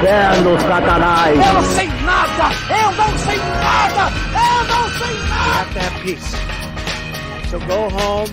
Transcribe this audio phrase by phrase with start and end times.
[0.00, 1.36] inferno, Satanás!
[1.36, 2.54] Eu não sei nada!
[2.70, 4.12] Eu não sei nada!
[4.32, 5.50] Eu não sei nada!
[5.52, 7.50] have to have peace.
[7.50, 8.30] So go home.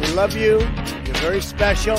[0.00, 0.58] We love you.
[0.58, 1.96] You're very special.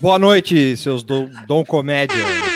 [0.00, 2.49] Boa noite, seus Dom, dom Comédia.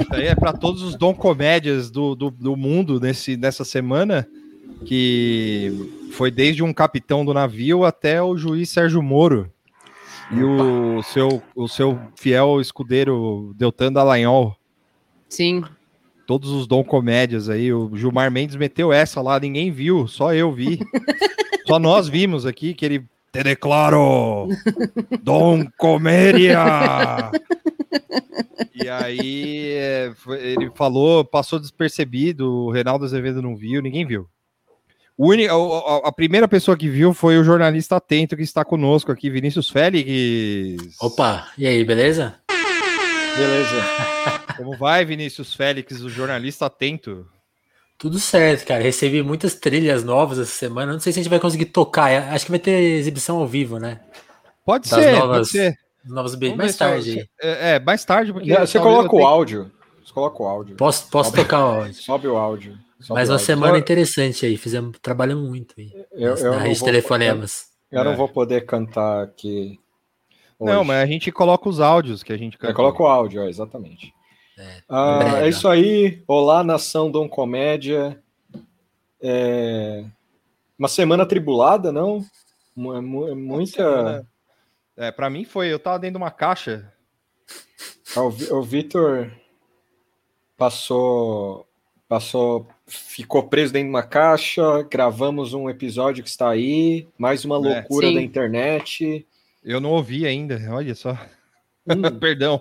[0.00, 4.26] Isso aí é para todos os Dom Comédias do, do, do mundo nesse, nessa semana,
[4.84, 9.50] que foi desde um capitão do navio até o juiz Sérgio Moro
[10.32, 14.56] e o seu, o seu fiel escudeiro Deltan Dallagnol.
[15.28, 15.64] Sim.
[16.26, 17.72] Todos os Dom Comédias aí.
[17.72, 20.78] O Gilmar Mendes meteu essa lá, ninguém viu, só eu vi.
[21.66, 23.04] só nós vimos aqui que ele.
[23.32, 24.48] Te declaro!
[25.22, 26.60] Dom Comédia!
[28.74, 34.28] E aí é, foi- ele falou, passou despercebido, o Reinaldo Azevedo não viu, ninguém viu.
[35.50, 39.28] A, a- a primeira pessoa que viu foi o jornalista atento que está conosco aqui,
[39.28, 40.96] Vinícius Félix.
[41.00, 42.36] Opa, e aí, beleza?
[43.36, 43.84] Beleza.
[44.56, 47.26] Como vai, Vinícius Félix, o jornalista atento?
[47.98, 48.82] Tudo certo, cara.
[48.82, 50.92] Recebi muitas trilhas novas essa semana.
[50.92, 52.10] Não sei se a gente vai conseguir tocar.
[52.32, 54.00] Acho que vai ter exibição ao vivo, né?
[54.64, 55.74] Pode Das ser, novas- pode ser.
[56.04, 57.30] Novos Vamos mais eu- tarde.
[57.40, 58.52] É, é, mais tarde, porque.
[58.52, 59.72] Não, você coloca eu o tenha- áudio.
[60.04, 60.76] Você coloca o áudio.
[60.76, 61.94] Posso, posso tocar o áudio.
[61.94, 62.78] Sobe o áudio.
[63.00, 63.46] Sobe Mais o uma áudio.
[63.46, 64.56] semana Eu- interessante aí.
[64.56, 65.92] Fizemos, trabalhamos muito aí.
[66.12, 67.64] eu, na eu não rede vou- Telefonemas.
[67.92, 68.16] Eu não É.
[68.16, 69.78] vou poder cantar aqui.
[70.60, 70.88] Não, hoje.
[70.88, 74.12] mas a gente coloca os áudios que a gente Eu coloco o áudio, ó, exatamente.
[74.88, 75.46] Ah, breve.
[75.46, 76.22] é isso aí.
[76.28, 78.20] Olá, nação Dom Comédia.
[79.22, 80.04] É,
[80.78, 82.18] Uma semana tribulada, não?
[82.76, 84.26] É é Muita.
[85.00, 86.92] É, pra mim foi, eu tava dentro de uma caixa.
[88.14, 89.32] O, Vi- o Vitor
[90.58, 91.66] passou,
[92.06, 94.82] passou, ficou preso dentro de uma caixa.
[94.90, 97.08] Gravamos um episódio que está aí.
[97.16, 98.14] Mais uma loucura Sim.
[98.16, 99.26] da internet.
[99.64, 101.16] Eu não ouvi ainda, olha só.
[101.86, 102.60] Hum, Perdão.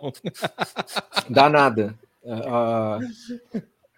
[1.30, 1.94] dá nada.
[2.26, 3.00] A,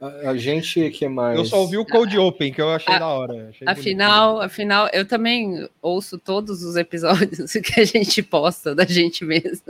[0.01, 1.37] a- a gente que mais.
[1.37, 3.49] Eu só ouvi o Cold Open, que eu achei A- da hora.
[3.49, 9.23] achei Afinal, afinal, eu também ouço todos os episódios que a gente posta da gente
[9.23, 9.63] mesmo.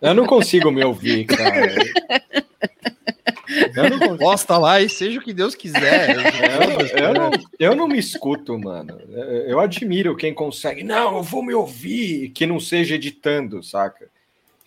[0.00, 1.74] Eu não consigo me ouvir, cara.
[3.76, 4.18] Eu não, consigo.
[4.18, 6.16] Posta lá e seja o que Deus quiser.
[6.16, 8.98] Eu, eu não, eu não me escuto, mano.
[9.46, 10.82] Eu admiro quem consegue.
[10.82, 14.08] Não, eu vou me ouvir, que não seja editando, saca?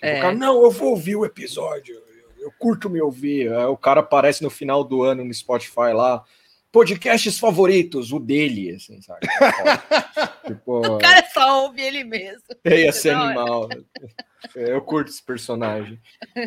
[0.01, 0.19] É.
[0.21, 1.99] cara, não, eu vou ouvir o episódio.
[2.45, 3.51] Eu, curto me ouvir.
[3.51, 6.23] Aí o cara aparece no final do ano no Spotify lá.
[6.71, 9.21] Podcasts favoritos, o dele, assim, sabe?
[10.45, 12.43] tipo, O cara só ouve ele mesmo.
[12.63, 13.27] Esse Da hora.
[13.27, 13.69] animal.
[14.53, 15.99] Eu curto esse personagem.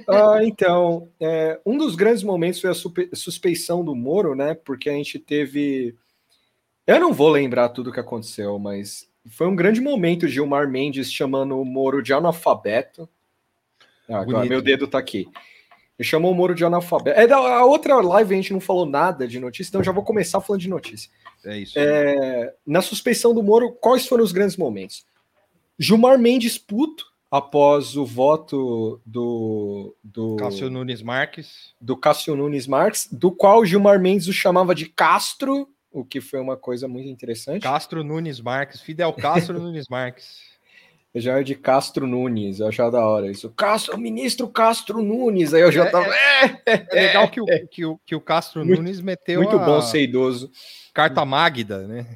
[0.07, 2.75] Ah, então, é, um dos grandes momentos foi a
[3.15, 4.55] suspeição do Moro, né?
[4.55, 5.97] Porque a gente teve.
[6.87, 11.13] Eu não vou lembrar tudo o que aconteceu, mas foi um grande momento Gilmar Mendes
[11.13, 13.09] chamando o Moro de analfabeto.
[14.09, 15.29] Ah, agora, meu dedo tá aqui.
[15.99, 17.19] Ele chamou o Moro de analfabeto.
[17.19, 20.05] É, da a outra live a gente não falou nada de notícia, então já vou
[20.05, 21.11] começar falando de notícia.
[21.45, 21.77] É isso.
[21.77, 25.05] É, na suspeição do Moro, quais foram os grandes momentos?
[25.79, 31.75] Gilmar Mendes puto após o voto do, do, Cássio Nunes Marques.
[31.81, 36.41] do Cássio Nunes Marques, do qual Gilmar Mendes o chamava de Castro, o que foi
[36.41, 37.63] uma coisa muito interessante.
[37.63, 38.81] Castro Nunes Marques.
[38.81, 40.58] Fidel Castro Nunes Marques.
[41.19, 43.51] Eu já era de Castro Nunes, eu achava da hora isso.
[43.51, 46.07] Castro, o ministro Castro Nunes, aí eu já É, tava.
[46.65, 49.83] É legal que o, que o, que o Castro Muito- Nunes meteu muito a bom
[49.83, 50.49] ser idoso.
[50.95, 52.07] carta Magda, né?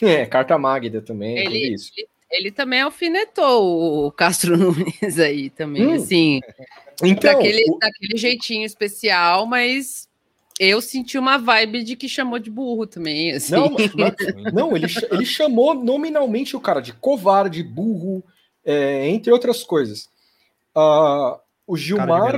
[0.00, 1.90] É, carta Magda também, Ele- isso.
[2.30, 5.94] Ele também alfinetou o Castro Nunes aí também, Hum.
[5.96, 6.40] assim,
[7.02, 10.08] Então, daquele, o- daquele jeitinho especial, mas
[10.64, 13.52] eu senti uma vibe de que chamou de burro também, assim.
[13.52, 13.90] Não, mas-
[14.54, 18.22] não ele, ele chamou nominalmente o cara de covarde, burro,
[18.64, 20.08] é, entre outras coisas.
[20.74, 22.36] Ah, o Gilmar.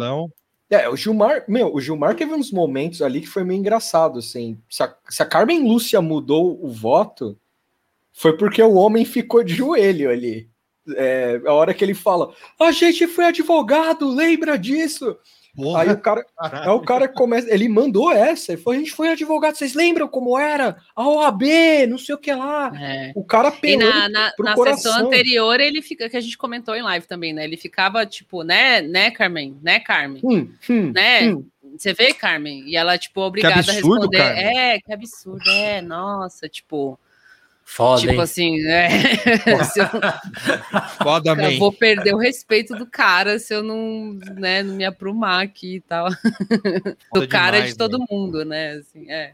[0.71, 4.59] É, o Gilmar, meu, o Gilmar teve uns momentos ali que foi meio engraçado, assim.
[4.69, 7.39] Se a, se a Carmen Lúcia mudou o voto,
[8.13, 10.49] foi porque o homem ficou de joelho ali.
[10.97, 15.17] É, a hora que ele fala, a gente foi advogado, lembra disso?
[15.57, 18.93] Porra, Aí o cara, aí o cara começa, ele mandou essa, ele falou, a gente
[18.93, 20.77] foi advogado, vocês lembram como era?
[20.97, 21.43] A OAB,
[21.89, 22.73] não sei o que lá.
[22.77, 23.13] É.
[23.15, 26.75] O cara E pegou na, na, na sessão anterior, ele fica, que a gente comentou
[26.75, 27.45] em live também, né?
[27.45, 29.57] Ele ficava tipo, né, né, Carmen?
[29.63, 30.21] Né, Carmen?
[30.25, 31.29] Hum, hum, Né?
[31.29, 31.45] hum.
[31.77, 32.69] Você vê, Carmen?
[32.69, 34.19] E ela, tipo, obrigada absurdo, a responder.
[34.19, 34.59] Carmen.
[34.59, 36.99] É, que absurdo, é, nossa, tipo,
[37.65, 38.21] Foda, tipo hein?
[38.21, 38.89] assim, é,
[39.65, 39.87] se eu,
[41.03, 45.43] Foda, eu vou perder o respeito do cara se eu não, né, não me aprumar
[45.43, 46.09] aqui e tal.
[47.13, 48.07] do Foda cara demais, de todo mano.
[48.11, 48.73] mundo, né?
[48.73, 49.33] Assim, é.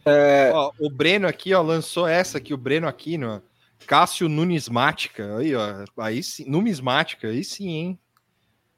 [0.54, 3.42] Ó, o Breno aqui, ó, lançou essa aqui, o Breno aqui, no
[3.86, 5.36] Cássio Numismática.
[5.36, 5.84] Aí, ó.
[5.98, 7.98] Aí sim, numismática, aí sim, hein?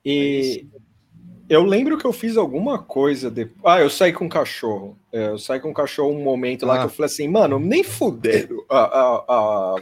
[0.04, 0.66] E
[1.48, 3.60] eu lembro que eu fiz alguma coisa depois.
[3.64, 4.96] Ah, eu saí com o cachorro.
[5.12, 6.78] É, eu saí com o cachorro um momento lá Ah.
[6.78, 8.64] que eu falei assim, mano, nem fudendo.
[8.70, 9.76] A, a, a,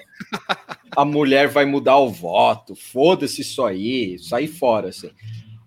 [0.96, 2.74] a mulher vai mudar o voto.
[2.74, 4.18] Foda-se isso aí.
[4.18, 5.10] Saí fora, assim.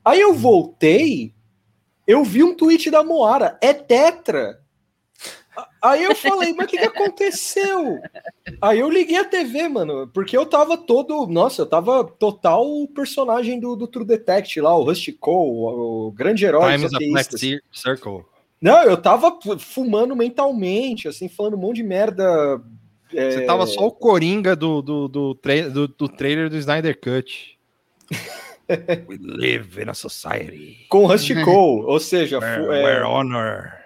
[0.04, 1.34] Aí eu voltei,
[2.06, 3.58] eu vi um tweet da Moara.
[3.62, 4.60] É tetra.
[5.84, 8.00] Aí eu falei, mas o que, que aconteceu?
[8.62, 11.28] Aí eu liguei a TV, mano, porque eu tava todo.
[11.28, 16.08] Nossa, eu tava total o personagem do, do True Detect lá, o Rusty Cole, o,
[16.08, 18.24] o grande herói Time is Circle.
[18.62, 22.62] Não, eu tava fumando mentalmente, assim, falando um monte de merda.
[23.14, 26.98] é, Você tava só o Coringa do, do, do, tra- do, do trailer do Snyder
[26.98, 27.58] Cut.
[29.10, 33.83] We live in a society com o Rusty Cole, ou seja, where, é, where honor.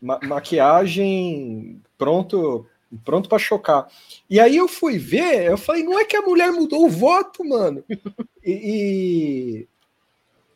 [0.00, 2.66] Ma- maquiagem pronto
[3.04, 3.86] pronto para chocar.
[4.30, 7.44] E aí eu fui ver, eu falei, não é que a mulher mudou o voto,
[7.44, 7.84] mano.
[8.42, 9.68] E, e,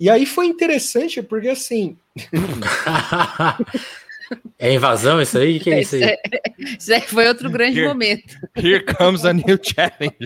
[0.00, 1.96] e aí foi interessante, porque assim,
[4.58, 5.58] é invasão isso aí?
[5.58, 6.16] O que é isso aí?
[6.58, 7.88] Isso aí foi outro grande Here.
[7.88, 8.34] momento.
[8.56, 10.16] Here comes a new challenge.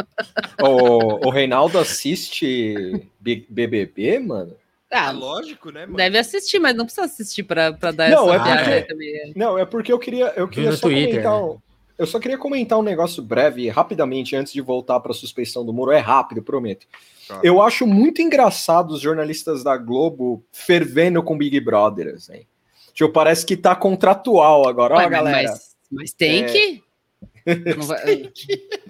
[0.62, 4.54] o, o Reinaldo assiste B- BBB, mano.
[4.90, 5.96] Ah, lógico, né, mano?
[5.96, 9.08] deve assistir, mas não precisa assistir para dar Não, essa é porque- também.
[9.16, 9.32] é.
[9.34, 11.32] Não, é porque eu queria, eu queria no só Twitter, comentar.
[11.32, 11.38] né?
[11.40, 11.58] um-
[11.98, 15.72] Eu só queria comentar um negócio breve, rapidamente, antes de voltar para a suspeição do
[15.72, 15.90] muro.
[15.92, 16.86] É rápido, prometo.
[17.26, 17.40] Tá.
[17.42, 22.42] Eu acho muito engraçado os jornalistas da Globo fervendo com Big Brother, assim.
[22.92, 24.94] Tipo, parece que tá contratual agora.
[24.94, 25.48] Ó, mas- galera.
[25.48, 26.46] Mas, mas tem É.
[26.48, 26.82] que.
[27.86, 28.30] Vai-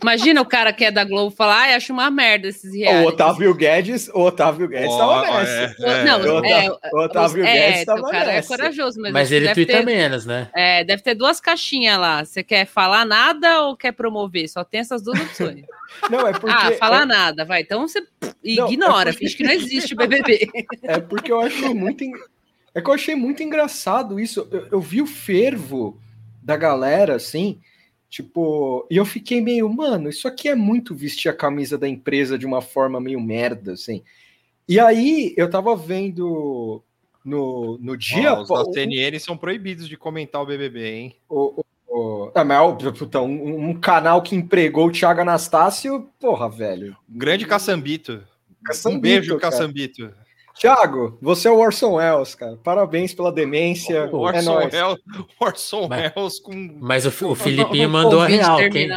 [0.00, 3.06] Imagina o cara que é da Globo falar, ai, acho uma merda esses O reais.
[3.06, 5.50] Otávio Guedes, o Otávio Guedes Ó, tava nessa.
[5.53, 6.05] é, é.
[6.05, 8.55] Não, O é, Otávio- o Otávio é, Guedes tava o cara nessa.
[8.55, 10.49] é corajoso, mas, Mas ele deve twitta ter, menos, né?
[10.55, 12.25] é, deve ter duas caixinhas lá.
[12.25, 14.49] Você quer falar nada ou quer promover?
[14.49, 15.64] Só tem essas duas opções.
[16.11, 16.50] Não, é porque.
[16.50, 17.61] ah, falar é, nada, vai.
[17.62, 20.49] Então você pff, Não, ignora, é porque- finge que não existe o BBB.
[20.82, 22.05] É porque eu acho muito.
[22.75, 24.47] É que eu achei muito engraçado isso.
[24.50, 25.99] Eu, eu vi o fervo
[26.43, 27.58] da galera, assim,
[28.08, 32.38] tipo, e eu fiquei meio, mano, isso aqui é muito vestir a camisa da empresa
[32.38, 34.03] de uma forma meio merda, assim.
[34.69, 36.82] E aí eu tava vendo
[37.25, 38.35] no, no dia.
[38.35, 41.17] Ó, os pô, da CNN são proibidos de comentar o BBB, hein?
[41.29, 41.65] o, o,
[42.27, 46.96] o- ah, mas, ó, puta, um, um canal que empregou o Thiago Anastácio, porra, velho.
[47.08, 48.22] Grande Caçambito.
[48.65, 49.53] Caçambito, um beijo, cara.
[49.53, 50.13] Caçambito.
[50.58, 52.56] Thiago, você é o Orson Welles, cara.
[52.65, 53.94] Parabéns pela demência.
[53.94, 54.56] é Orson.
[54.56, 54.98] Welles,
[55.39, 56.77] Orson Mas- Welles com.
[56.81, 58.58] Mas o, o Filipinho mandou a real.
[58.70, 58.89] Quem.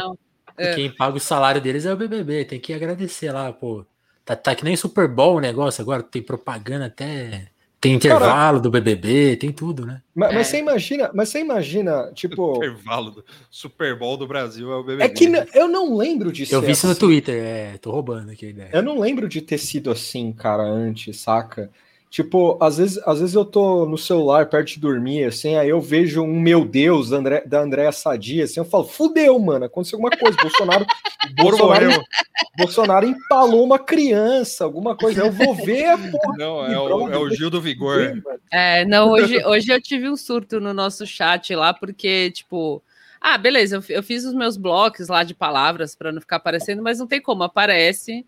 [0.56, 0.74] É.
[0.74, 2.44] quem paga o salário deles é o BBB.
[2.44, 3.84] Tem que agradecer lá, pô.
[4.24, 6.02] Tá, tá que nem Super Bowl o negócio agora.
[6.02, 7.48] Tem propaganda até.
[7.80, 10.02] Tem intervalo do BBB, tem tudo, né?
[10.14, 10.50] Mas, mas É.
[10.50, 15.02] você imagina, mas você imagina, tipo, Intervalo do Super Bowl do Brasil é o BBB.
[15.04, 17.00] é que n- eu não lembro de Eu vi isso no assim.
[17.00, 18.70] Twitter, é, tô roubando aqui a ideia.
[18.74, 21.70] Eu não lembro de ter sido assim, cara, antes, saca?
[22.10, 25.80] Tipo, às vezes, às vezes eu tô no celular perto de dormir, assim, aí eu
[25.80, 29.96] vejo um meu Deus da, André, da Andréa Sadia, assim, eu falo, fudeu, mano, aconteceu
[29.96, 30.84] alguma coisa, Bolsonaro,
[31.38, 32.04] Bolsonaro.
[32.58, 36.34] Bolsonaro empalou uma criança, alguma coisa, eu vou ver a porra.
[36.36, 38.20] Não, é o, é o Gil do Vigor.
[38.50, 42.82] É, não, hoje, hoje eu tive um surto no nosso chat lá, porque, tipo,
[43.20, 46.82] ah, beleza, eu, eu fiz os meus blocos lá de palavras para não ficar aparecendo,
[46.82, 48.26] mas não tem como, aparece.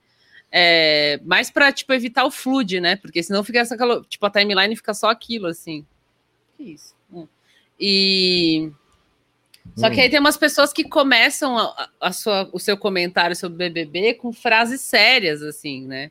[0.55, 2.97] É, mais para tipo, evitar o flood, né?
[2.97, 5.87] Porque senão fica essa, calo- tipo, a timeline fica só aquilo, assim.
[6.59, 6.95] Que isso?
[7.11, 7.27] Hum.
[7.81, 8.71] E.
[9.77, 13.71] Só que aí tem umas pessoas que começam a, a sua, o seu comentário sobre
[13.71, 16.11] BBB com frases sérias, assim, né?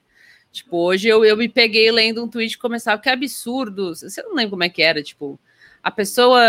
[0.52, 3.94] Tipo, hoje eu, eu me peguei lendo um tweet que começava, que absurdo.
[3.96, 5.40] Você não lembra como é que era, tipo,
[5.84, 6.42] a pessoa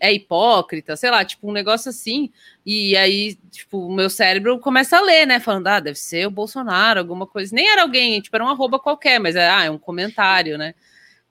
[0.00, 2.30] é hipócrita, sei lá, tipo, um negócio assim.
[2.66, 5.40] E aí, tipo, o meu cérebro começa a ler, né?
[5.40, 7.54] Falando, ah, deve ser o Bolsonaro, alguma coisa.
[7.54, 10.74] Nem era alguém, tipo, era um arroba qualquer, mas é, ah, é um comentário, né?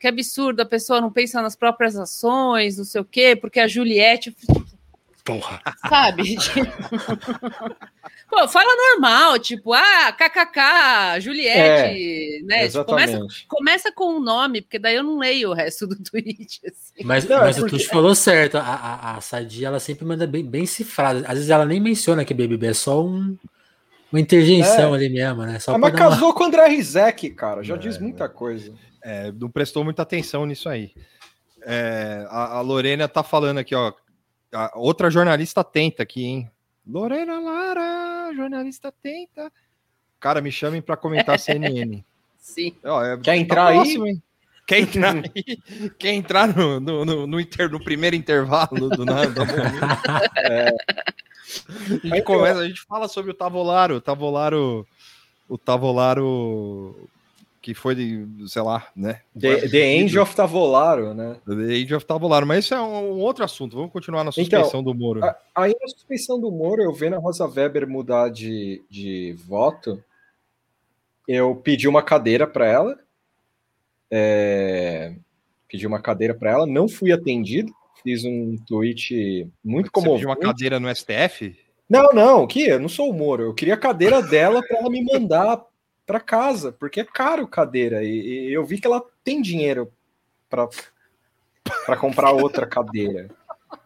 [0.01, 3.67] que absurdo, a pessoa não pensa nas próprias ações, não sei o quê, porque a
[3.67, 4.35] Juliette.
[5.23, 5.61] Porra.
[5.87, 6.35] Sabe?
[8.31, 12.67] Pô, fala normal, tipo, ah, kkk, Juliette, é, né?
[12.69, 15.97] Tipo, começa, começa com o um nome, porque daí eu não leio o resto do
[16.01, 16.61] tweet.
[16.65, 17.03] Assim.
[17.03, 17.75] Mas, não, mas é porque...
[17.75, 21.19] o Tuxo falou certo, a, a, a Sadia, ela sempre manda bem, bem cifrada.
[21.27, 23.37] Às vezes ela nem menciona que BBB é só um,
[24.09, 24.97] uma interjeição é.
[24.97, 25.59] ali mesmo, né?
[25.59, 26.33] Só ah, mas casou uma...
[26.33, 28.73] com o André Rizek, cara, já é, diz muita coisa.
[29.03, 30.93] É, não prestou muita atenção nisso aí.
[31.63, 33.91] É, a, a, Lorena tá falando aqui, ó.
[34.75, 36.51] Outra jornalista atenta aqui, hein?
[36.87, 39.51] Lorena Lara, jornalista atenta.
[40.19, 42.03] Cara, me chamem para comentar CNN.
[42.37, 42.75] Sim.
[42.83, 44.11] Ó, é, Quer entrar tá próximo, aí?
[44.11, 44.23] Hein?
[44.67, 45.89] Quer entrar aí?
[45.97, 49.43] Quer entrar no, no, no, no, inter, no primeiro intervalo do nada?
[50.37, 50.75] é.
[52.03, 54.87] A gente começa, a gente fala sobre o Tavolaro, o Tavolaro,
[55.49, 57.09] o Tavolaro
[57.61, 57.95] que foi,
[58.47, 59.21] sei lá, né?
[59.39, 61.37] The, the Angel of Tavolaro, né?
[61.45, 63.75] The Angel of Tavolaro, mas isso é um, outro assunto.
[63.75, 65.21] Vamos continuar na suspeição então, do Moro.
[65.53, 70.03] aí na suspeição do Moro, eu vendo a Rosa Weber mudar de, de voto,
[71.27, 72.99] eu pedi uma cadeira para ela.
[74.09, 75.13] É,
[75.69, 77.71] pedi uma cadeira para ela, não fui atendido.
[78.03, 80.07] Fiz um tweet muito comum.
[80.07, 81.55] Você pediu uma cadeira no STF?
[81.87, 83.43] Não, não, que eu não sou o Moro.
[83.43, 85.61] Eu queria a cadeira dela para ela me mandar
[86.05, 88.03] para casa, porque é caro cadeira.
[88.03, 89.91] E, e, eu vi que ela tem dinheiro
[90.49, 93.29] para comprar outra cadeira.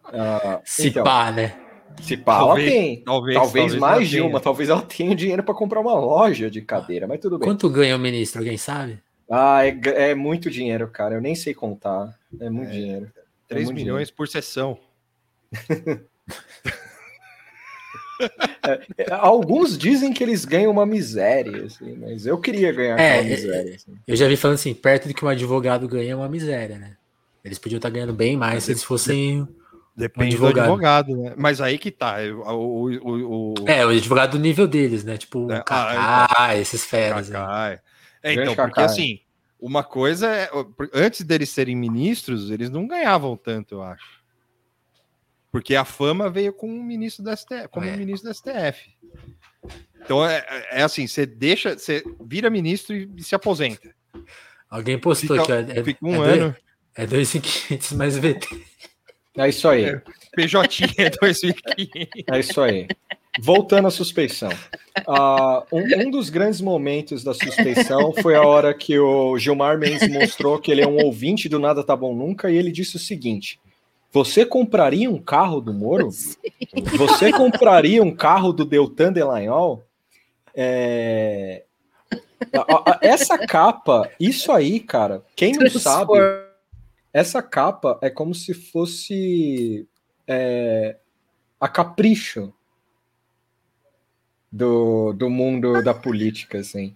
[0.06, 1.60] Uh, Se então, pá, né?
[2.02, 3.04] Se pá, talvez, ela tem.
[3.04, 4.40] Talvez, talvez, talvez mais de uma.
[4.40, 7.48] Talvez ela tenha dinheiro para comprar uma loja de cadeira, mas tudo bem.
[7.48, 8.40] Quanto ganha o ministro?
[8.40, 9.00] Alguém sabe?
[9.30, 9.80] Ah, é,
[10.12, 11.16] é muito dinheiro, cara.
[11.16, 12.18] Eu nem sei contar.
[12.40, 13.12] É muito é, dinheiro.
[13.48, 14.14] 3 é milhões dinheiro.
[14.16, 14.78] por sessão.
[18.64, 23.22] É, é, alguns dizem que eles ganham uma miséria, assim, mas eu queria ganhar é,
[23.22, 23.76] uma miséria.
[23.76, 23.92] Assim.
[24.08, 26.98] Eu já vi falando assim, perto do que um advogado ganha é uma miséria, né?
[27.44, 29.48] Eles podiam estar ganhando bem mais se eles fossem.
[29.96, 30.54] Depende um advogado.
[30.56, 31.34] do advogado, né?
[31.38, 32.18] Mas aí que tá.
[32.48, 35.16] O, o, o, É, o advogado do nível deles, né?
[35.16, 37.30] Tipo, é, Kaká, ah, esses feras.
[37.30, 37.80] Kaká,
[38.24, 38.34] é.
[38.34, 39.20] então, porque assim,
[39.60, 40.50] uma coisa é.
[40.94, 44.15] Antes deles serem ministros, eles não ganhavam tanto, eu acho.
[45.56, 47.96] Porque a fama veio com o ministro da STF, como é.
[47.96, 48.90] ministro da STF.
[50.04, 53.96] Então é, é, assim, você deixa, você vira ministro e, se aposenta.
[54.70, 56.56] Alguém postou fica, que é, fica um é ano.
[56.94, 58.50] é 2.500 mais VT.
[59.38, 59.86] É isso aí.
[59.86, 60.02] É,
[60.36, 62.24] PJ é 2.500.
[62.34, 62.88] É isso aí.
[63.40, 64.52] Voltando à suspeição.
[65.08, 70.10] Uh, um, um, dos grandes momentos da suspeição foi a hora que o Gilmar Mendes
[70.12, 73.00] mostrou que ele é um ouvinte do Nada Tá Bom Nunca e ele disse o
[73.00, 73.58] seguinte:
[74.16, 76.10] você compraria um carro do Moro?
[76.10, 76.38] Sim.
[76.96, 79.84] Você compraria um carro do Deltan Delagnol?
[80.56, 81.66] É...
[83.02, 86.14] Essa capa, isso aí, cara, quem não sabe,
[87.12, 89.86] essa capa é como se fosse
[90.26, 90.96] é,
[91.60, 92.54] a capricho
[94.50, 96.96] do, do mundo da política, assim.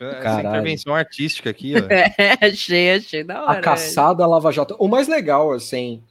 [0.00, 1.86] Essa intervenção artística aqui, ó.
[1.90, 3.58] É, achei, achei da hora.
[3.58, 4.76] A caçada à Lava Jato.
[4.78, 6.02] O mais legal, assim,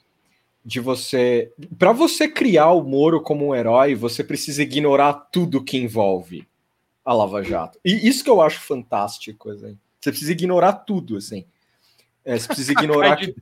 [0.63, 1.51] de você.
[1.77, 6.47] para você criar o Moro como um herói, você precisa ignorar tudo que envolve
[7.03, 7.79] a Lava Jato.
[7.85, 9.77] E isso que eu acho fantástico, assim.
[9.99, 11.45] Você precisa ignorar tudo, assim.
[12.23, 13.17] É, você precisa ignorar.
[13.17, 13.35] que...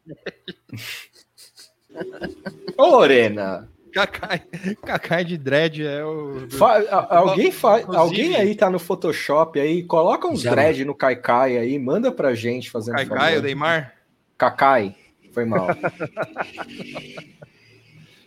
[2.77, 3.69] Ô, Lorena!
[3.93, 4.41] Cacai,
[4.83, 6.49] Cacai de dread é o.
[6.49, 10.51] Fa alguém, fa alguém aí tá no Photoshop aí, coloca uns Já.
[10.51, 13.93] dread no Cacai aí, manda pra gente fazendo Cacai, o Neymar?
[14.37, 14.95] Cacai,
[15.31, 15.67] foi mal.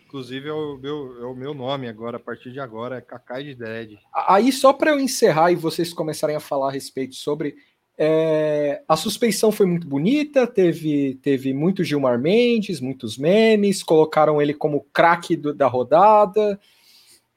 [0.07, 3.43] Inclusive é o, meu, é o meu nome agora, a partir de agora, é Cacai
[3.43, 3.99] de Dread.
[4.15, 7.57] Aí, só para eu encerrar e vocês começarem a falar a respeito sobre
[7.99, 14.53] é, a suspeição foi muito bonita, teve, teve muito Gilmar Mendes, muitos memes, colocaram ele
[14.53, 16.61] como craque da rodada,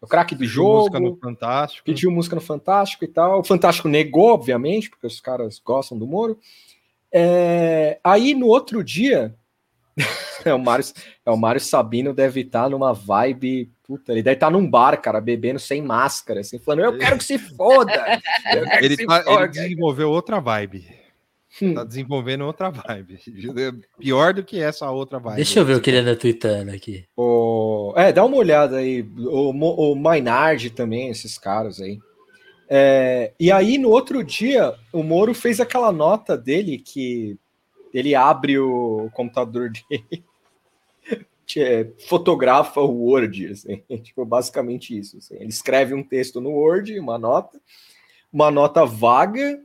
[0.01, 0.79] o craque do pediu jogo.
[0.79, 1.85] Música no Fantástico.
[1.85, 3.39] Pediu música no Fantástico e tal.
[3.39, 6.37] O Fantástico negou, obviamente, porque os caras gostam do Moro.
[7.11, 9.35] É, aí no outro dia,
[10.45, 10.85] é, o Mário,
[11.25, 13.71] é, o Mário Sabino deve estar numa vibe.
[13.89, 17.23] Puta, ele deve estar num bar, cara, bebendo sem máscara, assim, falando: Eu quero que
[17.23, 17.91] se foda!
[18.83, 19.45] Ele, se tá, foda.
[19.45, 20.85] ele, desenvolveu outra vibe.
[21.59, 21.73] Hum.
[21.73, 23.17] Tá desenvolvendo outra vibe.
[23.97, 25.37] Pior do que essa outra vibe.
[25.37, 27.03] Deixa eu ver o que ele anda tweetando aqui.
[27.17, 27.91] O...
[27.95, 29.01] É, dá uma olhada aí.
[29.17, 31.97] O, o Maynard também, esses caras aí.
[32.69, 37.39] É, e aí, no outro dia, o Moro fez aquela nota dele que
[37.91, 40.23] ele abre o computador dele,
[42.07, 45.17] fotografa o Word, assim, tipo, basicamente isso.
[45.17, 45.35] Assim.
[45.35, 47.59] Ele escreve um texto no Word, uma nota,
[48.31, 49.59] uma nota vaga,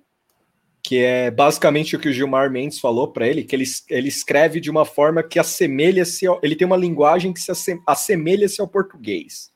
[0.82, 4.60] que é basicamente o que o Gilmar Mendes falou para ele, que ele, ele escreve
[4.60, 9.50] de uma forma que assemelha-se, ele tem uma linguagem que se asse- assemelha-se ao português.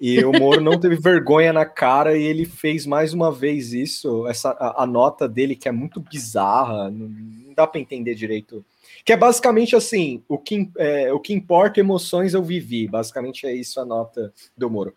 [0.00, 4.26] E o Moro não teve vergonha na cara e ele fez mais uma vez isso,
[4.26, 7.06] essa a, a nota dele que é muito bizarra, não,
[7.50, 8.64] não dá para entender direito.
[9.04, 12.86] Que é basicamente assim, o que, é, o que importa, emoções eu vivi.
[12.86, 14.94] Basicamente é isso a nota do Moro.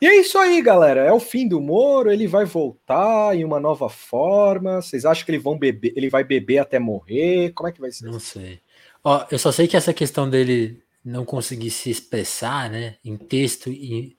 [0.00, 1.02] E é isso aí, galera.
[1.02, 2.10] É o fim do Moro.
[2.10, 4.82] Ele vai voltar em uma nova forma.
[4.82, 7.52] Vocês acham que ele, vão beber, ele vai beber até morrer?
[7.52, 8.06] Como é que vai ser?
[8.06, 8.58] Não sei.
[9.04, 13.68] Ó, eu só sei que essa questão dele não conseguir se expressar, né, em texto
[13.68, 14.16] e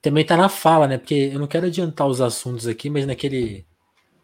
[0.00, 0.96] também tá na fala, né?
[0.96, 3.66] Porque eu não quero adiantar os assuntos aqui, mas naquele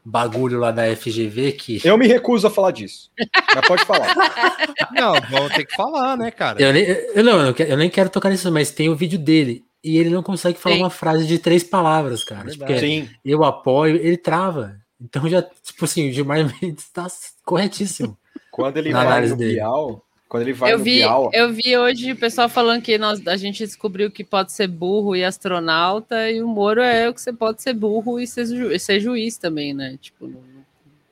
[0.04, 3.10] bagulho lá da FGV que Eu me recuso a falar disso.
[3.54, 4.14] Mas pode falar.
[4.92, 6.60] Não, vamos ter que falar, né, cara?
[6.62, 8.96] eu, nem, eu, não, eu, não quero- eu nem quero tocar nisso, mas tem o
[8.96, 10.82] vídeo dele e ele não consegue falar Sim.
[10.82, 12.50] uma frase de três palavras, cara.
[12.50, 13.08] Tipo, é, Sim.
[13.24, 14.76] eu apoio, ele trava.
[15.00, 17.06] Então já, tipo assim, o Gilmar Mendes tá
[17.44, 18.16] corretíssimo.
[18.50, 19.54] Quando ele Na vai no dele.
[19.54, 22.96] Bial, quando ele vai Eu no vi, Bial, eu vi hoje o pessoal falando que
[22.96, 27.12] nós, a gente descobriu que pode ser burro e astronauta, e o Moro é o
[27.12, 29.98] que você pode ser burro e ser, ju- ser juiz também, né?
[30.00, 30.32] Tipo,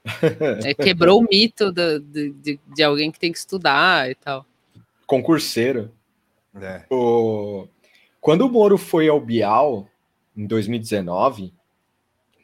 [0.65, 4.47] é, quebrou o mito do- de, de, de alguém que tem que estudar e tal.
[5.07, 5.93] concurseiro.
[6.59, 6.85] É.
[6.91, 7.69] O...
[8.23, 9.87] Quando o Moro foi ao Bial,
[10.35, 11.53] em 2019,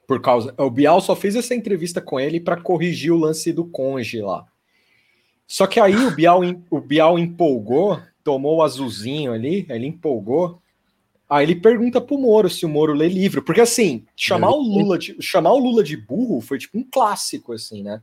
[0.07, 0.55] por causa.
[0.59, 4.47] O Bial só fez essa entrevista com ele para corrigir o lance do conge lá.
[5.47, 10.61] Só que aí o Bial, o Bial empolgou, tomou o azulzinho ali, ele empolgou.
[11.29, 13.43] Aí ele pergunta pro Moro se o Moro lê livro.
[13.43, 17.53] Porque assim, chamar o Lula de, chamar o Lula de burro foi tipo um clássico,
[17.53, 18.01] assim, né?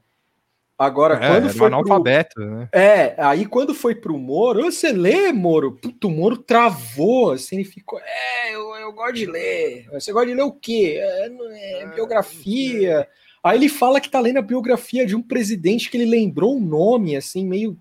[0.78, 2.70] Agora, É, quando foi pro, analfabeto, né?
[2.72, 5.74] é, aí quando foi pro Moro, você lê, Moro?
[5.74, 9.88] Puta, o Moro travou, assim, ele ficou, é, eu, eu gosto de ler.
[9.92, 10.98] Você gosta de ler o quê?
[11.00, 13.08] É, é biografia.
[13.44, 16.62] Aí ele fala que tá lendo a biografia de um presidente que ele lembrou o
[16.62, 17.78] nome, assim, meio...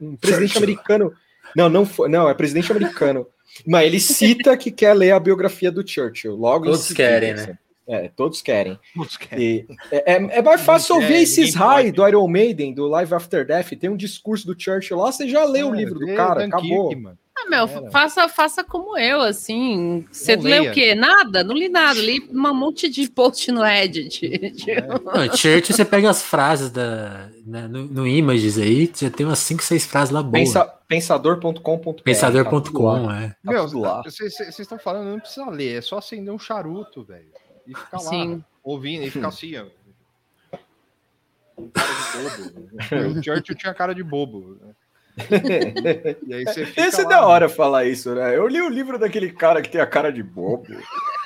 [0.00, 0.62] Um presidente Churchill.
[0.74, 1.12] americano.
[1.54, 3.26] Não, não foi, não, é presidente americano.
[3.66, 6.34] Mas ele cita que quer ler a biografia do Churchill.
[6.34, 7.42] Logo Todos seguida, querem, né?
[7.42, 7.52] assim.
[7.86, 8.78] É, todos querem.
[8.94, 9.40] Putz, cara.
[9.42, 13.46] E é, é- é mais fácil ouvir esses high do Iron Maiden, do Live After
[13.46, 13.70] Death.
[13.78, 16.66] Tem um discurso do Churchill lá, você já leu o É, livro do cara, Dunkirk,
[16.72, 16.96] acabou.
[16.98, 17.18] mano.
[17.44, 17.90] Ah, meu, Era.
[17.90, 20.06] faça, faça como eu, assim.
[20.12, 20.70] Você Não lê leia.
[20.70, 20.94] o quê?
[20.94, 21.42] Nada?
[21.42, 21.98] Não li nada.
[22.00, 24.20] Li um monte de post no Reddit.
[24.54, 29.26] Tipo, Não, Church, você pega as frases da, né, no, no Images aí, já tem
[29.26, 30.32] umas 5, 6 frases lá boas.
[30.32, 32.02] Pensa, pensador.com.br.
[32.02, 33.28] Pensador.com, é.
[33.28, 37.26] Tá Meu, vocês estão falando, não precisa ler, é só acender um charuto, velho.
[37.66, 38.44] E ficar lá, Sim.
[38.62, 39.64] ouvindo, e ficar assim, ó.
[41.72, 42.72] Cara de bobo.
[43.18, 44.58] O Churchill tinha cara de bobo.
[45.16, 46.16] Né?
[46.26, 48.36] E aí você fica Esse é lá, da hora falar isso, né?
[48.36, 50.66] Eu li o livro daquele cara que tem a cara de bobo.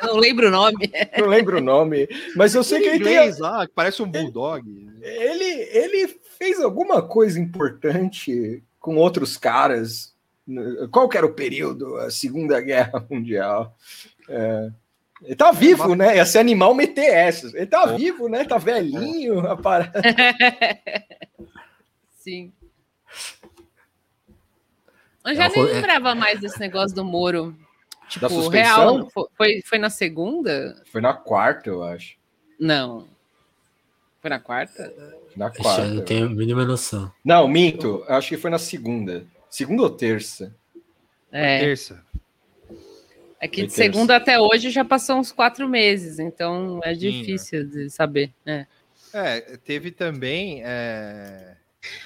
[0.03, 0.91] não lembro o nome.
[1.19, 3.39] Não lembro o nome, mas eu sei que ele tem.
[3.39, 4.65] lá, que parece um bulldog.
[5.03, 10.15] Ele, ele fez alguma coisa importante com outros caras.
[10.91, 11.97] Qual que era o período?
[11.97, 13.77] A Segunda Guerra Mundial.
[14.29, 14.71] É.
[15.23, 16.19] Ele tá vivo, né?
[16.19, 17.55] Esse animal meter essas.
[17.55, 18.45] Ele tá vivo, né?
[18.45, 19.41] Tá velhinho.
[19.41, 19.91] Apare...
[22.21, 22.53] Sim.
[25.27, 27.57] Eu já nem é- lembrava mais desse negócio do Moro.
[28.09, 28.97] Tipo, suspensão?
[28.97, 29.11] real.
[29.11, 30.81] fo- Foi, foi na segunda?
[30.93, 32.17] Foi na quarta, eu acho.
[32.59, 33.09] Não.
[34.21, 34.95] Foi na quarta?
[35.37, 35.87] Na Ixi, eu quarta.
[35.89, 37.13] não tenho a mínima noção.
[37.25, 38.05] Não, minto.
[38.09, 39.27] Eu acho que foi na segunda.
[39.51, 40.55] Segunda ou terça?
[41.33, 41.59] É.
[41.61, 42.03] Terça.
[43.39, 43.93] É que Foi de terça.
[43.93, 48.33] segunda até hoje já passou uns quatro meses, então é difícil de saber.
[48.45, 48.67] né?
[49.13, 50.63] É, teve também.
[50.65, 51.57] é,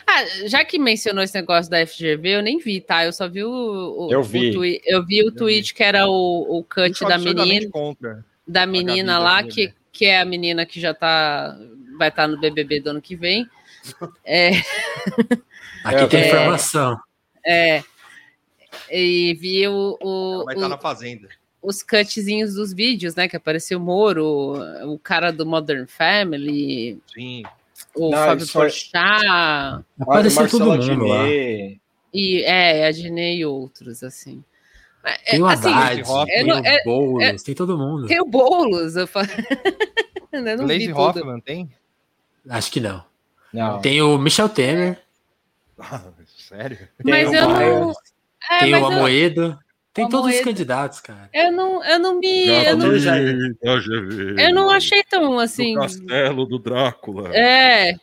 [0.06, 3.04] Ah, já que mencionou esse negócio da FGV, eu nem vi, tá?
[3.04, 4.52] Eu só vi o, o- Eu o vi.
[4.52, 7.70] twi- eu vi o tweet que era o, o cut da menina,
[8.46, 11.56] da menina Gabi, lá, da que, que é a menina que já tá.
[11.98, 13.46] Vai estar no BBB do ano que vem.
[14.24, 14.50] É,
[15.84, 16.26] Aqui tem é.
[16.28, 16.98] informação.
[17.46, 17.82] é,
[18.90, 21.28] e vi o, o- vai estar o- na fazenda.
[21.62, 23.26] os cutzinhos dos vídeos, né?
[23.28, 27.42] Que apareceu o Moro, o cara do Modern Family, Sim.
[28.08, 31.28] O Não, Fábio é- Porchat, Apareceu todo mundo lá.
[32.12, 34.42] E é, a Dinei e outros, assim.
[35.04, 38.06] É, Tem o assim, Haddad, Rock, tem não- o é- Boulos, tem todo mundo.
[38.06, 39.26] Tem o Boulos, eu falo.
[40.32, 41.20] eu não tudo.
[41.20, 41.70] Hoffman tem?
[42.48, 43.04] Acho que não.
[43.52, 43.80] Não.
[43.80, 45.00] Tem o Michel Temer,
[46.48, 46.78] Sério?
[47.04, 47.92] Mas Tem eu o não.
[48.50, 49.58] É, tem o eu- Amoedo.
[49.92, 51.28] Tem todos os candidatos, cara.
[51.32, 52.46] Eu não, eu não me.
[52.46, 52.92] Eu não,
[54.38, 55.74] eu não achei tão assim.
[55.74, 57.36] castelo do Drácula.
[57.36, 57.96] É.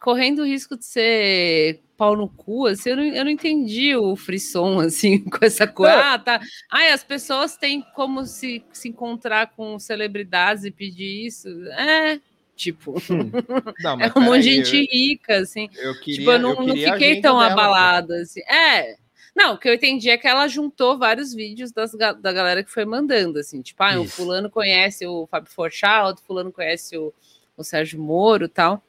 [0.00, 4.14] Correndo o risco de ser pau no cu, assim, eu não, eu não entendi o
[4.14, 6.14] frisson, assim, com essa coisa.
[6.14, 6.40] Ah, tá.
[6.70, 11.48] Ai, as pessoas têm como se, se encontrar com celebridades e pedir isso.
[11.72, 12.20] É.
[12.56, 12.94] Tipo,
[13.82, 15.68] Não, é um monte de gente rica, assim.
[15.76, 18.22] Eu, eu queria, tipo, eu não, eu não fiquei tão dela, abalada.
[18.22, 18.40] Assim.
[18.42, 18.96] É.
[19.38, 22.72] Não, o que eu entendi é que ela juntou vários vídeos das, da galera que
[22.72, 24.16] foi mandando, assim, tipo, ah, o Isso.
[24.16, 27.14] fulano conhece o Fábio Forchal, o fulano conhece o,
[27.56, 28.82] o Sérgio Moro e tal.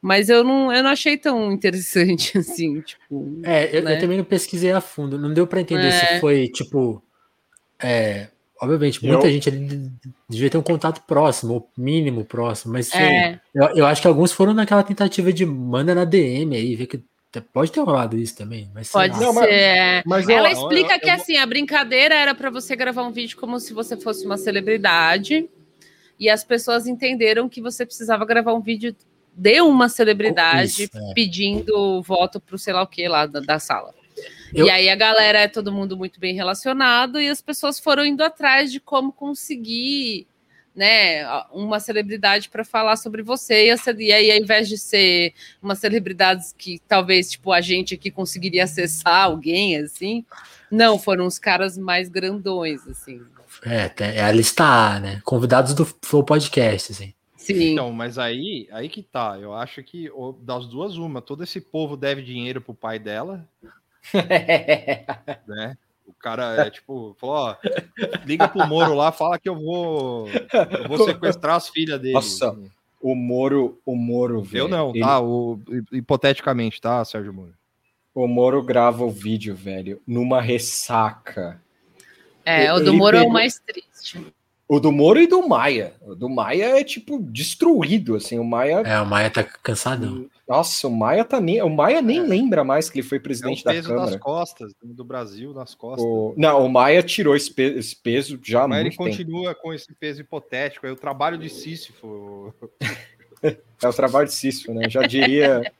[0.00, 3.40] Mas eu não, eu não achei tão interessante assim, tipo.
[3.42, 3.96] É, eu, né?
[3.96, 5.18] eu também não pesquisei a fundo.
[5.18, 5.90] Não deu pra entender É.
[5.90, 7.02] se foi, tipo.
[7.82, 8.28] É,
[8.62, 9.90] obviamente, muita Eu- gente ali
[10.28, 13.40] devia ter um contato próximo, ou mínimo próximo, mas É.
[13.52, 17.02] eu, eu acho que alguns foram naquela tentativa de manda na DM aí, ver que
[17.52, 18.68] pode ter rolado isso também.
[18.74, 19.18] Mas Pode lá.
[19.18, 19.24] ser.
[19.24, 20.02] Não, mas- é.
[20.06, 23.02] Mas eu- Ela eu- explica eu- que eu- assim, a brincadeira era para você gravar
[23.04, 25.48] um vídeo como se você fosse uma celebridade.
[26.18, 28.96] E as pessoas entenderam que você precisava gravar um vídeo
[29.32, 31.14] de uma celebridade Isso, é.
[31.14, 33.94] pedindo voto pro sei lá o que lá da, da sala.
[34.52, 38.04] Eu- E aí a galera é todo mundo muito bem relacionado e as pessoas foram
[38.04, 40.26] indo atrás de como conseguir,
[40.74, 43.66] né, uma celebridade para falar sobre você.
[43.66, 47.94] E, a e aí, ao invés de ser uma celebridade que talvez tipo a gente
[47.94, 50.24] aqui conseguiria acessar alguém assim,
[50.70, 53.20] não, foram os caras mais grandões assim.
[53.64, 55.20] É, é a lista né?
[55.24, 57.14] Convidados do Flow Podcast, assim.
[57.36, 57.72] Sim.
[57.72, 59.38] Então, mas aí, aí que tá.
[59.40, 60.10] Eu acho que
[60.42, 63.48] das duas, uma, todo esse povo deve dinheiro pro pai dela,
[65.48, 65.76] né?
[66.20, 67.56] O cara é tipo, falou, ó,
[68.26, 72.12] liga pro Moro lá, fala que eu vou, eu vou sequestrar as filhas dele.
[72.12, 72.54] Nossa,
[73.00, 74.64] o Moro, o Moro, velho.
[74.64, 75.18] eu não, ele- tá?
[75.18, 75.58] O,
[75.90, 77.54] hipoteticamente, tá, Sérgio Moro?
[78.14, 81.58] O Moro grava o vídeo, velho, numa ressaca.
[82.44, 84.20] É, o ele do Moro é o pegou- mais triste.
[84.68, 85.94] O do Moro e do Maia.
[86.02, 88.38] O do Maia é, tipo, destruído, assim.
[88.38, 88.82] O Maia...
[88.84, 90.26] É, o Maia tá cansadão.
[90.50, 91.62] Nossa, o Maia tá nem...
[91.62, 94.10] O Maia nem lembra mais que ele foi É o presidente da peso Câmara.
[94.10, 96.04] das costas, do Brasil nas costas.
[96.04, 99.04] O- Não, o Maia tirou esse, pe- esse peso já Mas ele tempo.
[99.04, 102.52] continua com esse peso hipotético, é o trabalho de Sísifo.
[103.42, 104.90] É o trabalho de Cício, né?
[104.90, 105.72] Já diria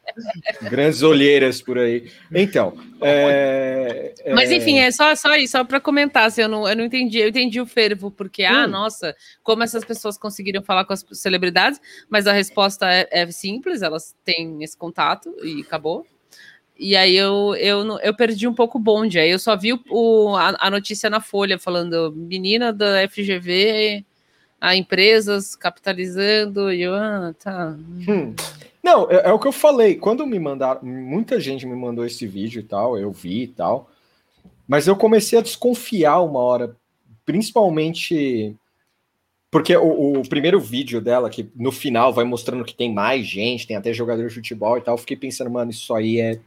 [0.62, 2.11] grandes olheiras por aí.
[2.35, 6.66] Então, é, é- Mas enfim, é só, só isso, só para comentar, assim, eu, não,
[6.66, 8.70] eu não entendi, eu entendi o fervo, porque, ah, Hum.
[8.70, 13.83] nossa, como essas pessoas conseguiram falar com as celebridades, mas a resposta é, é simples,
[13.83, 16.07] elas têm esse contato e acabou.
[16.79, 19.81] E aí eu, eu, eu perdi um pouco o bonde, aí eu só vi o,
[19.90, 24.07] o- a, a notícia na Folha falando menina da FGV,
[24.61, 27.77] a empresas capitalizando, e ah, tá.
[28.09, 28.35] Hum.
[28.83, 29.96] Não, é, é o que eu falei.
[29.96, 33.90] Quando me mandaram, muita gente me mandou esse vídeo e tal, eu vi e tal.
[34.68, 36.77] Mas eu comecei a desconfiar uma hora,
[37.25, 38.57] principalmente
[39.51, 43.66] porque o, o primeiro vídeo dela, que no final vai mostrando que tem mais gente,
[43.66, 46.38] tem até jogador de futebol e tal, eu fiquei pensando, mano, isso aí é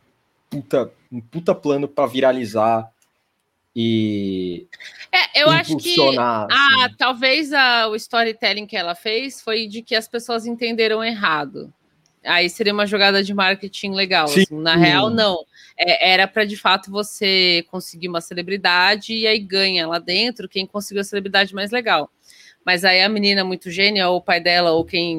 [0.49, 2.89] puta, um puta plano pra viralizar
[3.75, 4.67] e
[5.11, 5.95] É, eu acho que.
[6.19, 6.47] Ah,
[6.85, 6.95] assim.
[6.97, 11.73] talvez a- o storytelling que ela fez foi de que as pessoas entenderam errado.
[12.23, 14.27] Aí seria uma jogada de marketing legal.
[14.27, 14.41] Sim.
[14.43, 14.55] assim.
[14.61, 15.37] Na real, não.
[15.77, 20.65] É, era para de fato você conseguir uma celebridade e aí ganha lá dentro quem
[20.65, 22.09] conseguiu a celebridade mais legal.
[22.65, 25.17] Mas aí a menina muito gênia, ou o pai dela, ou quem.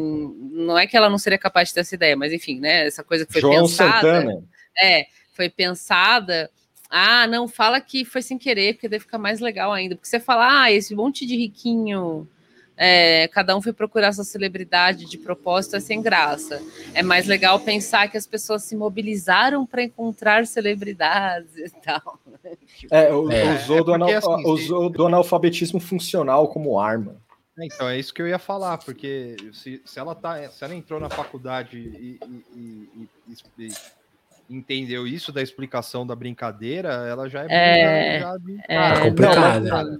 [0.52, 2.86] Não é que ela não seria capaz de ter essa ideia, mas enfim, né?
[2.86, 3.92] Essa coisa que foi João pensada.
[4.00, 4.42] Santana.
[4.80, 6.50] É, foi pensada.
[6.96, 9.96] Ah, não, fala que foi sem querer, porque deve ficar mais legal ainda.
[9.96, 12.28] Porque você fala, ah, esse monte de riquinho,
[12.76, 16.62] é, cada um foi procurar sua celebridade de propósito, é sem graça.
[16.94, 22.20] É mais legal pensar que as pessoas se mobilizaram para encontrar celebridades e tal.
[22.90, 27.16] É, o- É, usou, é do, anal- porque, assim, usou do analfabetismo funcional como arma.
[27.58, 30.74] É, Então, é isso que eu ia falar, porque se, se ela tá, se ela
[30.76, 33.68] entrou na faculdade e, e- e- e- e
[34.48, 38.36] entendeu isso da explicação da brincadeira, ela já é, É, já
[38.68, 39.98] é, Não, né?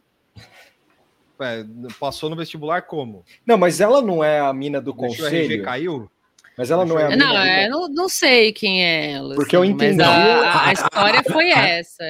[1.40, 1.64] é,
[1.98, 3.24] passou no vestibular como?
[3.46, 5.64] Não, mas ela não é a mina do Deixou o RG conselho.
[5.64, 6.11] caiu?
[6.57, 9.35] Mas ela não é a mina Não, do é, não, não sei quem é ela.
[9.35, 9.96] Porque eu assim, entendi.
[9.96, 12.04] Mas a, a história foi essa.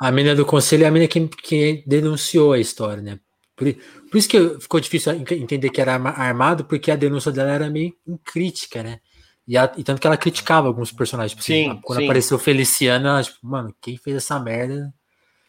[0.00, 3.20] A mina do conselho é a mina que, que denunciou a história, né?
[3.56, 3.72] Por,
[4.10, 7.30] por isso que eu- ficou difícil en- entender que era arma- armado, porque a denúncia
[7.30, 7.94] dela era meio
[8.24, 8.98] crítica, né?
[9.46, 11.32] E, a- e tanto que ela criticava alguns personagens.
[11.32, 12.04] Tipo, assim, Sim, quando sim.
[12.04, 14.92] apareceu o Feliciano, ela, tipo, mano, quem fez essa merda?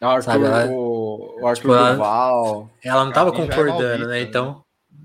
[0.00, 2.70] Arthur, Sabe, ela- o, o Arthur Tipo, ela- Duval.
[2.84, 4.20] Ela não tava é concordando, maldita, né?
[4.20, 4.62] Então,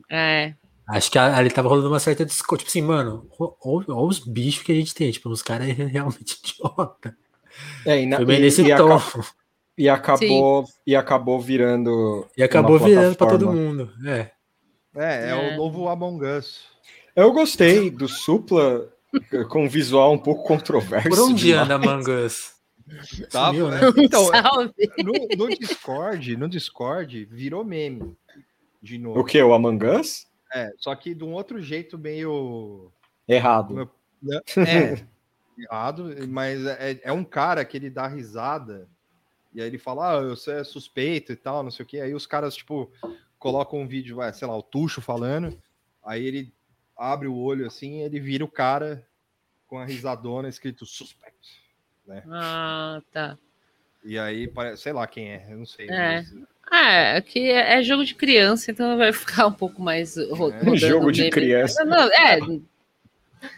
[0.09, 0.53] É.
[0.89, 2.65] acho que ali tava rolando uma certa discórdia.
[2.65, 3.25] Tipo assim, mano,
[3.63, 5.09] olha os bichos que a gente tem.
[5.09, 7.15] Tipo, os caras é realmente idiota.
[7.85, 8.91] É, e, na- Foi bem e- nesse e tom.
[8.93, 9.25] aca-
[9.77, 12.27] e acabou, e acabou virando.
[12.37, 13.89] E acabou virando pra todo mundo.
[14.05, 14.31] É.
[14.93, 15.53] É, é, É.
[15.53, 16.65] o novo Among Us.
[17.15, 18.91] Eu gostei do Supla
[19.49, 21.09] com um visual um pouco controverso.
[21.09, 21.65] Por onde demais.
[21.65, 22.55] anda Mangas?
[23.29, 23.47] Tá?
[23.47, 23.79] Sumiu, né?
[23.97, 24.73] Então, Salve.
[25.03, 28.17] no, no Discord, no Discord, virou meme.
[28.81, 29.19] De novo.
[29.19, 29.41] O que?
[29.41, 30.27] O Among Us?
[30.53, 32.91] É, só que de um outro jeito meio.
[33.27, 33.89] Errado.
[34.57, 35.05] É,
[35.57, 38.87] errado, mas é, é um cara que ele dá risada
[39.53, 41.99] e aí ele fala, ah, você é suspeito e tal, não sei o que.
[41.99, 42.89] Aí os caras, tipo,
[43.37, 45.57] colocam um vídeo, vai, sei lá, o Tuxo falando,
[46.03, 46.53] aí ele
[47.01, 49.05] abre o olho assim, ele vira o cara
[49.67, 51.59] com a risadona escrito suspect.
[52.05, 52.23] Né?
[52.29, 53.37] Ah, tá.
[54.03, 55.87] E aí, parece, sei lá quem é, eu não sei.
[55.89, 56.21] É.
[56.21, 56.33] mas-
[56.73, 60.77] Ah, aqui é, é jogo de criança, então vai ficar um pouco mais ro- rodando
[60.77, 61.83] jogo de criança.
[61.83, 62.39] Não, é,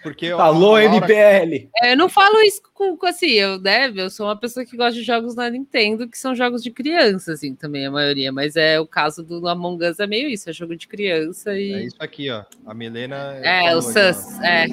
[0.01, 1.69] Porque Alô, MBL!
[1.81, 4.77] é, eu não falo isso com, com, assim, eu deve, eu sou uma pessoa que
[4.77, 8.55] gosta de jogos da Nintendo, que são jogos de criança, assim, também, a maioria, mas
[8.55, 11.73] é o caso do Among Us é meio isso, é jogo de criança e.
[11.73, 12.43] É isso aqui, ó.
[12.65, 13.39] A Milena.
[13.43, 14.67] É, o sus, é.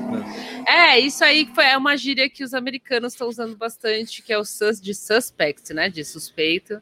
[0.66, 4.32] É, isso aí que foi, é uma gíria que os americanos estão usando bastante, que
[4.32, 5.88] é o sus de suspect, né?
[5.88, 6.80] De suspeito.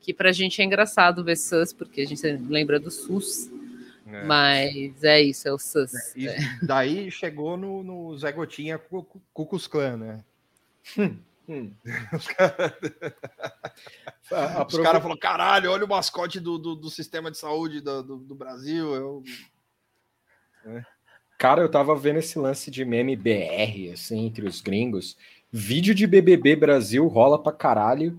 [0.00, 3.50] Que pra gente é engraçado ver sus, porque a gente lembra do SUS.
[4.14, 4.24] É.
[4.24, 5.90] Mas é isso, é o sus.
[6.14, 6.36] E É.
[6.62, 10.24] daí chegou no, no Zé Gotinha Cu- Cu- Cucus Clã, né?
[11.48, 11.72] Hum.
[12.12, 12.72] Os caras
[14.30, 18.02] A- Os caras falaram: caralho, olha o mascote do, do, do sistema de saúde do,
[18.02, 18.94] do, do Brasil.
[18.94, 19.22] Eu...
[21.38, 25.16] Cara, eu tava vendo esse lance de meme BR, assim, entre os gringos.
[25.50, 28.18] Vídeo de BBB Brasil rola pra caralho.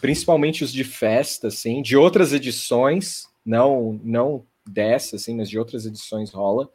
[0.00, 3.28] Principalmente os de festa, assim, de outras edições.
[3.44, 6.68] Não, não dessa, assim, mas de outras edições rola.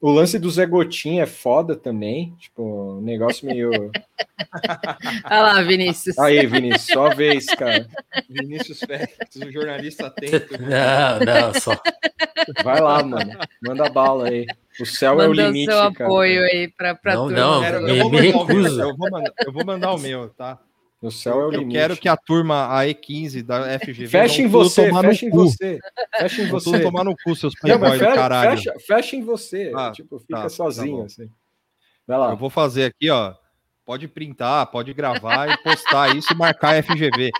[0.00, 2.34] O lance do Zé Gotinha é foda também.
[2.38, 3.70] Tipo, um negócio meio.
[5.24, 6.18] Olha lá, Vinícius.
[6.18, 7.86] Aí, Vinícius, só a vez, cara.
[8.28, 10.54] Vinícius Félix, o jornalista atento.
[10.60, 11.80] Não, não, só.
[12.62, 13.32] Vai lá, mano.
[13.62, 14.46] Manda bala aí.
[14.78, 16.04] O céu é o limite, seu cara.
[16.10, 17.40] apoio aí pra, pra Não, turma.
[17.40, 18.82] não, me- eu, vou me o meu, recuso.
[18.82, 20.58] eu, vou mandar, eu vou mandar o meu, tá?
[21.06, 21.72] O céu é o Eu limite.
[21.78, 24.08] quero que a turma, a E15 da FGV.
[24.08, 25.36] Fecha em você, no fecha em cu.
[25.36, 25.78] você.
[26.18, 26.80] Fecha em você.
[26.80, 28.50] tomar no cu, seus Não, mas playboy do caralho.
[28.56, 29.72] fecha, fecha em você.
[29.76, 31.04] Ah, tipo, fica tá, tá sozinho, bom.
[31.04, 31.28] assim.
[32.06, 32.30] Vai lá.
[32.30, 33.34] Eu vou fazer aqui, ó.
[33.84, 37.30] Pode printar, pode gravar e postar isso e marcar a FGV.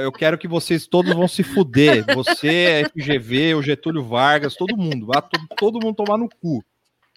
[0.00, 2.04] Eu quero que vocês todos vão se fuder.
[2.14, 5.06] Você, FGV, o Getúlio Vargas, todo mundo.
[5.06, 6.62] Vai to- todo mundo tomar no cu.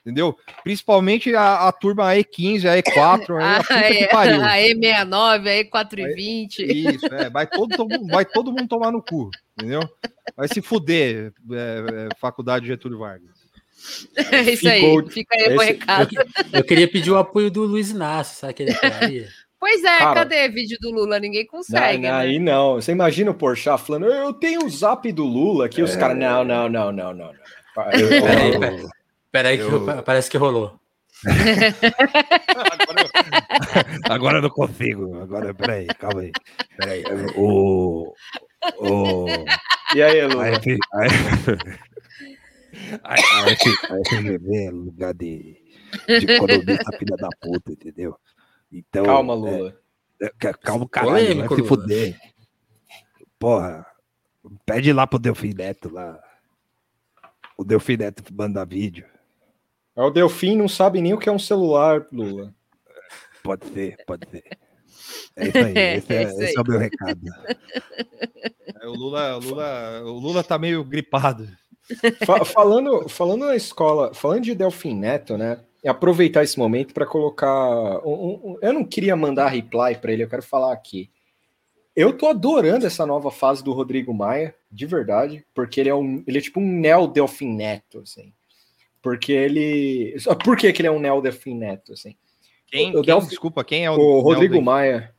[0.05, 0.37] Entendeu?
[0.63, 3.37] Principalmente a, a turma A E15, a E4,
[3.69, 4.19] aí a.
[4.19, 6.59] A E69, a E420.
[6.59, 9.81] Isso, é, vai todo, todo- vai todo mundo tomar no cu, entendeu?
[10.37, 13.31] Vai se fuder, é, é, Faculdade Getúlio Vargas.
[14.15, 16.09] É isso aí, Ficou- fica aí o recado.
[16.53, 19.25] Eu queria pedir o apoio do Luiz Inácio, sabe aquele cara aí?
[19.59, 21.19] Pois é, Cara, cadê vídeo do Lula?
[21.19, 22.03] Ninguém consegue.
[22.03, 22.23] Não, não, né?
[22.25, 22.75] aí não.
[22.75, 25.83] Você imagina o Porchat falando, eu tenho o zap do Lula aqui, É.
[25.83, 27.33] os caras, não, não, não, não, não.
[27.33, 27.91] não.
[27.93, 28.89] Eu- eu-
[29.35, 30.79] Peraí, eu- que parece que rolou.
[34.09, 35.21] Agora eu não consigo.
[35.21, 36.31] Agora, peraí, calma aí.
[36.77, 37.03] Peraí.
[37.35, 38.13] O.
[38.79, 39.25] O.
[39.93, 40.47] E aí, A, Lula?
[40.47, 41.01] F, a,
[43.03, 45.57] a, a, F, a FGV é lugar de,
[46.07, 48.15] de economista filha da puta, entendeu?
[48.71, 49.05] Então.
[49.05, 49.77] Calma, é, Lula.
[50.21, 51.13] é, ca- calma, caralho.
[51.27, 52.17] Polêmico, vai se fuder.
[53.39, 53.85] Porra.
[54.65, 56.19] Pede lá pro Delfim Neto lá.
[57.57, 59.05] O Delfim Neto manda vídeo.
[59.95, 62.53] É O Delfim não sabe nem o que é um celular, Lula.
[63.43, 64.43] Pode ser, pode ser.
[65.35, 65.73] É isso aí.
[65.97, 66.45] Esse é, É isso aí.
[66.45, 67.21] esse é o meu recado.
[68.81, 71.47] É, o, Lula, o, Lula, o Lula tá meio gripado.
[72.25, 75.59] Fa- falando, falando na escola, falando de Delfim Neto, né?
[75.83, 77.99] e Aproveitar esse momento para colocar.
[78.05, 81.11] um- um- eu não queria mandar reply para ele, eu quero falar aqui.
[81.95, 86.23] Eu tô adorando essa nova fase do Rodrigo Maia, de verdade, porque ele é um,
[86.27, 88.33] ele é tipo um neo Delfim Neto, assim.
[89.05, 92.15] Porque ele, por que, que ele é um neo Delfim Neto, assim?
[92.65, 94.59] Quem, O quem- Delphi- desculpa, quem é o, O Rodrigo?
[94.59, 95.13] Maia.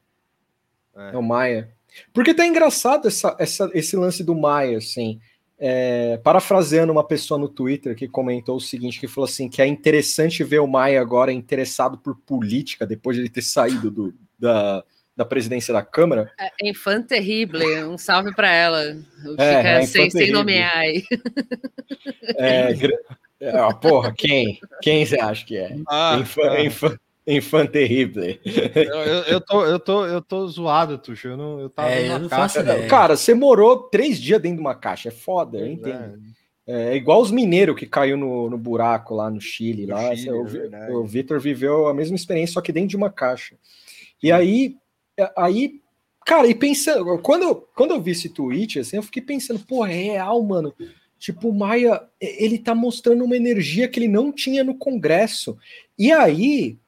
[0.96, 1.11] É.
[1.14, 1.16] É.
[1.16, 1.70] o Maia.
[2.12, 5.20] Porque tá engraçado essa, essa- esse lance do Maia, assim.
[5.57, 9.66] É, parafraseando uma pessoa no Twitter que comentou o seguinte, que falou assim, que é
[9.68, 14.83] interessante ver o Maia agora interessado por política, depois de ele ter saído do- da,
[15.16, 16.33] da presidência da Câmara.
[16.40, 18.83] É, Infante Terrible, um salve pra ela.
[19.22, 21.05] Fica É, sem, sem nomear aí.
[22.37, 22.72] É,
[23.40, 24.59] é, ah, porra, quem?
[24.83, 25.77] Quem você acha que é?
[25.88, 26.61] Ah, Infan, ah.
[26.64, 28.40] infan, infan Terrible.
[28.44, 31.29] Eu, eu- eu tô, eu, tô, eu tô zoado, Tuxo.
[31.29, 32.64] Eu não, eu tava É, numa eu não caixa.
[32.64, 32.88] faço.
[32.88, 36.22] Cara, você morou três dias dentro de uma caixa, é foda, eu Pois entendo.
[36.33, 36.37] é.
[36.68, 39.87] É igual os mineiros que caiu no, no buraco lá no Chile.
[39.87, 42.96] No lá, Chile, o, é o Vitor viveu a mesma experiência, só que dentro de
[42.96, 43.55] uma caixa.
[44.20, 44.75] E aí,
[45.16, 45.81] é, aí,
[46.27, 49.92] cara, e pensando, quando, quando eu vi esse tweet, assim, eu fiquei pensando, pô, é
[49.92, 50.75] real, mano.
[51.18, 55.57] Tipo, o Maia, ele tá mostrando uma energia que ele não tinha no Congresso.
[55.98, 56.79] E aí,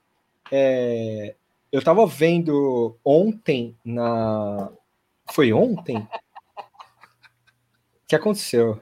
[0.52, 1.34] é,
[1.72, 4.70] eu tava vendo ontem na.
[5.30, 5.98] Foi ontem?
[5.98, 6.08] O
[8.06, 8.80] que aconteceu?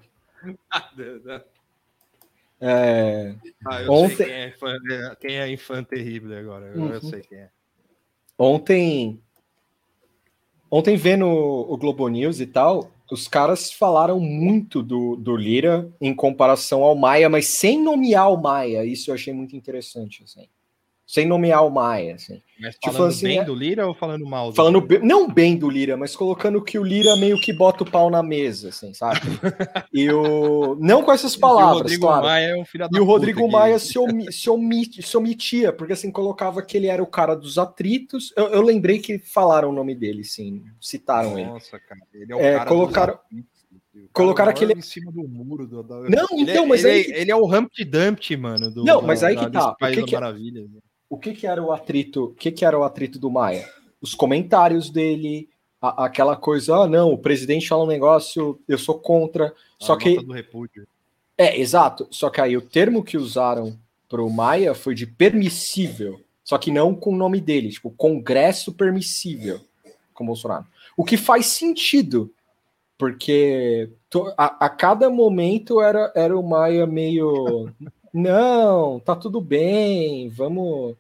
[2.60, 3.34] É,
[3.66, 4.76] Ah, eu Ontem- sei quem é, fã,
[5.20, 6.66] quem é terrível agora.
[6.66, 7.00] Eu, eu Uhum.
[7.00, 7.50] sei quem é.
[8.38, 9.20] Ontem,
[10.70, 16.14] ontem vendo o Globo News e tal, os caras falaram muito do, do Lira em
[16.14, 18.84] comparação ao Maia, mas sem nomear o Maia.
[18.84, 20.48] Isso eu achei muito interessante, assim.
[21.06, 22.42] Sem nomear o Maia, assim.
[22.60, 24.48] Mas Tipo falando assim, bem é- do Lira ou falando mal?
[24.50, 25.04] Do Falando Lira?
[25.04, 28.24] não bem do Lira, mas colocando que o Lira meio que bota o pau na
[28.24, 29.20] mesa, assim, sabe?
[29.92, 32.24] E o não com essas E o palavras, Rodrigo claro.
[32.26, 35.16] Maia é um filho da E o Rodrigo que- Maia se, omi- se, omi- se
[35.16, 38.32] omitia, porque assim, colocava que ele era o cara dos atritos.
[38.36, 41.48] Eu, eu lembrei que falaram o nome dele, sim, citaram ele.
[41.48, 42.00] Nossa, cara.
[42.12, 43.18] Ele é o É, cara colocaram-
[44.16, 45.66] mora aquele- em cima do muro.
[45.68, 48.36] Do, da- Não, ele então, é, mas ele, aí é- ele é o Humpty Dumpty,
[48.36, 48.70] mano.
[48.72, 49.70] Do, Não, da- mas aí que tá.
[49.70, 50.68] O que que Maravilhas.
[50.68, 50.80] né?
[51.08, 52.24] O que, que era o atrito?
[52.24, 53.68] O que, que era o atrito do Maia?
[54.00, 55.48] Os comentários dele,
[55.80, 59.54] a- aquela coisa, ah, não, o presidente fala um negócio, eu sou contra.
[59.78, 60.86] Só A que do repúdio.
[61.38, 62.06] É, exato.
[62.10, 66.20] Só que aí o termo que usaram pro Maia foi de permissível.
[66.42, 69.60] Só que não com o nome dele, tipo, Congresso permissível
[70.14, 70.64] com o Bolsonaro.
[70.96, 72.32] O que faz sentido,
[72.96, 73.90] porque
[74.36, 77.70] a, a cada momento era, era o Maia meio.
[78.18, 80.96] Não, tá tudo bem, vamos.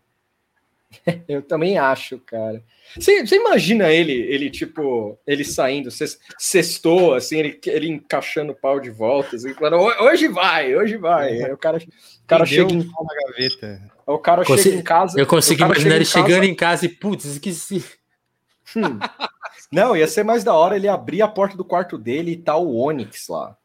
[1.26, 2.62] Eu também acho, cara.
[2.94, 5.88] Você, você imagina ele, ele tipo, ele saindo,
[6.38, 10.96] sextou, assim, ele, ele encaixando o pau de volta, assim, falando, "Ho- hoje vai, hoje
[10.98, 11.42] vai.
[11.42, 12.68] Aí o cara, o cara Entendeu?
[12.68, 13.92] chega em, na gaveta.
[14.06, 15.18] o cara Consi- chega em casa.
[15.18, 17.84] Eu consigo cara imaginar ele em casa- chegando em casa e, putz, esqueci.
[18.76, 18.98] Hum.
[19.72, 22.56] Não, ia ser mais da hora ele abrir a porta do quarto dele e tá
[22.56, 23.56] o Onix lá.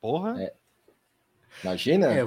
[0.00, 0.40] Porra.
[0.42, 0.52] É.
[1.64, 2.12] Imagina?
[2.12, 2.24] É, é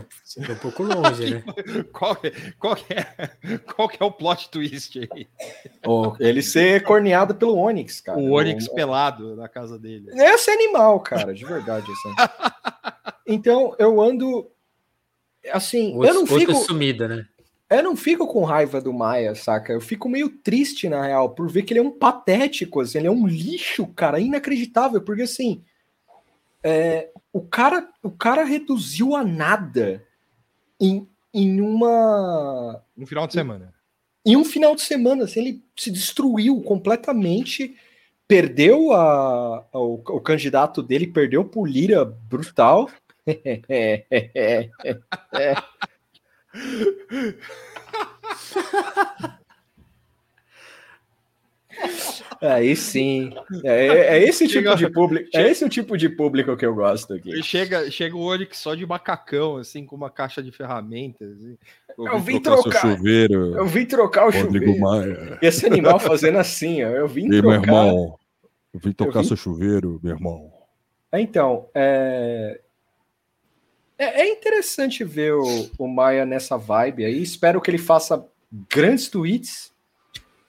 [0.51, 1.43] um pouco longe, né?
[1.93, 5.27] Qual, que- qual, que é, qual que é o plot twist aí?
[5.85, 8.17] Ou ele ser corneado pelo Onix, cara.
[8.17, 10.09] o Onix pelado na casa dele.
[10.11, 11.85] Esse é animal, cara, de verdade.
[11.91, 12.15] Assim.
[13.29, 14.49] Então, eu ando.
[15.51, 16.55] Assim, eu não fico.
[16.55, 17.25] sumida, né?
[17.69, 19.73] Eu não fico com raiva do Maia, saca?
[19.73, 23.07] Eu fico meio triste, na real, por ver que ele é um patético, assim, ele
[23.07, 25.61] é um lixo, cara, inacreditável, porque assim.
[26.63, 30.03] é, o, cara, o cara reduziu a nada
[30.79, 32.83] em, em uma.
[32.95, 33.73] No final de semana.
[34.25, 37.75] Em um final de semana, assim, ele se destruiu completamente,
[38.27, 42.89] perdeu a, a- o, o candidato dele, perdeu pro Lira brutal.
[52.41, 53.33] Aí sim.
[53.63, 55.29] É, é esse tipo de público.
[55.33, 57.41] É esse o tipo de público que eu gosto aqui.
[57.41, 61.31] Chega, chega o Onix só de macacão, assim, com uma caixa de ferramentas.
[61.31, 61.57] assim.
[61.97, 62.81] Eu vim trocar trocar.
[62.97, 63.55] chuveiro.
[63.55, 64.79] Eu vim trocar o Rodrigo chuveiro.
[64.79, 65.39] Maia.
[65.41, 66.89] Esse animal fazendo assim, ó.
[66.89, 67.67] Eu vim E aí, meu trocar.
[67.67, 68.19] irmão?
[68.73, 70.53] Eu vim tocar vim- seu chuveiro, meu irmão.
[71.13, 72.59] Então, é...
[73.97, 77.21] é é interessante ver o, o Maia nessa vibe aí.
[77.21, 78.23] Espero que ele faça
[78.69, 79.71] grandes tweets,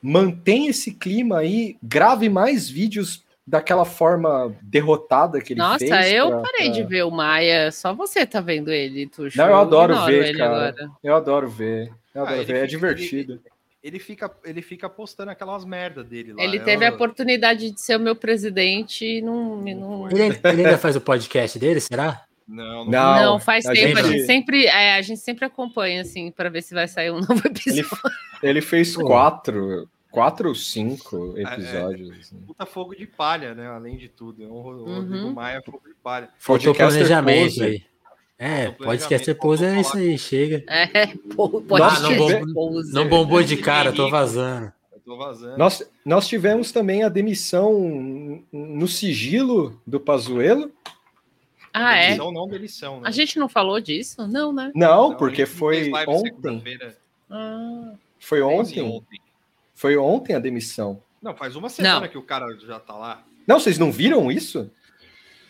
[0.02, 6.12] mantenha esse clima aí, grave mais vídeos daquela forma derrotada que ele Nossa, fez.
[6.12, 7.72] eu pra- parei pra- de ver o Maia.
[7.72, 9.38] Só você tá vendo ele, Tuxo.
[9.38, 10.50] Não, eu adoro ignoro ver, ele cara.
[10.68, 10.90] agora.
[11.02, 11.90] Eu adoro ver.
[12.14, 12.52] Eu Ah, adoro ele ver.
[12.52, 13.40] É fica- divertido.
[13.82, 16.42] Ele fica, ele fica postando aquelas merda dele lá.
[16.42, 19.56] Ele Eu- teve a oportunidade de ser o meu presidente e não.
[19.56, 20.08] não...
[20.10, 22.22] Ele, ele ainda faz o podcast dele, será?
[22.48, 23.98] Não, Não, Não, faz a tempo.
[23.98, 27.10] A gente- gente sempre, é, a gente sempre acompanha, assim, para ver se vai sair
[27.10, 27.98] um novo Ele, episódio.
[28.42, 29.04] ele fez Pô.
[29.04, 31.42] quatro, quatro ou cinco é.
[31.42, 32.10] episódios.
[32.18, 32.36] assim.
[32.46, 33.66] Puta fogo de palha, né?
[33.68, 34.42] Além de tudo.
[34.42, 34.94] É um Ro- Uhum.
[34.94, 36.30] Rodrigo Maia fogo de palha.
[36.38, 37.62] Faltou planejamento pose.
[37.64, 37.82] aí.
[38.38, 40.64] É, Faltou podcaster planejamento, pode é isso aí, chega.
[40.68, 42.94] É, pô, pode Nossa, não bom- poser.
[42.94, 44.72] Não bombou de cara, tô vazando.
[45.56, 50.70] Nós, nós tivemos também a demissão no sigilo do Pazuello.
[51.72, 52.06] Ah, é?
[52.08, 53.08] Demissão, não demissão, né?
[53.08, 54.26] A gente não falou disso?
[54.26, 54.72] Não, né?
[54.74, 56.78] Não, Não, porque foi ontem.
[57.30, 58.80] Ah, Foi ontem.
[58.82, 59.20] ontem?
[59.74, 61.00] Foi ontem a demissão.
[61.22, 62.08] Não, faz uma semana Não.
[62.08, 63.22] que o cara já tá lá.
[63.46, 64.70] Não, vocês não viram isso?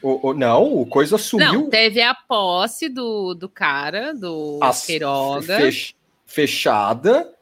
[0.02, 1.68] O, o- não, o coisa Não, sumiu.
[1.70, 5.56] teve a posse do, do cara, do as- Queiroga.
[5.58, 5.94] fech-
[6.24, 7.32] fechada.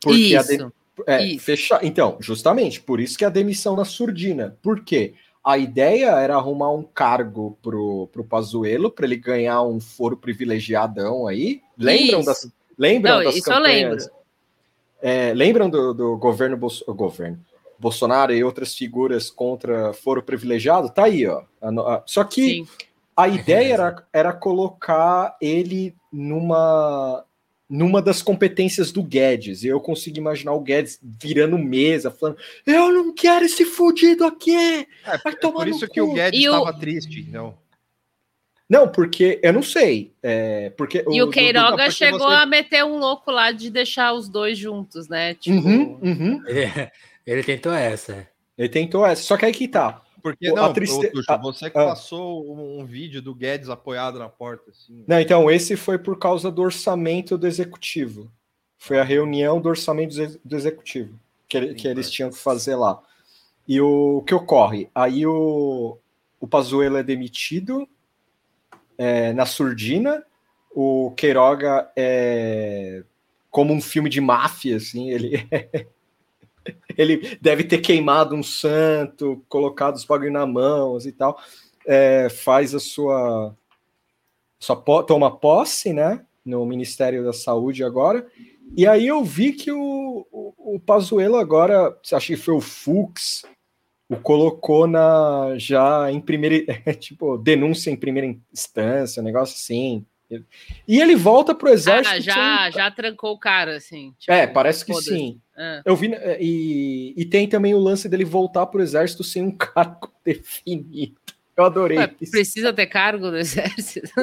[0.00, 0.72] Porque a de- Isso.
[1.06, 1.44] É, Isso.
[1.44, 1.78] fecha...
[1.82, 4.56] Então, justamente, por isso que a demissão na surdina.
[4.62, 5.14] Por quê?
[5.48, 11.26] A ideia era arrumar um cargo pro, pro Pazuello, para ele ganhar um foro privilegiadão
[11.26, 11.62] aí.
[11.78, 12.26] Lembram Isso.
[12.26, 14.10] das, lembram Não, das isso eu campanhas?
[15.00, 17.40] É, lembram do, do governo, Bolso- governo
[17.78, 20.90] Bolsonaro e outras figuras contra foro privilegiado?
[20.90, 21.42] Tá aí, ó.
[22.04, 22.68] Só que Sim.
[23.16, 27.24] a ideia era, era colocar ele numa
[27.68, 29.62] numa das competências do Guedes.
[29.62, 34.56] E eu consigo imaginar o Guedes virando mesa, falando: Eu não quero esse fudido aqui!
[35.04, 35.92] É, Vai é tomar por no isso cu.
[35.92, 37.56] que o Guedes o- estava triste, então.
[38.70, 40.12] Não, porque eu não sei.
[40.22, 44.12] É, porque E o do- Queiroga chegou você- a meter um louco lá de deixar
[44.12, 45.34] os dois juntos, né?
[45.34, 46.42] Tipo, Uhum, uhum.
[46.46, 46.60] Ele,
[47.26, 48.28] ele tentou essa.
[48.58, 49.22] Ele tentou essa.
[49.22, 50.02] Só que aí que tá.
[50.22, 51.86] Porque O- a não, triste- Tuxo, você que ah.
[51.86, 55.04] passou um, um vídeo do Guedes apoiado na porta, assim.
[55.06, 58.30] Não, então, esse foi por causa do orçamento do executivo.
[58.76, 62.38] Foi a reunião do orçamento do ex- do executivo que, ele- que eles tinham que
[62.38, 63.00] fazer lá.
[63.66, 64.88] E o, o que ocorre?
[64.94, 65.98] Aí o,
[66.40, 67.88] o Pazuello é demitido
[68.96, 70.24] é, na surdina,
[70.74, 73.02] o Queiroga é
[73.50, 75.46] como um filme de máfia, assim, ele
[76.98, 81.40] ele deve ter queimado um santo, colocado os bagulho na mão e tal,
[81.86, 83.56] é, faz a sua
[84.76, 88.26] po- toma posse, né, no Ministério da Saúde agora.
[88.76, 93.44] E aí eu vi que o, o, o Pazuello agora, acho que foi o Fux,
[94.08, 96.64] o colocou na já em primeira,
[96.98, 100.04] tipo, denúncia em primeira instância, um negócio assim.
[100.86, 102.08] E ele volta pro exército.
[102.08, 104.14] ah, sem- já, já trancou o cara, assim.
[104.18, 105.40] tipo, É, parece que sim.
[105.56, 105.82] É.
[105.84, 109.50] Eu vi é, e, e tem também o lance dele voltar pro exército sem um
[109.56, 111.16] cargo definido.
[111.56, 111.98] Eu adorei.
[111.98, 112.30] Ué, isso.
[112.30, 114.08] precisa ter cargo no exército?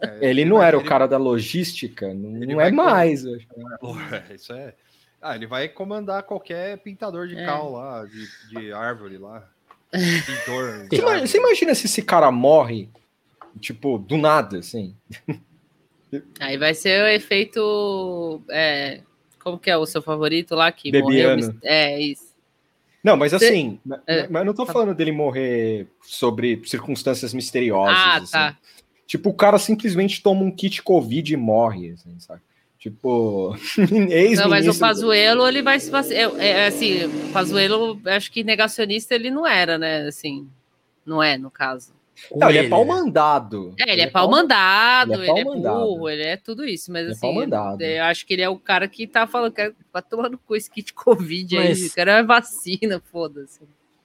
[0.00, 3.24] É, Ele não era o cara da logística, não, não é com- mais.
[3.24, 3.46] eu acho.
[4.30, 4.74] É, Isso é.
[5.20, 7.44] Ah, ele vai comandar qualquer pintador de É.
[7.46, 8.26] cal lá, de,
[8.60, 9.48] de árvore lá.
[9.92, 11.20] Pintor.
[11.20, 12.88] Você imagina se esse cara morre,
[13.60, 14.94] tipo, do nada, assim?
[16.40, 18.42] Aí vai ser o efeito.
[18.50, 19.00] é,
[19.42, 21.42] como que é o seu favorito lá que Bebiano.
[21.42, 21.58] morreu?
[21.62, 22.32] É, isso.
[23.02, 24.28] Não, mas assim, ma- é.
[24.28, 27.96] mas eu não tô falando dele morrer sobre circunstâncias misteriosas.
[27.98, 28.32] Ah, assim.
[28.32, 28.58] tá.
[29.06, 32.40] Tipo, o cara simplesmente toma um kit Covid e morre, assim, sabe?
[32.78, 33.56] Tipo,
[34.10, 38.30] ex Não, mas o Pazuello, ele vai se vaci- é, é, assim, o Pazuello, acho
[38.30, 40.06] que negacionista ele não era, né?
[40.06, 40.48] Assim,
[41.04, 41.92] não é, no caso.
[42.34, 42.90] Não, ele é Ele, pau né?
[42.92, 43.74] mandado.
[43.80, 47.02] É, ele é pau mandado, ele é ele é, burro, ele é tudo isso, mas
[47.02, 47.82] Ele é assim, mandado.
[47.82, 50.54] eu acho que ele é o cara que tá falando que vai tomar no cu
[50.56, 53.60] esse kit Covid aí, Mas- o cara é vacina, foda-se.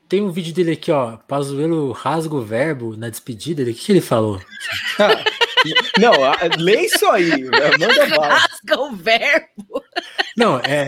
[0.10, 1.18] Tem um vídeo dele aqui, ó.
[1.18, 3.62] Pazuello rasga o verbo na despedida.
[3.62, 4.40] Ele, o que, que ele falou?
[6.00, 6.12] Não,
[6.60, 7.44] lê isso aí.
[7.44, 8.28] Manda bala.
[8.48, 9.84] Rasga o verbo,
[10.38, 10.88] Não, é.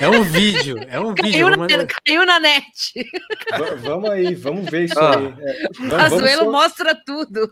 [0.00, 0.76] É um vídeo.
[0.88, 1.32] É um vídeo.
[1.32, 2.66] caiu, eu na, mandar- caiu na net.
[3.50, 5.16] Va- Vamos aí, vamos ver isso Ah.
[5.18, 5.34] aí.
[5.40, 5.66] É,
[6.10, 7.50] vamos- só- mostra tudo.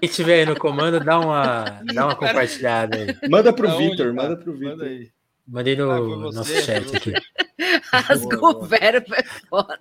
[0.00, 1.64] Quem tiver aí no comando, dá uma,
[1.94, 3.28] dá uma compartilhada aí.
[3.28, 4.12] Manda pro Vitor, tá?
[4.12, 4.86] manda pro Manda Vitor.
[4.86, 5.08] aí.
[5.46, 7.12] Mandei no Ah, você, nosso chat aqui.
[7.92, 9.78] Rasga Boa, o verbo, é foda.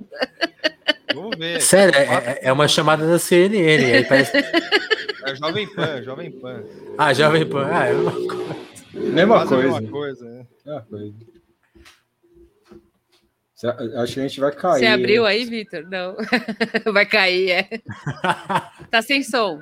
[1.13, 1.61] Vamos ver.
[1.61, 3.93] Sério, é, é- é uma chamada da CNN.
[3.93, 4.37] Aí parece...
[4.37, 6.63] É Jovem Pan, Jovem Pan.
[6.97, 7.69] Ah, Jovem Pan.
[7.71, 8.51] Ah, é uma coisa.
[8.93, 9.63] Mesma coisa.
[9.71, 10.45] mesma coisa, né?
[10.65, 11.13] Mesma coisa.
[13.97, 14.79] Acho que a gente vai cair.
[14.79, 15.85] Você abriu aí, Vitor?
[15.89, 16.15] Não.
[16.93, 17.69] Vai cair, é.
[18.89, 19.59] Tá sem som.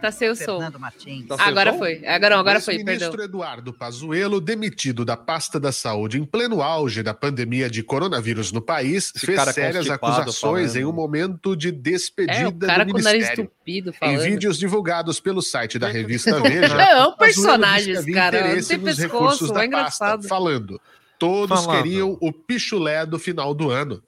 [0.00, 0.44] Tá sem o som.
[0.58, 1.26] Fernando Martins.
[1.26, 1.78] Tá sem Agora som?
[1.78, 2.06] foi.
[2.06, 3.12] Agora não, agora O foi, perdão.
[3.22, 8.62] Eduardo Pazuello, demitido da pasta da saúde em pleno auge da pandemia de coronavírus no
[8.62, 10.76] país, Esse fez cara sérias acusações falando.
[10.76, 13.44] em um momento de É, o despedida cara do com o nariz ministério.
[13.44, 14.20] entupido Em falando.
[14.22, 18.40] vídeos divulgados pelo site da revista Veja, É, é um personagem cara.
[18.40, 20.10] Não tem pescoço, recursos é da engraçado.
[20.20, 20.80] pasta, falando.
[21.20, 21.82] Todos Falando.
[21.82, 24.02] queriam o pichulé do final do ano.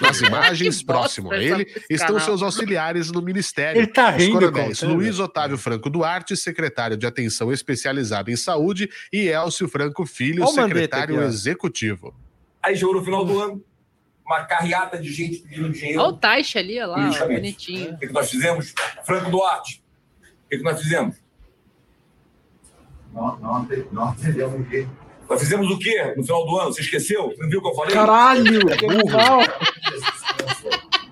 [0.00, 2.20] Nas imagens próximo a ele estão canal.
[2.20, 3.80] seus auxiliares no ministério.
[3.80, 4.94] Ele tá Os rindo, coronéis contando.
[4.96, 10.50] Luiz Otávio Franco Duarte, secretário de Atenção Especializada em Saúde, e Elcio Franco Filho, Ó
[10.50, 12.14] o Mandetta secretário executivo.
[12.62, 13.64] Aí chegou no final do ano,
[14.24, 16.00] uma carreata de gente pedindo dinheiro.
[16.00, 17.94] Olha o Taixa ali, olha lá, ó, bonitinho.
[17.94, 18.72] O que, que nós fizemos?
[19.04, 19.82] Franco Duarte,
[20.20, 21.16] o que, que nós fizemos?
[23.12, 24.86] Não, não, não entendemos o quê?
[25.32, 26.72] Nós fizemos o quê no final do ano?
[26.74, 27.28] Você esqueceu?
[27.28, 27.94] Você não viu o que eu falei?
[27.94, 28.66] Caralho!
[28.76, 29.40] que legal.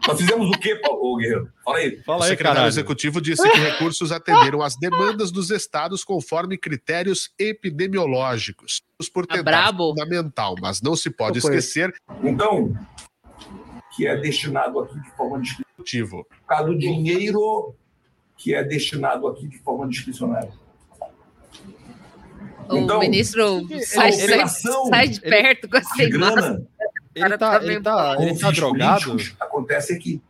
[0.06, 1.50] Nós fizemos o quê, Paulo Guerreiro?
[1.64, 1.88] Fala aí.
[2.00, 2.68] O Fala aí, secretário caralho.
[2.70, 8.82] executivo disse que recursos atenderam às demandas dos estados conforme critérios epidemiológicos.
[9.14, 9.88] Por Tá tentar brabo?
[9.90, 11.56] fundamental, mas não se pode foi?
[11.56, 12.74] esquecer Então,
[13.96, 16.26] que é destinado aqui de forma discricionária.
[16.28, 17.74] Por causa do dinheiro
[18.36, 20.52] que é destinado aqui de forma discricionária.
[22.70, 26.10] O Então, ministro sai, sai- sai de perto com essa imagem.
[26.10, 26.62] grana,
[27.14, 29.16] Ele tá, tá ele tá, ele tá drogado?
[29.40, 30.22] acontece aqui.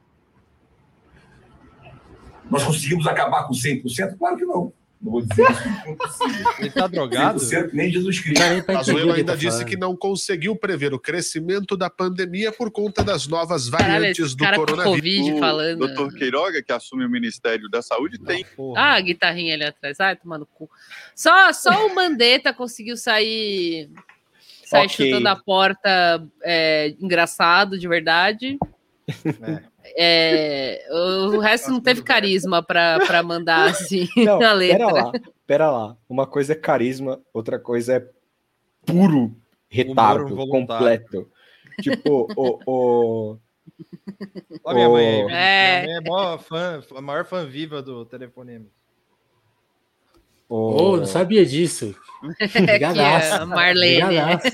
[2.50, 4.16] Nós conseguimos acabar com 100%?
[4.18, 4.72] Claro que não.
[5.00, 6.60] Não vou dizer isso, não é.
[6.60, 7.40] Ele tá drogado?
[7.40, 8.42] 100% nem Jesus Cristo.
[8.42, 13.02] O que ainda tá disse que não conseguiu prever o crescimento da pandemia por conta
[13.02, 15.18] das novas variantes do com coronavírus.
[15.20, 15.78] Covid falando.
[15.78, 18.78] Doutor Queiroga, que assume o Ministério da Saúde, tem Porra.
[18.78, 19.98] Ah, a guitarrinha ali atrás.
[20.00, 20.68] Ai, tomando cu.
[21.14, 23.90] Só, só o Mandetta conseguiu sair,
[24.66, 25.06] sair Ok.
[25.06, 28.58] chutando a porta é, engraçado, de verdade.
[29.24, 29.69] É.
[29.96, 34.78] É, o resto não teve carisma pra, pra mandar assim Não, a letra.
[34.78, 35.12] pera lá,
[35.46, 35.96] pera lá.
[36.08, 38.08] Uma coisa é carisma, outra coisa é
[38.84, 39.34] puro
[39.68, 41.28] retardo completo.
[41.80, 43.38] Tipo, o, o,
[44.64, 45.20] Olha minha mãe aí.
[45.30, 45.82] É.
[45.82, 48.66] Minha mãe é maior fã, a maior fã viva do telefonema.
[50.52, 51.94] Oh, não sabia disso.
[52.58, 53.46] Obrigadaço.
[53.46, 54.02] Marlene.
[54.02, 54.46] Obrigadaço.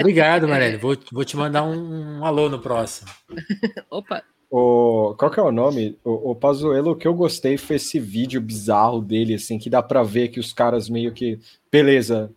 [0.00, 0.76] Obrigado, Marlene.
[0.76, 3.10] Vou, vou te mandar um, um alô no próximo.
[3.90, 5.98] Opa, O, qual que é o nome?
[6.04, 9.82] O, o Pazuello, o que eu gostei foi esse vídeo bizarro dele, assim, que dá
[9.82, 11.38] pra ver que os caras meio que.
[11.70, 12.30] Beleza,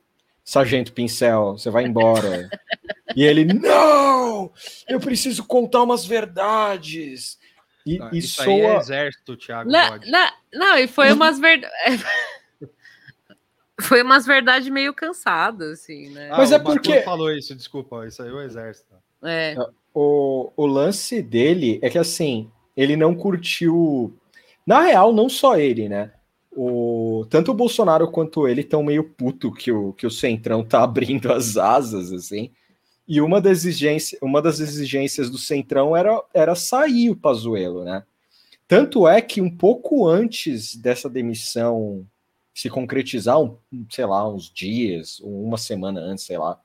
[0.43, 2.49] Sargento Pincel, você vai embora.
[3.15, 4.51] e ele, não!
[4.87, 7.37] Eu preciso contar umas verdades.
[7.85, 8.79] E, Ah, e Isso aí é soa.
[8.79, 9.69] exército, Thiago.
[9.71, 12.03] Na- na- não, e foi umas verdades.
[13.82, 16.30] Foi umas verdades meio cansadas, assim, né?
[16.32, 18.93] Ah, Mas o é Batu porque- falou isso, desculpa, isso aí é o exército.
[19.23, 19.55] É.
[19.93, 24.13] O, o lance dele é que assim, ele não curtiu.
[24.65, 26.11] Na real, não só ele, né?
[26.51, 30.82] O, tanto o Bolsonaro quanto ele estão meio puto que o, que o Centrão tá
[30.84, 32.51] abrindo as asas, assim.
[33.07, 38.03] E uma das, exigências, uma das exigências do Centrão era, era sair o Pazuello, né?
[38.67, 42.05] Tanto é que um pouco antes dessa demissão
[42.53, 43.57] se concretizar, um,
[43.89, 46.59] sei lá, uns dias, uma semana antes, sei lá,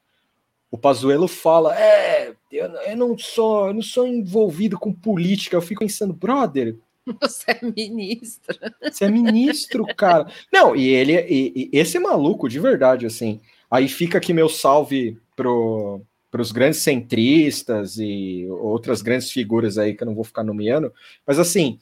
[0.71, 5.57] o Pazuello fala: É, eu, eu não sou, eu não sou envolvido com política.
[5.57, 6.77] Eu fico pensando, brother,
[7.21, 8.57] Você é ministro.
[8.83, 10.27] você é ministro, cara.
[10.53, 13.41] Não, e ele, e, e esse maluco, de verdade, assim.
[13.71, 20.03] Aí fica aqui meu salve pro, pros grandes centristas e outras grandes figuras aí que
[20.03, 20.93] eu não vou ficar nomeando.
[21.27, 21.79] Mas assim,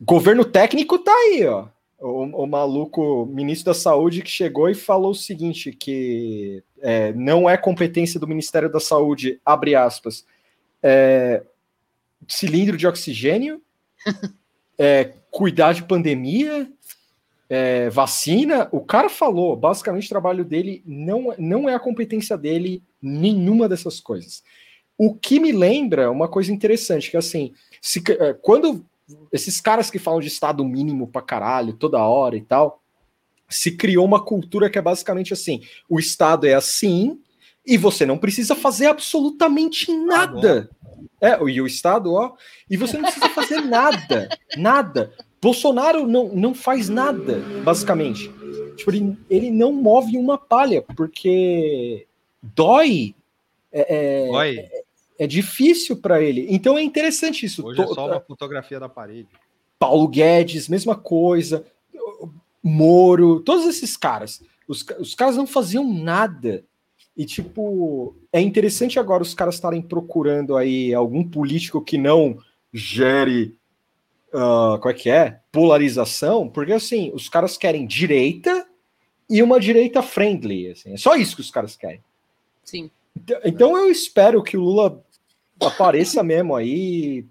[0.00, 1.68] governo técnico tá aí, ó.
[2.00, 7.48] O, o maluco ministro da Saúde que chegou e falou o seguinte: que é, não
[7.48, 10.24] é competência do Ministério da Saúde, abre aspas,
[10.82, 11.42] é,
[12.26, 13.60] cilindro de oxigênio,
[14.78, 16.70] é, cuidar de pandemia,
[17.48, 18.68] é, vacina.
[18.72, 24.00] O cara falou, basicamente, o trabalho dele não, não é a competência dele nenhuma dessas
[24.00, 24.42] coisas.
[24.96, 28.84] O que me lembra uma coisa interessante, que assim, se, é, quando
[29.32, 32.82] esses caras que falam de estado mínimo pra caralho, toda hora e tal,
[33.48, 37.20] se criou uma cultura que é basicamente assim: o estado é assim
[37.66, 40.70] e você não precisa fazer absolutamente nada.
[41.20, 42.32] É, e o estado, ó,
[42.68, 45.12] e você não precisa fazer nada, nada.
[45.40, 48.30] Bolsonaro não, não faz nada, basicamente.
[48.76, 52.06] Tipo, ele, ele não move uma palha, porque
[52.42, 53.14] dói.
[53.72, 54.58] É, é, Dói.
[54.58, 54.79] é
[55.26, 56.46] difícil para ele.
[56.48, 57.66] Então é interessante isso.
[57.66, 59.28] Hoje é To- só uma fotografia da parede.
[59.78, 61.64] Paulo Guedes, mesma coisa.
[62.62, 64.42] Moro, todos esses caras.
[64.68, 66.64] Os, os caras não faziam nada.
[67.16, 72.38] E, tipo, é interessante agora os caras estarem procurando aí algum político que não
[72.72, 73.56] gere.
[74.32, 75.40] ah, qual é que é?
[75.50, 78.66] Polarização, porque assim, os caras querem direita
[79.28, 80.70] e uma direita friendly.
[80.70, 82.00] Assim, é só isso que os caras querem.
[82.64, 82.90] Sim.
[83.16, 85.02] Então- Então eu espero que o Lula
[85.66, 87.24] apareça mesmo aí,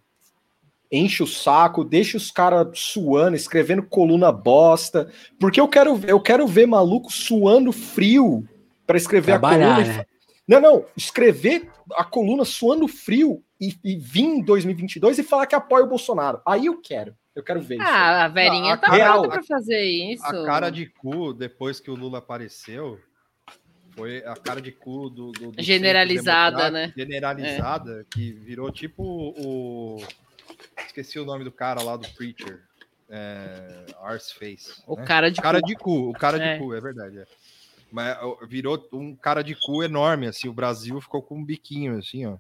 [0.92, 6.20] enche o saco, deixa os caras suando, escrevendo coluna bosta, porque eu quero ver, eu
[6.20, 8.48] quero ver maluco suando frio
[8.88, 9.94] para escrever Trabalhar, a coluna.
[9.94, 10.06] e né?
[10.48, 15.54] Não, não, escrever a coluna suando frio e, e vir em 2022 e falar que
[15.54, 16.42] apoia o Bolsonaro.
[16.44, 17.86] Aí eu quero, eu quero ver isso.
[17.88, 20.26] Ah, a Verinha a tá real- pronta pra fazer isso.
[20.26, 22.98] A cara de cu, depois que o Lula apareceu,
[24.00, 25.32] foi a cara de cu do.
[25.32, 26.94] do- do Generalizada, né?
[26.98, 30.02] Generalizada, que virou tipo o.
[30.86, 32.62] Esqueci o nome do cara lá do Preacher.
[33.10, 34.82] É, Arseface.
[34.88, 35.04] O né?
[35.06, 35.68] cara de cara cu.
[35.68, 36.54] de cu, o cara É.
[36.54, 37.18] de cu, é verdade.
[37.20, 37.26] é.
[37.92, 38.16] Mas
[38.48, 40.48] virou um cara de cu enorme, assim.
[40.48, 42.38] O Brasil ficou com um biquinho, assim, ó.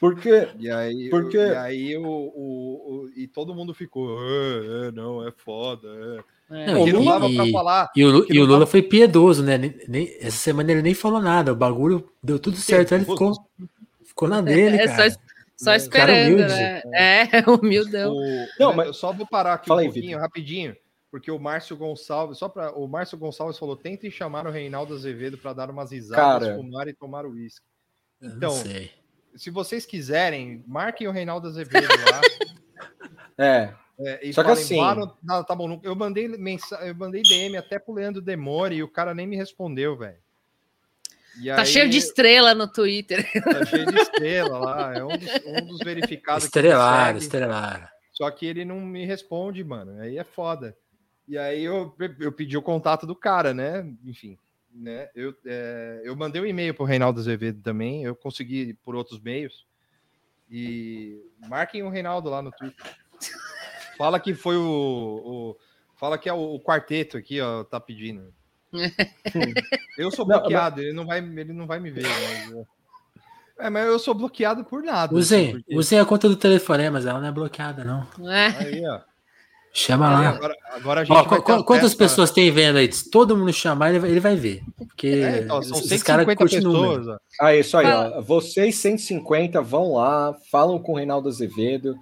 [0.00, 4.90] Porque E aí, Porque- e aí o, o- o- e todo mundo ficou, "Ah, é,
[4.92, 5.86] não, é foda.
[5.88, 6.35] É.
[6.50, 6.66] É.
[6.66, 7.90] Não, e, e- falar.
[7.96, 9.58] e o, e o Lula dava- foi piedoso, né?
[9.58, 11.52] Nem- nem- essa semana ele nem falou nada.
[11.52, 12.94] O bagulho deu tudo certo.
[12.94, 13.32] Ele ficou,
[14.04, 15.10] ficou na dele, É cara.
[15.10, 15.18] só,
[15.56, 16.52] só É, esperando, humilde.
[16.54, 16.82] né?
[16.94, 18.12] É, humildão.
[18.14, 20.76] O- Não, mas- Eu só vou parar aqui Fala um aí, pouquinho, rapidinho,
[21.10, 25.36] porque o Márcio Gonçalves, só para o Márcio Gonçalves falou, tentem chamar o Reinaldo Azevedo
[25.36, 26.56] para dar umas risadas, Cara.
[26.56, 27.66] fumar e tomar uísque.
[28.20, 28.92] Eu não Então, sei.
[29.34, 32.20] se vocês quiserem, marquem o Reinaldo Azevedo lá.
[33.36, 36.76] é, é, e Só que assim- "Vá no- não, tá bom, não- eu mandei mensa...
[36.86, 40.18] eu mandei DM até pro Leandro Demore e o cara nem me respondeu, velho.
[41.54, 43.30] Tá aí, cheio de estrela no Twitter.
[43.42, 46.44] Tá cheio de estrela lá, é um dos, um dos verificados.
[46.44, 47.92] Estrelar, estrelar.
[48.12, 50.00] Só que ele não me responde, mano.
[50.00, 50.74] Aí é foda.
[51.28, 53.86] E aí eu, eu pedi o contato do cara, né?
[54.06, 54.38] Enfim,
[54.72, 55.10] né?
[55.14, 58.02] Eu, é, eu mandei um e-mail pro Reinaldo Azevedo também.
[58.04, 59.66] Eu consegui por outros meios.
[60.50, 62.86] E marquem o Reinaldo lá no Twitter.
[63.96, 64.62] Fala que foi o.
[64.62, 65.56] o-
[65.96, 68.32] fala que é o, o quarteto aqui, ó, tá pedindo.
[69.96, 72.04] Eu sou Não, bloqueado, ele, não vai, ele não vai me ver.
[72.04, 72.66] Mas,
[73.66, 75.12] é, mas eu sou bloqueado por nada.
[75.12, 78.06] assim, Usem, porque- usem a conta do telefone, mas ela não é bloqueada, não.
[78.30, 78.46] É.
[78.48, 79.00] Aí, ó.
[79.72, 80.28] Chama Aí, lá.
[80.30, 82.90] agora, agora a gente Ó, vai qu- quantas acesso a- pessoas tem vendo aí?
[82.90, 84.62] Se todo mundo chamar, ele vai, ele vai ver.
[84.78, 86.98] Porque É, então, são esses caras 150 curtem número.
[86.98, 87.08] pessoas.
[87.40, 87.44] ó.
[87.44, 88.22] Ah, isso aí, ó.
[88.22, 91.94] Vocês 150 vão lá, falam com o Reinaldo Azevedo.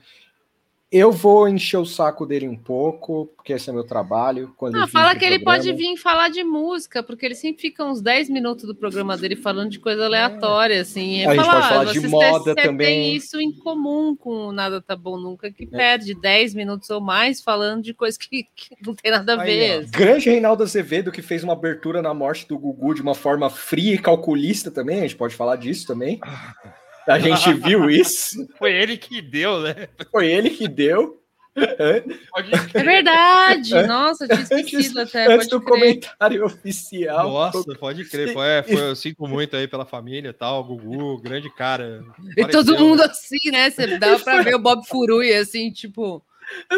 [0.96, 4.54] Eu vou encher o saco dele um pouco, porque esse é meu trabalho.
[4.56, 5.58] Quando Ah, fala que ele programa.
[5.64, 9.34] pode vir falar de música, porque ele sempre fica uns 10 minutos do programa dele
[9.34, 11.16] falando de coisa aleatória, assim.
[11.18, 12.90] E A gente fala, pode "Ah, falar de vocês moda têm- também." É.
[12.90, 17.00] tem isso em comum com o Nada Tá Bom Nunca, que perde 10 minutos ou
[17.00, 19.76] mais falando de coisa que, que não tem nada a Aí, ver.
[19.76, 19.80] ó.
[19.80, 19.90] assim.
[19.90, 23.94] Grande Reinaldo Azevedo, que fez uma abertura na morte do Gugu de uma forma fria
[23.94, 24.98] e calculista também.
[24.98, 26.20] A gente pode falar disso também.
[27.06, 28.46] A gente viu isso.
[28.58, 29.88] Foi ele que deu, né?
[30.10, 31.20] Foi ele que deu.
[31.56, 35.32] É verdade, nossa, eu tinha esquecido até.
[35.32, 35.72] Antes do crer.
[35.72, 37.30] comentário oficial.
[37.30, 38.32] Nossa, pode crer.
[38.32, 40.64] Foi, é, foi- eu sinto muito aí pela família e tal.
[40.64, 42.04] Gugu, grande cara.
[42.36, 43.04] E todo mundo né?
[43.04, 43.70] assim, né?
[43.70, 46.20] Você dá pra ver o Bob Furui assim, tipo.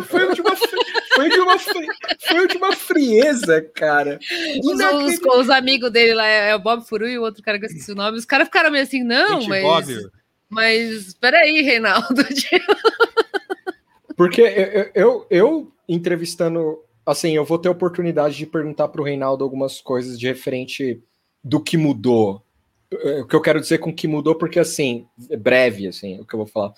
[0.04, 4.18] Foi de uma, foi de uma, foi de uma frieza, cara.
[4.62, 7.64] Os, os, os amigos dele lá é o Bob Furui e o outro cara que
[7.64, 8.16] eu esqueci o nome.
[8.18, 9.62] Os caras ficaram meio assim, não, Gente, mas.
[9.62, 10.10] Bob.
[10.48, 12.22] Mas peraí, Reinaldo.
[14.16, 19.00] Porque eu, eu, eu- eu entrevistando, assim, eu vou ter a oportunidade de perguntar para
[19.00, 21.00] o Reinaldo algumas coisas de referente
[21.44, 22.42] do que mudou.
[22.90, 26.24] Eh, O que eu quero dizer com que mudou, porque assim, é breve, assim, o
[26.24, 26.72] que eu vou falar.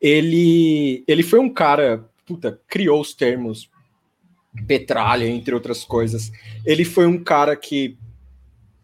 [0.00, 3.70] Ele, ele foi um cara, puta, criou os termos
[4.66, 6.30] petralha, entre outras coisas.
[6.64, 7.96] Ele foi um cara que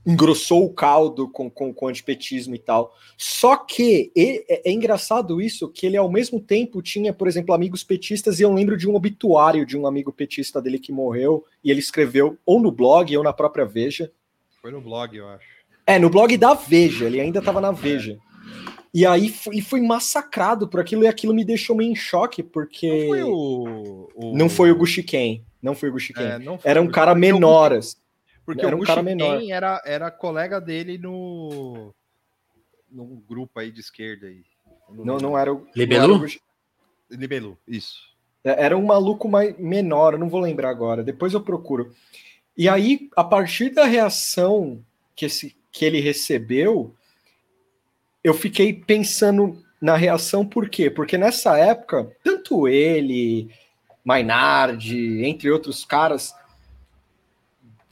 [0.07, 2.95] engrossou o caldo com, com, com o antipetismo e tal.
[3.19, 7.55] Só que e- é, é engraçado isso, que ele ao mesmo tempo tinha, por exemplo,
[7.55, 11.45] amigos petistas, e eu lembro de um obituário de um amigo petista dele que morreu,
[11.63, 14.11] e ele escreveu ou no blog ou na própria Veja.
[14.63, 15.47] Foi no blog, eu acho.
[15.87, 18.19] É, no blog da Veja, ele ainda estava na Veja.
[18.93, 23.07] E aí e foi massacrado por aquilo, e aquilo me deixou meio em choque, porque.
[23.09, 25.45] Foi o, o- Não foi o Gushiken.
[25.63, 26.25] Não foi o Gushiken.
[26.25, 27.79] É, não foi Era um cara menor.
[28.45, 29.43] Porque era o um cara menor.
[29.43, 31.93] Era, era colega dele no,
[32.91, 34.43] no grupo aí de esquerda aí.
[34.91, 35.67] Não, não era o.
[35.77, 36.01] Libelu?
[36.01, 36.41] não era o Gushi-
[37.11, 38.01] Libelu, isso.
[38.45, 41.93] É, Era um maluco mais menor, eu não vou lembrar agora, depois eu procuro.
[42.57, 44.83] E aí, a partir da reação
[45.15, 46.95] que, esse, que ele recebeu,
[48.29, 50.91] eu fiquei pensando na reação, por quê?
[50.91, 53.49] Porque nessa época, tanto ele,
[54.05, 56.35] Mainardi, entre outros caras,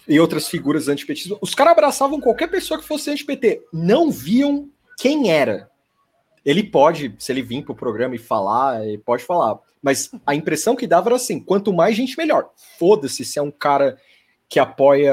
[0.09, 4.69] e outras figuras antipetistas, os caras abraçavam qualquer pessoa que fosse anti-PT, não viam
[4.99, 5.71] quem era.
[6.45, 9.59] Ele pode, se ele vir pro programa e falar, ele pode falar.
[9.83, 12.51] Mas a impressão que dava era assim: quanto mais gente, melhor.
[12.79, 13.99] Foda-se se é um cara
[14.49, 15.13] que apoia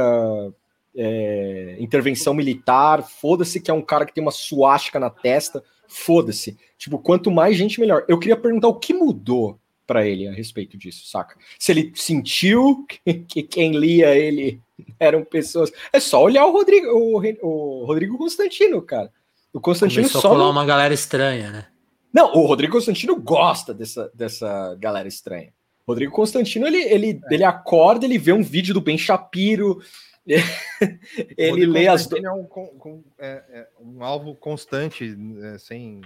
[0.95, 6.57] é, intervenção militar, foda-se que é um cara que tem uma suástica na testa, foda-se.
[6.77, 8.05] Tipo, quanto mais gente, melhor.
[8.07, 11.37] Eu queria perguntar o que mudou para ele a respeito disso, saca?
[11.59, 14.61] Se ele sentiu que, que quem lia ele
[14.99, 15.71] eram pessoas.
[15.91, 19.11] É só olhar o Rodrigo, o, o Rodrigo Constantino, cara.
[19.51, 20.29] O Constantino Começou a só.
[20.29, 21.67] colar não- uma galera estranha, né?
[22.11, 25.51] não, o Rodrigo Constantino gosta dessa, dessa galera estranha.
[25.85, 29.81] Rodrigo Constantino, ele, ele, ele acorda, ele vê um vídeo do Ben Shapiro,
[31.37, 32.03] ele lê as.
[32.03, 36.01] Constantino É um, com- com- é- é um alvo constante, é, sem,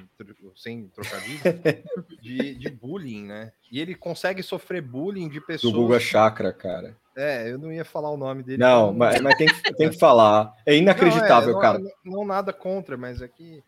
[0.55, 1.39] sem trocadilho,
[2.22, 3.51] de, de bullying, né?
[3.72, 5.74] E ele consegue sofrer bullying de Do pessoas.
[5.74, 6.95] Guga Chakra, cara.
[7.15, 8.59] É, eu não ia falar o nome dele.
[8.59, 10.53] Não, mas, mas tem, que- tem que falar.
[10.65, 11.80] É inacreditável, não, é, cara.
[11.80, 13.63] Não, não nada contra, mas aqui.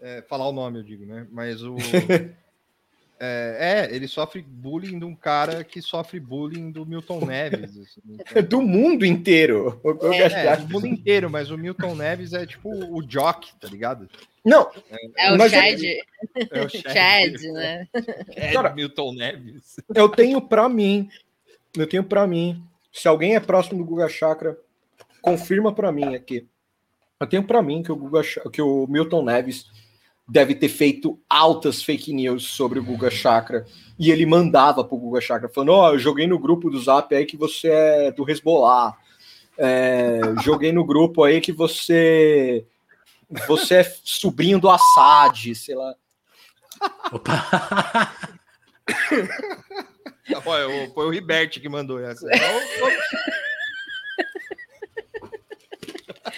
[0.00, 1.26] É, falar o nome, eu digo, né?
[1.30, 1.74] Mas o.
[3.18, 7.76] é, é, ele sofre bullying de um cara que sofre bullying do Milton Neves.
[7.78, 9.80] assim, então- Do mundo inteiro.
[9.82, 10.56] O É, Chakra.
[10.58, 14.08] do mundo inteiro, mas o Milton Neves é tipo o Jock, tá ligado?
[14.44, 14.70] Não,
[15.16, 15.82] É o Mas Chad.
[15.82, 16.92] É o Chad.
[16.92, 17.88] Chad, né?
[18.36, 19.76] É Cara, Milton Neves.
[19.94, 21.08] eu tenho pra mim,
[21.76, 22.62] eu tenho pra mim,
[22.92, 24.56] se alguém é próximo do Guga Chakra,
[25.20, 26.46] confirma pra mim aqui.
[27.18, 28.20] Eu tenho pra mim que o Guga
[28.52, 29.66] que o Milton Neves
[30.28, 33.64] deve ter feito altas fake news sobre o Guga Chakra
[33.98, 37.24] e ele mandava pro Guga Chakra falando: "Ó, eu joguei no grupo do Zap aí
[37.24, 38.96] que você é do Hezbollah.
[39.58, 42.66] É, joguei no grupo aí que você
[43.46, 45.94] você é sobrinho do Assad, sei lá.
[47.12, 48.12] Opa!
[50.44, 52.26] Olha, foi o Ribert que mandou essa.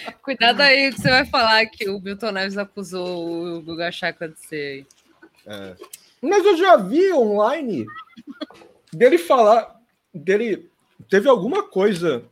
[0.21, 4.39] Cuidado aí que você vai falar que o Milton Neves acusou o Guga Chakra de
[4.39, 4.85] ser.
[5.45, 5.75] É.
[6.21, 7.85] Mas eu já vi online
[8.91, 9.79] dele falar.
[10.13, 10.69] dele.
[11.09, 12.23] Teve alguma coisa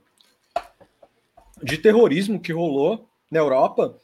[1.64, 3.98] de terrorismo que rolou na Europa.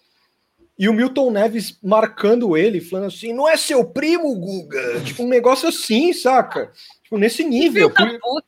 [0.78, 5.01] E o Milton Neves marcando ele, falando assim: não é seu primo, Guga?
[5.01, 6.72] Tipo, um negócio assim, saca?
[7.03, 7.91] Tipo, nesse nível.
[7.91, 8.43] Filho da Por-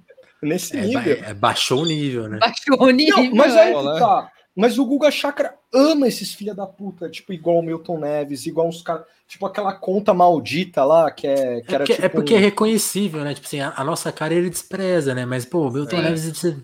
[0.42, 1.20] Nesse É, nível.
[1.20, 2.38] ba- é, baixou o nível, né?
[2.38, 3.16] Baixou o nível.
[3.24, 3.74] Não, mas aí é.
[3.74, 4.30] que tá.
[4.54, 8.66] Mas o Guga Chakra ama esses filha da puta, tipo, igual o Milton Neves, igual
[8.68, 9.04] uns caras.
[9.28, 12.04] Tipo aquela conta maldita lá, que, é, que É era porque, tipo.
[12.06, 13.34] é porque é um- reconhecível, né?
[13.34, 15.26] Tipo assim, a, a nossa cara ele despreza, né?
[15.26, 16.02] Mas, pô, o Milton É.
[16.02, 16.22] Neves.
[16.38, 16.56] você-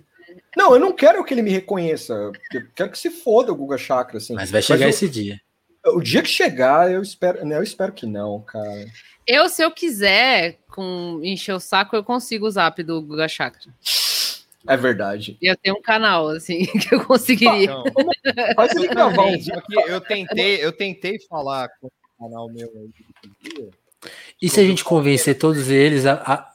[0.56, 2.14] Não, eu não quero que ele me reconheça.
[2.52, 4.34] Eu quero que se foda o Guga Chakra, assim.
[4.34, 5.38] Mas vai chegar eu- esse dia.
[5.86, 7.44] O dia que chegar, eu espero.
[7.44, 8.86] Não, eu espero que não, cara.
[9.26, 13.72] Eu, se eu quiser com encher o saco, eu consigo o zap do Guga Chakra.
[14.66, 15.36] É verdade.
[15.42, 17.66] Eu tenho um canal, assim, que eu conseguiria.
[17.68, 17.84] Não.
[18.54, 21.92] Faz ele gravar um Só que eu tentei, eu tentei falar com o
[22.24, 23.70] canal meu aí.
[24.40, 26.14] E se a gente convencer todos eles a.
[26.14, 26.52] a-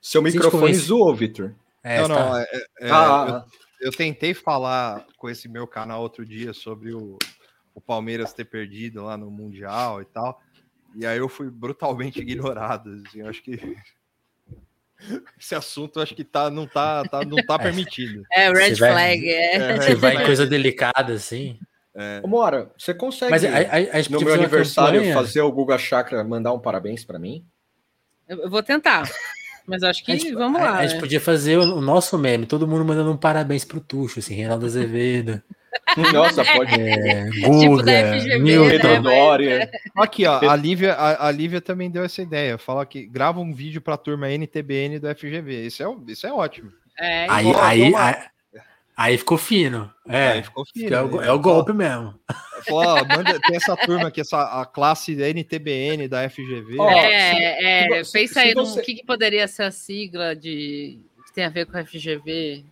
[0.00, 1.54] Seu se microfone convencer- zoou, Vitor.
[1.82, 2.14] É, não, tá.
[2.28, 2.46] não, é-
[2.80, 3.44] é- Ah,
[3.80, 7.18] eu, eu tentei falar com esse meu canal outro dia sobre o,
[7.80, 10.40] o Palmeiras ter perdido lá no Mundial e tal.
[10.94, 13.02] E aí eu fui brutalmente ignorado.
[13.06, 13.58] assim, eu acho que
[15.38, 18.22] esse assunto acho que tá, não, tá, tá, não tá permitido.
[18.30, 19.76] É, red Você vai- flag, é.
[19.76, 21.58] Você vai em coisa delicada, assim.
[21.94, 23.58] É, Ô, Mora, você consegue, Mas a, a,
[23.98, 27.44] a gente no meu aniversário, campanha- fazer o Guga Chakra mandar um parabéns pra mim?
[28.28, 29.10] Eu eu vou tentar.
[29.66, 30.78] Mas acho que gente, vamos lá.
[30.78, 31.00] a gente né?
[31.00, 34.66] podia fazer o, o nosso meme, todo mundo mandando um parabéns pro Tuxo, assim, Reinaldo
[34.66, 35.42] Azevedo,
[36.12, 36.80] Nossa, pode.
[36.80, 38.88] é, Tipo Guga, da FGV, Milton.
[38.88, 39.00] né?
[39.00, 39.70] Dória.
[39.96, 42.56] Aqui, ó, a Lívia, a, a Lívia também deu essa ideia.
[42.58, 45.66] Fala que grava um vídeo pra turma NTBN do FGV.
[45.66, 46.72] Isso é, isso é ótimo.
[46.98, 48.20] É, Aí, aí, aí,
[48.96, 49.90] aí ficou fino.
[50.06, 51.28] É, Aí ficou fino, é, o, né?
[51.28, 52.14] é o golpe mesmo.
[52.68, 56.76] Falou, ó, manda- tem essa turma aqui, essa, a classe NTBN da FGV.
[56.78, 59.70] Ó, É, se- é, se- pensa se aí você- no que, que poderia ser a
[59.70, 62.64] sigla de que tem a ver com a FGV.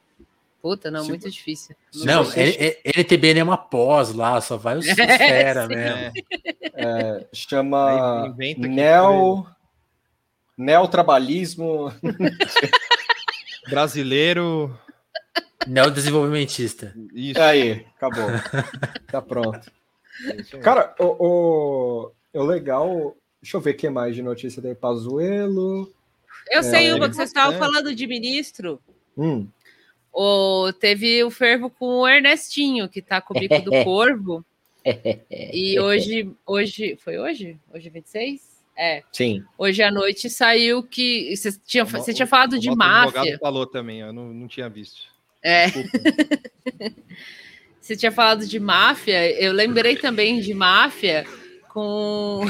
[0.61, 1.77] Puta, não, Se- muito difícil.
[1.95, 5.75] Não, ele- NTBN é uma pós lá, só vai o fera sim.
[5.75, 6.13] mesmo.
[6.75, 9.47] É, chama Neo.
[10.57, 11.93] Neotrabalhismo.
[13.69, 14.77] Brasileiro.
[15.67, 16.95] Neodesenvolvimentista.
[17.13, 17.41] Isso.
[17.41, 18.27] Aí, acabou.
[19.09, 19.71] Tá pronto.
[20.53, 20.59] é.
[20.59, 23.15] Cara, o, o, o legal.
[23.43, 24.75] Deixa eu ver o que mais de notícia daí.
[24.75, 25.93] Pazuelo.
[26.51, 28.81] Eu sei É, uma que vocês estavam falando de ministro.
[29.17, 29.47] Hum,
[30.13, 34.45] O, teve o fervo com o Ernestinho, que tá com o bico do corvo.
[35.31, 37.57] E hoje, hoje, foi hoje?
[37.73, 38.59] Hoje é 26?
[38.81, 39.03] É.
[39.13, 39.43] sim.
[39.59, 41.35] Hoje à noite saiu que.
[41.37, 43.39] Você tinha, O- você tinha falado o de advogado máfia.
[43.41, 45.03] falou também, eu não, não tinha visto.
[45.43, 45.67] É.
[47.81, 49.31] Você tinha falado de máfia.
[49.41, 51.25] Eu lembrei também de máfia
[51.69, 52.43] com.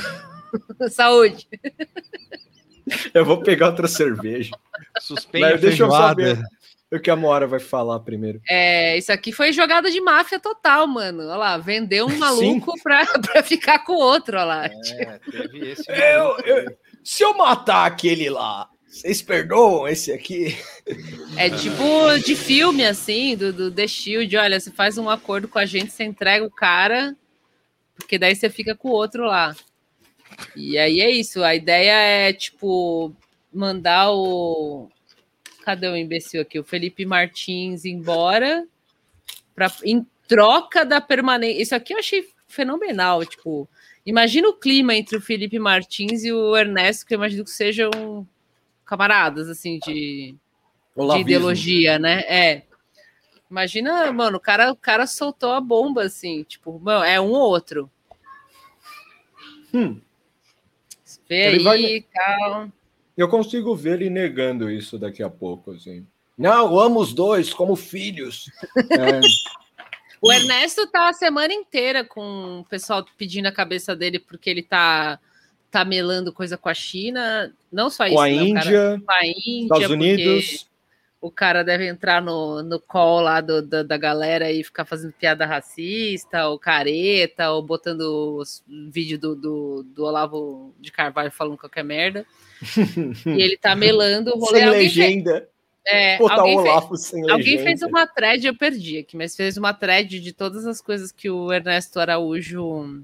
[0.90, 1.46] Saúde.
[3.12, 4.50] Eu vou pegar outra cerveja.
[5.00, 6.38] Suspende Mas a deixa eu saber
[6.90, 8.40] o que a Mora vai falar primeiro.
[8.48, 11.22] É, isso aqui foi jogada de máfia total, mano.
[11.24, 14.64] Olha lá, vendeu um maluco pra, pra ficar com o outro, olha lá.
[14.66, 15.84] É, teve esse.
[15.90, 16.76] Eu- eu-.
[17.04, 20.58] Se eu matar aquele lá, vocês perdoam esse aqui?
[21.36, 21.82] É tipo
[22.24, 24.36] de filme, assim, do, do The Shield.
[24.36, 27.16] Olha, você faz um acordo com a gente, você entrega o cara,
[27.96, 29.54] porque daí você fica com o outro lá.
[30.54, 31.42] E aí é isso.
[31.42, 33.14] A ideia é, tipo,
[33.52, 34.90] mandar o.
[35.68, 36.58] Cadê o imbecil aqui?
[36.58, 38.66] O Felipe Martins embora
[39.54, 41.60] pra, em troca da permanência.
[41.62, 43.22] Isso aqui eu achei fenomenal.
[43.26, 43.68] Tipo,
[44.06, 47.90] imagina o clima entre o Felipe Martins e o Ernesto, que eu imagino que sejam
[48.82, 49.90] camaradas, assim, de
[50.32, 50.36] de
[50.96, 51.28] Olavismo.
[51.28, 52.20] ideologia, né?
[52.20, 52.62] É.
[53.50, 57.42] Imagina, mano, o cara, o cara soltou a bomba assim, tipo, mano, é um ou
[57.42, 57.90] outro.
[59.74, 60.00] Hum.
[61.28, 62.72] Vê Ele aí, vai- tal.
[63.18, 66.06] Eu consigo ver ele negando isso daqui a pouco, assim.
[66.38, 68.48] Não, eu amo os dois como filhos.
[68.92, 69.20] É,
[70.22, 74.62] O Ernesto tá a semana inteira com o pessoal pedindo a cabeça dele porque ele
[74.62, 75.18] tá
[75.70, 79.02] tá melando coisa com a China, não só isso, com a né, o cara- Índia,
[79.04, 80.67] com a Índia, Estados porque Unidos.
[81.20, 85.12] O cara deve entrar no, no call lá do- da, da galera e ficar fazendo
[85.12, 91.58] piada racista, ou careta, ou botando os vídeo do, do, do Olavo de Carvalho falando
[91.58, 92.24] qualquer merda.
[93.26, 94.58] E ele tá melando o rolê.
[94.60, 95.48] Sem Alguém fez- legenda.
[95.86, 97.32] é, Botar o alguém fez- Olavo sem legenda.
[97.34, 101.10] Alguém fez uma thread, eu perdi aqui, mas fez uma thread de todas as coisas
[101.12, 103.02] que o Ernesto Araújo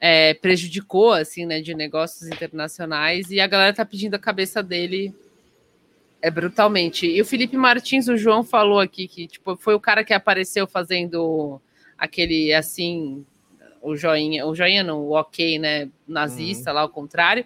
[0.00, 5.12] é, prejudicou, assim, né, de negócios internacionais, e a galera tá pedindo a cabeça dele
[6.20, 7.06] é, brutalmente.
[7.06, 10.66] E o Felipe Martins, o João falou aqui que tipo, foi o cara que apareceu
[10.66, 11.60] fazendo
[11.96, 13.24] aquele, assim,
[13.80, 17.44] o joinha, o joinha não, o ok, né, nazista, lá ao contrário,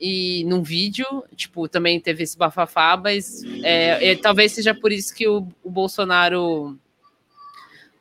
[0.00, 5.14] e num vídeo, tipo, também teve esse bafafá, mas é, é, talvez seja por isso
[5.14, 6.78] que o, o Bolsonaro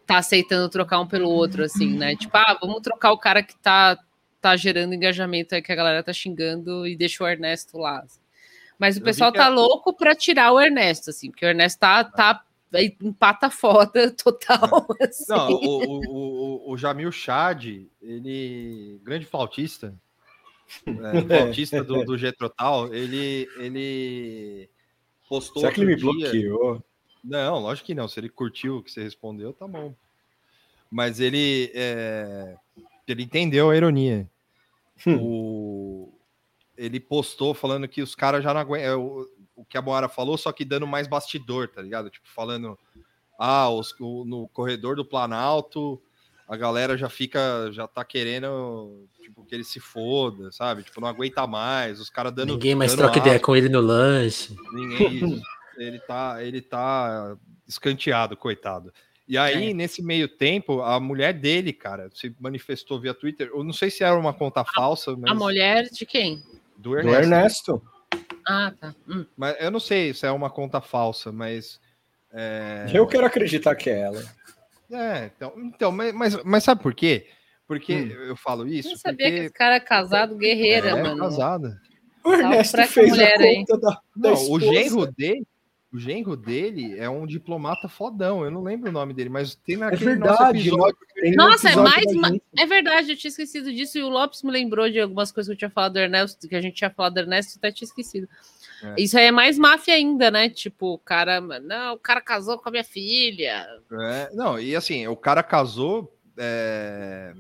[0.06, 2.16] tá aceitando trocar um pelo outro, assim, né?
[2.16, 3.98] Tipo, ah, vamos trocar o cara que tá,
[4.42, 8.04] tá gerando engajamento aí, que a galera tá xingando e deixa o Ernesto lá.
[8.80, 11.80] Mas o Eu pessoal tá a- louco pra tirar o Ernesto, assim, porque o Ernesto
[11.80, 12.44] tá, tá
[12.76, 14.88] em pata foda total.
[15.02, 15.26] assim.
[15.30, 17.66] Não, o, o, o, o Jamil Chad,
[18.02, 19.00] ele.
[19.04, 19.94] Grande flautista.
[20.88, 24.70] é, flautista do, do G-Total, ele, ele
[25.30, 25.62] postou.
[25.62, 26.84] Será que ele me dia- bloqueou?
[27.24, 28.08] Não, lógico que não.
[28.08, 29.94] Se ele curtiu o que você respondeu, tá bom.
[30.92, 31.72] Mas ele.
[31.74, 32.56] é,
[33.08, 34.28] ele entendeu a ironia.
[35.08, 36.13] O,
[36.78, 39.02] ele postou falando que os caras já não aguentam.
[39.02, 42.10] O, o que a Moara falou, só que dando mais bastidor, tá ligado?
[42.10, 42.78] Tipo, falando.
[43.40, 46.02] Ah, os, o- no corredor do Planalto,
[46.48, 47.70] a galera já fica.
[47.72, 49.08] Já tá querendo.
[49.22, 50.84] Tipo, que ele se foda, sabe?
[50.84, 52.00] Tipo, não aguenta mais.
[52.00, 52.54] Os caras dando.
[52.54, 54.56] Ninguém mais dando troca ideia com ele no lanche.
[54.74, 55.42] Ninguém.
[55.78, 57.36] ele tá, ele tá
[57.68, 58.94] escanteado, coitado.
[59.28, 59.74] E aí, É.
[59.74, 63.50] nesse meio tempo, a mulher dele, cara, se manifestou via Twitter.
[63.54, 66.44] Eu não sei se era uma conta falsa, mas A mulher de quem?
[66.78, 67.22] Do Do Ernesto.
[67.24, 67.82] Ernesto.
[68.48, 68.94] Ah, tá.
[69.08, 69.26] Hum.
[69.38, 71.80] Mas eu não sei se é uma conta falsa, mas
[72.34, 74.22] é, Eu quero acreditar que é ela.
[74.92, 77.28] é, então, então mas, mas, mas sabe por quê?
[77.68, 78.90] Porque eu falo isso?
[78.90, 81.18] Nem sabia que porque esse cara é casado, guerreira, é mano.
[81.22, 81.80] casada.
[82.24, 83.56] O Ernesto fez a mulher aí.
[83.66, 85.46] conta da, da Não, o genro dele,
[85.94, 88.44] o genro dele é um diplomata fodão.
[88.44, 90.98] Eu não lembro o nome dele, mas tem naquele nosso verdade, episódio.
[91.36, 92.06] Nossa, é mais.
[92.58, 94.00] É verdade, eu tinha esquecido disso.
[94.00, 96.56] E o Lopes me lembrou de algumas coisas que eu tinha falado do Ernesto, que
[96.56, 98.28] a gente tinha falado do Ernesto, até tinha esquecido.
[98.84, 98.96] É.
[98.98, 100.50] Isso aí é mais máfia ainda, né?
[100.50, 101.40] Tipo, o cara.
[101.40, 103.68] Não, o cara casou com a minha filha.
[103.92, 106.12] É, não, e assim, o cara casou.
[106.36, 107.36] É,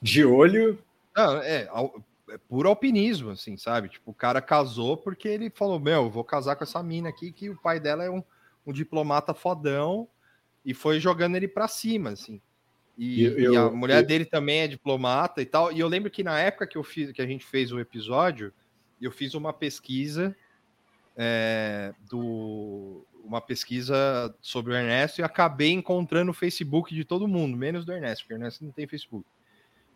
[0.00, 0.78] De olho.
[1.14, 1.68] não, é,
[2.32, 3.88] é puro alpinismo, assim, sabe?
[3.88, 7.32] Tipo, o cara casou porque ele falou: Meu, eu vou casar com essa mina aqui,
[7.32, 8.22] que o pai dela é um,
[8.66, 10.08] um diplomata fodão,
[10.64, 12.40] e foi jogando ele pra cima, assim.
[12.98, 15.72] E, Eu- e a eu- mulher eu- dele também é diplomata e tal.
[15.72, 18.52] E eu lembro que na época que eu fiz, que a gente fez o episódio,
[19.00, 20.36] eu fiz uma pesquisa
[21.16, 27.56] é, do uma pesquisa sobre o Ernesto e acabei encontrando o Facebook de todo mundo,
[27.56, 29.26] menos do Ernesto, porque o Ernesto não tem Facebook.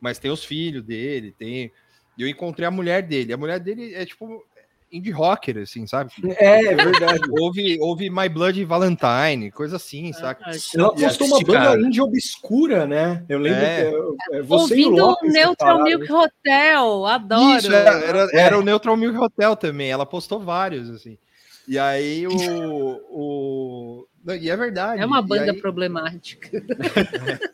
[0.01, 1.73] Mas tem os filhos dele, tem.
[2.17, 3.33] E eu encontrei a mulher dele.
[3.33, 4.45] A mulher dele é tipo
[4.93, 6.13] indie rocker, assim, sabe?
[6.37, 7.23] É, é verdade.
[7.41, 10.45] Houve, houve My Blood Valentine, coisa assim, saca?
[10.75, 13.25] Ela E postou uma banda índia obscura, né?
[13.29, 13.91] Eu lembro É.
[13.91, 15.83] que eu- é, você e o Ouvindo Lopes o Neutral.
[15.83, 17.59] Milk Hotel, adoro.
[17.59, 18.39] Isso, era, era, É.
[18.41, 19.91] era o Neutral Milk Hotel também.
[19.91, 21.19] Ela postou vários, assim.
[21.67, 23.01] E aí o.
[23.11, 24.07] o...
[24.41, 25.03] E é verdade.
[25.03, 26.49] É uma banda aí- problemática.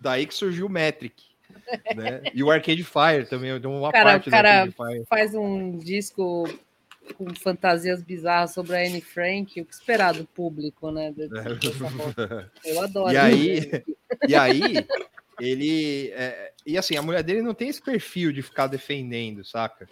[0.00, 1.29] Daí que surgiu o Metric.
[1.94, 2.22] Né?
[2.34, 5.06] E o Arcade Fire também, deu uma Cara, parte o cara do Arcade Fire.
[5.08, 6.48] faz um disco
[7.14, 11.12] com fantasias bizarras sobre a Anne Frank, o que esperar do público, né?
[12.64, 13.12] Eu adoro.
[13.12, 13.70] E aí,
[14.28, 14.86] e aí
[15.40, 16.10] ele.
[16.14, 19.88] é, e assim, a mulher dele não tem esse perfil de ficar defendendo, saca?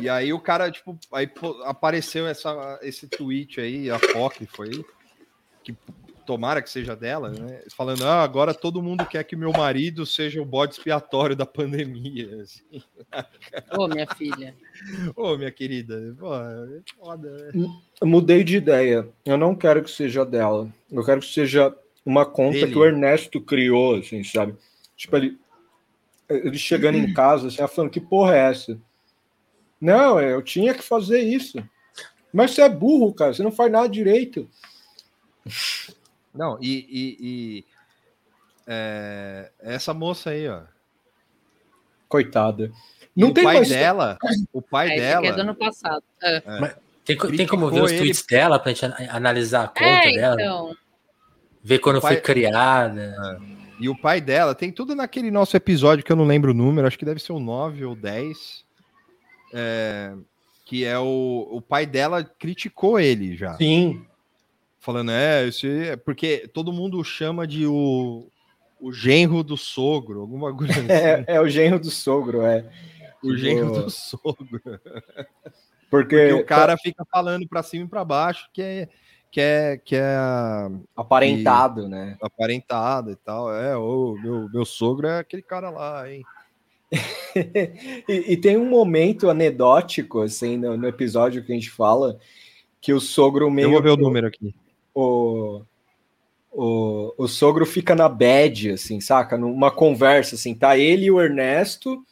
[0.00, 1.30] E aí o cara, tipo, aí
[1.64, 4.84] apareceu essa, esse tweet aí, apócrifo aí,
[5.64, 5.74] que
[6.30, 7.60] tomara que seja dela, né?
[7.76, 12.38] Falando, ah, agora todo mundo quer que meu marido seja o bode expiatório da pandemia.
[12.40, 12.80] Assim.
[13.76, 14.54] Ô, minha filha.
[15.16, 17.68] Ô, minha querida, pô, é foda, né?
[18.04, 19.08] Mudei de ideia.
[19.24, 20.72] Eu não quero que seja dela.
[20.88, 21.76] Eu quero que seja
[22.06, 22.70] uma conta Dele.
[22.70, 24.54] que o Ernesto criou, assim, sabe?
[24.96, 25.36] Tipo, ele,
[26.28, 28.80] ele chegando em casa, assim, falando, que porra é essa?
[29.80, 31.58] Não, eu tinha que fazer isso.
[32.32, 33.34] Mas você é burro, cara.
[33.34, 34.48] Você não faz nada direito.
[36.34, 37.64] Não, e, e- e,
[38.66, 40.62] é, essa moça aí, ó.
[42.08, 42.70] Coitada.
[43.16, 44.18] E Não o tem pai mais- dela,
[44.52, 45.26] o pai É, esse dela.
[45.26, 46.02] é do ano passado.
[46.22, 49.68] É, Mas tem, tem como ver os ele- tweets dela pra gente an- analisar a
[49.68, 50.36] conta É, dela?
[50.40, 50.76] então.
[51.62, 53.38] Ver quando pai- foi criada.
[53.78, 56.86] E o pai dela tem tudo naquele nosso episódio que eu não lembro o número,
[56.86, 58.64] acho que deve ser o 9 ou 10.
[59.52, 60.12] é,
[60.64, 63.56] que é o, o pai dela criticou ele já.
[63.56, 64.06] Sim.
[64.80, 68.26] Falando, é, esse, é porque todo mundo chama de o,
[68.80, 70.90] o genro do sogro, alguma coisa assim.
[70.90, 72.66] É, é o genro do sogro, é.
[73.22, 74.60] O genro Tipo, do sogro.
[75.90, 78.88] Porque, Porque o cara fica falando pra cima e pra baixo que é
[79.30, 80.16] que é que é
[80.96, 82.16] aparentado, né?
[82.20, 83.54] aparentado e tal.
[83.54, 86.24] É, o meu, meu sogro é aquele cara lá, hein?
[88.08, 92.18] e, e tem um momento anedótico, assim, no, no episódio que a gente fala,
[92.80, 93.66] que o sogro meio.
[93.66, 94.54] Eu vou ver o número aqui.
[95.00, 95.62] O,
[96.52, 99.36] o, o sogro fica na bad, assim, saca?
[99.38, 102.04] Numa conversa, assim, tá ele e o Ernesto,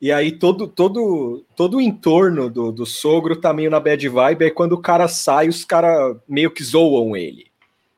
[0.00, 4.44] e aí todo todo todo o entorno do, do sogro tá meio na bad vibe,
[4.44, 7.46] aí quando o cara sai, os caras meio que zoam ele.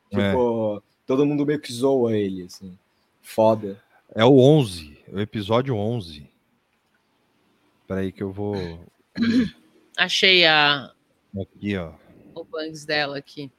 [0.09, 2.77] Tipo, todo mundo meio que zoa ele, assim.
[3.21, 3.81] Foda.
[4.13, 6.29] É o 11, o episódio 11.
[7.87, 8.55] Peraí que eu vou
[9.97, 10.91] Achei a,
[11.39, 11.93] aqui, ó.
[12.33, 13.51] o bangs dela aqui.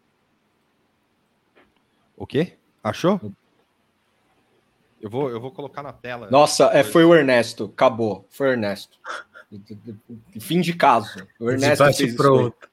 [2.17, 2.55] O quê?
[2.83, 3.21] Achou?
[5.01, 6.29] Eu vou, eu vou colocar na tela.
[6.31, 8.27] Nossa, é, foi o Ernesto, acabou.
[8.31, 8.99] Foi o Ernesto.
[10.41, 11.27] Fim de caso.
[11.39, 12.57] O Ernesto fez isso pronto.
[12.63, 12.69] aí.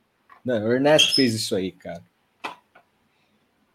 [0.45, 2.03] Não, o Ernesto fez isso aí, cara.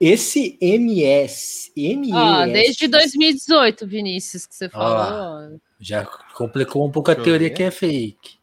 [0.00, 5.60] Esse MS, MES, Ó, desde 2018, Vinícius, que você falou.
[5.80, 6.04] Já
[6.34, 8.38] complicou um pouco a teoria que é fake.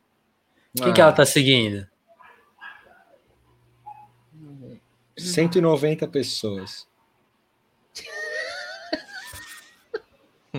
[0.76, 0.94] Quem Ah.
[0.94, 1.88] que ela tá seguindo?
[5.18, 6.86] 190 pessoas.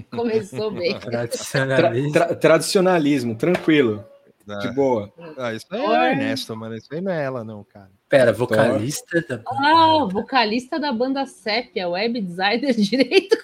[0.11, 0.99] Começou bem.
[0.99, 2.13] Tra- Tradicionalista.
[2.27, 4.05] tra- tradicionalismo, tranquilo,
[4.49, 5.13] Ah, de boa.
[5.39, 6.77] ah, isso aí é o Ernesto, mano.
[6.77, 7.91] Isso aí não é ela, não, cara.
[8.09, 13.37] Pera, vocalista da Ah, o vocalista da banda Sépia, web designer direito.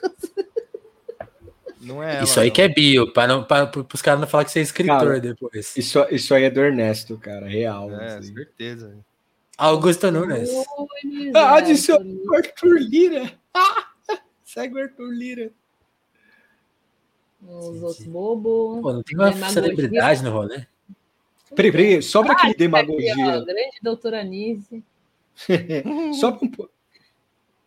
[1.81, 2.25] Não é ela.
[2.25, 2.55] Isso aí não.
[2.55, 5.21] que é bio, para não, para os caras não falar que você é escritor Cara,
[5.21, 5.77] depois.
[5.77, 7.91] Isso, isso aí é do Ernesto, cara, real.
[7.91, 8.33] É, assim.
[8.35, 8.97] certeza.
[9.59, 10.49] Augusto Nunes.
[11.35, 13.33] Ah, adicionou o Arthur Lira.
[13.53, 13.87] Ah,
[14.45, 15.51] segue o Arthur Lira.
[17.43, 18.81] Os outros bobos.
[18.83, 19.51] Pô, não tem uma Demagogia.
[19.63, 20.67] celebridade no rolê.
[21.55, 23.45] Peraí, peraí, sobra Ah, aquele tá aqui, ó, demagogia.
[23.45, 24.83] grande doutora Anise.
[26.21, 26.73] Sobra um pouco.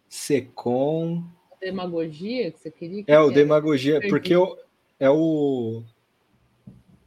[0.08, 1.24] Secom.
[1.60, 3.04] Demagogia que você queria?
[3.04, 4.58] que É, o que demagogia, porque o,
[5.00, 5.84] é o.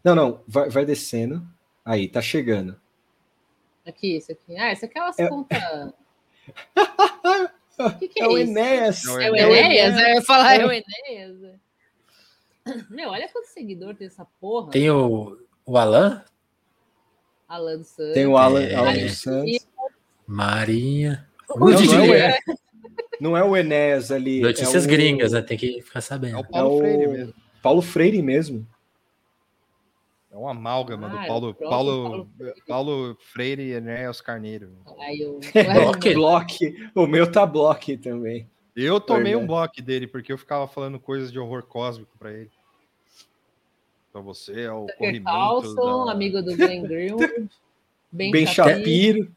[0.05, 1.43] Não, não, vai, vai descendo.
[1.85, 2.79] Aí, tá chegando.
[3.87, 4.57] Aqui, isso aqui.
[4.57, 5.59] Ah, isso aqui é umas É- contas.
[7.79, 8.51] O que, que é, É o isso?
[8.51, 9.07] Enéas.
[9.07, 9.95] É o É o Enéas.
[9.95, 10.01] Enéas?
[10.09, 10.67] Eu ia falar, é É.
[10.67, 11.37] o Enéas.
[12.91, 14.71] Meu, olha quanto seguidor tem essa porra.
[14.71, 16.23] Tem o, o Alan,
[17.49, 18.15] Alan Santos.
[18.15, 18.75] Tem o Alan, É.
[18.75, 19.67] Alan Santos.
[20.27, 21.29] Marinha.
[21.49, 22.39] Não, O não, é o, é.
[23.21, 24.41] Não é o Enéas ali.
[24.41, 25.41] Notícias é o- gringas, né?
[25.43, 26.37] Tem que ficar É sabendo.
[26.37, 27.35] o É Paulo o Freire mesmo.
[27.63, 28.67] Paulo Freire mesmo.
[30.31, 31.71] É um amálgama Ah, do é o Paulo, Paulo,
[32.07, 32.29] Paulo
[32.69, 34.71] Paulo Freire e Enéas Carneiro.
[35.01, 35.41] Aí eu...
[35.73, 36.13] Bloque.
[36.15, 36.91] Bloque.
[36.95, 38.49] O meu tá bloque também.
[38.77, 42.51] Eu tomei um bloco dele, porque eu ficava falando coisas de horror cósmico pra ele.
[44.13, 45.25] Pra você, é o Tucker corrimento.
[45.25, 47.49] Carlson, da- amigo do Glenn Greenwood.
[48.11, 49.31] Ben, Ben Shapiro.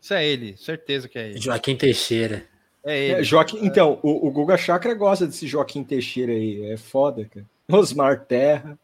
[0.00, 1.40] Isso é ele, certeza que é ele.
[1.40, 2.46] Joaquim Teixeira.
[2.84, 3.24] É É, ele.
[3.24, 6.70] Joaquim, então, o, o Guga Chakra gosta desse Joaquim Teixeira aí.
[6.70, 7.44] É foda, cara.
[7.70, 8.78] Osmar Terra.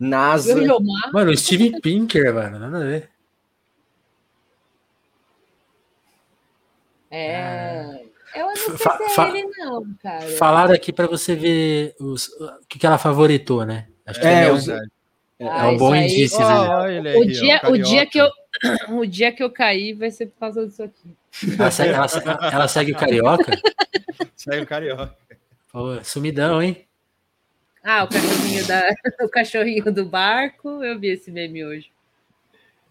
[0.00, 0.54] NASA.
[1.12, 3.10] Mano, o Steve Pinker, mano, nada a ver.
[7.10, 8.02] É.
[8.34, 10.26] Eu não sei se é ele, não, cara.
[10.36, 13.86] Falaram aqui pra você ver os, o que, que ela favoritou, né?
[14.06, 14.80] Acho que É, é, um, os- é
[15.42, 16.38] Ah, um bom aí- indício.
[16.40, 16.96] Ó, né?
[16.96, 18.30] ele O aí, ó, dia, o, dia que eu,
[19.00, 21.16] o dia que eu cair vai ser por causa disso aqui.
[21.58, 22.06] Ela, segue, ela
[22.52, 23.52] ela segue o Carioca?
[24.36, 25.16] Saiu o carioca.
[25.72, 26.86] Pô, sumidão, hein?
[27.82, 28.82] Ah, o cachorrinho, da,
[29.24, 30.84] o cachorrinho do barco.
[30.84, 31.90] Eu vi esse meme hoje.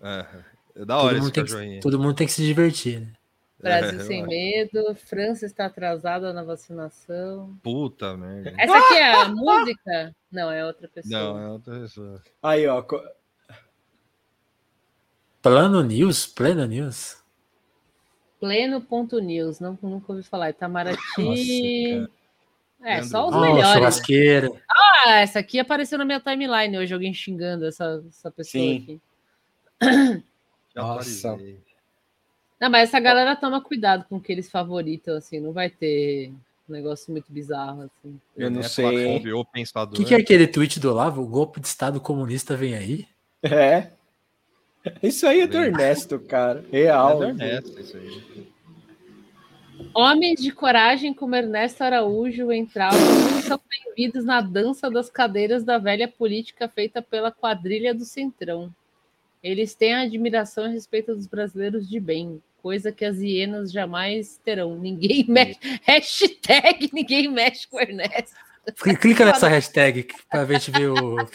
[0.02, 0.26] É,
[0.76, 1.74] é da hora Todo esse mundo, tem cachorrinho.
[1.76, 3.08] que, todo mundo tem que se divertir, né?
[3.60, 4.94] Brasil É, sem medo.
[4.96, 7.56] França está atrasada na vacinação.
[7.64, 8.54] Puta merda.
[8.58, 10.16] Essa aqui é a música?
[10.34, 11.20] Não, é outra pessoa.
[11.22, 12.22] Não, é outra pessoa.
[12.42, 12.82] Aí, ó.
[12.82, 13.02] co-
[15.42, 16.26] Plano News?
[16.26, 17.22] Pleno News?
[18.40, 19.60] Pleno.news.
[19.60, 20.50] Não, nunca ouvi falar.
[20.50, 20.98] Itamaraty.
[21.18, 22.12] Nossa,
[22.82, 23.68] é, Leandro só os melhores.
[23.74, 24.50] churrasqueira.
[24.70, 28.78] Ah, essa aqui apareceu na minha timeline hoje, alguém xingando essa, essa pessoa Sim.
[29.80, 30.22] aqui.
[30.76, 31.38] Nossa.
[32.60, 36.34] Não, mas essa galera toma cuidado com o que eles favoritam, assim, não vai ter
[36.74, 38.20] um negócio muito bizarro, assim.
[38.36, 39.34] Eu não É sei.
[39.34, 39.96] O pensador.
[39.96, 41.22] que, que é aquele tweet do Olavo?
[41.22, 43.08] O golpe de Estado comunista vem aí?
[43.44, 43.90] É.
[45.02, 45.58] Isso aí é do.
[45.58, 46.66] Ernesto, cara.
[46.72, 47.18] É Real.
[47.20, 48.48] do Ernesto, isso aí.
[49.94, 52.98] Homens de coragem como Ernesto Araújo entraram
[53.48, 58.74] são bem-vindos na dança das cadeiras da velha política feita pela quadrilha do Centrão.
[59.44, 64.40] Eles têm a admiração e respeito dos brasileiros de bem, coisa que as hienas jamais
[64.44, 64.78] terão.
[64.80, 65.60] Ninguém mexe.
[65.84, 68.36] Hashtag ninguém mexe com o Ernesto.
[68.82, 71.16] Cli- Clica nessa hashtag pra ver te ver o.
[71.16, 71.26] O-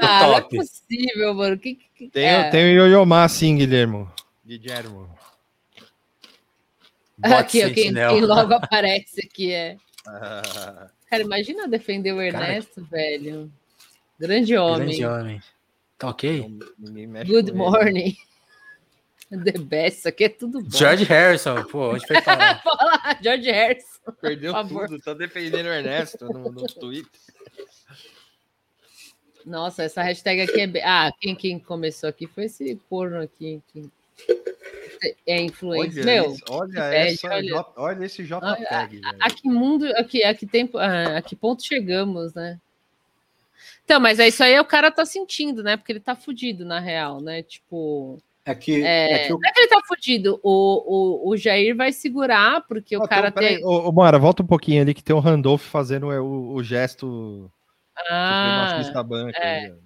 [0.00, 0.56] Ah, não é top.
[0.56, 1.58] possível, mano.
[1.58, 2.50] Que, que, Tem, é.
[2.50, 4.10] tem o Yoyomá, sim, Guilhermo.
[4.44, 5.14] Guilhermo.
[7.22, 9.76] Aqui, ó, quem, quem logo aparece aqui é.
[11.10, 13.50] Cara, imagina defender o Cara, Ernesto, velho.
[14.18, 14.86] Grande homem.
[14.98, 15.40] Grande homem.
[15.98, 16.58] Tá ok?
[17.26, 18.16] Good morning.
[19.28, 20.70] The best, isso aqui é tudo bom.
[20.70, 22.62] George Harrison, pô, onde foi parar?
[22.62, 24.12] Fala, George Harrison.
[24.20, 27.10] Perdeu tudo, tá defendendo o Ernesto no, no Twitter.
[29.44, 30.82] Nossa, essa hashtag aqui é.
[30.84, 33.60] Ah, quem, quem começou aqui foi esse porno aqui.
[33.72, 33.90] que-
[35.26, 36.02] É influência.
[36.02, 37.48] Olha, Meu, olha, bad, essa, olha.
[37.48, 39.18] J- olha esse JPEG, velho.
[39.20, 42.60] a que mundo, a que, a que tempo, a, a que ponto chegamos, né?
[43.86, 45.76] Então, mas é isso aí, o cara tá sentindo, né?
[45.76, 47.44] Porque ele tá fudido, na real, né?
[47.44, 48.18] Tipo.
[48.44, 51.36] É que, É, é que o- Não é que ele tá fudido, o, o, o
[51.36, 53.64] Jair vai segurar, porque o Ah, cara então, tem.
[53.64, 56.62] Ô, ô, Mara, volta um pouquinho ali que tem o Randolph fazendo é, o, o
[56.64, 57.48] gesto
[58.10, 59.30] Ah, banco.
[59.38, 59.66] é.
[59.66, 59.85] aí, ó.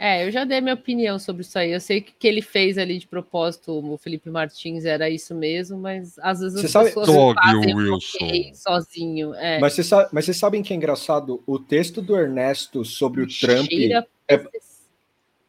[0.00, 1.72] É, eu já dei minha opinião sobre isso aí.
[1.72, 5.34] Eu sei que o que ele fez ali de propósito, o Felipe Martins, era isso
[5.34, 8.54] mesmo, mas às vezes Você as sabe- pessoas Dog fazem Wilson.
[8.54, 9.34] sozinho.
[9.34, 9.58] É.
[9.58, 11.42] Mas, você sabe, mas vocês sabem que é engraçado?
[11.44, 14.40] O texto do Ernesto sobre o Trump Cheira é,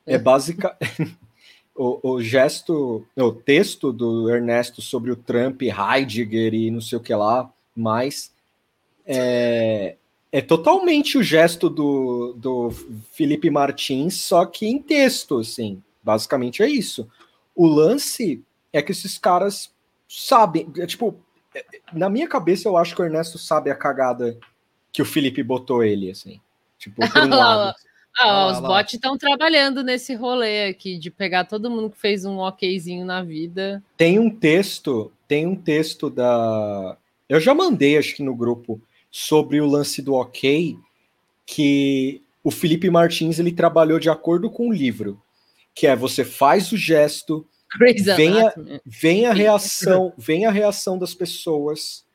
[0.07, 0.75] é básica.
[1.75, 7.01] o, o gesto, o texto do Ernesto sobre o Trump, Heidegger e não sei o
[7.01, 8.31] que lá, mais
[9.05, 9.95] é,
[10.31, 12.69] é totalmente o gesto do, do
[13.11, 15.81] Felipe Martins, só que em texto, assim.
[16.03, 17.09] Basicamente é isso.
[17.55, 19.71] O lance é que esses caras
[20.07, 21.19] sabem, é, tipo,
[21.53, 21.63] é,
[21.93, 24.37] na minha cabeça eu acho que o Ernesto sabe a cagada
[24.91, 26.39] que o Felipe botou ele, assim.
[26.77, 27.75] Tipo, por um lado.
[27.75, 27.89] ó.
[28.17, 28.67] Ah, Olha os lá.
[28.67, 33.23] bots estão trabalhando nesse rolê aqui de pegar todo mundo que fez um okzinho na
[33.23, 33.83] vida.
[33.95, 36.97] Tem um texto, tem um texto da.
[37.29, 38.81] Eu já mandei, acho que no grupo,
[39.11, 40.77] sobre o lance do ok,
[41.45, 45.21] que o Felipe Martins ele trabalhou de acordo com o livro,
[45.73, 47.45] que é você faz o gesto,
[48.15, 48.53] vem a,
[48.85, 52.05] vem a reação, vem a reação das pessoas,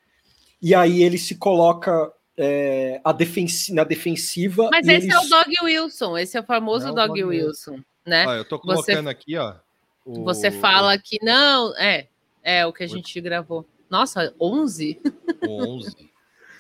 [0.62, 4.68] e aí ele se coloca é, a defensi na defensiva.
[4.72, 7.78] Mas esse ele é o Dog Wilson, esse é o famoso É o Dog Wilson,
[8.06, 8.26] né?
[8.26, 9.54] Ó, eu tô Você- colocando aqui, ó.
[10.04, 12.06] o- Você fala que não, é,
[12.42, 13.66] é o que a gente gravou.
[13.90, 15.00] Nossa, 11?
[15.46, 16.13] o 11.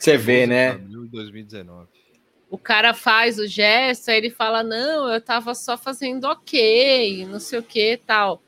[0.04, 0.68] Você vê, 11 de né?
[0.68, 1.88] abril de 2019.
[2.50, 7.40] O cara faz o gesto, aí ele fala: Não, eu tava só fazendo ok, não
[7.40, 8.42] sei o que tal.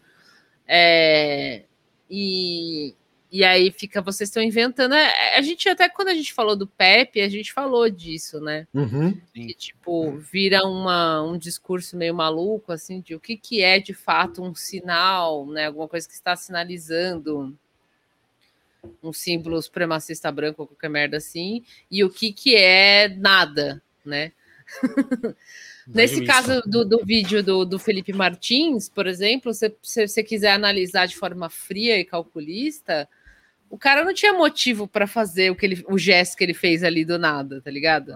[0.68, 1.62] É,
[2.10, 2.94] e,
[3.32, 4.94] e aí fica, vocês estão inventando.
[4.94, 8.68] É, A gente, até quando a gente falou do Pepe, a gente falou disso, né?
[8.74, 9.18] Uhum.
[9.32, 13.94] Que, tipo, vira uma, um discurso meio maluco, assim, de o que, que é de
[13.94, 15.68] fato um sinal, né?
[15.68, 17.58] Alguma coisa que está sinalizando
[19.02, 24.32] um símbolo supremacista branco qualquer merda assim, e o que, que é nada, né?
[25.86, 30.50] Nesse caso do, do vídeo do, do Felipe Martins, por exemplo, se se você quiser
[30.50, 33.08] analisar de forma fria e calculista,
[33.70, 36.82] o cara não tinha motivo para fazer o, que ele, o gesto que ele fez
[36.82, 38.12] ali do nada, tá ligado?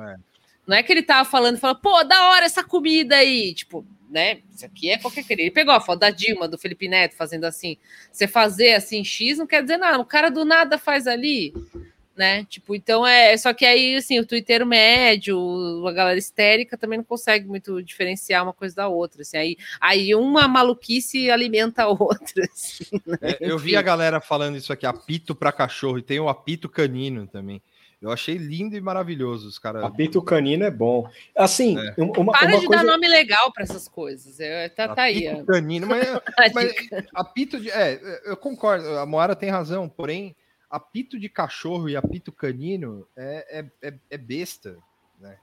[0.66, 4.40] Não é que ele tava falando, falou, pô, da hora essa comida aí, tipo, né?
[4.54, 5.40] Isso aqui é qualquer coisa.
[5.40, 7.76] Ele pegou a foto da Dilma, do Felipe Neto, fazendo assim.
[8.10, 9.98] Você fazer assim, X não quer dizer nada.
[9.98, 11.54] O cara do nada faz ali,
[12.16, 12.44] né?
[12.44, 13.36] Tipo, então é.
[13.36, 18.42] Só que aí, assim, o Twitter médio, a galera histérica também não consegue muito diferenciar
[18.42, 19.22] uma coisa da outra.
[19.22, 22.44] Assim, aí, aí uma maluquice alimenta a outra.
[22.52, 23.18] assim, né?
[23.22, 26.68] É, eu vi a galera falando isso aqui, apito para cachorro, e tem o apito
[26.68, 27.62] canino também.
[28.00, 29.84] Eu achei lindo e maravilhoso os caras.
[29.84, 31.06] Apito canino é bom.
[31.36, 32.82] Assim, um- uma, Para uma de coisa.
[32.82, 34.40] dar nome legal para essas coisas.
[34.40, 35.28] Eu, tá, tá aí.
[35.28, 35.52] Apito ó.
[35.52, 36.08] canino, mas,
[36.38, 37.06] A mas dica.
[37.14, 37.70] apito de.
[37.70, 40.34] É, eu concordo, a Moara tem razão, porém,
[40.70, 44.78] apito de cachorro e apito canino é, é, é, é besta,
[45.20, 45.36] né?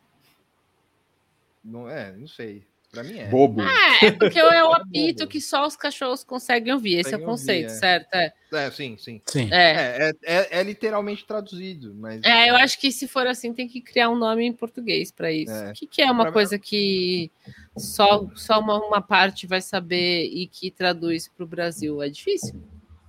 [1.63, 2.65] Não é, não sei.
[2.97, 3.27] Pra mim é.
[3.27, 3.61] Bobo.
[3.61, 6.99] Ah, é porque é o apito que só os cachorros conseguem ouvir.
[6.99, 7.79] Esse é o conceito, ouvir, é.
[7.79, 8.13] certo?
[8.15, 8.33] É.
[8.53, 9.21] É, sim, sim.
[9.25, 9.49] Sim.
[9.51, 9.57] É.
[9.57, 12.21] É, é, é- é literalmente traduzido, mas.
[12.23, 15.31] É, eu acho que se for assim, tem que criar um nome em português para
[15.31, 15.51] isso.
[15.51, 15.69] É.
[15.71, 17.29] O que, que é uma Pra- coisa que
[17.77, 22.01] só, só uma, uma parte vai saber e que traduz para o Brasil?
[22.01, 22.55] É difícil.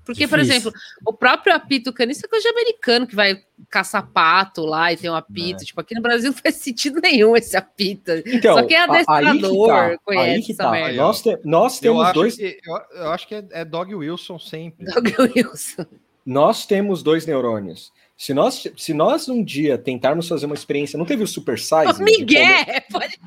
[0.08, 0.56] Porque, por Difícil.
[0.70, 4.90] exemplo, o próprio apito canino, isso é coisa de americano que vai caçar pato lá
[4.92, 5.64] e tem um apito.
[5.64, 8.10] Tipo, aqui no Brasil não faz sentido nenhum esse apito.
[8.26, 10.70] Então, Só quem é a- aí que adestrador tá, conhece aí que tá.
[10.70, 10.96] merda.
[10.96, 12.36] Nós, te- nós temos acho, dois.
[12.36, 14.86] que, eu, eu acho que é, é Dog Wilson sempre.
[14.86, 15.84] Dog Wilson.
[16.24, 17.92] Nós temos dois neurônios.
[18.16, 21.94] Se nós, se nós um dia tentarmos fazer uma experiência, não teve o Super Size?
[21.98, 22.46] de Miguel!
[22.90, 23.18] Pode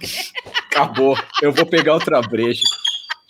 [0.70, 1.18] Acabou.
[1.42, 2.62] Eu vou pegar outra breja.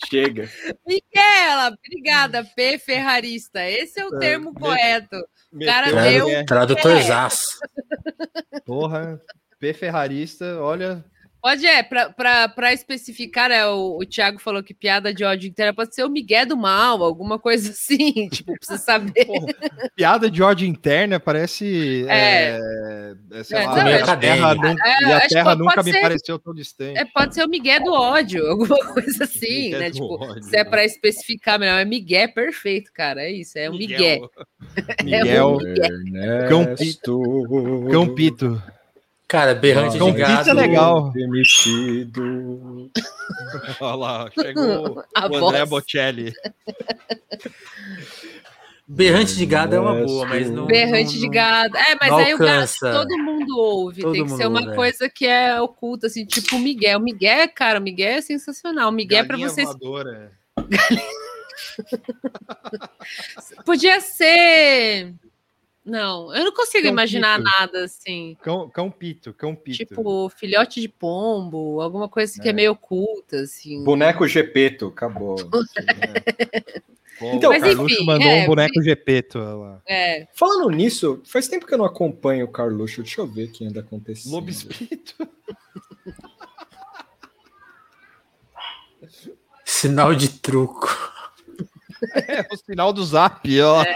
[0.10, 0.50] Chega.
[0.88, 3.64] Miquela, obrigada, P Ferrarista.
[3.70, 5.16] Esse é o termo me- correto.
[5.54, 6.30] O cara meteu- deu.
[6.30, 6.44] É.
[6.46, 7.60] Tradutorzaço.
[8.66, 9.20] Porra,
[9.60, 11.04] P Ferrarista, olha,
[11.42, 15.96] Pode, é, pra especificar, né, o, o Thiago falou que piada de ódio interna pode
[15.96, 19.26] ser o Miguel do mal, alguma coisa assim, tipo, você saber.
[19.96, 22.06] Piada de ódio interna parece.
[22.08, 22.60] É.
[23.32, 25.92] é, sei É, lá, não, é- a Terra, é, nunca, é, e a terra me
[25.92, 27.00] ser- pareceu tão distante.
[27.00, 29.90] É, pode ser o Miguel do ódio, alguma coisa assim, Miguel né?
[29.92, 33.74] Tipo, ódio, se é pra especificar melhor, é Miguel, perfeito, cara, é isso, é o
[33.74, 34.30] Miguel.
[35.04, 35.26] Miguel.
[35.34, 37.20] É o Campito.
[37.92, 38.64] Campito.
[39.32, 40.50] Cara, berrante de Campito gado.
[40.50, 41.10] é legal.
[41.12, 42.92] Demitido.
[43.80, 45.70] Olha lá, chegou A o André voz.
[45.70, 46.34] Bocelli.
[48.86, 50.66] Berrante de gado é uma boa, mas não.
[50.66, 51.78] Berrante não- de gado.
[51.78, 52.92] É, mas aí o gado alcança.
[52.92, 54.02] todo mundo ouve.
[54.02, 54.76] Todo Tem que ser uma ouve, é.
[54.76, 57.00] coisa que é oculta, assim, tipo o Miguel.
[57.00, 58.90] O Miguel, cara, o Miguel é sensacional.
[58.90, 59.66] O Miguel é pra Galinha vocês.
[59.66, 60.30] voadora.
[63.66, 65.14] Podia ser.
[65.84, 67.50] Não, eu não consigo Cão imaginar Pito.
[67.60, 68.38] nada assim.
[68.42, 69.78] Cão, cão Pito, Cão Pito.
[69.78, 73.84] Tipo, filhote de pombo, alguma coisa que é meio oculta, assim.
[73.84, 75.36] Boneco Gepeto, acabou.
[77.20, 79.38] Pô, Então, o Mas Carluxo enfim, mandou é, um boneco Gepeto.
[79.38, 79.82] olha lá.
[79.88, 80.28] É.
[80.34, 83.04] Falando nisso, faz tempo que eu não acompanho o Carluxo.
[83.04, 84.32] Deixa eu ver o que anda acontecendo.
[84.32, 85.16] Lobo Espírito.
[89.66, 90.90] Sinal de truco.
[92.28, 93.84] É, o sinal do zap, ó.
[93.84, 93.96] É.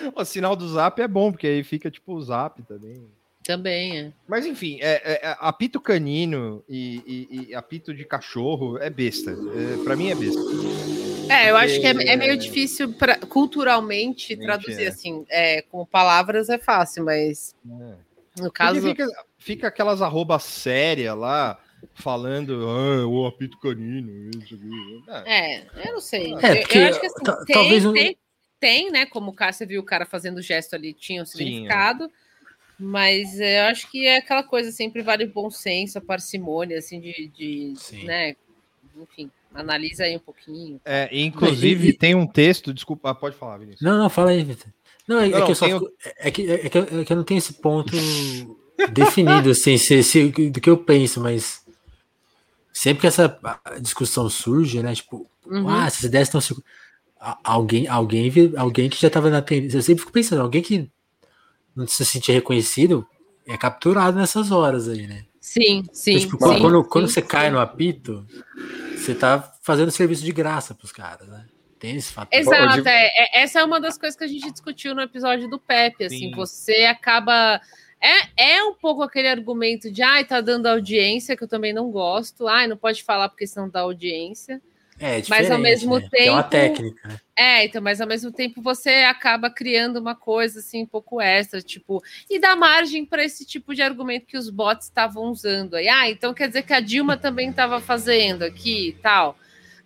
[0.14, 3.04] O sinal do zap é bom, porque aí fica tipo o zap também.
[3.42, 4.12] Também é.
[4.28, 9.30] Mas enfim, é, é- é- apito canino e, e- e apito de cachorro é besta.
[9.32, 10.40] É, pra mim é besta.
[11.28, 12.16] É, eu acho que é, é É.
[12.16, 14.88] meio difícil pra, culturalmente traduzir é.
[14.88, 15.24] assim.
[15.28, 17.96] É, com palavras é fácil, mas no
[18.36, 18.80] Porque caso.
[18.82, 19.06] fica,
[19.38, 21.58] fica aquelas arrobas sérias lá,
[21.94, 24.30] falando, ah, o apito canino.
[24.38, 25.02] Isso, aqui.
[25.08, 26.34] Ah, É, eu não sei.
[26.42, 27.92] É, eu, porque eu acho que assim, tem, talvez um-
[28.60, 29.06] tem, né?
[29.06, 32.10] Como o você viu o cara fazendo o gesto ali, tinha um significado.
[32.78, 37.00] Mas eu acho que é aquela coisa, sempre vale o bom senso, a parcimônia, assim,
[37.00, 37.74] de, de
[38.04, 38.34] né?
[38.96, 40.80] Enfim, analisa aí um pouquinho.
[40.84, 43.82] É, inclusive, tem um texto, desculpa, ah, pode falar, Vinícius.
[43.82, 44.68] Não, não, fala aí, Vitor.
[45.06, 47.16] Não, é, Não, é que eu só é que, é, que eu, é que eu
[47.16, 47.92] não tenho esse ponto
[48.94, 51.60] definido, assim, se, se- do que eu penso, mas
[52.72, 53.38] sempre que essa
[53.80, 55.68] discussão surge, né, tipo, Uhum.
[55.68, 56.54] ah, essas ideias estão se...
[56.54, 56.56] a-
[57.44, 60.90] Alguém, alguém, alguém que já estava na tendência, eu sempre fico pensando, alguém que
[61.76, 63.06] não se sentir reconhecido
[63.46, 65.24] é capturado nessas horas aí, né?
[65.38, 66.12] Sim, sim.
[66.12, 67.26] Então, tipo, quando, sim, quando, sim, quando você sim.
[67.26, 68.26] cai no apito,
[68.96, 71.44] você tá fazendo serviço de graça pros caras, né?
[71.78, 72.38] Tem esse fator.
[72.38, 75.58] Exato, é, é- essa é uma das coisas que a gente discutiu no episódio do
[75.58, 76.34] Pepe, assim, Sim.
[76.34, 77.60] você acaba
[78.00, 81.90] é, é um pouco aquele argumento de ai, tá dando audiência, que eu também não
[81.90, 84.60] gosto, ai, não pode falar porque senão dá audiência.
[85.00, 86.08] É, mas ao mesmo né?
[86.10, 86.28] tempo.
[86.28, 87.16] É uma técnica, né?
[87.34, 91.62] É, então, mas ao mesmo tempo você acaba criando uma coisa assim um pouco extra,
[91.62, 95.88] tipo, e dá margem para esse tipo de argumento que os bots estavam usando aí.
[95.88, 99.38] Ah, então quer dizer que a Dilma também estava fazendo aqui e tal.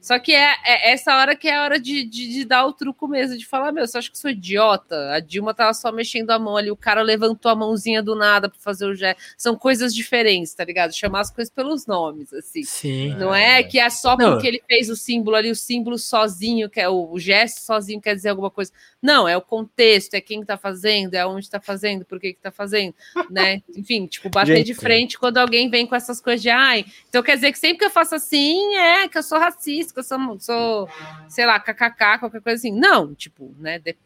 [0.04, 2.74] Só que é, é essa hora que é a hora de, de, de dar o
[2.74, 5.14] truco mesmo, de falar, meu, você acha que eu sou idiota?
[5.14, 8.50] A Dilma tava só mexendo a mão ali, o cara levantou a mãozinha do nada
[8.50, 9.22] para fazer o gesto.
[9.34, 10.94] São coisas diferentes, tá ligado?
[10.94, 12.64] Chamar as coisas pelos nomes, assim.
[12.64, 13.14] Sim.
[13.14, 14.32] Não é que é só Não.
[14.32, 17.98] porque ele fez o símbolo ali, o símbolo sozinho, que é o, o gesto sozinho
[17.98, 18.72] quer dizer alguma coisa.
[19.00, 22.40] Não, é o contexto, é quem tá fazendo, é onde tá fazendo, por que que
[22.40, 22.94] tá fazendo,
[23.30, 23.62] né?
[23.74, 24.66] Enfim, tipo, bater Gente.
[24.66, 27.78] de frente quando alguém vem com essas coisas de ai, então quer dizer que sempre
[27.78, 30.88] que eu faço assim, é que eu sou racista, que eu sou, sou
[31.28, 32.72] sei lá, kkk, qualquer coisa assim.
[32.72, 33.96] Não, tipo, né, de-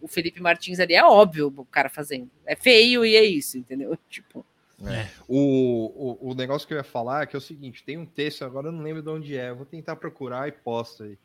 [0.00, 2.30] o Felipe Martins ali é óbvio o cara fazendo.
[2.46, 3.98] É feio e é isso, entendeu?
[4.08, 4.44] Tipo,
[5.26, 8.06] O, o, o negócio que eu ia falar é que é o seguinte: tem um
[8.06, 11.18] texto, agora eu não lembro de onde é, vou tentar procurar e posto aí.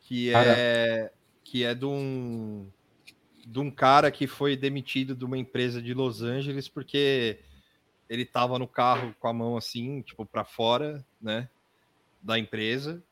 [0.00, 1.10] Que é,
[1.44, 2.66] que é de um,
[3.46, 7.40] de um cara que foi demitido de uma empresa de Los Angeles porque
[8.08, 11.48] ele tava no carro com a mão assim, tipo, para fora, né?
[12.22, 13.02] Da empresa.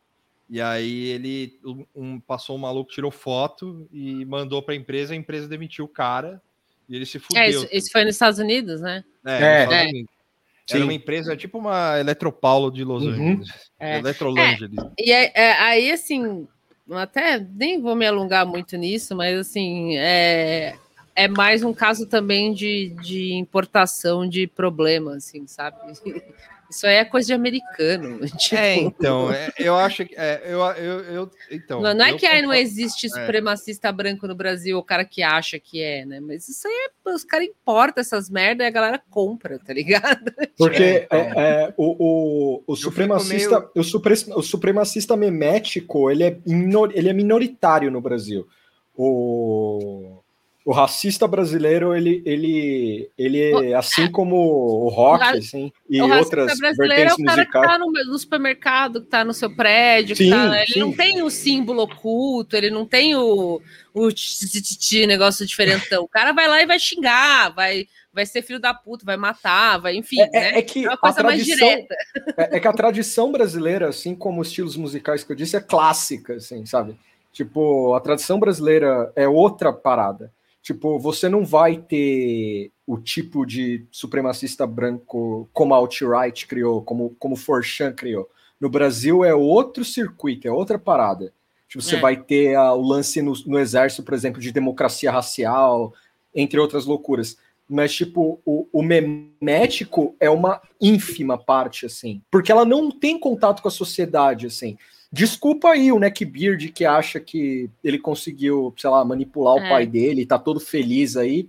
[0.48, 1.58] E aí ele
[1.94, 5.88] um, passou um maluco, tirou foto e mandou para a empresa, a empresa demitiu o
[5.88, 6.40] cara
[6.88, 7.42] e ele se fudeu.
[7.42, 9.02] é, isso, isso foi nos Estados Unidos, né?
[9.24, 9.62] É, É.
[9.64, 9.82] É.
[9.88, 10.14] Unidos.
[10.66, 10.76] Sim.
[10.76, 13.10] Era uma empresa tipo uma Eletropaulo de Los Uhum.
[13.12, 13.48] Angeles.
[13.78, 13.98] É.
[13.98, 14.78] Eletrolângeles.
[14.98, 16.48] E é- é, aí, assim,
[16.90, 20.74] até nem vou me alongar muito nisso, mas assim, é,
[21.14, 25.76] é mais um caso também de, de importação de problema, assim, sabe?
[26.74, 28.18] Isso aí é coisa de americano.
[28.36, 30.14] tipo, É, então, é, eu acho que.
[30.16, 33.10] É, eu, eu, eu- então, não, não é que aí não existe é.
[33.10, 36.18] supremacista branco no Brasil, o cara que acha que é, né?
[36.18, 40.32] Mas isso aí é, os caras importam essas merda e a galera compra, tá ligado?
[40.58, 46.38] Porque é, é, o, o, o, supremacista, meio- o, supre, o supremacista memético ele é,
[46.44, 48.48] minor, ele é minoritário no Brasil.
[48.96, 50.13] O,
[50.64, 56.06] o racista brasileiro, ele, ele, ele é assim como o rock, ra- assim, e o
[56.06, 57.70] racista outras brasileiro é vertentes o cara que musicais.
[57.70, 60.80] tá no, no supermercado, que tá no seu prédio, que Sim, tá- ele sim.
[60.80, 63.60] não tem o símbolo oculto, ele não tem o,
[63.92, 66.02] o tititi, negócio diferentão.
[66.04, 69.76] O cara vai lá e vai xingar, vai, vai ser filho da puta, vai matar,
[69.78, 70.58] vai, enfim, É, né?
[70.58, 71.94] é que uma a coisa mais tradição, direta.
[72.38, 75.60] é, é que a tradição brasileira, assim como os estilos musicais que eu disse, é
[75.60, 76.96] clássica, assim, sabe?
[77.34, 80.32] Tipo, a tradição brasileira é outra parada.
[80.64, 87.14] Tipo, você não vai ter o tipo de supremacista branco como a Alt-Right criou, como,
[87.18, 88.30] como Forchan criou.
[88.58, 91.34] No Brasil é outro circuito, é outra parada.
[91.68, 92.00] Tipo, você É.
[92.00, 95.92] vai ter ah, o lance no, no exército, por exemplo, de democracia racial,
[96.34, 97.36] entre outras loucuras.
[97.68, 102.22] Mas, tipo, o, o memético é uma ínfima parte, assim.
[102.30, 104.78] Porque ela não tem contato com a sociedade, assim.
[105.14, 109.68] Desculpa aí o Neckbeard que acha que ele conseguiu, sei lá, manipular o É.
[109.68, 111.48] pai dele e tá todo feliz aí.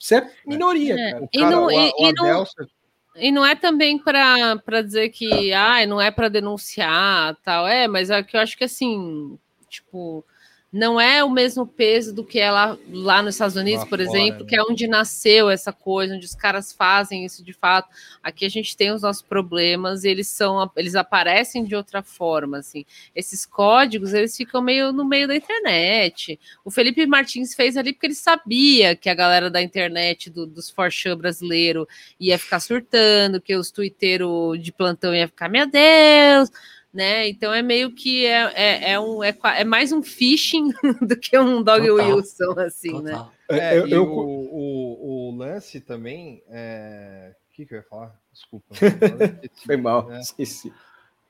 [0.00, 1.12] Isso é minoria, É.
[1.12, 1.28] cara.
[1.30, 2.66] E não- e- e Adelson-
[3.14, 8.08] E não é também para dizer que ah, não é para denunciar tal, é, mas
[8.08, 10.24] é que eu acho que assim, tipo,
[10.72, 13.98] não é o mesmo peso do que é lá, lá nos Estados Unidos, Lá por
[13.98, 14.48] fora, exemplo, né?
[14.48, 17.90] que é onde nasceu essa coisa, onde os caras fazem isso de fato.
[18.22, 22.58] Aqui a gente tem os nossos problemas e eles são, eles aparecem de outra forma,
[22.58, 22.86] assim.
[23.14, 26.40] Esses códigos, eles ficam meio no meio da internet.
[26.64, 30.70] O Felipe Martins fez ali porque ele sabia que a galera da internet, do, dos
[30.70, 31.86] forchan brasileiro,
[32.18, 36.50] ia ficar surtando, que os twitteiros de plantão ia ficar, meu Deus,
[36.92, 37.28] né?
[37.28, 41.38] Então é meio que é, é, é um, é, é mais um phishing do que
[41.38, 42.16] um Dog Total.
[42.16, 43.12] Wilson, assim, né?
[43.12, 43.32] Total.
[43.48, 46.42] É, Eu- e eu- o, o, o lance também.
[46.48, 48.14] é, O que, que eu ia falar?
[48.32, 48.74] Desculpa.
[49.66, 50.72] Foi mal, É, esqueci.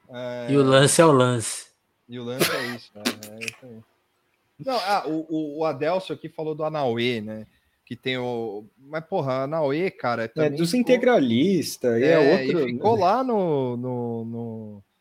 [0.08, 1.66] é, E o lance é o lance.
[2.08, 3.02] E o lance é isso, né?
[3.40, 3.78] É isso aí.
[4.64, 7.46] Não, ah, o, o, o Adelso aqui falou do Anauê, né?
[7.84, 8.64] Que tem o.
[8.78, 10.24] Mas, porra, Anauê, cara.
[10.24, 12.68] É também dos ficou- integralistas, e é, É, outro.
[12.68, 13.76] e ficou lá no.
[13.76, 14.91] no, no- é,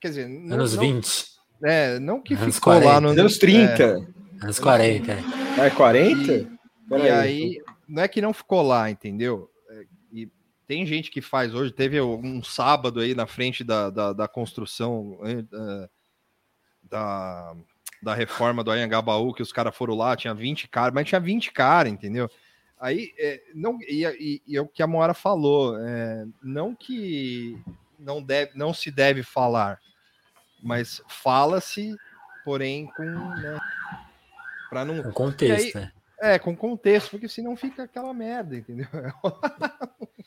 [0.00, 1.26] Quer dizer, não, Anos não, 20,
[1.62, 3.00] é, não que Anos ficou lá 40.
[3.00, 3.20] no.
[3.20, 4.08] Anos 30.
[4.42, 5.12] anos 40.
[5.12, 5.18] é.
[5.58, 6.32] Ah, é 40?
[6.32, 6.48] E
[6.88, 7.10] Peraí.
[7.10, 9.50] aí, não é que não ficou lá, entendeu?
[9.70, 10.28] É, E
[10.66, 15.18] tem gente que faz hoje, teve um sábado aí na frente da, da, da construção
[15.60, 15.88] da,
[16.82, 17.56] da,
[18.02, 21.52] da reforma do Anhangabaú, que os caras foram lá, tinha 20 caras, mas tinha 20
[21.52, 22.28] caras, entendeu?
[22.78, 27.60] Aí, é, não, e, e, e é o que a Moara falou, é, não que
[28.00, 29.78] não, deve, não se deve falar,
[30.62, 31.96] mas fala-se,
[32.44, 33.04] porém, com.
[33.04, 33.58] Né,
[34.68, 35.02] para não.
[35.02, 35.92] Com contexto, aí- né?
[36.22, 38.86] É, com contexto, porque senão fica aquela merda, entendeu?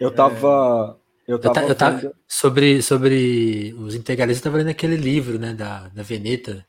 [0.00, 0.98] Eu tava.
[1.26, 1.54] Eu Eu, tava.
[1.54, 5.88] ta- eu tava- vendo- sobre, sobre os integralistas, eu tava lendo aquele livro, né, da,
[5.88, 6.64] da Veneta,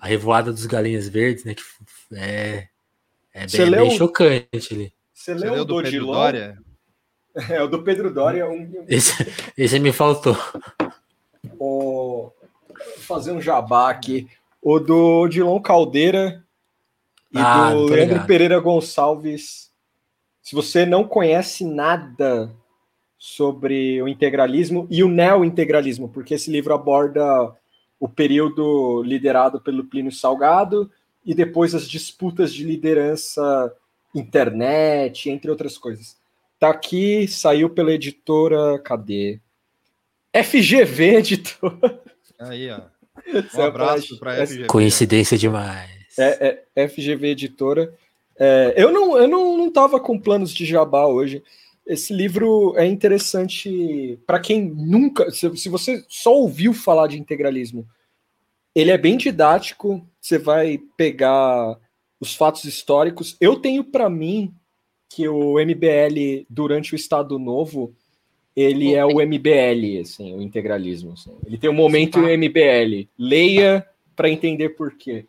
[0.00, 1.62] A Revoada dos Galinhas Verdes, né, que
[2.14, 2.68] é,
[3.32, 4.92] é bem, leu- bem chocante ali.
[5.12, 6.12] Você Você leu do Dodilon?
[6.12, 6.58] Dória?
[7.50, 8.48] É, o do Pedro Dória.
[8.48, 9.12] Um, Esse,
[9.58, 10.36] esse me faltou.
[11.58, 12.32] o,
[12.98, 14.26] fazer um jabá aqui.
[14.62, 16.42] O do Odilon Caldeira
[17.32, 18.26] e Ah, do Leandro ligado.
[18.26, 19.70] Pereira Gonçalves.
[20.42, 22.50] Se você não conhece nada
[23.18, 27.52] sobre o integralismo e o neo-integralismo, porque esse livro aborda
[27.98, 30.90] o período liderado pelo Plínio Salgado
[31.24, 33.74] e depois as disputas de liderança
[34.14, 36.16] internet, entre outras coisas.
[36.58, 39.40] Tá aqui, saiu pela editora, cadê?
[40.34, 42.02] FGV Editora.
[42.38, 42.80] Aí, ó.
[43.56, 44.66] Um é abraço pra- para FGV.
[44.66, 45.90] Coincidência demais.
[46.18, 47.94] É, é FGV Editora.
[48.38, 51.42] É, eu não, eu não, não tava com planos de jabá hoje.
[51.86, 55.30] Esse livro é interessante para quem nunca.
[55.30, 57.86] Se, se você só ouviu falar de integralismo,
[58.74, 60.06] ele é bem didático.
[60.20, 61.78] Você vai pegar
[62.20, 63.36] os fatos históricos.
[63.40, 64.52] Eu tenho para mim
[65.08, 67.94] que o MBL durante o Estado Novo
[68.54, 71.12] ele é o MBL, assim, o integralismo.
[71.12, 71.30] assim.
[71.46, 73.06] Ele tem um momento MBL.
[73.18, 75.26] Leia para entender por quê.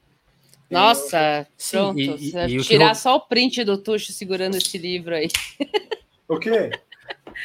[0.71, 1.99] Nossa, Sim, pronto.
[1.99, 5.27] e- e- e o tirar só o print do Tuxo segurando esse livro aí.
[6.27, 6.69] O quê?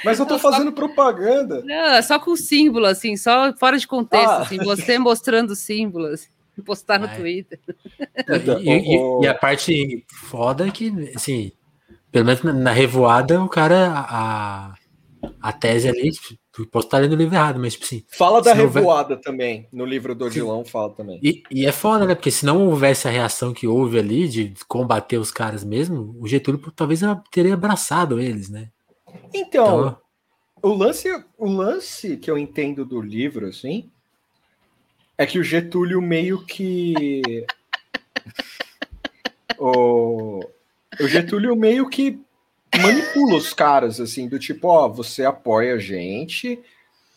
[0.04, 1.62] Mas eu tô fazendo propaganda.
[1.64, 4.42] Não, é só com símbolo, assim, só fora de contexto, Ah.
[4.42, 6.26] assim, você mostrando símbolos,
[6.64, 7.16] postar no Ah, é.
[7.16, 7.60] Twitter.
[8.60, 11.52] E, e- e a parte foda é que, assim,
[12.12, 14.74] pelo menos na, na revoada, o cara, a,
[15.40, 18.54] a tese ali, tipo, posso estar lendo o livro errado, mas, tipo assim, Fala da
[18.54, 19.66] não houver- revoada também.
[19.72, 21.18] No livro do Odilon fala também.
[21.22, 22.14] E, e é foda, né?
[22.14, 26.28] Porque se não houvesse a reação que houve ali de combater os caras mesmo, o
[26.28, 28.68] Getúlio talvez teria abraçado eles, né?
[29.34, 29.96] Então,
[30.62, 31.08] o lance,
[31.38, 33.90] o lance que eu entendo do livro, assim,
[35.16, 37.44] é que o Getúlio meio que.
[39.58, 40.40] o,
[41.00, 42.20] o Getúlio meio que
[42.80, 46.58] manipula os caras, assim, do tipo, ó, você apoia a gente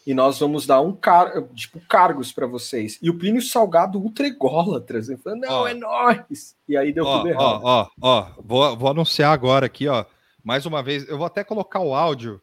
[0.06, 3.00] e nós vamos dar um car tipo, cargos para vocês.
[3.02, 5.68] E o Plínio Salgado ultra ególatra, assim, falando, não, Ó.
[5.68, 6.56] é nóis.
[6.68, 7.62] E aí deu Ó, tudo errado.
[7.64, 10.06] ó, ó, ó, vou, vou anunciar agora aqui, ó.
[10.44, 12.40] Mais uma vez, eu vou até colocar o áudio,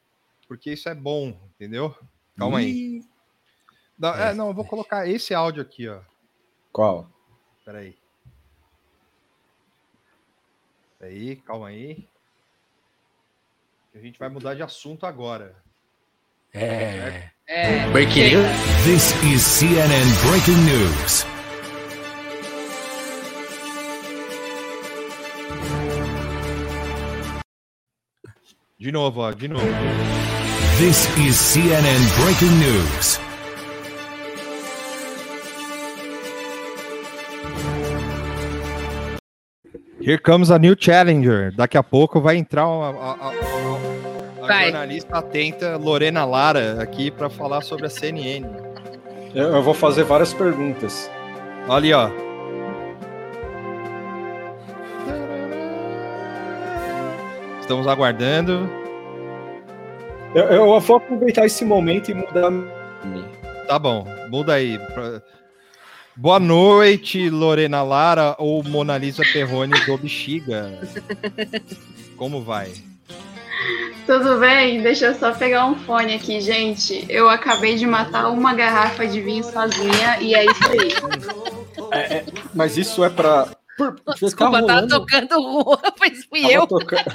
[0.49, 1.95] porque isso é bom, entendeu?
[2.37, 2.71] Calma aí.
[2.73, 3.05] Ih,
[3.99, 6.01] Não, é, não, eu vou colocar esse áudio aqui, ó.
[6.73, 7.09] Qual?
[7.65, 7.95] Peraí.
[11.03, 12.07] Peraí, calma aí.
[13.93, 15.53] A gente vai mudar de assunto agora.
[16.55, 17.29] É.
[17.49, 18.47] É, Breaking news.
[18.85, 21.27] This is CNN Breaking News.
[28.79, 29.67] De novo, ó, de novo.
[30.79, 33.32] This is CNN Breaking News.
[40.05, 41.53] Here comes a new challenger.
[41.55, 44.65] Daqui a pouco vai entrar uma, a, a- a- a Vai.
[44.65, 48.45] jornalista atenta Lorena Lara aqui para falar sobre a CNN.
[49.35, 51.09] Eu, eu vou fazer várias perguntas.
[51.69, 52.11] Olha ali, ó.
[57.61, 58.69] Estamos aguardando.
[60.35, 62.51] Eu, eu vou aproveitar esse momento e mudar.
[63.67, 64.79] Tá bom, muda aí.
[64.79, 65.23] pra-
[66.17, 70.79] Boa noite, Lorena Lara ou Mona Lisa Perrone do Bexiga.
[72.17, 72.71] Como vai?
[74.07, 74.83] Tudo bem?
[74.83, 77.07] Deixa eu só pegar um fone aqui, gente.
[77.09, 80.93] Eu acabei de matar uma garrafa de vinho sozinha e é isso aí.
[81.93, 82.25] É, é,
[82.55, 83.49] mas isso é pra.
[84.21, 86.67] Desculpa, tá tava rolando- tocando rua, mas fui tava eu.
[86.67, 87.13] tocando-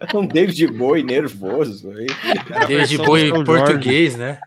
[0.00, 2.06] É um David Bowie nervoso aí.
[2.66, 4.38] David Bowie português, né?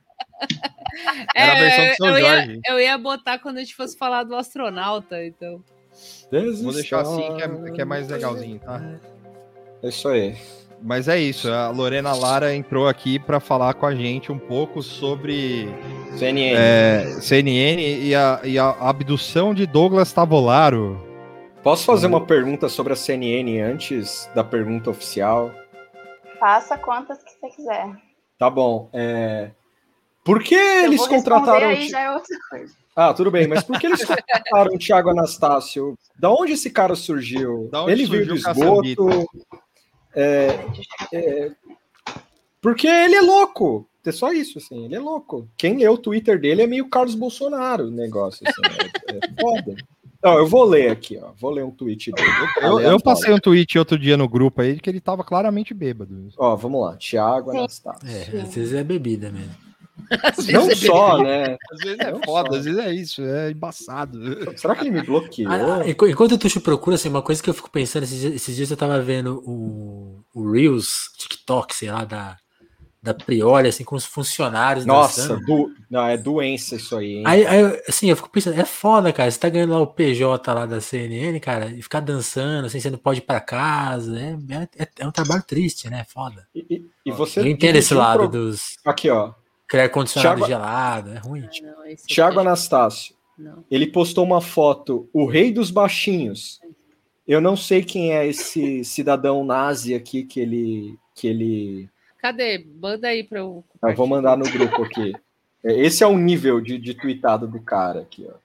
[1.36, 2.62] Era a versão do São É, eu, ia, Jorge.
[2.68, 5.64] eu ia botar quando a gente fosse falar do astronauta, então.
[6.62, 8.82] Vou deixar assim que é, que é mais legalzinho, tá?
[9.82, 10.36] É isso aí.
[10.82, 14.82] Mas é isso, a Lorena Lara entrou aqui para falar com a gente um pouco
[14.82, 15.70] sobre
[16.18, 16.56] CNN.
[16.58, 21.02] é, CNN e a, e a abdução de Douglas Tavolaro.
[21.64, 25.52] Posso fazer uma pergunta sobre a CNN antes da pergunta oficial?
[26.38, 27.90] Faça quantas que você quiser.
[28.38, 28.90] Tá bom.
[28.92, 29.52] É...
[30.24, 31.68] Por que Eu eles contrataram.
[31.68, 32.74] aí já é outra coisa.
[32.96, 35.98] Ah, tudo bem, mas por que eles contrataram o Thiago Anastácio?
[36.18, 37.68] Da onde esse cara surgiu?
[37.72, 39.28] Da onde Ele veio do esgoto.
[40.16, 40.60] É,
[41.12, 41.52] é,
[42.62, 43.88] porque ele é louco.
[44.06, 44.86] É só isso, assim.
[44.86, 45.50] Ele é louco.
[45.58, 48.46] Quem lê o Twitter dele é meio Carlos Bolsonaro o negócio.
[48.48, 48.62] Assim,
[49.10, 49.76] é, é foda.
[50.24, 51.32] Não, eu vou ler aqui, ó.
[51.38, 52.28] Vou ler um tweet dele.
[52.62, 55.74] Eu, eu passei um tweet outro dia no grupo aí de que ele tava claramente
[55.74, 56.30] bêbado.
[56.38, 56.96] Ó, vamos lá.
[56.96, 58.08] Thiago Anastácio.
[58.08, 59.63] É, às vezes é bebida mesmo.
[60.52, 61.58] Não só, né?
[61.72, 62.56] Às vezes é Não foda, só.
[62.58, 64.20] às vezes é isso, é embaçado.
[64.58, 65.52] Será que ele me bloqueou?
[65.52, 68.34] Ah, enqu- enquanto o Tuxo procura, assim, uma coisa que eu fico pensando, esses dias,
[68.34, 72.38] esses dias eu tava vendo o, o Reels, TikTok, sei lá, da,
[73.02, 75.70] da Prioli, assim, com os funcionários Nossa, do...
[75.90, 77.24] não, é doença isso aí, hein?
[77.26, 79.30] Aí, aí, assim, eu fico pensando, é foda, cara.
[79.30, 82.90] Você tá ganhando lá o PJ lá da CNN, cara, e ficar dançando, assim, você
[82.90, 84.18] não pode ir pra casa.
[84.18, 86.06] É, é, é um trabalho triste, né?
[86.08, 86.48] Foda.
[86.56, 89.34] E, e- e você eu entendo esse lado pro- dos Aqui, ó.
[89.74, 91.50] Criar condicionado Thiago- gelado, é ruim.
[91.64, 93.16] Não, esse Thiago Anastácio.
[93.38, 93.66] Não.
[93.72, 96.62] Ele postou uma foto, o rei dos baixinhos.
[97.28, 101.90] Eu não sei quem é esse cidadão nazi aqui que ele que ele
[102.20, 102.66] Cadê?
[102.80, 103.64] Manda aí pra eu.
[103.82, 105.14] eu vou mandar no grupo aqui.
[105.64, 108.36] É, Esse é o nível de, de tweetado do cara aqui, ó.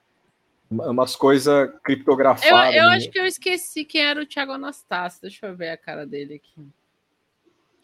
[0.70, 2.74] Uma- Umas coisas Eu, criptografadas.
[2.74, 2.96] eu né?
[2.96, 5.20] acho que eu esqueci quem era o Thiago Anastácio.
[5.22, 6.66] Deixa eu ver a cara dele aqui.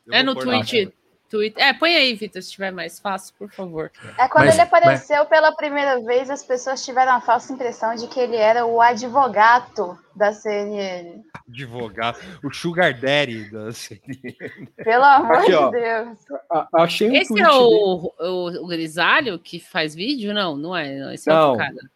[0.06, 0.90] Eu É no tweet.
[1.34, 1.60] Tweet.
[1.60, 3.90] É, põe aí, Vitor, se tiver mais fácil, por favor.
[4.18, 8.06] É quando Mas- ele apareceu pela primeira vez, as pessoas tiveram a falsa impressão de
[8.06, 11.22] que ele era o advogado da CNN.
[11.48, 14.68] Advogado, o Sugar Daddy da CNN.
[14.76, 15.70] Pelo amor Aqui, ó.
[15.70, 16.18] de Deus.
[16.50, 20.32] A- achei um Esse é o, o, o Grisalho que faz vídeo?
[20.32, 20.94] Não, não é.
[20.98, 21.50] não, Esse é Não.
[21.50, 21.90] outro cara.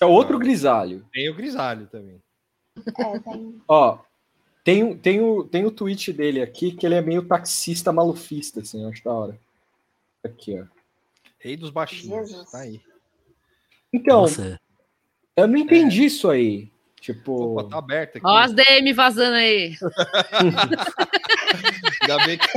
[0.00, 1.04] É outro grisalho.
[1.12, 2.18] Tem o Grisalho também.
[2.98, 3.98] É, tem- Ó,
[4.74, 8.60] tem, o- tem, o, tem o tweet dele aqui que ele é meio taxista malufista,
[8.60, 9.38] assim, eu acho da hora.
[10.24, 10.64] Aqui, ó.
[11.38, 12.28] Rei dos baixinhos.
[12.30, 12.50] Jesus.
[12.50, 12.80] Tá aí.
[13.92, 14.60] Então, Nossa,
[15.36, 16.69] eu não entendi isso aí.
[17.00, 17.58] Tipo.
[17.58, 18.26] Opa, tá aberto aqui.
[18.26, 19.74] Ó, as DM vazando aí.
[22.02, 22.48] Ainda bem que,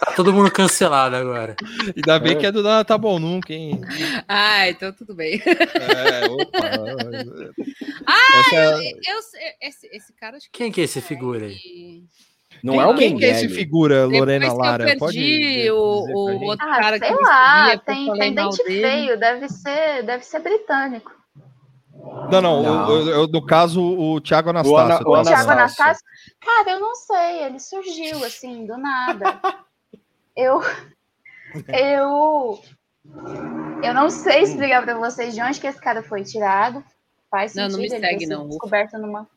[0.00, 1.54] tá todo mundo cancelado agora.
[1.94, 2.34] ainda bem É.
[2.36, 3.80] que é do Nada Tá Bom Nunca, hein?
[4.28, 5.40] Ah, então tudo bem.
[5.44, 6.58] É, opa.
[8.06, 11.00] Ah, Essa é- eu, eu sei- esse, esse cara acho que Quem que é esse
[11.00, 12.02] figura aí?
[12.62, 14.90] Não é o Quem que é esse figura, Lorena Depois que Lara?
[14.92, 18.34] eu Pode perdi dizer- o, o outro Ah, cara que sei lá, eu tem, tem
[18.34, 18.80] dente dele.
[18.82, 21.12] feio, deve ser, deve ser britânico.
[22.30, 22.88] Não, não, Não.
[22.88, 25.06] o- o- no caso, o Thiago Ana- Anastácio.
[25.08, 25.20] o tá?
[25.20, 25.52] O Thiago Anastácio.
[25.52, 26.04] Anastácio?
[26.40, 29.40] Cara, eu não sei, ele surgiu assim, do nada.
[30.36, 30.60] Eu.
[31.68, 32.58] Eu.
[33.82, 36.82] Eu não sei explicar pra vocês de onde que esse cara foi tirado.
[37.30, 37.72] Faz Não, sentido.
[37.72, 39.28] não me ele segue, não, descoberto numa,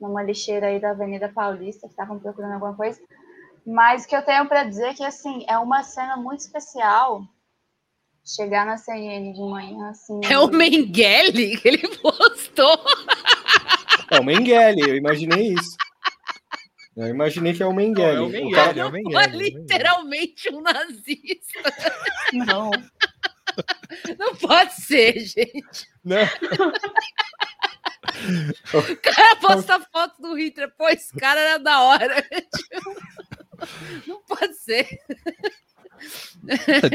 [0.00, 3.00] numa lixeira aí da Avenida Paulista, que estavam procurando alguma coisa.
[3.66, 7.22] Mas o que eu tenho pra dizer é que, assim, é uma cena muito especial
[8.34, 10.20] chegar na CNN de manhã, assim.
[10.28, 12.78] É o Mengele que ele postou.
[14.10, 15.76] É o Mengele, eu imaginei isso.
[16.96, 18.16] Eu imaginei que é o Mengele.
[18.16, 19.16] É o O Mengele, cara- é o Mengele.
[19.16, 21.74] é o literalmente um nazista.
[22.32, 22.70] Não.
[24.18, 25.88] Não pode ser, gente.
[26.04, 26.22] Não.
[28.74, 30.70] O cara posta foto do Hitler.
[30.76, 32.24] Pô, esse cara era da hora.
[34.06, 34.86] Não pode ser.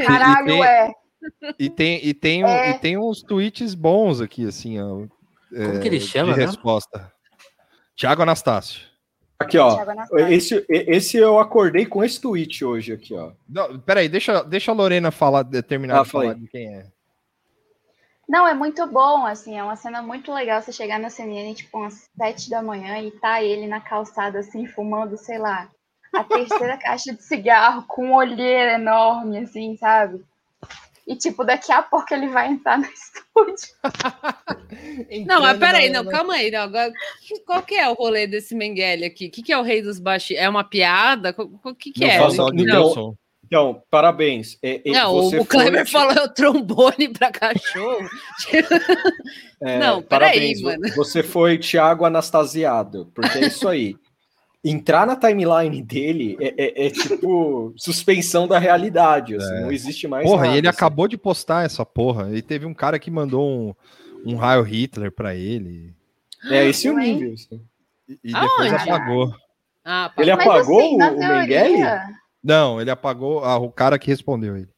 [0.06, 0.92] Caralho, é.
[1.58, 2.70] E tem, e, tem, É.
[2.70, 5.06] e tem uns tweets bons aqui, assim, ó.
[5.54, 6.46] Como que ele chama, De né?
[6.46, 7.12] resposta.
[7.96, 8.82] Thiago Anastácio.
[9.38, 9.76] Aqui, ó.
[10.28, 13.32] Esse, esse eu acordei com esse tweet hoje aqui, ó.
[13.48, 16.86] Não, peraí, deixa, deixa a Lorena falar, terminar Ah, de falar de quem é.
[18.28, 21.76] Não, é muito bom, assim, é uma cena muito legal você chegar na CNN, tipo,
[21.76, 25.68] umas sete da manhã e tá ele na calçada, assim, fumando, sei lá,
[26.12, 30.24] a terceira caixa de cigarro com um olheiro enorme, assim, sabe?
[31.06, 33.68] E, tipo, daqui a pouco ele vai entrar no estúdio.
[35.26, 36.50] Não, mas peraí, não, calma aí.
[36.50, 36.90] Não, agora,
[37.46, 39.26] qual que é o rolê desse Mengele aqui?
[39.26, 40.42] O que, que é o rei dos baixinhos?
[40.42, 41.34] É uma piada?
[41.38, 42.18] O que, que Não é?
[42.18, 44.58] Não, então, então, parabéns.
[44.62, 48.08] É, é, não, você o, o Kleber foi- falou o trombone pra cachorro.
[49.60, 50.82] É, Não, peraí, mano.
[50.96, 53.96] Você foi Thiago Anastasiado, porque é isso aí.
[54.64, 60.24] Entrar na timeline dele é, é- é tipo suspensão da realidade, assim, não existe mais
[60.26, 60.76] Porra, nada, e ele assim.
[60.76, 62.30] acabou de postar essa porra.
[62.34, 63.74] E teve um cara que mandou um,
[64.24, 65.92] um raio Hitler pra ele.
[66.50, 67.02] É esse o Ué.
[67.02, 67.34] nível.
[67.34, 67.60] assim.
[68.08, 69.34] E, e depois apagou.
[69.84, 71.48] Ah, Ele apagou assim, o, o Mengele?
[71.74, 72.02] teoria,
[72.42, 74.68] Não, ele apagou ah, o cara que respondeu ele.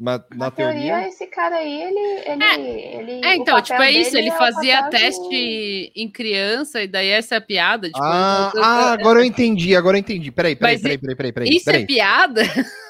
[0.00, 1.08] Mas na na teoria, teoria.
[1.08, 1.98] esse cara aí, ele...
[2.24, 7.08] ele, ele É, então, tipo, é isso, ele é fazia teste em criança, e daí
[7.08, 7.88] essa é a piada.
[7.88, 10.30] Tipo, Ah, eu- eu- ah, agora eu entendi, agora eu entendi.
[10.30, 11.48] Peraí, peraí, Mas peraí, peraí, peraí, peraí.
[11.50, 11.82] Isso peraí.
[11.82, 12.42] é piada?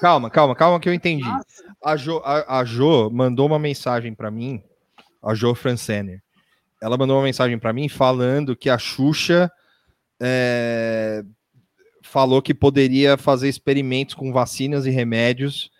[0.02, 1.24] Calma, calma, calma que eu entendi.
[1.82, 4.62] A Jo, a, a Jo mandou uma mensagem pra mim,
[5.22, 6.20] a Jo Francener.
[6.82, 9.50] Ela mandou uma mensagem pra mim falando que a Xuxa
[10.20, 11.22] é,
[12.02, 15.70] falou que poderia fazer experimentos com vacinas e remédios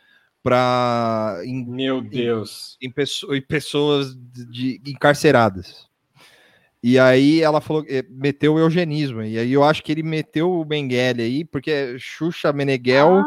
[0.49, 2.77] para em, Meu Deus.
[2.81, 5.87] em, pesso- em pessoas de, de- encarceradas.
[6.83, 9.23] E aí ela falou, eh, meteu o eugenismo.
[9.23, 13.23] E aí eu acho que ele meteu o Mengele aí, porque é Xuxa Meneghel,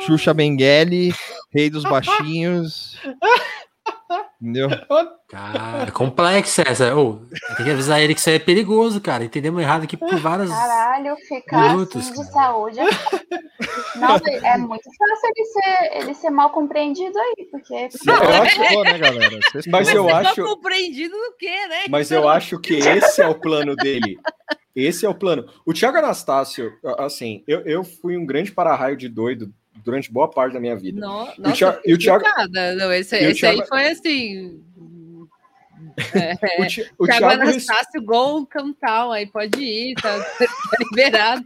[0.00, 1.14] Xuxa Mengele,
[1.52, 2.98] Rei dos Baixinhos.
[4.40, 4.68] Entendeu?
[5.28, 6.94] Cara, é complexa essa.
[6.96, 7.16] Ô,
[7.56, 9.24] tem que avisar ele que isso aí é perigoso, cara.
[9.24, 10.48] Entendemos errado aqui por várias.
[10.48, 12.78] Caralho, ficar Minutos, assim de saúde.
[12.78, 17.74] é- Não, é muito fácil ele ser, ele ser mal compreendido aí, porque.
[17.74, 19.38] Eu acho- Sextou, né, galera?
[19.50, 19.72] Sextou.
[19.72, 21.84] Mas eu tá acho, compreendido no quê, né?
[21.90, 24.18] mas eu acho que esse é o plano dele.
[24.74, 25.44] Esse é o plano.
[25.66, 29.52] O Thiago Anastácio, assim, eu, eu fui um grande para-raio de doido
[29.84, 31.00] durante boa parte da minha vida.
[31.00, 32.24] No- E o Thiago- e o Thiago-.
[32.76, 34.62] Não, esse esse aí Thiago- foi assim.
[36.14, 40.46] É, O, Ti- o Thiago Thiago Anastácio, gol cantal, aí pode ir, tá, tá
[40.78, 41.44] liberado.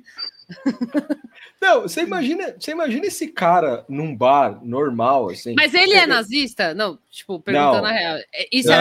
[1.63, 5.55] Não, você imagina, você imagina esse cara num bar normal, assim.
[5.57, 6.75] Mas ele é nazista?
[6.75, 7.85] Não, tipo, perguntando Não.
[7.85, 8.17] a real.
[8.35, 8.75] É, Isso Não,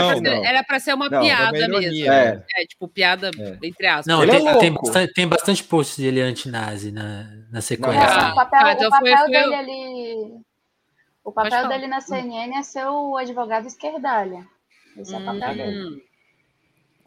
[0.43, 2.05] era, pra ser, ser uma Não, piada é uma mesmo.
[2.05, 2.43] né?
[2.57, 2.65] É.
[2.65, 3.29] tipo, piada
[3.61, 4.07] entre aspas.
[4.07, 4.85] Não, Ele é tem, tem, louco.
[4.87, 7.99] bastante, tem bastante post dele anti-nazi na, na sequência.
[7.99, 10.41] É, Ah, o papel, ah, então o papel foi- foi dele o- ali.
[11.23, 14.43] O papel dele na CNN é ser o advogado esquerdalha.
[14.97, 16.03] Esse é o papel dele.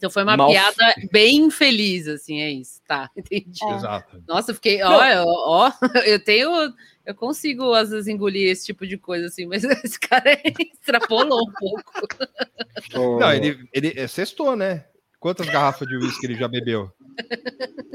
[0.05, 2.79] Então foi uma Mal- piada bem feliz, assim, é isso.
[2.87, 3.59] Tá, entendi.
[3.65, 3.75] É.
[3.75, 4.23] Exato.
[4.29, 4.91] Nossa, eu fiquei, ó,
[5.25, 5.25] ó,
[5.69, 5.73] ó,
[6.05, 6.51] eu tenho,
[7.07, 11.53] eu consigo às vezes engolir esse tipo de coisa assim, mas esse cara extrapolou um
[11.59, 13.19] pouco.
[13.19, 14.85] Não, ele, ele é, sextou, né?
[15.19, 16.93] Quantas garrafas de uísque ele já bebeu?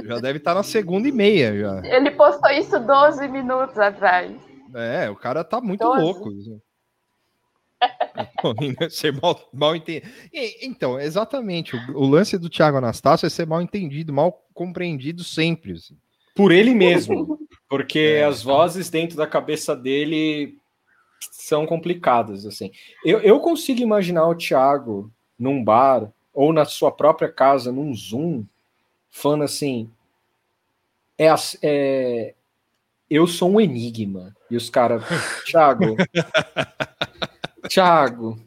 [0.03, 1.81] Já deve estar na segunda e meia já.
[1.95, 4.31] Ele postou isso 12 minutos atrás.
[4.73, 6.01] É, o cara tá muito Doze.
[6.01, 6.29] louco.
[8.89, 10.11] ser mal, mal entendido.
[10.61, 11.75] Então, exatamente.
[11.75, 15.73] O, o lance do Thiago Anastácio é ser mal entendido, mal compreendido sempre.
[15.73, 15.95] assim.
[16.35, 17.39] Por ele mesmo.
[17.69, 18.23] Porque É.
[18.25, 20.57] as vozes dentro da cabeça dele
[21.31, 22.71] são complicadas, assim.
[23.05, 28.43] Eu, eu consigo imaginar o Thiago num bar ou na sua própria casa, num Zoom,
[29.11, 29.89] falando assim:
[31.17, 32.33] é, as- é,
[33.09, 34.35] eu sou um enigma.
[34.49, 35.03] E os caras,
[35.45, 35.95] Thiago,
[37.69, 38.37] Thiago,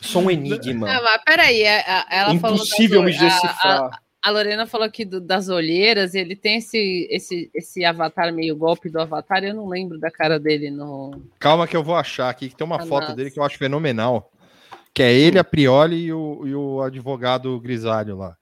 [0.00, 0.88] Sou um enigma.
[0.90, 2.56] Ah, mas peraí, a- a- ela falou.
[2.56, 3.80] Impossível me ol- a- decifrar.
[3.84, 8.32] A, a Lorena falou aqui do- das olheiras, e ele tem esse, esse, esse avatar
[8.32, 11.22] meio golpe do avatar, eu não lembro da cara dele no.
[11.38, 13.16] Calma que eu vou achar aqui, que tem uma Ah, foto nossa.
[13.16, 14.30] dele que eu acho fenomenal.
[14.94, 18.36] Que é ele, a Prioli e o, e o advogado grisalho lá.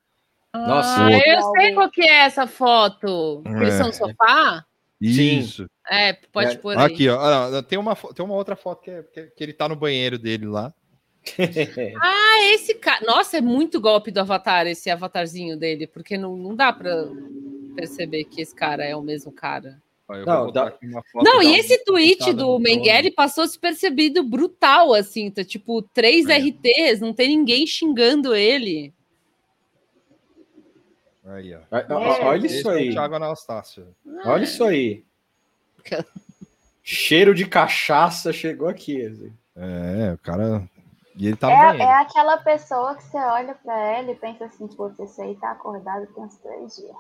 [0.53, 3.41] ah, eu sei qual que é essa foto.
[3.45, 3.79] Que Eles É.
[3.79, 4.65] são no sofá?
[5.07, 5.67] Isso.
[5.91, 6.85] É, pode pôr aí.
[6.87, 7.19] Aqui, ó.
[7.21, 9.77] Ah, Tem uma, tem uma outra foto que, é, que, é- que ele tá no
[9.77, 10.73] banheiro dele lá.
[12.01, 13.05] Ah, esse cara.
[13.07, 17.07] Nossa, é muito golpe do avatar, esse avatarzinho dele, porque não, não dá pra
[17.77, 19.81] perceber que esse cara é o mesmo cara.
[20.11, 20.75] Eu Não, dá-
[21.15, 27.15] Não, e esse tweet do Mengele passou despercebido brutal, assim, tá tipo, três RTs, não
[27.15, 28.93] tem ninguém xingando ele.
[31.25, 31.61] Aí, ó.
[31.71, 31.87] Olha-
[32.27, 32.91] Olha Esse isso é aí.
[32.93, 33.87] Thiago Anastácio.
[34.25, 35.05] Olha isso aí.
[36.83, 39.05] Cheiro de cachaça chegou aqui.
[39.07, 39.33] assim.
[39.57, 40.69] É, o cara.
[41.17, 44.67] E ele tá É, é aquela pessoa que você olha pra ela e pensa assim,
[44.67, 46.97] putz, esse aí tá acordado tem uns três dias.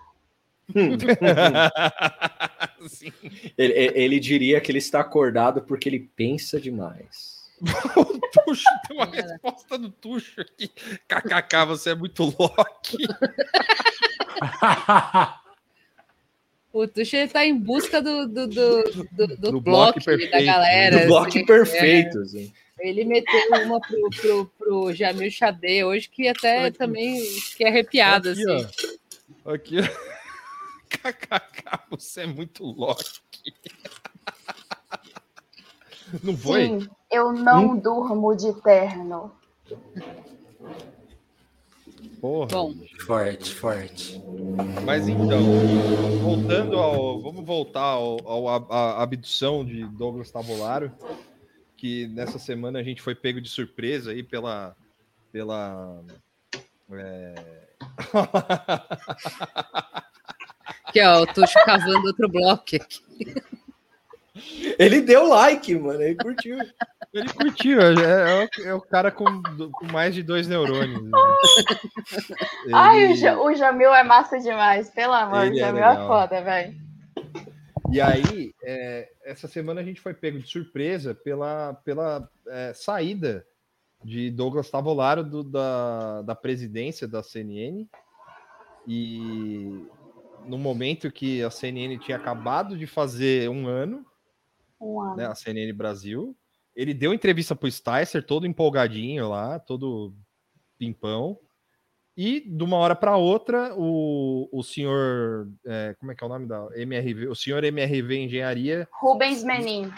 [3.58, 7.31] ele, ele- ele diria que ele está acordado porque ele pensa demais.
[8.44, 10.68] Tuxo, tem uma resposta do Tuxo aqui.
[11.08, 12.98] KKK, você é muito Loki.
[16.72, 18.82] O Tuxo ele tá em busca do, do, do,
[19.12, 20.46] do, do Do bloco bloco da perfeito.
[20.46, 21.00] galera.
[21.00, 22.18] Do bloco assim, perfeito.
[22.18, 22.22] é.
[22.22, 22.52] assim.
[22.80, 28.50] Ele meteu uma pro, pro, pro Jamil Xadê hoje que até também fiquei arrepiado, Aqui,
[28.50, 28.66] assim.
[29.44, 29.52] ó.
[29.52, 29.76] Aqui.
[30.88, 33.20] KKK, você é muito Loki.
[36.22, 36.66] Não foi?
[36.66, 37.76] Sim, eu não Hum?
[37.78, 39.32] durmo de terno.
[42.20, 42.48] Porra.
[42.50, 42.74] Bom.
[43.06, 44.22] Forte, forte.
[44.84, 45.40] Mas então,
[46.22, 47.20] voltando ao.
[47.20, 50.92] Vamos voltar ao, ao- à- abdução de Douglas Tavolaro,
[51.76, 54.76] que nessa semana a gente foi pego de surpresa aí pela.
[55.32, 56.00] pela
[56.92, 57.34] é,
[60.86, 63.00] Aqui, ó, o Tuxo cavando outro bloco aqui.
[64.78, 66.00] Ele deu like, mano.
[66.00, 66.58] Ele curtiu.
[67.12, 69.24] Ele curtiu, é, é o, é o cara com,
[69.72, 71.02] com mais de dois neurônios.
[71.02, 71.10] né?
[72.72, 75.82] Ai, o, Ele- Ja- o Jamil é massa demais, pelo amor, o Ele é Jamil
[75.84, 76.06] é, legal.
[76.08, 76.74] foda, velho.
[77.90, 83.46] E aí, é, essa semana a gente foi pego de surpresa pela, pela é, saída
[84.02, 87.86] de Douglas Tavolaro do- da, da presidência da CNN.
[88.88, 89.84] E
[90.46, 94.04] no momento que a CNN tinha acabado de fazer um ano,
[94.82, 95.16] Um ano.
[95.16, 96.36] né, a CNN Brasil,
[96.74, 100.14] ele deu entrevista para o Sticer, todo empolgadinho lá, todo
[100.78, 101.38] pimpão.
[102.16, 106.30] E de uma hora para outra, o, o senhor, é, como é que é o
[106.30, 107.28] nome da MRV?
[107.28, 109.90] O senhor MRV Engenharia, Rubens Menin.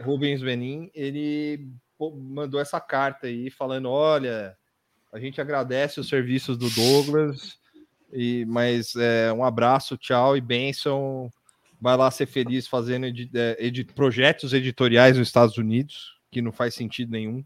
[0.00, 1.70] Rubens Benin, ele
[2.00, 4.56] mandou essa carta aí falando: olha,
[5.12, 7.58] a gente agradece os serviços do Douglas,
[8.12, 11.30] e, mas é, um abraço, tchau e benção.
[11.80, 16.50] Vai lá ser feliz fazendo edi- é, edi- projetos editoriais nos Estados Unidos, que não
[16.52, 17.44] faz sentido nenhum.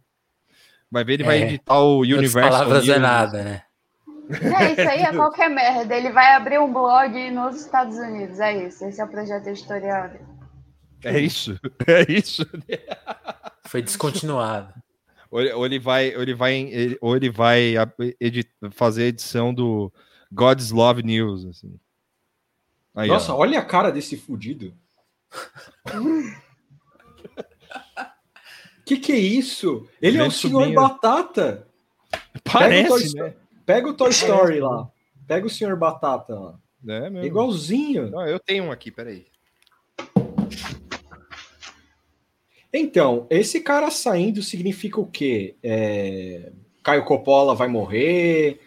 [0.90, 1.46] Vai ver, ele vai É.
[1.46, 3.62] editar o Universal palavras é nada, né?
[4.30, 5.94] É, isso aí é qualquer merda.
[5.96, 8.84] Ele vai abrir um blog nos Estados Unidos, é isso.
[8.84, 10.24] Esse é o projeto editorial dele.
[11.04, 12.46] É isso, é isso.
[13.66, 14.72] Foi descontinuado.
[15.30, 17.90] Ou ele, ou ele vai, ou ele vai, ou ele vai a-
[18.20, 19.92] edi- fazer a edição do
[20.30, 21.74] God's Love News, assim.
[22.94, 23.14] Aí, ó.
[23.14, 24.74] Nossa, olha a cara desse fudido.
[28.84, 29.88] que que é isso?
[30.00, 30.72] Ele é o senhor.
[30.72, 31.66] Batata.
[32.44, 33.34] Parece, Pega o Toy, né?
[33.64, 34.90] Pega o Toy Story lá.
[35.26, 36.58] Pega o senhor Batata lá.
[36.86, 37.24] É mesmo.
[37.24, 38.10] Igualzinho.
[38.10, 39.26] Não, eu tenho um aqui, peraí.
[42.72, 45.56] Então, esse cara saindo significa o quê?
[45.62, 46.52] É,
[46.82, 48.60] Caio Coppola vai morrer,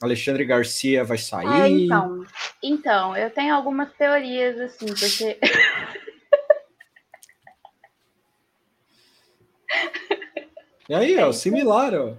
[0.00, 1.62] Alexandre Garcia vai sair.
[1.62, 2.24] É, então.
[2.62, 5.38] Então, eu tenho algumas teorias, assim, porque.
[10.88, 12.14] E aí, ó, similar, ó.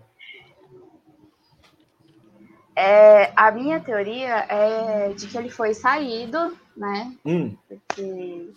[2.75, 7.13] É, a minha teoria é de que ele foi saído, né?
[7.25, 8.51] Hum, Porque,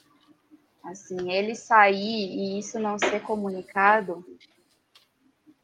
[0.85, 1.97] assim, ele sair
[2.31, 4.25] e isso não ser comunicado,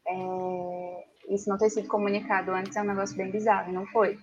[0.05, 4.19] é, isso não ter sido comunicado antes é um negócio bem bizarro, e não foi.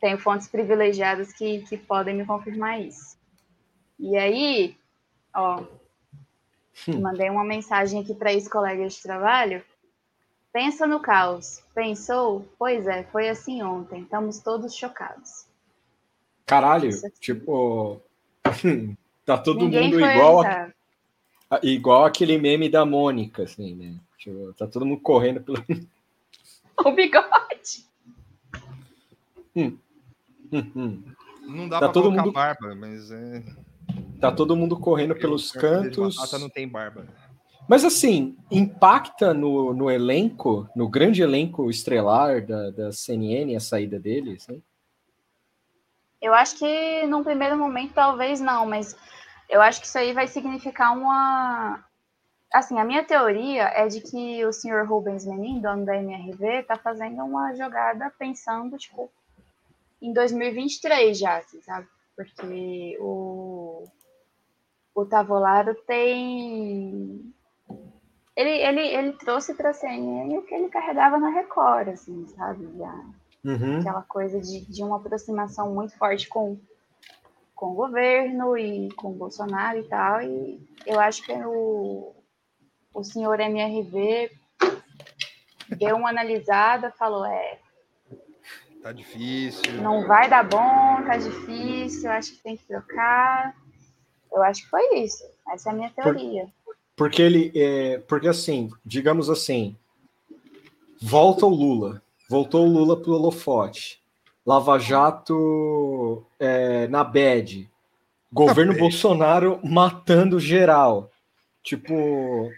[0.00, 3.16] Tenho fontes privilegiadas que, que podem me confirmar isso.
[3.98, 4.76] E aí,
[5.34, 5.62] ó,
[7.00, 9.62] mandei uma mensagem aqui para esse colega de trabalho.
[10.52, 11.62] Pensa no caos.
[11.74, 12.44] Pensou?
[12.58, 14.02] Pois é, foi assim ontem.
[14.02, 15.46] Estamos todos chocados.
[16.44, 16.90] caralho,
[17.20, 18.00] tipo.
[19.24, 20.42] tá todo Ninguém mundo igual,
[21.48, 23.94] a- igual aquele meme da Mônica, assim, né?
[24.18, 25.56] Tipo, tá todo mundo correndo pelo.
[26.88, 27.86] o bigode.
[29.54, 29.76] Hum.
[30.52, 31.02] Hum, hum.
[31.46, 33.42] Não dá Tá pra todo colocar mundo- barba, mas é.
[34.20, 36.16] Tá todo mundo correndo pelos cantos.
[36.16, 37.06] Batata não tem barba.
[37.68, 43.98] Mas assim, impacta no, no elenco, no grande elenco estrelar da, da CNN a saída
[43.98, 44.58] deles, né?
[46.20, 48.96] Eu acho que num primeiro momento talvez não, mas
[49.48, 51.84] eu acho que isso aí vai significar uma.
[52.52, 56.76] Assim, a minha teoria é de que o senhor Rubens Menin, dono da MRV, tá
[56.76, 59.10] fazendo uma jogada pensando, tipo,
[60.00, 61.88] em 2023 já, assim, sabe?
[62.14, 63.84] Porque o,
[64.94, 67.32] o Tavolaro tem.
[68.36, 72.68] Ele, ele, ele trouxe para a CNN o que ele carregava na Record, assim, sabe?
[72.76, 72.94] Já
[73.44, 73.80] Uhum.
[73.80, 76.56] aquela coisa de, de uma aproximação muito forte com,
[77.54, 80.22] com o governo e com o Bolsonaro e tal.
[80.22, 82.14] E eu acho que o,
[82.94, 84.30] o senhor MRV
[85.76, 87.58] deu uma analisada, falou, é,
[88.82, 89.80] Tá difícil.
[89.80, 93.54] não vai dar bom, tá difícil, acho que tem que trocar.
[94.32, 95.22] Eu acho que foi isso.
[95.52, 96.48] Essa é a minha teoria.
[96.96, 97.52] Porque ele.
[97.54, 99.76] É, porque assim, digamos assim,
[101.00, 102.02] volta o Lula.
[102.28, 104.00] Voltou o Lula pro holofote.
[104.44, 107.70] Lava Jato é, na bed.
[108.32, 111.10] Governo Bolsonaro matando geral.
[111.62, 112.50] Tipo.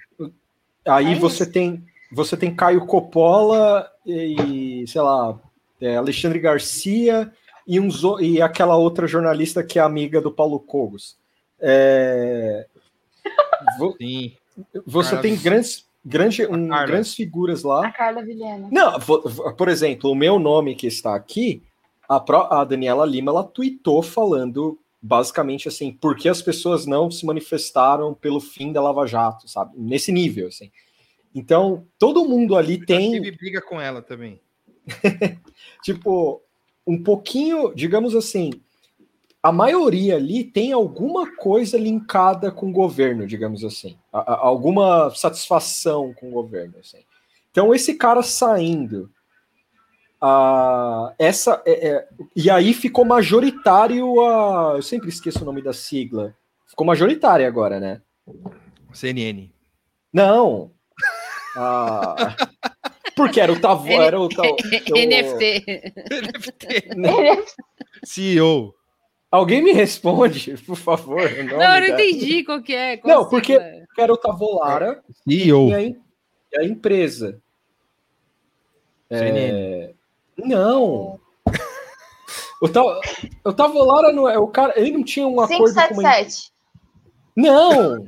[0.86, 1.84] Aí É você tem.
[2.12, 5.38] Você tem Caio Coppola e, sei lá,
[5.80, 7.32] é, Alexandre Garcia
[7.66, 11.16] e, uns, o- e aquela outra jornalista que é amiga do Paulo Cogos.
[11.60, 12.66] É,
[13.78, 14.32] vo- Sim.
[14.86, 17.86] você Carla- tem grandes, grande, um, grandes figuras lá.
[17.86, 18.68] A Carla Vilhena.
[18.70, 19.22] Não, vo-
[19.56, 21.62] por exemplo, o meu nome que está aqui,
[22.08, 27.10] a, pró- a Daniela Lima, ela tweetou falando basicamente assim, por que as pessoas não
[27.10, 29.72] se manifestaram pelo fim da Lava Jato, sabe?
[29.76, 30.70] Nesse nível, assim.
[31.34, 34.40] Então, todo mundo ali tem, Tive briga com ela também.
[35.84, 36.40] tipo,
[36.86, 38.50] um pouquinho, digamos assim,
[39.42, 43.98] a maioria ali tem alguma coisa linkada com o governo, digamos assim.
[44.10, 47.00] A- a- alguma satisfação com o governo, assim.
[47.50, 49.10] Então, esse cara saindo,
[50.26, 54.72] ah, essa é- é- e aí ficou majoritário a.
[54.76, 56.34] Eu sempre esqueço o nome da sigla.
[56.66, 58.00] Ficou majoritária agora, né?
[58.92, 59.50] CNN.
[60.12, 60.70] Não.
[61.56, 62.34] Ah,
[63.14, 65.64] porque era o Tavo, era o, tal- o- NFT.
[68.04, 68.74] CEO.
[69.30, 71.20] Alguém me responde, por favor.
[71.44, 72.96] Não, eu não entendi qual que é.
[72.96, 73.84] qual Não, porque sigla é.
[73.98, 75.68] era o Tavolara CEO.
[75.70, 75.96] e a, e
[76.58, 77.40] a empresa.
[79.10, 79.93] É, CNN.
[80.38, 81.18] Não.
[82.60, 82.82] O, Ta,
[83.44, 84.72] o Tavolara não é o cara.
[84.76, 85.88] Ele não tinha um acordo com uma.
[85.88, 86.52] 577.
[87.36, 88.06] Não!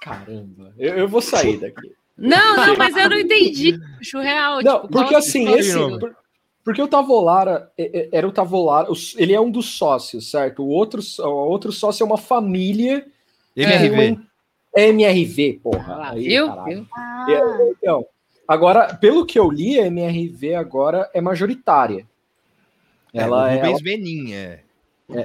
[0.00, 1.92] Caramba, eu, eu vou sair daqui.
[2.16, 3.78] Não, não, mas eu não entendi.
[4.00, 4.62] Acho real.
[4.62, 5.98] Não, tipo, porque assim, esse, sigla?
[5.98, 6.16] por-
[6.64, 10.62] porque o Tavolara é- é- era o Tavolara, ele é um dos sócios, certo?
[10.62, 13.06] O outro, o outro sócio é uma família.
[13.56, 14.18] MRV.
[14.74, 15.94] É MRV, porra.
[15.94, 16.46] Ah, Aí, viu?
[16.64, 16.86] viu?
[16.94, 18.04] Ah, É, Então,
[18.48, 22.06] agora, pelo que eu li, a MRV agora é majoritária.
[23.12, 23.60] Ela é, é.
[23.60, 24.60] o Rubens Benin, é.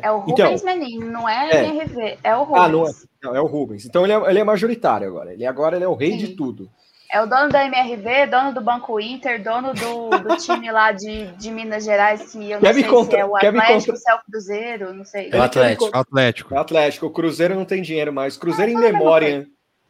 [0.02, 1.66] é o Então, Rubens Menin, não é, é.
[1.66, 2.64] MRV, é o Rubens.
[2.64, 2.92] ah, não é.
[3.24, 3.86] Não, é o Rubens.
[3.86, 5.34] Então ele é, ele é majoritário agora.
[5.34, 6.36] Ele agora ele é o rei de Sim.
[6.36, 6.70] tudo.
[7.12, 11.28] É o dono da MRV, dono do Banco Inter, dono do, do time lá de,
[11.34, 13.60] de Minas Gerais, que eu não Quer me sei contra- se é o quer me
[13.60, 15.30] Atlético, contra- se é o Cruzeiro, não sei.
[15.32, 15.90] É o Atlético.
[15.94, 16.56] Atlético.
[16.56, 18.36] O Atlético, o Cruzeiro não tem dinheiro mais.
[18.36, 19.48] Cruzeiro em Ah, mesma memória.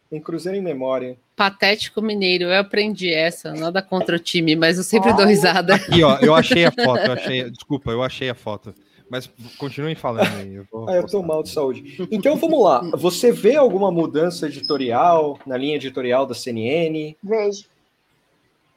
[0.10, 1.18] Tem Cruzeiro em memória.
[1.36, 5.30] Patético Mineiro, eu aprendi essa, nada contra o time, mas eu sempre dou Olha.
[5.30, 5.76] risada.
[5.76, 7.50] Aqui, ó, eu achei a foto, eu achei.
[7.50, 8.74] Desculpa, eu achei a foto.
[9.10, 10.56] Mas continuem falando aí.
[10.56, 11.98] Eu vou Ah, eu tô mal de saúde.
[12.12, 12.82] Então vamos lá.
[12.96, 17.16] Você vê alguma mudança editorial na linha editorial da CNN?
[17.22, 17.66] Vejo.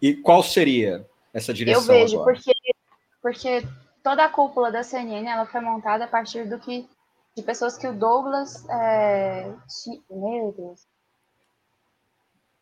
[0.01, 2.35] E qual seria essa direção Eu vejo, agora?
[2.35, 2.53] porque,
[3.23, 3.69] porque
[4.03, 6.87] toda a cúpula da CNN ela foi montada a partir do que
[7.37, 8.67] de pessoas que o Douglas.
[8.69, 9.51] É...
[10.11, 10.87] Meu Deus.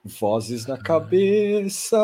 [0.05, 1.99] vozes na cabeça,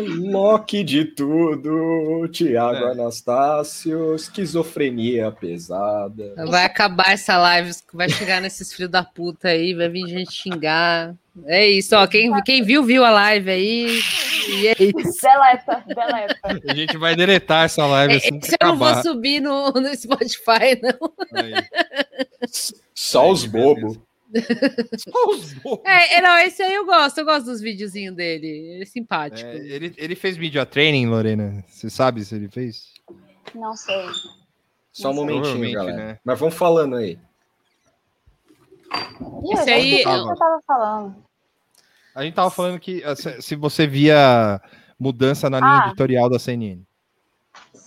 [0.00, 2.92] Loki de tudo, Tiago É.
[2.92, 6.34] Anastácio, esquizofrenia pesada.
[6.48, 11.14] Vai acabar essa live, vai chegar nesses filhos da puta aí, vai vir gente xingar.
[11.46, 12.06] É isso, ó.
[12.06, 14.00] Quem, quem viu, viu a live aí.
[14.48, 15.20] E é isso.
[15.22, 16.62] Deleta, deleta.
[16.68, 20.78] A gente vai deletar essa live assim que eu não vou subir no, no Spotify,
[20.82, 21.12] não.
[21.34, 21.52] Aí.
[22.94, 23.98] Só os bobos.
[25.84, 28.46] É, é, não, esse aí eu gosto, eu gosto dos videozinhos dele.
[28.46, 29.48] Ele é simpático.
[29.48, 31.64] É, ele, ele fez media training, Lorena.
[31.68, 32.92] Você sabe se ele fez?
[33.54, 34.06] Não sei.
[34.92, 35.96] Só um Não momentinho, galera.
[35.96, 36.18] né?
[36.24, 37.18] Mas vamos falando aí.
[38.92, 41.16] Ih, Esse eu aí- que eu tava falando.
[42.14, 44.60] A gente tava falando que eh, se você via
[44.98, 45.86] mudança na linha Ah.
[45.88, 46.82] editorial da CNN.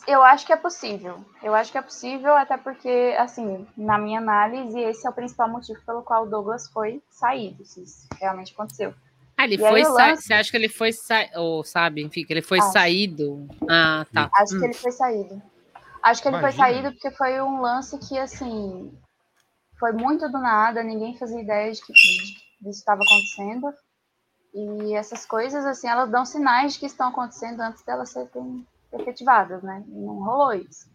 [0.07, 1.23] Eu acho que é possível.
[1.41, 5.47] Eu acho que é possível, até porque, assim, na minha análise, esse é o principal
[5.49, 8.93] motivo pelo qual o Douglas foi saído, se isso realmente aconteceu.
[9.37, 11.25] Ah, ele E foi lance- Você acha que ele foi sa...
[11.35, 12.71] ou sabe, enfim, que ele foi Acho.
[12.73, 13.47] saído?
[13.69, 14.29] Ah, tá.
[14.35, 14.59] Acho Hum.
[14.59, 15.41] que ele foi saído.
[16.03, 16.63] Acho que ele foi Imagina.
[16.67, 18.91] saído porque foi um lance que, assim,
[19.79, 22.33] foi muito do nada, ninguém fazia ideia de que de
[22.63, 23.73] que isso estava acontecendo.
[24.53, 29.63] E essas coisas, assim, elas dão sinais de que estão acontecendo antes delas serem efetivadas,
[29.63, 29.83] né?
[29.87, 30.87] E não rolou isso.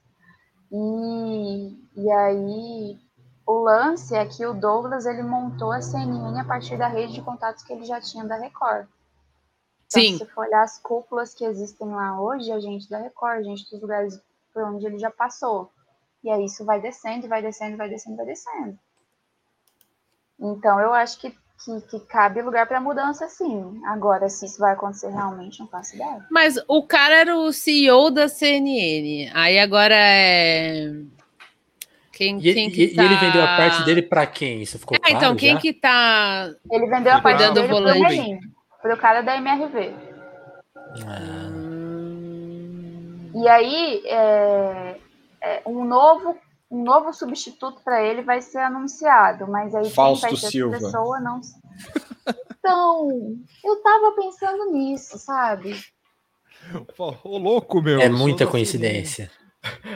[0.71, 2.99] E, e aí,
[3.47, 7.23] o lance é que o Douglas, ele montou a CNN a partir da rede de
[7.23, 8.87] contatos que ele já tinha da Record.
[9.87, 10.19] Então, Sim.
[10.19, 13.69] se for olhar as cúpulas que existem lá hoje, a gente da Record, a gente
[13.71, 14.21] dos lugares
[14.53, 15.71] por onde ele já passou.
[16.23, 18.79] E aí isso vai descendo, vai descendo, vai descendo, vai descendo.
[20.39, 23.81] Então eu acho que, que, que cabe lugar para mudança, sim.
[23.87, 26.25] Agora, se isso vai acontecer realmente, não faço ideia.
[26.31, 29.31] Mas o cara era o CEO da CNN.
[29.35, 30.93] Aí agora é.
[32.13, 34.63] Quem, E, quem e- que e ele tá- vendeu a parte dele pra quem?
[34.63, 35.61] Isso ficou Ah, claro então, quem já?
[35.61, 36.51] que tá.
[36.71, 37.85] Ele vendeu a parte dele pro.
[37.85, 38.41] Melim,
[38.83, 39.95] pro cara da MRV.
[41.07, 41.49] Ah,
[43.35, 44.97] E aí, é,
[45.41, 46.37] é, um novo
[46.71, 50.77] um novo substituto para ele vai ser anunciado, mas aí Fausto quem vai ser Silva.
[50.77, 51.41] essa pessoa não.
[52.59, 53.09] Então,
[53.65, 55.81] eu tava pensando nisso, sabe?
[57.25, 58.01] Ô, louco, meu.
[58.01, 59.31] É muita coincidência.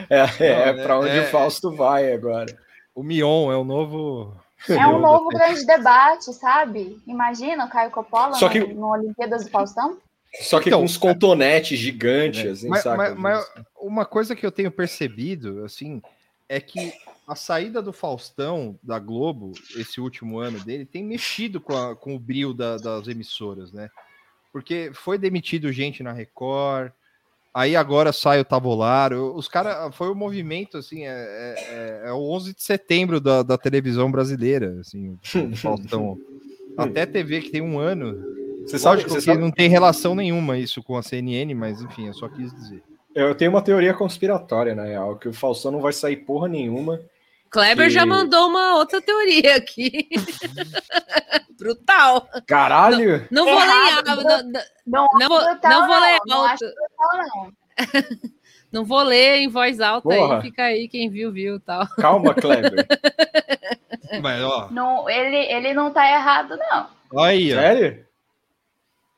[0.09, 2.57] É, é, Não, pra onde é- o Fausto vai agora.
[2.95, 4.35] O Mion é o novo.
[4.69, 6.97] É um novo grande debate, sabe?
[7.05, 9.97] Imagina o Caio Coppola Só no, que- no Olimpíadas do Faustão?
[10.41, 12.97] Só que Então, com uns contonetes gigantes, assim, Mas, saca?
[12.97, 16.01] mas- mas uma coisa que eu tenho percebido, assim,
[16.55, 16.93] é que
[17.27, 22.15] a saída do Faustão da Globo, esse último ano dele, tem mexido com, a- com
[22.15, 23.89] o brilho da- das emissoras, né?
[24.51, 26.91] Porque foi demitido gente na Record,
[27.53, 29.33] aí agora sai o Tabolaro.
[29.35, 31.55] Os caras, foi o movimento, assim, é, é-
[32.05, 35.19] é- é o 11 de setembro da, da televisão brasileira, assim, o
[35.55, 36.17] Faustão.
[36.77, 38.15] Até TV que tem um ano.
[38.65, 41.81] Você sabe- Lógico você que sabe- não tem relação nenhuma isso com a CNN, mas
[41.81, 42.81] enfim, eu só quis dizer.
[43.15, 46.99] Eu tenho uma teoria conspiratória, na real, que o Faustão não vai sair porra nenhuma.
[47.49, 50.07] Kleber que- já mandou uma outra teoria aqui.
[51.57, 52.27] Brutal.
[52.47, 53.27] Caralho!
[53.31, 54.23] Não vou ler Errado, alto.
[54.23, 56.65] Não, não, Não, não vou, brutal, não vou ler não alto.
[56.65, 57.53] não.
[58.71, 60.37] Não vou ler em voz alta Porra.
[60.37, 61.87] aí, fica aí, quem viu, viu tal.
[61.97, 62.87] Calma, Kleber.
[64.21, 67.21] Mas, ó, Não, ele, ele não tá errado, não.
[67.23, 67.59] aí, ó.
[67.59, 68.05] Sério?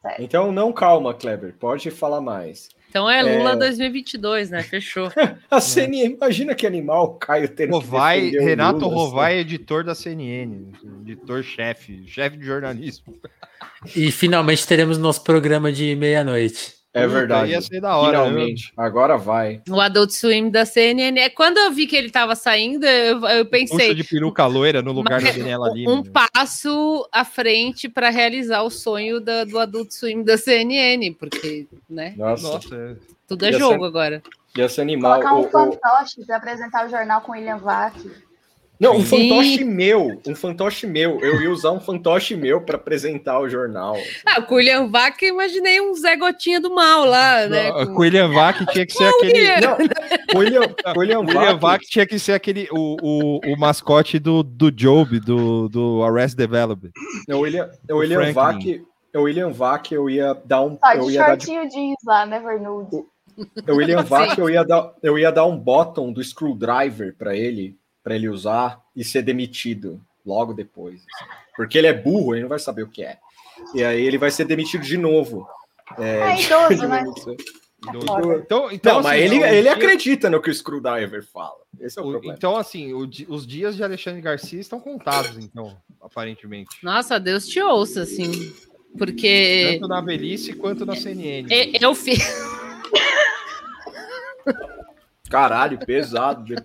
[0.01, 0.23] Sério.
[0.25, 1.55] Então não calma, Kleber.
[1.57, 2.69] Pode falar mais.
[2.95, 3.55] Então é Lula É.
[3.57, 4.63] 2022, né?
[4.63, 5.11] Fechou.
[5.51, 10.71] A CNN, imagina que animal o Caio tendo Rovai, Renato Lula, Rovai, editor da CNN,
[11.01, 13.13] editor-chefe, chefe de jornalismo.
[13.93, 16.73] E finalmente teremos nosso programa de meia-noite.
[16.95, 17.51] É verdade.
[17.51, 18.71] ia ser da hora, Finalmente.
[18.77, 19.61] Agora vai.
[19.69, 21.19] O Adult Swim da CNN.
[21.19, 23.77] É, Quando eu vi que ele tava saindo, eu, eu pensei.
[23.89, 25.91] Puxa de peruca loira no lugar da Daniela Lima.
[25.91, 31.67] um passo à frente para realizar o sonho da- do Adult Swim da CNN, porque,
[31.89, 32.13] né?
[32.17, 32.47] Nossa.
[32.47, 32.97] Nossa,
[33.27, 34.23] Tudo é Ia jogo ser- agora.
[34.57, 35.19] Ia ser animal.
[35.21, 37.93] Colocar um O- o- fantoche pra apresentar o jornal com o William Vac.
[38.79, 40.21] Não, um fantoche meu.
[40.27, 41.19] Um fantoche meu.
[41.21, 43.95] Eu ia usar um fantoche meu para apresentar o jornal.
[44.25, 47.71] Ah, com o William Vac, eu imaginei um Zé Gotinha do Mal lá, né?
[47.71, 49.61] Com o William Vac tinha que ser aquele.
[49.61, 49.77] Não,
[50.33, 52.67] o William, o William, O William Vac, tinha que ser aquele.
[52.71, 56.91] O, o, o mascote do, do Job, do, do Arrest Development.
[57.29, 58.33] o William, o William.
[58.33, 58.57] Vac,
[59.15, 61.95] o William Vac, eu ia dar um, Só eu de ia dar de shortinho jeans
[62.05, 63.05] lá, Never Nude.
[63.67, 67.77] O William Vac, eu ia dar, eu ia dar um bottom do screwdriver para ele,
[68.05, 71.01] para ele usar e ser demitido logo depois.
[71.01, 71.25] assim.
[71.55, 73.17] Porque ele é burro, ele não vai saber o que é.
[73.73, 75.47] E aí ele vai ser demitido de novo.
[75.97, 77.03] É, É de- idoso, de- né?
[78.05, 78.35] Foda.
[78.43, 81.57] Então, então, Não, mas assim, ele, os ele acredita no que o screwdriver fala.
[81.79, 82.35] Esse é o, o- problema.
[82.35, 86.77] Então, assim, o os dias de Alexandre Garcia estão contados, então, aparentemente.
[86.83, 88.53] Nossa, Deus te ouça, assim.
[88.97, 91.47] Porque Tanto na velhice quanto na CNN.
[91.51, 92.19] e- eu fiz.
[95.29, 96.55] Caralho, pesado.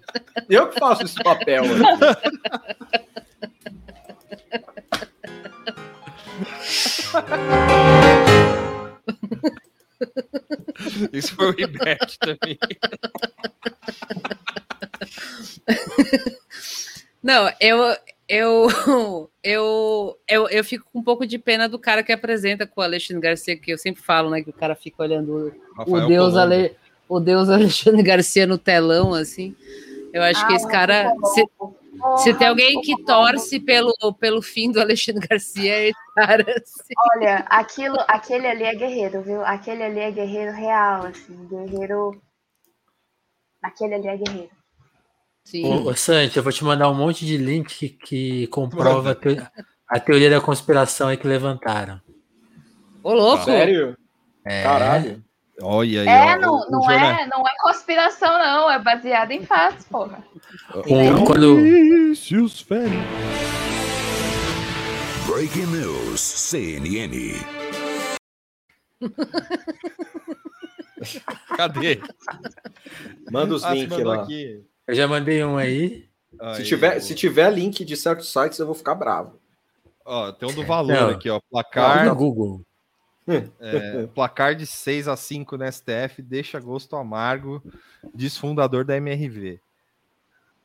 [0.49, 1.65] Eu que faço esse papel.
[11.13, 12.59] Isso foi o Ribete também.
[17.23, 17.97] Não, eu,
[18.29, 18.69] eu,
[19.43, 22.85] eu, eu, eu fico com um pouco de pena do cara que apresenta com o
[22.85, 24.43] Alexandre Garcia, que eu sempre falo, né?
[24.43, 26.55] Que o cara fica olhando o, Rafael Deus, Colombo.
[26.55, 26.77] Ale,
[27.11, 29.55] o Deus Alexandre Garcia no telão, assim.
[30.13, 31.13] Eu acho que Ah, esse cara.
[31.15, 31.47] muito se-.
[32.23, 36.45] Se tem alguém que torce pelo, pelo fim do Alexandre Garcia, é esse cara.
[36.57, 36.95] assim.
[37.17, 39.45] Olha, aquilo, aquele ali é guerreiro, viu?
[39.45, 42.19] Aquele ali é guerreiro real, assim, guerreiro.
[43.63, 44.51] Aquele ali é guerreiro.
[45.45, 45.67] Sim.
[45.67, 49.15] Ô, ô, Santi, eu vou te mandar um monte de link que, que comprova a,
[49.15, 49.47] teo-
[49.89, 52.01] a teoria da conspiração aí que levantaram.
[53.03, 53.45] Ô, louco!
[53.45, 53.97] Sério?
[54.45, 54.63] É.
[54.63, 55.23] Caralho.
[55.63, 58.71] Olha aí, É, ó, não, não, é, não é conspiração, não.
[58.71, 60.23] É baseado em fatos, porra.
[60.87, 63.03] Um- quando, Vinícius Félix.
[65.27, 67.35] Breaking News CNN.
[71.57, 72.01] Cadê?
[73.31, 74.23] Manda os Ah, links lá.
[74.23, 74.63] aqui.
[74.87, 76.09] eu já mandei um aí.
[76.31, 77.01] Se Aí, tiver, ó.
[77.01, 79.39] se tiver link de certos sites, eu vou ficar bravo.
[80.05, 81.11] Ó, tem um do valor Não.
[81.11, 81.41] aqui, ó.
[81.51, 82.63] Placar, Google.
[83.61, 87.63] É, placar de 6 a 5 no STF deixa gosto amargo,
[88.15, 89.61] diz fundador da MRV.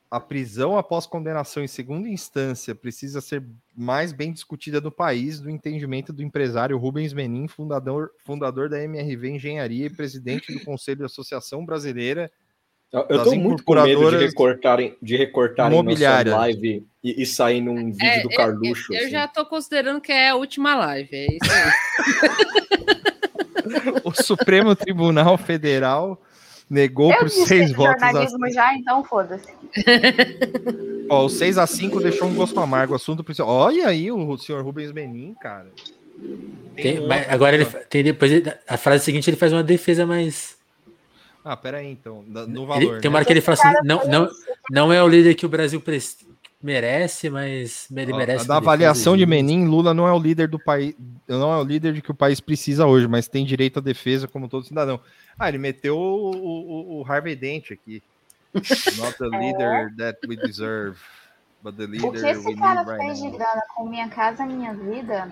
[0.10, 3.44] A prisão após condenação em segunda instância precisa ser
[3.76, 9.32] mais bem discutida no país, do entendimento do empresário Rubens Menin, fundador, fundador da MRV
[9.32, 12.32] Engenharia e presidente do Conselho da Associação Brasileira
[12.96, 17.62] Eu, eu tô muito com medo de recortarem, de recortarem nossa live e, e sair
[17.62, 18.94] num vídeo É, do eu- Carluxo.
[18.94, 19.10] Eu, assim.
[19.10, 21.10] já tô considerando que é a última live.
[21.14, 22.66] É isso aí.
[24.04, 26.22] O Supremo Tribunal Federal
[26.70, 29.48] negou Eu por disse seis votos a jornalismo já, então foda-se.
[31.10, 32.94] Ó, o 6 a 5 deixou um gosto amargo.
[32.94, 33.50] O assunto principal.
[33.50, 35.68] Olha aí o senhor Rubens Menin, cara.
[36.76, 40.06] Tem- mas outro agora ele tem depois ele- a frase seguinte ele faz uma defesa
[40.06, 40.56] mais
[41.48, 42.24] Ah, pera aí, então.
[42.28, 43.00] No Ele- valor.
[43.02, 43.18] tem uma né?
[43.20, 44.28] hora que ele fala assim, não, não,
[44.72, 45.80] não é o líder que o Brasil
[46.62, 48.46] merece, mas ele Ó, merece.
[48.46, 49.28] a da avaliação de.
[49.28, 50.96] Menin, Lula não é o líder do país,
[51.28, 54.28] não é o líder de que o país precisa hoje, mas tem direito à defesa
[54.28, 55.00] como todo cidadão.
[55.38, 58.02] Ah, ele meteu o, o, o Harvey Dent aqui.
[58.98, 60.98] Not the leader that we deserve,
[61.62, 63.38] but the O que leader we esse need cara right fez de now.
[63.38, 65.30] grana com Minha Casa Minha Vida?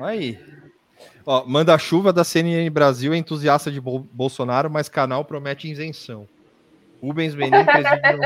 [0.00, 0.36] Aí.
[1.24, 6.26] Ó, manda chuva da CNN Brasil é entusiasta de Bol- Bolsonaro, mas canal promete isenção.
[7.00, 8.20] Rubens Menin presidiu.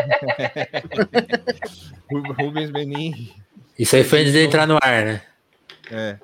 [2.39, 3.31] Rubens Menin.
[3.78, 5.23] Isso aí foi antes de entrar no ar, né?
[5.90, 6.18] É.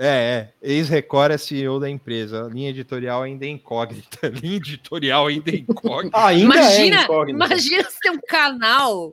[0.00, 0.48] É, é.
[0.62, 2.48] Ex-Record é CEO da empresa.
[2.52, 4.28] Linha editorial ainda é incógnita.
[4.30, 6.32] Linha editorial ainda é incógnita.
[6.34, 9.12] imagina, imagina se tem um canal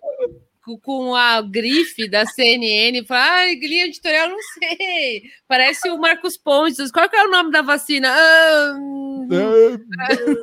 [0.82, 5.24] com, a grife da CNN fala, ai, linha editorial, não sei.
[5.48, 6.92] Parece o Marcos Pontes.
[6.92, 8.10] Qual que é o nome da vacina?
[8.12, 9.28] Ah, hum,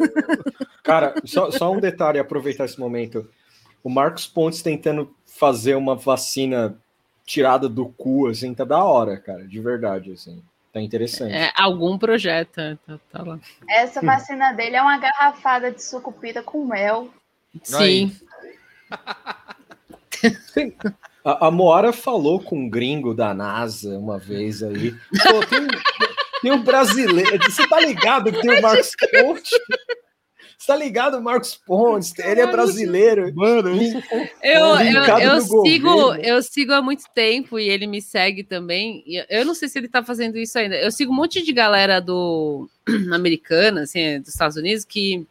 [0.83, 3.29] Cara, só, só um detalhe, aproveitar esse momento.
[3.83, 6.79] O Marcos Pontes tentando fazer uma vacina
[7.25, 10.43] tirada do cu, assim, tá da hora, cara, de verdade, assim.
[10.73, 11.35] Tá interessante.
[11.35, 12.59] é, algum projeto.
[12.59, 13.39] é, Tá, tá lá.
[13.69, 17.11] Essa vacina dele é uma garrafada de sucupira com mel.
[17.63, 18.17] Sim.
[21.25, 24.93] A, a Moara falou com um gringo da NASA uma vez aí.
[24.93, 25.67] Pô, tem,
[26.43, 27.39] tem um brasileiro.
[27.45, 29.51] Você tá ligado que tem o Marcos Pontes?
[30.59, 32.17] Você tá ligado, Marcos Pontes?
[32.19, 33.33] Ele é brasileiro.
[33.35, 33.71] Mano,
[34.43, 36.25] Eu, eu, eu sigo, governo.
[36.25, 39.03] eu sigo há muito tempo e ele me segue também.
[39.07, 40.77] E eu não sei se ele tá fazendo isso ainda.
[40.77, 42.69] Eu sigo um monte de galera do
[43.13, 45.27] americana, assim, dos Estados Unidos, que,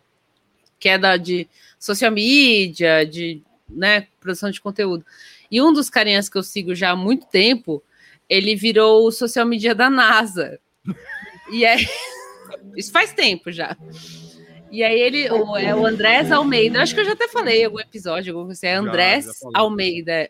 [0.79, 1.47] que é da de
[1.79, 3.41] social media, de
[3.71, 5.05] né, produção de conteúdo.
[5.49, 7.83] E um dos carinhas que eu sigo já há muito tempo,
[8.29, 10.59] ele virou o social media da NASA.
[11.51, 11.75] E é
[12.75, 13.75] isso faz tempo já.
[14.71, 17.65] E aí ele, o, é o Andrés Almeida, acho que eu já até falei em
[17.65, 19.57] algum episódio, assim, é Já, Andrés já falou.
[19.57, 20.29] Almeida.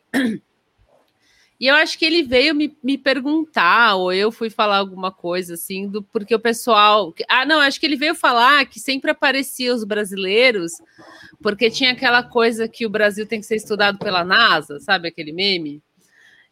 [1.61, 5.53] E eu acho que ele veio me, me perguntar, ou eu fui falar alguma coisa
[5.53, 7.13] assim, do porque o pessoal.
[7.29, 10.71] Ah, não, acho que ele veio falar que sempre aparecia os brasileiros,
[11.39, 15.31] porque tinha aquela coisa que o Brasil tem que ser estudado pela NASA, sabe aquele
[15.31, 15.83] meme?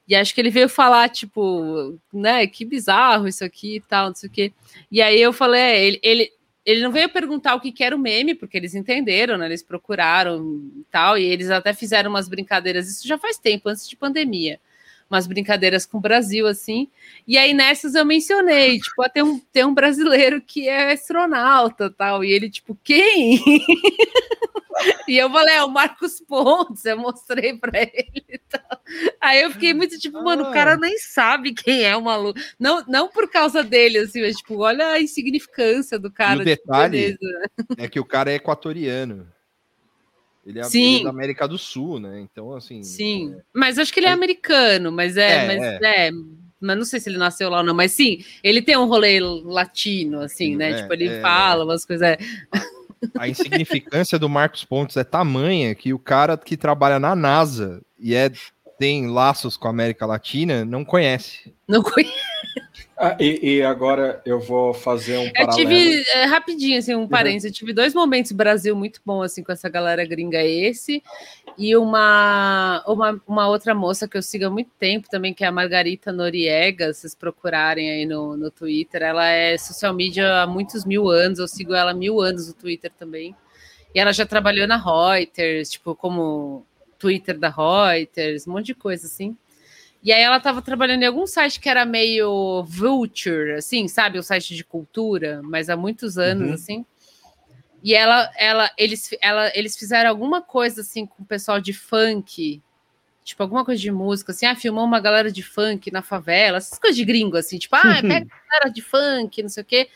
[0.07, 4.15] E acho que ele veio falar, tipo, né, que bizarro isso aqui e tal, não
[4.15, 4.53] sei o quê.
[4.91, 6.31] E aí eu falei, é, ele, ele,
[6.63, 9.47] ele não veio perguntar o que, que era o meme, porque eles entenderam, né?
[9.47, 10.39] Eles procuraram
[10.77, 14.59] e tal, e eles até fizeram umas brincadeiras, isso já faz tempo, antes de pandemia.
[15.09, 16.87] Umas brincadeiras com o Brasil, assim.
[17.27, 21.89] E aí nessas eu mencionei, tipo, ah, tem um, tem um brasileiro que é astronauta
[21.89, 22.23] tal.
[22.23, 23.39] E ele, tipo, quem?
[25.07, 28.81] E eu falei, é o Marcos Pontes, eu mostrei pra ele e tal.
[29.19, 32.39] Aí eu fiquei muito tipo, mano, o cara nem sabe quem é o maluco.
[32.57, 36.39] Não, não por causa dele, assim, mas tipo, olha a insignificância do cara.
[36.39, 37.51] e o tipo, detalhe beleza.
[37.77, 39.27] é que o cara é equatoriano.
[40.45, 40.95] Ele é, Sim.
[40.95, 42.19] ele é da América do Sul, né?
[42.19, 42.81] Então, assim.
[42.83, 46.07] Sim, mas acho que ele é americano, mas é, É, mas é.
[46.07, 46.11] é.
[46.61, 49.19] Mas não sei se ele nasceu lá ou não, mas sim, ele tem um rolê
[49.21, 50.71] latino, assim, né?
[50.71, 51.21] É, tipo, ele é.
[51.21, 52.05] fala umas coisas.
[52.05, 52.17] é.
[53.17, 58.13] A insignificância do Marcos Pontes é tamanha que o cara que trabalha na NASA, e
[58.13, 58.29] é,
[58.79, 61.53] tem laços com a América Latina, não conhece.
[61.67, 62.13] Não conheço.
[63.01, 65.55] Ah, e, e agora eu vou fazer um Eu paralelo.
[65.55, 69.53] tive, é, rapidinho, assim, um parênteses, eu tive dois momentos Brasil muito bom, assim, com
[69.53, 71.01] essa galera gringa, esse,
[71.57, 75.47] e uma, uma, uma outra moça que eu sigo há muito tempo também, que é
[75.47, 80.45] a Margarita Noriega, se vocês procurarem aí no, no Twitter, ela é social media há
[80.45, 83.33] muitos mil anos, eu sigo ela há mil anos no Twitter também,
[83.95, 86.65] e ela já trabalhou na Reuters, tipo, como
[86.99, 89.35] Twitter da Reuters, um monte de coisa, assim,
[90.03, 94.17] e aí ela estava trabalhando em algum site que era meio Vulture, assim, sabe?
[94.17, 96.53] O site de cultura, mas há muitos anos, Uhum.
[96.53, 96.85] assim.
[97.83, 102.61] E ela, ela, eles, ela, eles fizeram alguma coisa assim com o pessoal de funk,
[103.23, 106.79] tipo, alguma coisa de música, assim, ah, filmou uma galera de funk na favela, essas
[106.79, 109.89] coisas de gringo, assim, tipo, ah, pega a galera de funk, não sei o quê.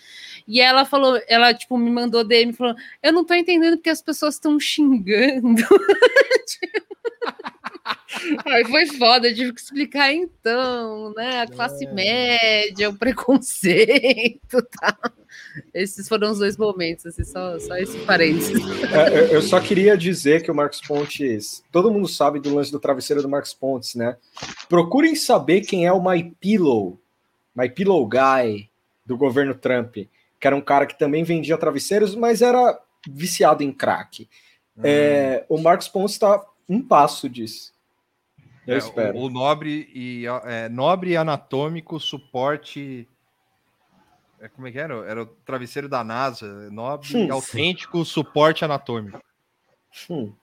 [0.47, 4.01] E ela falou, ela, tipo, me mandou DM falou: Eu não tô entendendo porque as
[4.01, 5.61] pessoas estão xingando.
[8.45, 11.41] Aí foi foda, eu tive que explicar então, né?
[11.41, 14.97] A classe média, o preconceito tá?
[15.73, 18.61] Esses foram os dois momentos, assim, só, só esse parênteses.
[18.93, 21.63] É, eu- eu só queria dizer que o Marcos Pontes.
[21.71, 24.15] Todo mundo sabe do lance do travesseiro do Marcos Pontes, né?
[24.69, 26.99] Procurem saber quem é o My Pillow,
[27.55, 28.69] My Pillow Guy
[29.05, 29.97] do governo Trump,
[30.43, 34.27] que era um cara que também vendia travesseiros, mas era viciado em crack.
[34.83, 37.73] É, o Marcos Pontes está um passo disso.
[38.67, 39.17] Eu É, espero.
[39.17, 43.07] O, o nobre e é, nobre anatômico suporte.
[44.37, 44.95] é, como é que era?
[45.09, 46.69] Era o travesseiro da NASA.
[46.69, 47.27] Nobre Hum.
[47.27, 49.21] e autêntico suporte anatômico.
[50.09, 50.33] Hum.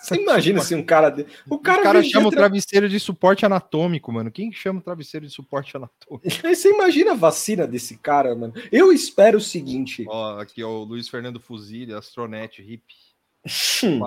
[0.00, 1.10] Você imagina se um cara.
[1.10, 4.30] de- O cara, o cara chama o tra- travesseiro de suporte anatômico, mano.
[4.30, 6.22] Quem chama o travesseiro de suporte anatômico?
[6.54, 8.54] Você imagina a vacina desse cara, mano?
[8.70, 10.04] Eu espero o seguinte.
[10.08, 12.94] Ó, aqui, ó, o Luiz Fernando Fuzile, astronete, hippie.
[13.84, 14.00] Hum.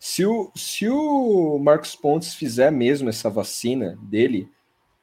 [0.00, 4.48] Se o, se o Marcos Pontes fizer mesmo essa vacina dele,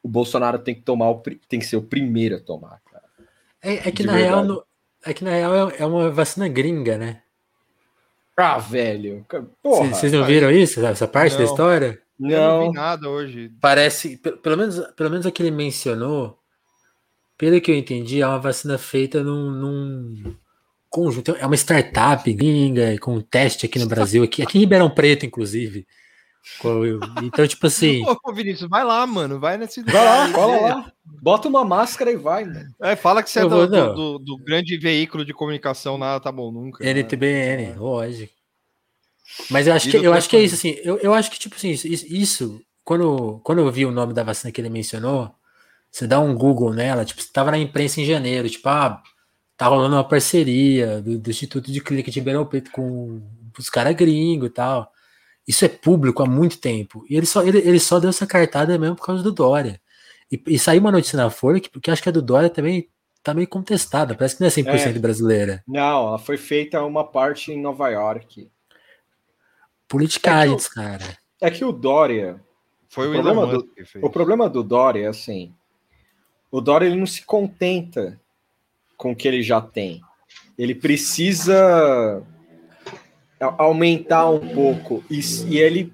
[0.02, 3.04] o Bolsonaro tem que tomar o, pri- tem que ser o primeiro a tomar, cara.
[3.62, 4.48] É, é que De na real, verdade.
[4.60, 4.64] no-
[5.04, 7.22] é que na real é, é uma vacina gringa, né?
[8.36, 9.24] Ah, velho.
[9.62, 11.44] Vocês não viram isso, essa parte da Não.
[11.46, 12.00] história?
[12.20, 12.70] Eu não Não.
[12.70, 13.50] vi nada hoje.
[13.60, 16.38] Parece, pe- pelo menos, pelo menos a que ele mencionou,
[17.38, 20.34] pelo que eu entendi, é uma vacina feita num, num
[20.88, 21.34] conjunto.
[21.38, 25.24] É uma startup gringa, com um teste aqui no Brasil, aqui, aqui em Ribeirão Preto,
[25.26, 25.86] inclusive.
[27.22, 28.04] Então, tipo assim.
[28.24, 29.38] Ô, Vinícius, vai lá, mano.
[29.40, 30.92] Vai nesse Vai lá, cola lá.
[31.20, 32.72] Bota uma máscara e vai, mano.
[32.80, 35.98] É, fala que você é Eu do, vou, do- do- do grande veículo de comunicação,
[35.98, 36.84] nada tá bom nunca.
[36.84, 36.90] né?
[36.90, 38.32] NTBN, lógico.
[39.50, 40.76] Mas eu acho E que, eu acho que é isso, assim.
[40.82, 44.22] Eu, eu acho que, tipo assim, isso, isso- quando, quando eu vi o nome da
[44.22, 45.34] vacina que ele mencionou,
[45.90, 49.02] você dá um Google nela, tipo, você tava na imprensa em janeiro, tipo, ah,
[49.56, 53.20] tá rolando uma parceria do, do Instituto de Clínica de Ribeirão Preto com
[53.58, 54.92] os caras gringos e tal.
[55.46, 57.04] Isso é público há muito tempo.
[57.08, 59.80] E ele só, ele, ele só deu essa cartada mesmo por causa do Dória.
[60.30, 62.88] E, e saiu uma notícia na Folha que, que acho que a do Dória também
[63.22, 64.14] tá meio contestada.
[64.14, 64.98] Parece que não é 100% É.
[64.98, 65.62] brasileira.
[65.68, 68.50] Não, ela foi feita uma parte em Nova York.
[69.88, 71.16] Politicagens, cara.
[71.40, 72.40] É que o Dória.
[72.88, 74.04] Foi o, problema Elon do- Musk que fez.
[74.04, 75.54] O problema do Dória é assim:
[76.50, 78.20] o Dória ele não se contenta
[78.96, 80.00] com o que ele já tem.
[80.58, 82.22] Ele precisa
[83.40, 85.92] aumentar um pouco e, e ele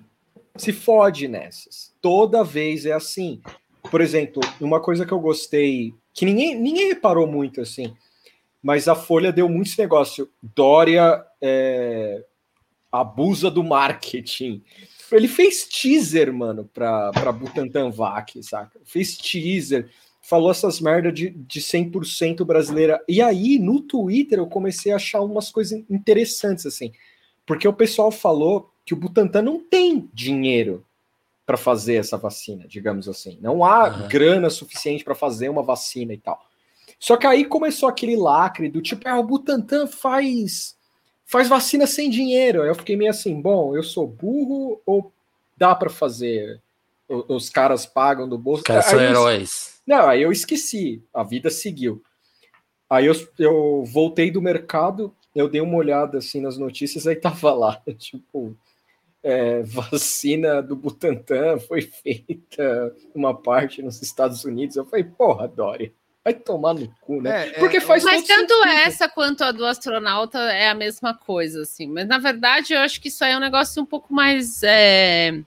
[0.56, 1.92] se fode nessas.
[2.00, 3.40] Toda vez é assim.
[3.90, 7.94] Por exemplo, uma coisa que eu gostei, que ninguém, ninguém reparou muito assim,
[8.62, 10.28] mas a Folha deu muitos negócios.
[10.40, 12.24] Dória é,
[12.90, 14.62] abusa do marketing.
[15.10, 18.80] Ele fez teaser, mano, pra, pra Butantan Vac, saca?
[18.84, 19.90] Fez teaser,
[20.22, 23.02] falou essas merda de, de 100% brasileira.
[23.08, 26.92] E aí, no Twitter, eu comecei a achar umas coisas interessantes, assim.
[27.46, 30.84] Porque o pessoal falou que o Butantan não tem dinheiro
[31.44, 33.38] para fazer essa vacina, digamos assim.
[33.40, 34.08] Não há Aham.
[34.08, 36.40] grana suficiente para fazer uma vacina e tal.
[36.98, 40.76] Só que aí começou aquele lacre do tipo, ah, o Butantan faz
[41.24, 42.62] faz vacina sem dinheiro.
[42.62, 45.10] Aí eu fiquei meio assim, bom, eu sou burro ou
[45.56, 46.60] dá para fazer?
[47.08, 48.62] O- Os caras pagam do bolso.
[48.64, 49.80] Caras são heróis.
[49.86, 52.02] Não, aí eu esqueci, a vida seguiu.
[52.88, 57.52] Aí eu, eu voltei do mercado, eu dei uma olhada assim nas notícias, aí tava
[57.52, 58.56] lá, tipo,
[59.22, 64.76] é, vacina do Butantan foi feita uma parte nos Estados Unidos.
[64.76, 65.92] Eu falei, porra, Dória,
[66.24, 67.46] vai tomar no cu, né?
[67.46, 68.68] É, é, Porque faz Mas tanto sentido.
[68.78, 71.88] essa quanto a do astronauta é a mesma coisa, assim.
[71.88, 74.62] Mas na verdade eu acho que isso aí é um negócio um pouco mais.
[74.62, 75.42] é,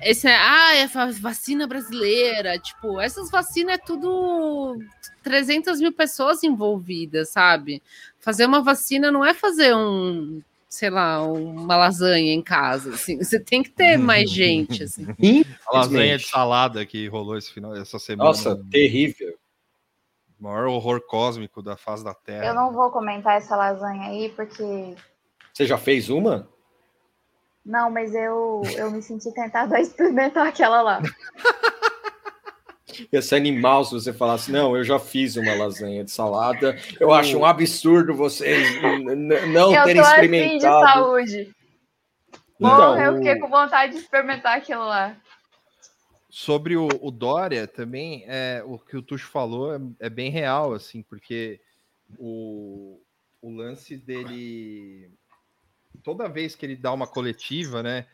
[0.00, 2.58] Esse, ah, é a vacina brasileira.
[2.58, 4.76] Tipo, essas vacinas é tudo
[5.22, 7.82] 300 mil pessoas envolvidas, sabe?
[8.20, 13.18] Fazer uma vacina não é fazer um, sei lá, uma lasanha em casa, assim.
[13.22, 15.06] Você tem que ter mais gente, assim.
[15.66, 18.28] A lasanha de salada que rolou esse final, essa semana.
[18.28, 19.34] Nossa, terrível.
[20.38, 22.46] O maior horror cósmico da face da Terra.
[22.46, 24.94] Eu não vou comentar essa lasanha aí, porque.
[25.52, 26.48] Você já fez uma?
[27.68, 31.02] Não, mas eu, eu me senti tentada a experimentar aquela lá.
[33.12, 36.74] Ia ser animal se você falasse, não, eu já fiz uma lasanha de salada.
[36.98, 38.66] Eu acho um absurdo vocês
[39.46, 40.94] não eu terem tô assim de experimentado.
[40.94, 41.54] saúde.
[42.58, 45.14] Então, eu fiquei com vontade de experimentar aquilo lá.
[46.30, 50.72] Sobre o, o Dória também, é, o que o Tuxo falou é, é bem real,
[50.72, 51.60] assim, porque
[52.18, 52.98] o,
[53.42, 55.10] o lance dele.
[56.02, 58.06] Toda vez que ele dá uma coletiva, né?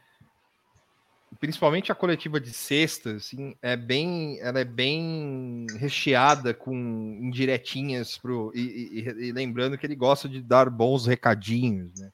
[1.41, 6.73] Principalmente a coletiva de sexta, assim, é bem, ela é bem recheada com
[7.21, 12.11] indiretinhas pro, e, e- e- e lembrando que ele gosta de dar bons recadinhos, né?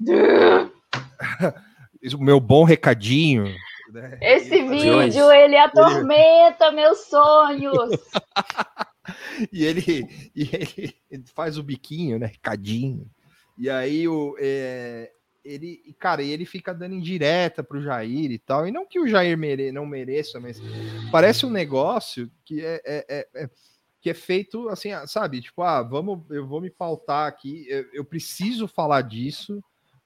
[2.14, 3.44] O meu bom recadinho.
[3.90, 4.18] né?
[4.20, 7.90] Esse Ele fazia- vídeo, ele atormenta meus sonhos.
[9.52, 12.30] e ele, e ele, ele faz o biquinho, né?
[12.42, 13.10] Cadinho.
[13.56, 15.10] E aí o é,
[15.44, 18.66] ele, cara, ele fica dando indireta pro Jair e tal.
[18.66, 20.60] E não que o Jair mere, não mereça, mas
[21.12, 23.50] parece um negócio que é, é- é- é-
[24.00, 25.40] que é feito assim, ah, sabe?
[25.40, 29.62] Tipo, ah, vamos, eu vou me pautar aqui, eu, eu preciso falar disso,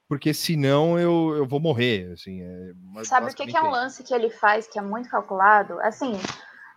[0.07, 2.11] porque senão eu, eu vou morrer.
[2.13, 5.09] Assim, é, Sabe o que, que é um lance que ele faz que é muito
[5.09, 5.79] calculado?
[5.81, 6.13] Assim,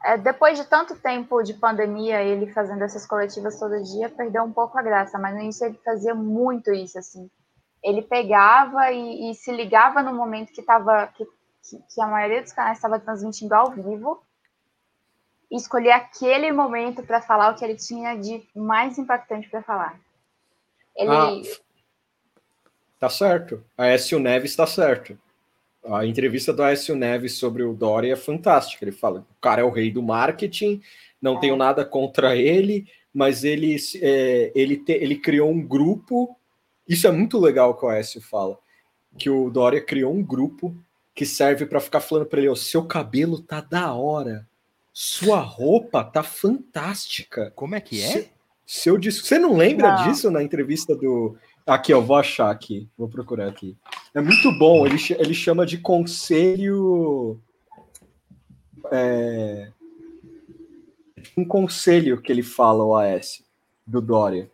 [0.05, 4.53] é, depois de tanto tempo de pandemia, ele fazendo essas coletivas todo dia, perdeu um
[4.53, 7.31] pouco a graça, mas no início ele fazia muito isso, assim.
[7.83, 11.27] Ele pegava e, e se ligava no momento que, tava, que,
[11.95, 14.23] que, a maioria dos canais estava transmitindo ao vivo
[15.51, 19.99] e escolher aquele momento para falar o que ele tinha de mais impactante para falar.
[20.97, 21.33] Ele, Ah,
[23.03, 23.61] Tá certo.
[23.77, 25.19] A Aécio Neves tá certo.
[25.85, 28.85] A entrevista do Aécio Neves sobre o Dória é fantástica.
[28.85, 30.81] Ele fala: o cara é o rei do marketing,
[31.21, 36.37] não tenho nada contra ele, mas ele, é, ele, te- ele criou um grupo.
[36.89, 38.59] Isso é muito legal que o Aécio fala.
[39.19, 40.75] Que o Dória criou um grupo
[41.15, 44.47] que serve para ficar falando para ele: o seu cabelo tá da hora,
[44.93, 47.53] sua roupa tá fantástica.
[47.55, 48.07] Como é que é?
[48.09, 48.31] Se-
[48.65, 49.27] Seu disco.
[49.27, 50.05] Você não lembra Não.
[50.09, 51.37] disso na entrevista do.
[51.66, 52.89] Aqui, eu vou achar aqui.
[52.97, 53.76] Vou procurar aqui.
[54.14, 54.86] É muito bom.
[54.86, 57.40] Ele, ele chama de conselho.
[58.90, 59.70] É...
[61.36, 63.43] Um conselho que ele fala, o AS,
[63.86, 64.51] do Dória.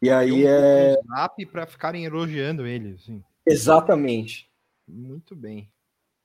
[0.00, 0.96] E aí é.
[1.40, 3.22] um para ficarem elogiando ele, assim.
[3.44, 4.48] Exatamente.
[4.88, 5.68] Muito bem.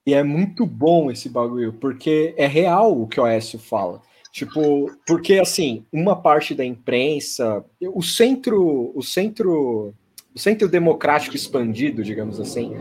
[0.06, 4.02] E é muito bom esse bagulho, porque é real o que o Aécio fala.
[4.36, 9.94] Tipo, porque assim, uma parte da imprensa, o centro, o centro,
[10.36, 12.74] o centro democrático expandido, digamos assim,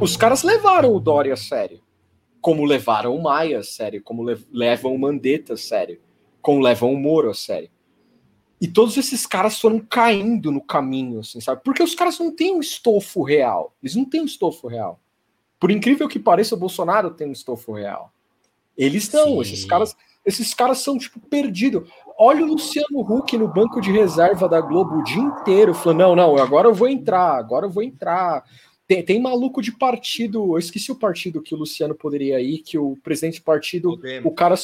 [0.00, 1.82] os caras levaram o Dória a sério,
[2.40, 6.00] como levaram o Maia a sério, como le- levam o Mandetta a sério,
[6.40, 7.68] como levam o Moro a sério.
[8.58, 11.60] E todos esses caras foram caindo no caminho, assim, sabe?
[11.62, 13.74] Porque os caras não têm um estofo real.
[13.82, 14.98] Eles não têm um estofo real.
[15.60, 18.10] Por incrível que pareça, o Bolsonaro tem um estofo real.
[18.76, 21.88] Eles não, esses caras, esses caras são tipo perdidos.
[22.18, 26.16] Olha o Luciano Huck no banco de reserva da Globo o dia inteiro, falando: não,
[26.16, 28.44] não, agora eu vou entrar, agora eu vou entrar.
[28.88, 32.78] Tem, tem maluco de partido, eu esqueci o partido que o Luciano poderia ir, que
[32.78, 34.24] o presidente do partido, Podemos.
[34.26, 34.54] o cara.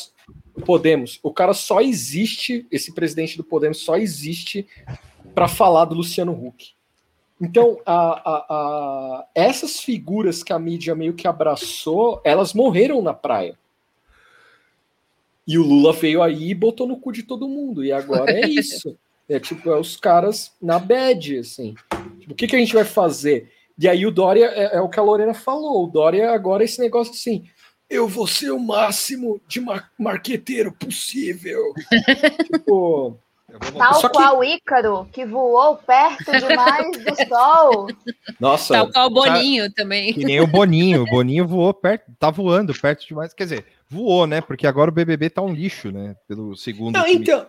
[0.65, 4.67] Podemos, o cara só existe, esse presidente do Podemos só existe
[5.35, 6.71] para falar do Luciano Huck.
[7.41, 7.97] Então, a,
[8.31, 13.59] a- a- essas figuras que a mídia meio que abraçou, elas morreram na praia.
[15.47, 17.85] E o Lula veio aí e botou no cu de todo mundo.
[17.85, 18.97] E agora é isso.
[19.29, 21.75] É tipo, é os caras na bad, assim.
[22.21, 23.51] Tipo, o que, que a gente vai fazer?
[23.79, 26.67] E aí o Dória, é, é o que a Lorena falou, o Dória agora é
[26.67, 27.49] esse negócio assim,
[27.89, 31.61] eu vou ser o máximo de mar marqueteiro possível.
[32.53, 33.19] tipo...
[33.77, 37.87] Tal Só que- qual o Ícaro, que voou perto demais do sol.
[38.41, 40.15] Nossa, Tal qual o Boninho também.
[40.15, 41.03] Que nem o Boninho.
[41.03, 43.35] O Boninho voou perto, tá voando perto demais.
[43.35, 44.41] Quer dizer, voou, né?
[44.41, 46.17] Porque agora o BBB tá um lixo, né?
[46.27, 46.95] Pelo segundo.
[46.97, 47.47] Não, então,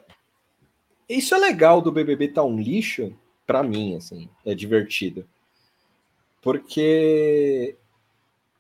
[1.08, 3.16] isso é legal do BBB tá um lixo,
[3.48, 5.26] pra mim, assim, é divertido.
[6.42, 7.78] Porque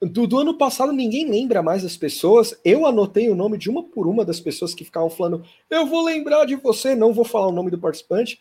[0.01, 2.57] do, do ano passado ninguém lembra mais das pessoas.
[2.63, 6.03] Eu anotei o nome de uma por uma das pessoas que ficavam falando, eu vou
[6.03, 8.39] lembrar de você, não vou falar o nome do participante.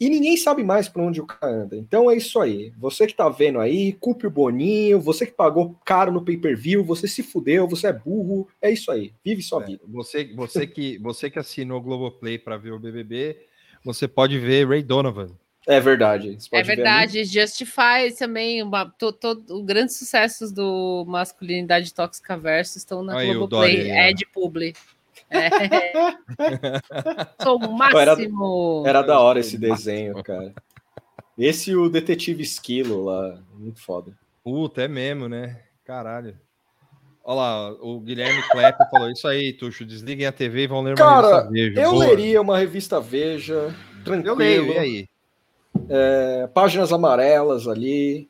[0.00, 1.76] E ninguém sabe mais para onde o cara anda.
[1.76, 2.72] Então é isso aí.
[2.78, 7.08] Você que tá vendo aí, culpe o Boninho, você que pagou caro no pay-per-view, você
[7.08, 8.48] se fudeu, você é burro.
[8.62, 9.12] É isso aí.
[9.24, 9.82] Vive sua vida.
[9.88, 13.38] Você, você, que, você que assinou o Globoplay para ver o BBB,
[13.84, 15.30] você pode ver Ray Donovan.
[15.66, 16.34] É verdade.
[16.38, 22.78] você É verdade, Justify também, uma, to, to, os grandes sucessos do Masculinidade Tóxica Verso
[22.78, 24.10] estão na Aí, o Globoplay, Dória aí, ó.
[24.10, 24.74] é de publi.
[25.30, 26.80] É.
[27.42, 28.82] Sou o Era, máximo.
[28.86, 30.52] era da hora esse desenho, cara.
[31.36, 34.12] Esse e o Detetive Esquilo lá, muito foda.
[34.42, 35.60] Puta, é mesmo, né?
[35.84, 36.36] Caralho.
[37.24, 39.84] Olha lá, o Guilherme Klepp falou isso aí, Tuxo.
[39.84, 41.80] Desliguem a TV e vão ler uma Cara, revista Veja.
[41.82, 42.06] eu Boa.
[42.06, 43.74] leria uma revista Veja,
[44.04, 44.28] tranquilo.
[44.30, 45.08] Eu leio, e aí?
[45.90, 48.28] É, páginas amarelas ali.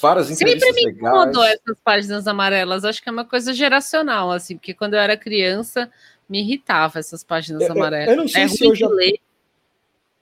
[0.00, 0.96] Várias Sempre entrevistas me legais.
[0.96, 2.84] incomodou essas páginas amarelas.
[2.84, 5.90] Acho que é uma coisa geracional, assim, porque quando eu era criança
[6.28, 8.08] me irritava essas páginas Eu- eu- amarelas.
[8.08, 9.18] eu não sei é se eu já- ler.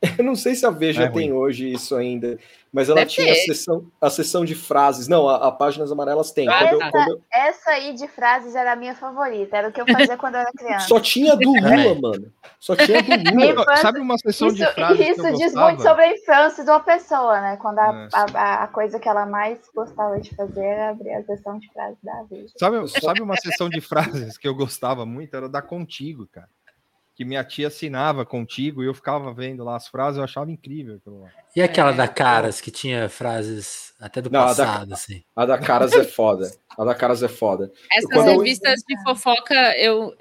[0.18, 2.38] Eu não sei se a Veja É tem hoje isso ainda,
[2.72, 5.08] mas ela Deve tinha a sessão, a sessão de frases.
[5.08, 6.46] Não, a, a páginas amarelas tem.
[6.46, 9.58] Quando eu- Essa, quando eu- essa aí de frases era a minha favorita.
[9.58, 10.88] Era o que eu fazia quando eu era criança.
[10.88, 12.32] Só tinha do Lula, mano.
[12.58, 13.44] Só tinha do Lula.
[13.52, 15.66] infância- Sabe uma sessão isso, de frases que eu Isso diz gostava?
[15.68, 17.56] muito sobre a infância de uma pessoa, né?
[17.60, 18.38] Quando a, É.
[18.38, 21.98] a, a coisa que ela mais gostava de fazer era abrir a sessão de frases
[22.02, 22.52] da Veja.
[22.58, 25.34] Sabe, sabe uma sessão de frases que eu gostava muito?
[25.36, 26.48] Era da Contigo, cara.
[27.20, 30.94] Que minha tia assinava Contigo e eu ficava vendo lá as frases, eu achava incrível
[30.94, 31.28] aquilo lá.
[31.54, 31.94] E aquela É.
[31.94, 35.22] da Caras, que tinha frases até do Não, a da- passado, assim.
[35.36, 36.50] A da Caras é foda.
[36.78, 37.70] A da Caras é foda.
[37.92, 40.14] Essas Quando eu- revistas de fofoca, eu,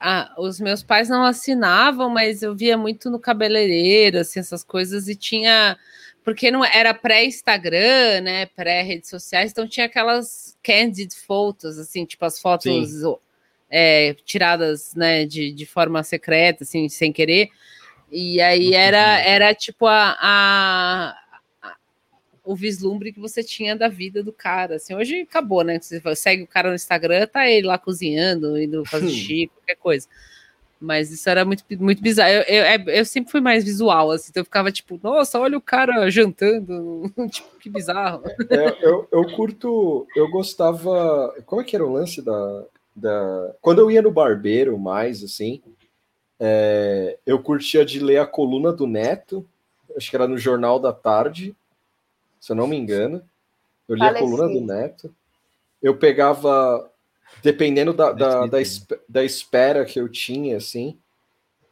[0.00, 5.06] ah, os meus pais não assinavam, mas eu via muito no cabeleireiro, assim, essas coisas,
[5.06, 5.78] e tinha.
[6.24, 8.46] Porque não era pré-Instagram, né?
[8.46, 13.04] Pré-redes sociais, então tinha aquelas candid photos, assim, tipo as fotos
[13.70, 17.48] é, tiradas né, de, de forma secreta, assim, sem querer.
[18.10, 21.14] E aí era, era tipo a, a-
[21.62, 21.76] a-
[22.44, 24.76] o vislumbre que você tinha da vida do cara.
[24.76, 25.78] Assim, hoje acabou, né?
[25.80, 30.08] Você segue o cara no Instagram, tá ele lá cozinhando, indo fazer xixi, qualquer coisa.
[30.82, 32.30] Mas isso era muito, muito bizarro.
[32.32, 35.56] Eu, eu, é- eu sempre fui mais visual, assim, então eu ficava tipo, nossa, olha
[35.58, 38.22] o cara jantando, tipo, que bizarro.
[38.48, 40.06] É, eu, eu curto.
[40.16, 41.34] Eu gostava.
[41.46, 42.64] Como é que era o lance da.
[42.94, 43.54] Da...
[43.60, 45.62] Quando eu ia no barbeiro mais, assim,
[46.38, 49.46] é, eu curtia de ler a coluna do Neto,
[49.96, 51.54] acho que era no Jornal da Tarde,
[52.40, 53.22] se eu não me engano.
[53.86, 54.60] Eu lia a coluna do.
[54.60, 55.14] Neto.
[55.82, 56.90] Eu pegava,
[57.42, 58.58] dependendo da, da, da,
[59.08, 60.96] da espera que eu tinha, assim,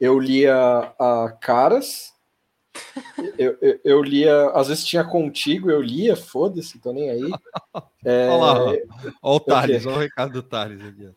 [0.01, 2.13] eu lia a Caras.
[3.39, 7.31] Eu, eu, eu lia, às vezes tinha contigo, eu lia, foda-se, tô nem aí.
[8.05, 8.77] É, Olha lá, ó.
[9.23, 11.09] Ó o Thales, olha o recado do Thales aqui.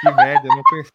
[0.00, 0.92] Que merda, eu não pensei.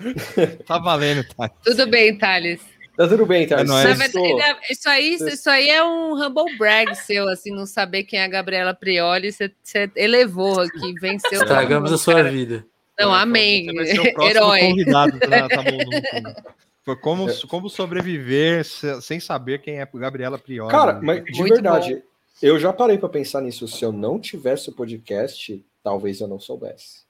[0.66, 1.52] Tá valendo, Thales.
[1.62, 2.60] Tudo bem, Thales.
[2.96, 3.46] Tá tudo bem?
[3.50, 3.88] É nóis.
[3.88, 4.22] Na Sextou.
[4.22, 8.18] verdade, é- isso aí, isso aí é um humble brag seu, assim, não saber quem
[8.18, 11.40] é a Gabriela Prioli, você, você elevou aqui, venceu.
[11.40, 12.30] Estragamos a sua cara.
[12.30, 12.64] vida.
[13.00, 13.66] Não, amém.
[13.66, 14.60] Você vai ser o próximo Herói.
[14.60, 16.44] convidado da Tamu Nunca.
[16.84, 20.70] Foi como, como sobreviver se- sem saber quem é Gabriela Priori.
[20.70, 22.02] Cara, mas de Muito verdade,
[22.42, 23.68] eu já parei pra pensar nisso.
[23.68, 27.00] Se eu não tivesse o podcast, talvez eu não soubesse.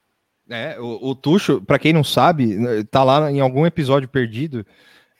[0.49, 4.65] É, o, o Tuxo, pra quem não sabe, tá lá em algum episódio perdido.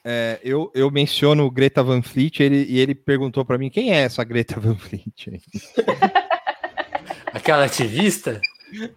[0.03, 4.01] é, eu, eu menciono Greta Van Fleet ele, e ele perguntou pra mim quem é
[4.01, 5.41] essa Greta Van Fleet.
[7.33, 8.41] Aquela ativista?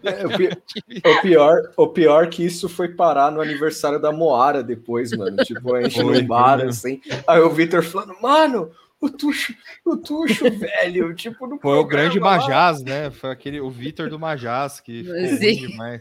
[0.03, 0.51] É, o, pi-
[1.19, 5.37] o pior, o pior que isso foi parar no aniversário da Moara depois, mano.
[5.45, 6.69] Tipo, a gente Foi, no bar, foi.
[6.69, 7.01] assim.
[7.27, 8.71] Aí o Vitor falando, mano,
[9.01, 11.15] o Tuxo, o Tuxo, velho.
[11.15, 12.37] Tipo, no Foi o grande lá.
[12.39, 13.11] Majaz, né?
[13.11, 15.67] Foi aquele, o Vitor do Majaz, que ficou Sim.
[15.69, 16.01] demais.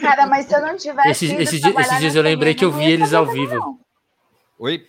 [0.00, 1.08] Cara, mas se eu não tivesse.
[1.10, 3.54] Esses- ido esses esses dias eu lembrei que eu vi eles ao vivo.
[3.54, 3.80] não.
[4.58, 4.86] Oi?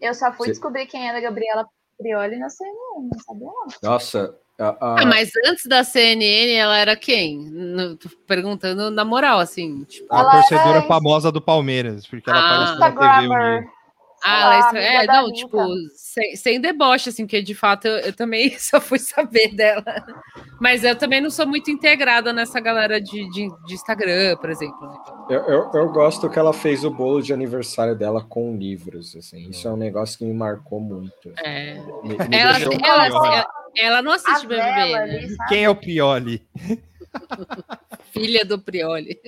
[0.00, 1.66] Eu só fui Cê- descobrir quem era a Gabriela
[1.98, 3.66] Prioli na não sabia não.
[3.82, 7.38] Nossa, a- a- Ah, mas antes da CNN, ela era quem?
[7.50, 9.84] No- tô perguntando na moral, assim.
[9.84, 12.72] Tipo, A torcedora é- famosa do Palmeiras, porque ela Ah.
[12.74, 13.81] apareceu na TV um.
[14.24, 15.34] Ah, Ela ela é é, não, Anitta.
[15.34, 15.58] tipo,
[15.94, 19.84] sem, sem deboche, assim, porque de fato eu, eu também só fui saber dela.
[20.60, 24.80] Mas eu também não sou muito integrada nessa galera de, de, de Instagram, por exemplo.
[24.88, 24.96] né?
[25.30, 29.48] eu, eu, eu gosto que ela fez o bolo de aniversário dela com livros, assim.
[29.50, 31.32] Isso é um negócio que me marcou muito.
[31.38, 31.74] É.
[32.04, 33.26] Me- me Ela, deixou- ela, Prioli.
[33.26, 33.46] ela,
[33.76, 35.26] ela não A assiste BBB, né?
[35.48, 36.42] Quem é o Prioli?
[38.12, 39.18] Filha do Prioli.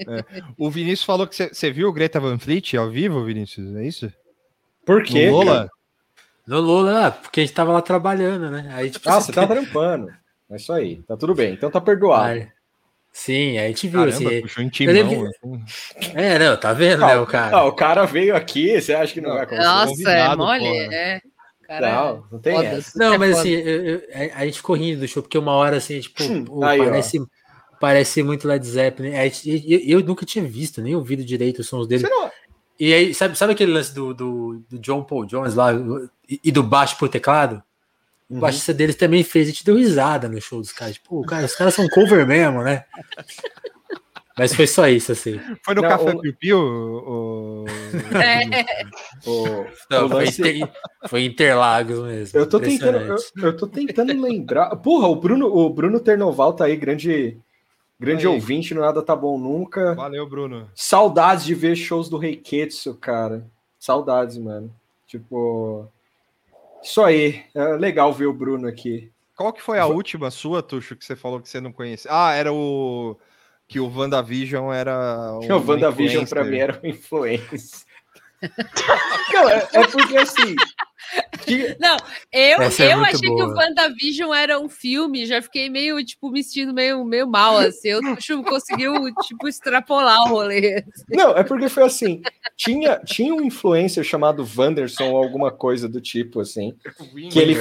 [0.59, 3.75] O Vinícius falou que você viu o Greta Van Fleet ao vivo, Vinícius?
[3.77, 4.13] É isso?
[4.85, 5.27] Por quê?
[5.27, 5.57] No Lola?
[5.57, 5.71] cara?
[6.47, 8.69] No Lula, ah, porque a gente tava lá trabalhando, né?
[8.75, 10.11] Aí, tipo, Ah, você tá trampando.
[10.51, 11.03] É isso aí.
[11.03, 11.55] Tá tudo bem.
[11.55, 12.47] Então tá perdoado.
[13.13, 14.41] Sim, aí a gente viu, Caramba, assim.
[14.43, 14.93] puxou em timão.
[14.95, 15.65] lembro assim.
[16.15, 17.57] É, não, tá vendo, né, o cara?
[17.57, 19.69] Ah, o cara veio aqui, você acha que não vai acontecer?
[19.69, 20.59] Nossa, é mole?
[20.65, 20.95] porra.
[20.95, 21.21] É.
[21.67, 22.99] Cara, Não, não tem foda, essa.
[22.99, 25.53] Não, é mas assim, eu- eu- a- a gente ficou rindo do show, porque uma
[25.53, 26.85] hora assim, tipo, pô, Aí, ó.
[26.85, 27.19] parece,
[27.81, 29.15] parece muito Led Zeppelin.
[29.15, 29.33] Aí,
[29.67, 32.03] eu, eu nunca tinha visto, nem ouvido direito os sons dele.
[32.03, 32.31] Você não,
[32.79, 35.71] E aí, sabe, sabe aquele lance do, do, do John Paul Jones lá
[36.29, 37.63] e, e do baixo pro teclado?
[38.29, 40.95] O baixista deles também fez, a gente deu risada no show dos caras.
[40.95, 42.85] Tipo, cara, os caras são cover mesmo, né?
[44.37, 45.39] Mas foi só isso, assim.
[45.65, 46.59] Foi no Não, Café o- Piu Piu?
[46.59, 47.65] o-
[48.21, 48.65] É.
[49.25, 50.73] O- Não, o foi, Inter-
[51.07, 52.41] foi Interlagos mesmo.
[52.41, 54.75] Eu tô tentando, eu, eu tô tentando lembrar.
[54.77, 57.39] Porra, o Bruno, o Bruno Ternoval tá aí, grande,
[57.99, 58.33] grande Aí.
[58.33, 59.95] ouvinte, no Nada Tá Bom Nunca.
[59.95, 60.71] Valeu, Bruno.
[60.75, 63.47] Saudades de ver shows do Reiketsu, cara.
[63.79, 64.75] Saudades, mano.
[65.07, 65.89] Tipo.
[66.83, 67.45] Isso aí.
[67.55, 69.11] É legal ver o Bruno aqui.
[69.37, 72.11] Qual que foi a última sua, Tuxo, que você falou que você não conhecia?
[72.13, 73.17] Ah, era o...
[73.67, 75.33] Que o WandaVision era...
[75.43, 77.85] o WandaVision pra mim era um influência.
[79.33, 80.55] Não, é, é porque assim.
[81.79, 81.97] Não,
[82.33, 83.55] eu, Essa é eu muito achei que o boa.
[83.55, 87.93] WandaVision era um filme, já fiquei meio, tipo, me sentindo meio, meio mal, assim.
[87.95, 88.95] O Tuxo conseguiu,
[89.27, 90.85] tipo, extrapolar o rolê.
[91.09, 92.23] Não, é porque foi assim.
[92.57, 96.75] Tinha, tinha um influencer chamado Wanderson ou alguma coisa do tipo, assim.
[97.31, 97.57] Que ele,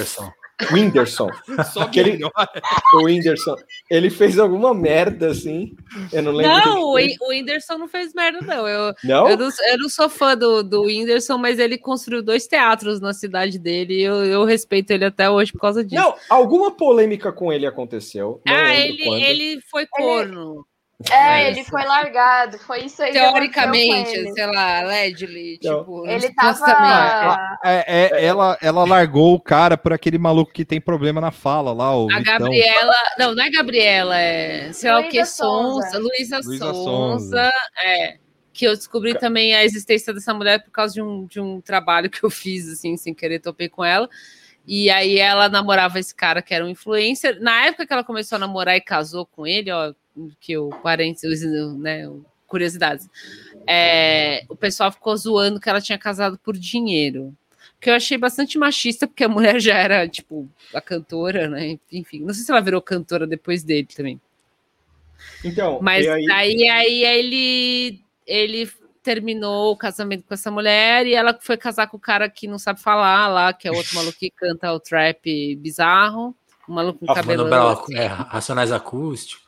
[0.72, 1.30] Whindersson.
[1.48, 1.72] Whindersson.
[1.74, 3.56] Só que ele, o Whindersson.
[3.90, 5.76] Ele fez alguma merda, assim.
[6.12, 6.52] Eu não lembro.
[6.52, 8.68] Não, o o Whindersson não fez merda, não.
[8.68, 9.30] Eu Não?
[9.30, 13.14] Eu, não, eu não sou fã do, do Whindersson, mas ele construiu dois teatros na
[13.14, 16.02] cidade dele e eu, eu respeito ele até hoje por causa disso.
[16.02, 18.42] Não, alguma polêmica com ele aconteceu.
[18.46, 19.22] Não ah, ele, quando.
[19.22, 20.66] ele foi corno.
[21.12, 22.58] É, ele foi largado.
[22.60, 23.12] Foi isso aí.
[23.12, 25.80] Teoricamente, sei lá, allegedly, Não.
[25.80, 27.58] tipo, Ele tava.
[27.64, 31.74] É, é, ela, ela largou o cara por aquele maluco que tem problema na fala
[31.74, 32.24] lá, o A Vitão.
[32.24, 37.52] Gabriela, não, não é Gabriela, é sei lá o que, Luísa Sonza, Luísa Sonza, Sonza.
[37.84, 38.18] é,
[38.54, 42.10] que eu descobri também a existência dessa mulher por causa de um, de um trabalho
[42.10, 44.08] que eu fiz, assim, sem querer, topei com ela,
[44.66, 48.38] e aí ela namorava esse cara que era um influencer, na época que ela começou
[48.38, 49.94] a namorar e casou com ele, ó,
[50.40, 51.44] que o parênteses,
[51.78, 53.10] né, o- curiosidades,
[53.66, 57.36] é, o pessoal ficou zoando que ela tinha casado por dinheiro,
[57.80, 61.78] que eu achei bastante machista, porque a mulher já era, tipo, a cantora, né?
[61.92, 64.22] Enfim, não sei se ela virou cantora depois dele também.
[65.44, 68.72] Então, Mas e aí, aí, aí, ele, ele
[69.02, 72.58] terminou o casamento com essa mulher e ela foi casar com o cara que não
[72.58, 76.34] sabe falar lá, que é outro maluco que canta o trap bizarro,
[76.68, 77.44] um maluco com cabelo.
[77.84, 77.96] Assim.
[77.98, 79.43] é, racionais acústicos.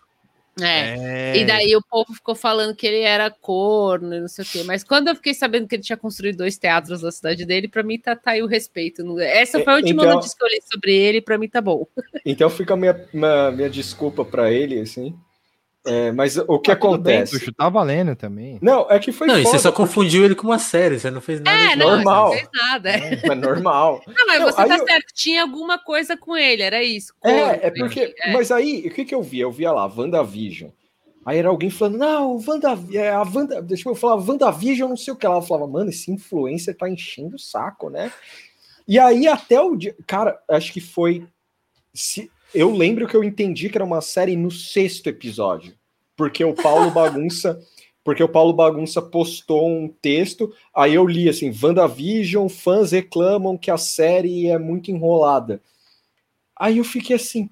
[0.62, 1.36] É.
[1.38, 4.64] E daí o povo ficou falando que ele era corno e não sei o quê.
[4.64, 7.84] Mas quando eu fiquei sabendo que ele tinha construído dois teatros na cidade dele, pra
[7.84, 9.04] mim tá, tá aí o respeito.
[9.20, 11.60] Essa foi a É, última então- notícia que eu li sobre ele, pra mim tá
[11.62, 11.86] bom.
[12.26, 15.14] então fica a minha, minha, minha desculpa pra ele, assim.
[15.88, 17.40] É, mas o que Ah, tudo bem, acontece?
[17.40, 18.58] Tuxo, tá valendo também.
[18.62, 21.00] Não, é que foi Não, e você foda, só porque- confundiu ele com uma série,
[21.00, 21.58] você não fez nada.
[21.58, 22.30] É, de não, normal.
[22.30, 22.90] você não fez nada.
[22.90, 23.20] É.
[23.24, 24.02] É normal.
[24.08, 27.14] Não, mas Não, você tá eu- certo, tinha alguma coisa com ele, era isso.
[27.24, 28.14] É, é porque.
[28.24, 28.34] é.
[28.34, 29.44] Mas aí, o que, que eu via?
[29.44, 30.72] Eu via lá, WandaVision.
[31.26, 35.12] Aí era alguém falando, não, Wanda, é, a Wanda, deixa eu falar, WandaVision, não sei
[35.14, 35.36] o que lá.
[35.38, 38.12] Eu falava, mano, esse influencer tá enchendo o saco, né?
[38.88, 39.96] E aí, até o dia.
[40.06, 41.26] Cara, acho que foi.
[41.94, 45.74] Se, eu lembro que eu entendi que era uma série no sexto episódio.
[46.16, 47.60] Porque o Paulo Bagunça.
[48.04, 53.72] Porque o Paulo Bagunça postou um texto, aí eu li assim: WandaVision, fãs reclamam que
[53.72, 55.60] a série é muito enrolada.
[56.56, 57.50] Aí eu fiquei assim,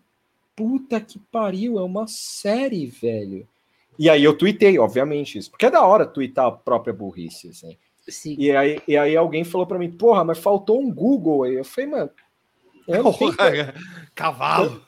[0.55, 3.47] puta que pariu, é uma série, velho.
[3.97, 5.49] E aí eu tuitei, obviamente, isso.
[5.49, 7.77] Porque é da hora tuitar a própria burrice, assim.
[8.07, 8.35] Sim.
[8.37, 11.55] E aí, e aí alguém falou pra mim, porra, mas faltou um Google aí.
[11.55, 12.09] Eu falei, mano.
[12.87, 13.73] Eu não, tenho...
[14.13, 14.81] Cavalo.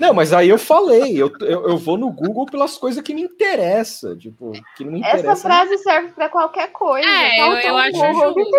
[0.00, 3.22] Não, mas aí eu falei, eu, eu, eu vou no Google pelas coisas que me
[3.22, 4.16] interessam.
[4.16, 5.42] Tipo, que não me Essa interessa.
[5.42, 7.08] frase serve pra qualquer coisa.
[7.08, 8.34] É, eu, eu acho Google.
[8.34, 8.56] justo.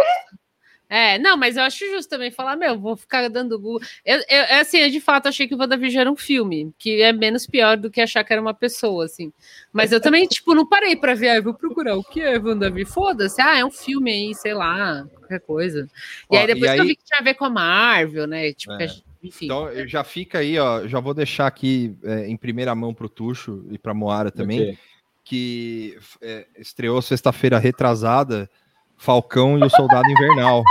[0.89, 3.85] É, não, mas eu acho justo também falar, meu, vou ficar dando Google.
[4.05, 7.01] Eu, eu, é assim, eu de fato achei que o WandaVision era um filme, que
[7.01, 9.33] é menos pior do que achar que era uma pessoa, assim.
[9.73, 12.37] Mas eu também, tipo, não parei pra ver, ah, eu vou procurar o que é
[12.39, 12.89] WandaVision.
[12.93, 15.89] Foda-se, ah, é um filme aí, sei lá, qualquer coisa.
[16.31, 17.49] E Ó, aí depois e que eu aí- vi que tinha a ver com a
[17.49, 18.53] Marvel, né?
[18.53, 18.77] Tipo, É.
[18.77, 19.45] que a gente- enfim.
[19.45, 20.87] Então, eu já fica aí, ó.
[20.87, 24.77] Já vou deixar aqui é, em primeira mão pro Tuxo e pra Moara também, Ok.
[25.23, 28.49] que é, estreou sexta-feira retrasada
[28.95, 30.63] Falcão e o Soldado Invernal.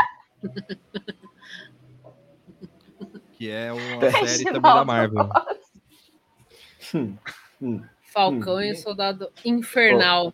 [3.33, 5.29] que é uma série também da Marvel.
[8.13, 10.33] Falcão e o Soldado Infernal.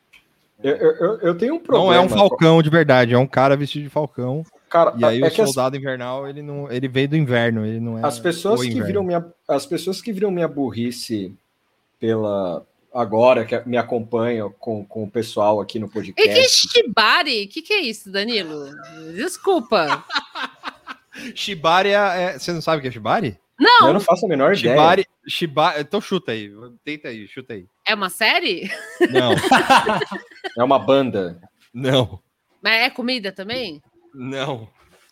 [0.63, 1.87] Eu, eu, eu- eu tenho um problema.
[1.87, 4.45] Não é um Falcão de verdade, é um cara vestido de Falcão.
[4.73, 7.67] Cara, e aí é o que as- Soldado Invernal, ele não, ele veio do inverno,
[7.67, 11.35] ele não é As pessoas o que viram minha, as pessoas que viram minha burrice
[12.01, 16.69] pela agora que me acompanham com, com o pessoal aqui no E que podcast.
[16.69, 17.45] Shibari?
[17.45, 18.71] O que, que é isso, Danilo?
[19.15, 20.03] Desculpa.
[21.35, 23.39] Shibari é, é- Você não sabe o que é Shibari?
[23.59, 25.81] Não, Eu não faço a menor Shibari, Shibari.
[25.83, 26.51] Então chuta aí.
[26.85, 27.67] Tenta aí, chuta aí.
[27.87, 28.71] é uma série?
[29.11, 30.01] Não, ideia.
[30.59, 31.41] É uma banda.
[31.73, 32.19] não.
[32.61, 33.83] Mas é comida também?
[34.15, 34.69] Não.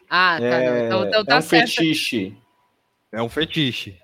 [0.09, 0.45] Ah, tá.
[0.47, 1.69] É, Então, então é tá um certo.
[1.71, 2.37] fetiche.
[3.13, 3.97] É um fetiche.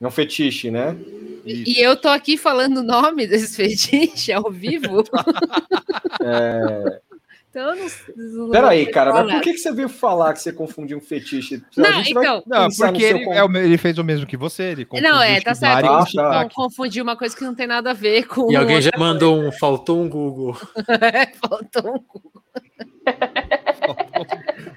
[0.00, 0.96] É um fetiche, né?
[1.44, 5.04] E eu tô aqui falando o nome desse fetiche ao vivo.
[6.24, 7.00] É...
[7.50, 7.76] então eu
[8.16, 11.00] não, não Peraí, cara, mas por que, que você veio falar que você confundiu um
[11.00, 11.60] fetiche?
[11.76, 14.64] A Não, então- Não, porque ele, é ele fez o mesmo que você.
[14.64, 15.86] Ele Não, é, confundiu tá certo.
[15.86, 16.04] Ah,
[16.44, 16.48] tá.
[16.54, 18.52] Confundir uma coisa que não tem nada a ver com.
[18.52, 20.54] E alguém já mandou um faltou um Google.
[20.54, 21.32] coisa.
[21.40, 22.22] Faltou um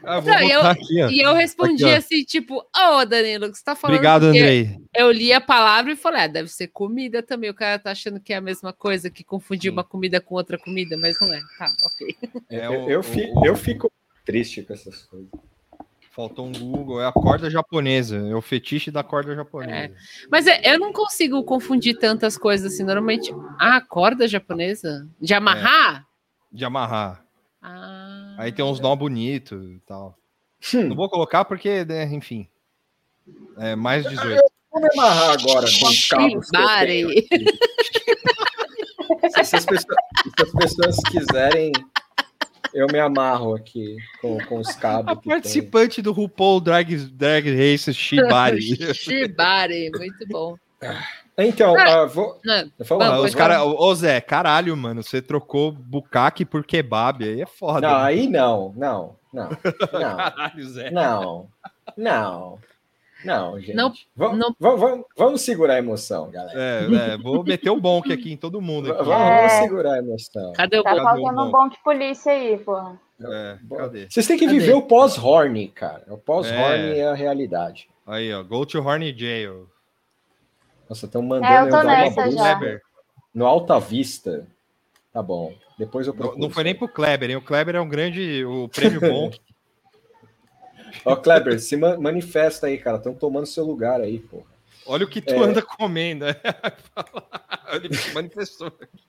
[0.06, 3.52] Ah, vou Não, e eu, aqui, e eu respondi Aqui, assim, tipo, ô Danilo, o
[3.52, 3.95] que você tá falando?
[3.95, 4.77] Obrigado, Andrei.
[4.95, 7.49] Eu li a palavra e falei, ah, deve ser comida também.
[7.49, 10.57] O cara tá achando que é a mesma coisa, que confundir uma comida com outra
[10.57, 11.41] comida, mas não é.
[11.57, 12.18] Tá, ok.
[12.49, 13.91] É eu, eu, o- fi- o- eu fico
[14.26, 15.30] triste com essas coisas.
[16.11, 17.02] Faltou um Google.
[17.02, 18.15] É a corda japonesa.
[18.15, 19.94] É o fetiche da corda japonesa.
[20.32, 22.84] Mas é, eu não consigo confundir tantas coisas assim.
[22.84, 23.34] Normalmente.
[23.60, 25.06] Ah, corda japonesa?
[25.19, 26.06] De amarrar?
[26.49, 27.24] De amarrar.
[27.66, 28.36] Ah.
[28.38, 30.18] Aí tem uns nó bonitos e tal.
[30.74, 32.48] Não vou colocar porque, né, enfim.
[33.58, 34.42] É mais 18.
[34.72, 37.10] Vou me amarrar agora com os cabos eu.
[39.32, 41.72] Se as pessoas, se as pessoas quiserem,
[42.74, 45.12] eu me amarro aqui com, com os cabos.
[45.12, 45.32] A que tem.
[45.32, 48.76] participante do RuPaul Drag, Drag Race Shibari.
[48.94, 50.56] Shibari, muito bom.
[51.38, 52.40] Então, ah, vou.
[52.45, 57.41] Não, Ah, vamos os cara, ô Zé, caralho, mano, você trocou bucaque por kebab, aí
[57.41, 57.82] é foda.
[57.88, 58.03] Não, né?
[58.03, 59.49] aí não, não, não,
[59.91, 60.91] não, Caralho, Zé.
[60.91, 61.48] não,
[61.98, 62.57] não,
[63.26, 63.74] não, gente.
[63.76, 66.57] Não, Vamos, não- vamos, vamos, vamos segurar a emoção, galera.
[66.57, 68.88] É, é, vou meter o bonk aqui em todo mundo.
[68.88, 69.10] Vamos, Aqui.
[69.10, 69.62] vamos É.
[69.62, 70.53] segurar a emoção.
[70.53, 72.99] Cadê o Tá Cadê o faltando um bom que polícia aí, porra.
[73.22, 74.07] É, cadê?
[74.10, 74.60] Vocês têm que Cadê?
[74.60, 76.03] viver o pós-horny, cara.
[76.10, 76.99] O pós-horny É.
[76.99, 77.07] é.
[77.07, 77.88] a realidade.
[78.07, 79.68] Aí, ó, go to Horny Jail.
[80.90, 82.38] Nossa, estão mandando É, eu tô dar uma nessa já.
[82.57, 82.82] Kleber.
[83.34, 84.48] no Alta Vista.
[85.12, 85.53] Tá bom.
[85.78, 86.41] Depois eu Não, procuro.
[86.41, 87.36] não foi nem pro Kleber, hein?
[87.38, 88.45] O Kleber é um grande.
[88.45, 89.40] O prêmio bonk.
[91.06, 92.98] Ó, Kleber, se ma- manifesta aí, cara.
[92.98, 94.44] Estão tomando seu lugar aí, pô.
[94.88, 95.40] Olha o que tu É.
[95.40, 96.26] anda comendo.
[96.26, 96.36] né?
[97.84, 99.06] Ele se manifestou aqui.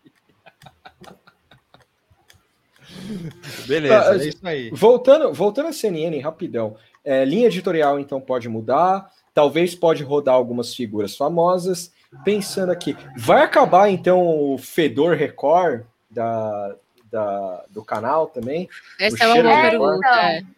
[3.66, 4.70] Beleza, Tá, é isso aí.
[4.70, 6.77] Voltando, voltando à CNN, rapidão.
[7.05, 9.11] É, linha editorial, então, pode mudar.
[9.37, 11.93] Talvez pode rodar algumas figuras famosas.
[12.25, 16.75] Pensando aqui, vai acabar, então, o Fedor Record da,
[17.13, 18.67] da- do canal também?
[18.99, 20.39] Essa O é uma boa pergunta.
[20.39, 20.57] então.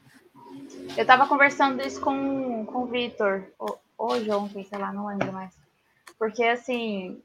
[0.96, 5.32] Eu tava conversando isso com, com o Vitor, ho- hoje, ontem, sei lá, não lembro
[5.32, 5.52] mais.
[6.16, 7.20] Porque, assim,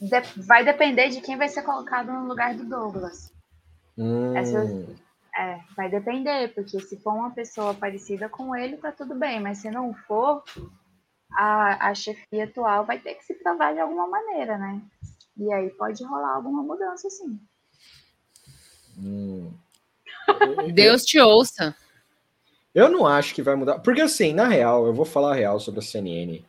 [0.00, 3.32] de- vai depender de quem vai ser colocado no lugar do Douglas.
[3.96, 4.64] Hum, Essa-
[5.38, 9.58] É, vai depender, porque se for uma pessoa parecida com ele, tá tudo bem, mas
[9.58, 10.42] se não for,
[11.30, 14.82] a, a chefia atual vai ter que se provar de alguma maneira, né?
[15.36, 17.38] E aí pode rolar alguma mudança, sim.
[18.98, 19.52] hum.
[20.74, 21.72] Deus te ouça.
[22.74, 23.78] Eu não acho que vai mudar.
[23.78, 26.42] Porque, assim, na real, eu vou falar a real sobre a CNN.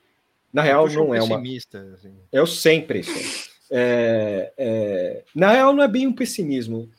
[0.52, 1.38] Na real, um não é uma.
[1.38, 2.14] pessimista, assim.
[2.32, 3.50] Eu sempre sou.
[3.72, 6.90] É, é, na real, não é bem um pessimismo.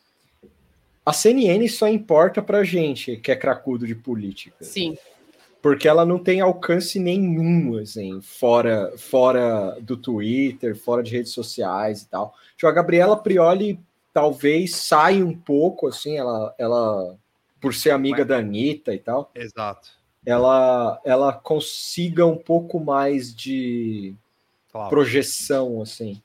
[1.05, 4.56] A CNN só importa pra gente que é cracudo de política.
[4.64, 4.97] Sim.
[5.62, 12.02] Porque ela não tem alcance nenhum, assim, fora, fora do Twitter, fora de redes sociais
[12.02, 12.35] e tal.
[12.56, 13.78] Tipo, a Gabriela Prioli
[14.12, 17.16] talvez saia um pouco, assim, ela, ela
[17.60, 19.90] por ser amiga da Anitta e tal, Exato.
[20.24, 24.14] ela, ela consiga um pouco mais de
[24.72, 24.89] Claro.
[24.89, 26.22] projeção, assim.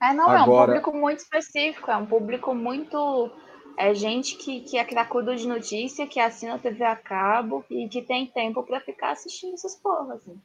[0.00, 3.30] É, não, Agora- é um público muito específico, é um público muito.
[3.78, 7.88] É gente que, que é cracudo de notícia, que assina a TV a cabo e
[7.88, 10.18] que tem tempo pra ficar assistindo essas porras.
[10.22, 10.40] Assim.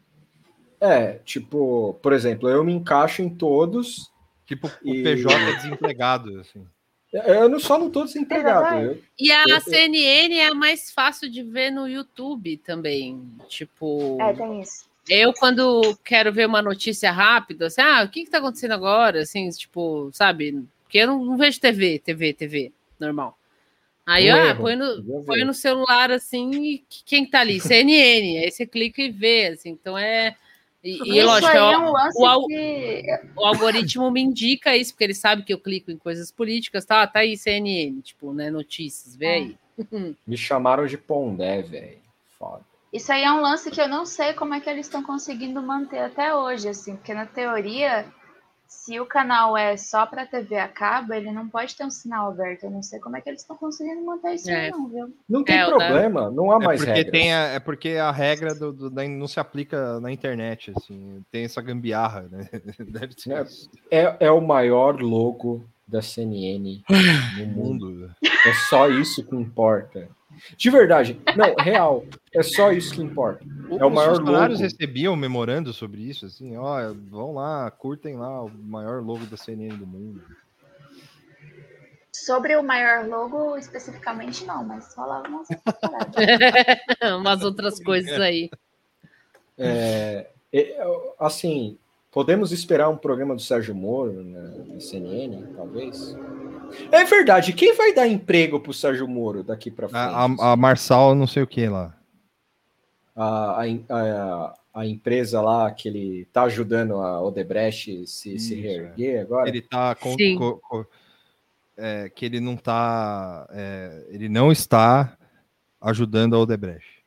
[0.79, 4.11] É, tipo, por exemplo, eu me encaixo em todos.
[4.45, 6.65] Tipo, o E- PJ é desempregado, assim.
[7.13, 8.75] Eu não só não tô desempregado.
[8.85, 13.21] Eu, E a Eu- eu- CNN é a mais fácil de ver no YouTube também.
[13.47, 14.17] Tipo.
[14.21, 14.85] É, tem isso.
[15.09, 19.21] Eu, quando quero ver uma notícia rápida, assim, ah, o que que tá acontecendo agora?
[19.21, 20.63] Assim, tipo, sabe?
[20.83, 22.71] Porque eu não, não vejo TV, TV, TV,
[23.01, 23.37] normal.
[24.05, 27.59] Aí, Um ah, erro, põe no, põe no celular, assim, e que- quem tá ali?
[27.59, 28.39] CNN.
[28.39, 30.35] aí você clica e vê, assim, então é...
[30.83, 33.03] E, e isso lógico, aí é é o- um lance o, al- que.
[33.35, 37.05] o algoritmo me indica isso, porque ele sabe que eu clico em coisas políticas, tá?
[37.05, 39.57] Tá aí CNN, tipo, né, notícias, vê aí.
[40.25, 41.99] me chamaram de Pondé, velho.
[42.39, 42.61] Foda.
[42.91, 45.61] Isso aí é um lance que eu não sei como é que eles estão conseguindo
[45.61, 48.05] manter até hoje, assim, porque na teoria,
[48.73, 52.29] se o canal é só para TV a cabo, ele não pode ter um sinal
[52.31, 52.63] aberto.
[52.63, 54.65] Eu não sei como é que eles estão conseguindo manter isso É.
[54.65, 55.13] aí, não, viu?
[55.29, 57.11] Não tem É, problema, não há É mais porque, regras.
[57.11, 61.21] tem a, é porque a regra do, do- da- não se aplica na internet, assim.
[61.29, 62.49] Tem essa gambiarra, né?
[62.79, 63.33] Deve ser
[63.91, 64.03] É.
[64.03, 66.81] É, é o maior logo da CNN
[67.37, 67.85] no mundo.
[67.87, 68.15] mundo.
[68.23, 70.07] É só isso que importa.
[70.57, 72.05] De verdade, não, real.
[72.33, 73.45] É só isso que importa.
[73.69, 74.71] É o Os maior funcionários logo.
[74.71, 79.75] recebiam memorando sobre isso, assim, ó, vão lá, curtem lá o maior logo da CNN
[79.75, 80.23] do mundo.
[82.13, 85.47] Sobre o maior logo, especificamente, não, mas falava umas.
[87.19, 88.49] Umas outras coisas aí.
[89.57, 90.77] É, é,
[91.19, 91.77] assim,
[92.11, 96.15] podemos esperar um programa do Sérgio Moro na, CNN, talvez?
[96.91, 97.53] É verdade.
[97.53, 100.01] Quem vai dar emprego pro Sérgio Moro daqui para frente?
[100.01, 101.95] A, a, a Marçal, não sei o que lá.
[103.15, 108.55] a, a, a, a empresa lá que ele tá ajudando a Odebrecht se, se Isso,
[108.55, 109.49] reerguer agora.
[109.49, 110.37] Ele tá com, Sim.
[110.37, 110.85] co- co-
[111.77, 115.17] é, que ele não tá, é, ele não está
[115.81, 117.03] ajudando a Odebrecht.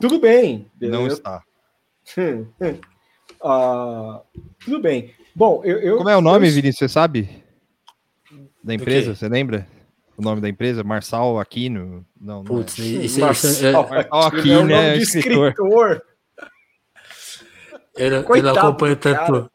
[0.00, 0.70] Tudo bem.
[0.80, 1.42] Não eu- está.
[3.44, 4.22] Ah,
[4.64, 5.12] tudo bem.
[5.34, 6.78] Bom, eu, eu- Como é o nome, eu- Vinícius?
[6.78, 7.28] Você sabe?
[8.62, 9.66] Da empresa, você lembra?
[10.16, 10.82] O nome da empresa?
[10.82, 12.06] Marçal Aquino?
[12.18, 12.82] Não, não Putz, é.
[12.82, 15.48] isso, Marçal isso, eu, Marçal é o Aquino nome é de escritor.
[15.50, 16.02] escritor.
[17.96, 19.50] eu não- eu não acompanho tanto.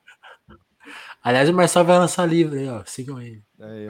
[1.29, 2.81] Aliás, o Marcel vai lançar livro aí, ó.
[2.85, 3.43] Sigam ele.
[3.59, 3.87] Aí,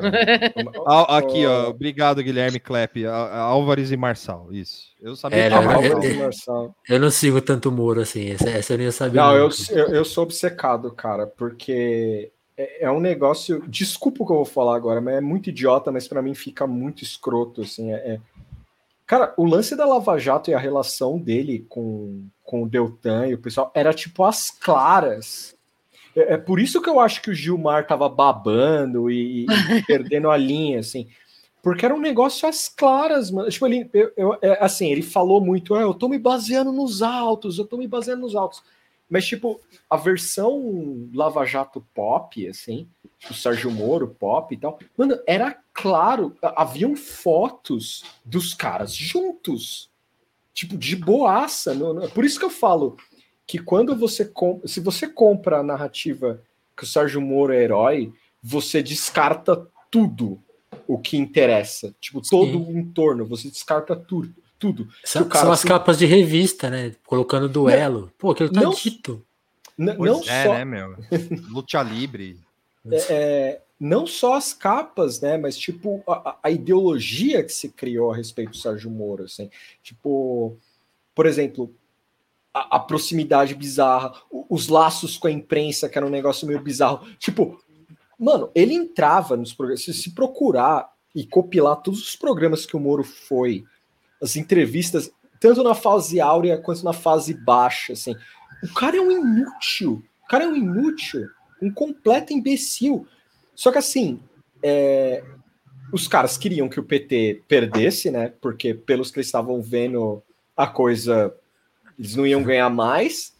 [0.85, 1.03] ó.
[1.17, 1.69] Aqui, ó.
[1.69, 3.05] Obrigado, Guilherme Klepp.
[3.05, 4.51] Álvares e Marçal.
[4.51, 4.89] Isso.
[5.01, 6.03] Eu sabia É, que não, era não, Marçal.
[6.03, 6.75] é- Marçal.
[6.89, 8.29] Eu não sigo tanto o Moro assim.
[8.31, 9.15] Essa, essa eu nem ia saber.
[9.15, 13.63] Não, eu, eu, eu sou obcecado, cara, porque é, é um negócio.
[13.69, 16.67] Desculpa o que eu vou falar agora, mas é muito idiota, mas pra mim fica
[16.67, 17.93] muito escroto, assim.
[17.93, 18.19] É, é-
[19.07, 23.33] Cara, o lance da Lava Jato e a relação dele com, com o Deltan e
[23.33, 25.55] o pessoal era tipo as claras.
[26.19, 29.45] É, é por isso que eu acho que o Gilmar tava babando e, e
[29.87, 31.07] perdendo a linha, assim.
[31.61, 33.49] Porque era um negócio às claras, mano.
[33.49, 37.01] Tipo, ele, eu- eu- é, assim, ele falou muito, ah, eu tô me baseando nos
[37.01, 38.63] autos, eu tô me baseando nos autos.
[39.09, 39.59] Mas, tipo,
[39.89, 42.87] a versão Lava Jato pop, assim,
[43.29, 49.89] o Sérgio Moro pop e tal, mano, era claro, haviam fotos dos caras juntos,
[50.53, 51.73] tipo, de boaça.
[51.73, 52.97] não- não- Por isso que eu falo
[53.49, 56.39] que quando você compra, se você compra a narrativa
[56.77, 58.13] que o Sérgio Moro é herói,
[58.43, 60.39] você descarta tudo
[60.87, 64.31] o que interessa, tipo, todo o entorno, você descarta tudo.
[64.59, 64.87] Tudo.
[65.03, 66.93] São, são as se- capas de revista, né?
[67.07, 68.11] Colocando duelo.
[68.19, 69.25] Pô, aquilo tá não- dito.
[69.77, 70.95] N- não é, só, né, meu?
[71.49, 72.37] Luta livre.
[72.91, 77.69] é, é, não só as capas, né, mas tipo a, a- a ideologia que se
[77.69, 79.49] criou a respeito do Sérgio Moro, assim,
[79.81, 80.55] tipo,
[81.15, 81.73] por exemplo,
[82.53, 84.13] a, a proximidade bizarra,
[84.49, 87.61] os laços com a imprensa, que era um negócio meio bizarro, tipo,
[88.17, 92.79] mano, ele entrava nos programas, se, se procurar e copilar todos os programas que o
[92.79, 93.63] Moro foi,
[94.21, 98.15] as entrevistas, tanto na fase áurea quanto na fase baixa, assim,
[98.63, 101.27] o cara é um inútil, o cara é um inútil,
[101.61, 103.07] um completo imbecil.
[103.55, 104.19] Só que assim,
[104.61, 105.23] é,
[105.91, 108.33] os caras queriam que o PT perdesse, né?
[108.41, 110.21] Porque pelos que eles estavam vendo
[110.55, 111.33] a coisa,
[111.99, 113.33] eles não iam ganhar mais.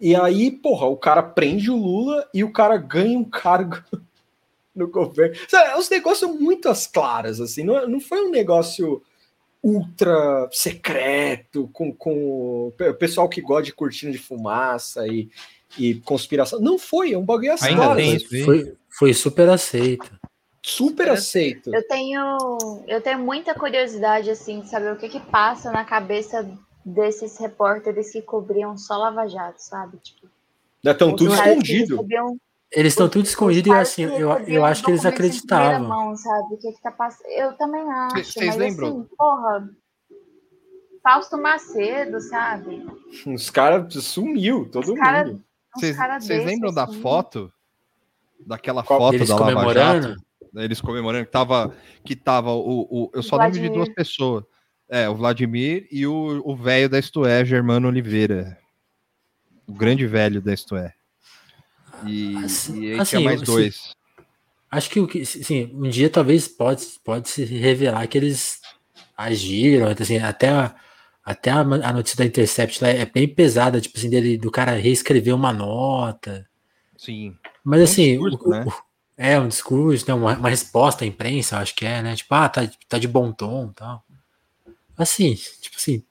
[0.00, 3.80] E aí, porra, o cara prende o Lula e o cara ganha um cargo
[4.74, 5.36] no governo.
[5.48, 9.00] Sabe, os negócios são muito às claras, assim, não, não foi um negócio
[9.62, 15.30] ultra secreto, com, com o pessoal que gosta de cortina de fumaça e,
[15.78, 16.60] e conspiração.
[16.60, 17.96] Não foi, é um bagulho às Ainda claras.
[17.96, 18.44] tem isso aí?
[18.44, 20.10] Foi, foi super aceito.
[20.60, 21.72] super aceito.
[21.72, 22.58] Eu tenho,
[22.88, 26.44] eu tenho muita curiosidade, assim, de saber o que que passa na cabeça
[26.84, 29.98] desses repórteres que cobriam só Lava Jato, sabe?
[29.98, 30.26] Tipo,
[30.84, 31.96] Estão tudo escondido.
[31.96, 32.36] recebiam-
[32.70, 35.86] Eles estão tudo os escondidos e assim, eu, eu acho que eles acreditavam.
[35.88, 36.54] mão, sabe?
[36.54, 37.28] O que que tá passando?
[37.28, 38.88] Eu também acho, Cês- cês mas lembram?
[38.88, 39.70] assim, porra,
[41.02, 42.86] Fausto Macedo, sabe?
[43.26, 45.42] Os caras sumiu, todo Os cara- mundo.
[45.74, 47.00] Vocês vocês lembram da assim.
[47.00, 47.52] foto?
[48.46, 49.74] Daquela Qual- foto Eles da Lava?
[49.74, 50.16] Jato?
[50.54, 54.44] Eles comemorando que tava, que tava o, o- eu só lembro de duas pessoas.
[54.94, 58.58] É, o Vladimir e o velho da Istoé, Germano Oliveira.
[59.66, 60.92] O grande velho da Istoé.
[62.04, 63.94] E, Assim- e aí assim, mais dois.
[64.70, 68.60] Acho que o que, assim, um dia talvez pode, pode se revelar que eles
[69.16, 70.74] agiram, assim, até a,
[71.24, 74.72] até a, a notícia da Intercept lá é bem pesada, tipo assim, dele, do cara
[74.72, 76.46] reescrever uma nota.
[76.98, 77.34] Sim.
[77.64, 78.64] Mas Um assim, discurso, o- né?
[78.66, 78.72] o-
[79.16, 82.14] é um discurso, né, uma, uma resposta à imprensa, acho que é, né?
[82.14, 84.04] Tipo, ah, tá, tá de bom tom e tal.
[84.96, 86.02] Assim, tipo assim.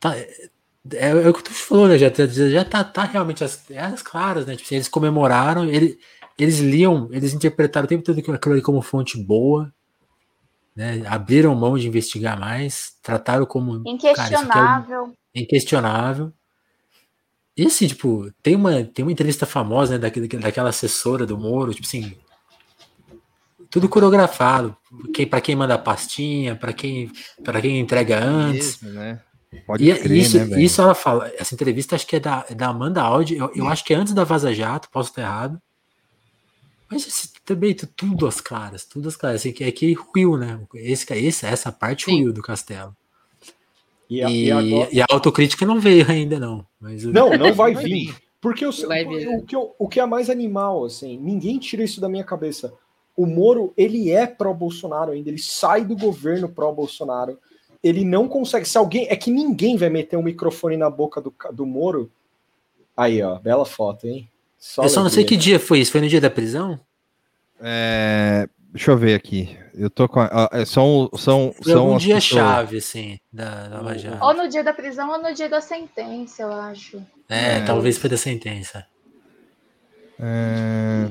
[0.00, 0.50] Tá, é,
[1.00, 1.96] é o que tu falou, né?
[1.98, 4.54] Já, tá- já tá, tá realmente as, é as claras, né?
[4.56, 5.98] Tipo assim, eles comemoraram, ele,
[6.38, 9.72] eles liam, eles interpretaram o tempo todo aquilo ali como fonte boa,
[10.74, 11.02] né?
[11.06, 13.82] Abriram mão de investigar mais, trataram como.
[13.82, 15.12] Cara, isso aqui é Inquestionável.
[15.34, 16.32] inquestionável.
[17.56, 21.74] E assim, tipo, tem uma, tem uma entrevista famosa né, daquele, daquela assessora do Moro,
[21.74, 22.16] tipo assim,
[23.72, 24.76] tudo coreografado.
[25.14, 27.10] Quem, para quem manda a pastinha, para quem,
[27.42, 28.74] para quem entrega antes.
[28.74, 29.20] Isso, né?
[29.66, 31.30] Pode E crer, isso, né, isso ela fala.
[31.38, 33.36] Essa entrevista acho que é da, é da Amanda Audi.
[33.36, 35.60] Eu, eu acho que é antes da Vaza Jato, posso estar errado.
[36.90, 39.40] Mas esse, também tu- tudo às claras, tudo às claras.
[39.40, 40.60] Assim, que é que ruiu, né?
[40.74, 42.94] Esse, esse, essa parte ruiu do castelo.
[44.08, 46.66] E, a- E, e agora- e a autocrítica não veio ainda, não.
[46.80, 48.14] Mas o- Não, não vai vir.
[48.40, 49.28] Porque eu, vir.
[49.28, 52.72] o, que eu- o que é mais animal, assim, ninguém tira isso da minha cabeça.
[53.16, 57.38] O Moro, ele é pró-Bolsonaro ainda, ele sai do governo pró-Bolsonaro.
[57.82, 58.64] Ele não consegue.
[58.66, 59.06] Se alguém.
[59.10, 62.10] É que ninguém vai meter um microfone na boca do, do Moro.
[62.96, 64.28] Aí, ó, bela foto, hein?
[64.78, 65.90] eu só não sei que dia foi isso.
[65.90, 66.78] Foi no dia da prisão?
[67.60, 69.58] É, deixa eu ver aqui.
[69.74, 70.20] Eu tô com.
[70.20, 74.24] a- ah, é, são são, Foi são as dia pessoas- chave, assim, da Lava Jato.
[74.24, 76.98] Ou no dia da prisão ou no dia da sentença, eu acho.
[77.28, 77.60] É, É.
[77.64, 78.86] talvez foi da sentença.
[80.20, 81.08] É,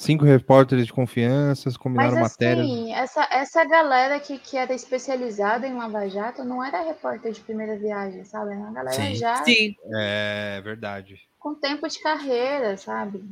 [0.00, 2.62] cinco repórteres de confiança combinaram Mas matéria.
[2.62, 7.40] assim, essa, essa galera que, que era especializada em Lava Jato não era repórter de
[7.40, 8.52] primeira viagem, sabe?
[8.52, 9.14] Era uma galera Sim.
[9.14, 9.76] já Sim.
[9.94, 11.20] É verdade.
[11.38, 13.22] com tempo de carreira, sabe?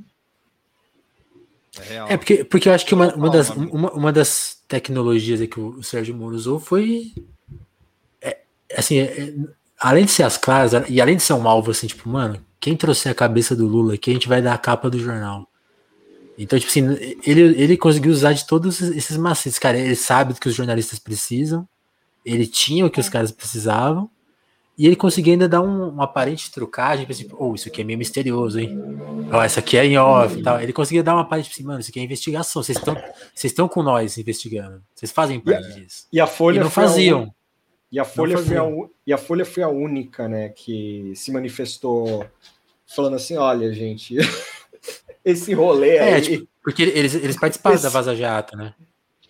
[1.81, 2.09] É real.
[2.11, 5.83] É, porque, porque eu acho que uma, uma, das, uma, uma das tecnologias que o
[5.83, 7.15] Sérgio Moro usou foi.
[8.21, 8.41] é,
[8.77, 9.35] assim, é, é,
[9.81, 12.77] além de ser as claras, e além de ser um alvo, assim, tipo, mano, quem
[12.77, 15.49] trouxer a cabeça do Lula aqui, a gente vai dar a capa do jornal.
[16.39, 19.77] Então, tipo assim, ele, ele conseguiu usar de todos esses macetes, cara.
[19.77, 21.69] Ele sabe do que os jornalistas precisam,
[22.25, 24.09] ele tinha o que os caras precisavam,
[24.79, 27.85] e ele conseguiu ainda dar um, uma aparente trucagem, tipo assim, oh, isso aqui é
[27.85, 28.79] meio misterioso, hein?
[29.33, 30.61] Ó, essa aqui é em off e tal.
[30.61, 33.51] Ele conseguia dar uma aparente, tipo assim, mano, isso aqui é investigação, vocês estão vocês
[33.51, 36.07] estão com nós investigando, vocês fazem parte disso.
[36.13, 37.35] E a Folha E não a faziam.
[37.91, 38.63] E a, Folha foi a,
[39.05, 42.25] e a Folha foi a única, né, que se manifestou
[42.87, 44.15] falando assim: olha, gente,
[45.31, 46.21] esse rolê É, aí.
[46.23, 48.75] tipo, porque eles, eles participaram Esse- da Vaza Jato, né?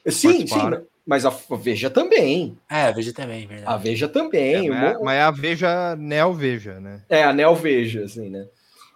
[0.06, 0.58] sim, sim,
[1.06, 2.58] mas a Veja também.
[2.68, 3.72] É, veja também, verdade.
[3.72, 4.66] A Veja também.
[4.66, 7.02] É, mas, Mo- mas é a Veja Neo Veja, né?
[7.08, 8.46] É, a Neo Veja, assim, né?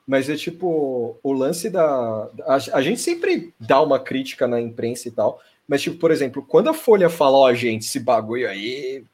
[0.06, 2.28] Mas é tipo, o lance da.
[2.46, 6.42] A, a gente sempre dá uma crítica na imprensa e tal, mas, tipo, por exemplo,
[6.46, 9.04] quando a Folha fala, ó, gente, esse bagulho aí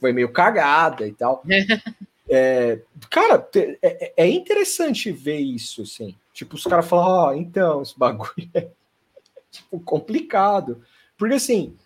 [0.00, 1.42] foi meio cagada e tal.
[2.28, 3.48] é, cara,
[3.82, 6.16] é, é interessante ver isso, assim.
[6.32, 8.68] Tipo, os caras falam, ó, então, esse bagulho é
[9.50, 10.82] tipo, complicado.
[11.16, 11.76] Porque, assim,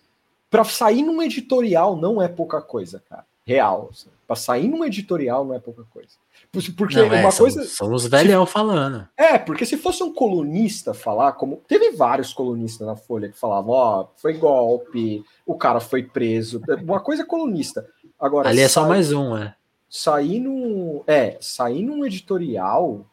[0.50, 3.24] para sair num editorial não é pouca coisa, cara.
[3.44, 3.90] Real.
[3.92, 4.08] Assim.
[4.26, 6.10] Para sair num editorial não é pouca coisa.
[6.50, 7.64] Por- Porque Não, é, uma são, coisa.
[7.64, 9.08] são os velhão falando.
[9.16, 11.62] É, porque se fosse um colunista falar, como.
[11.68, 16.60] Teve vários colunistas na Folha que falavam, ó, foi golpe, o cara foi preso.
[16.82, 17.88] Uma coisa é colunista.
[18.18, 19.54] Agora, Ali é só sai- mais um, é.
[19.88, 21.02] sair num.
[21.06, 23.04] É, sair num editorial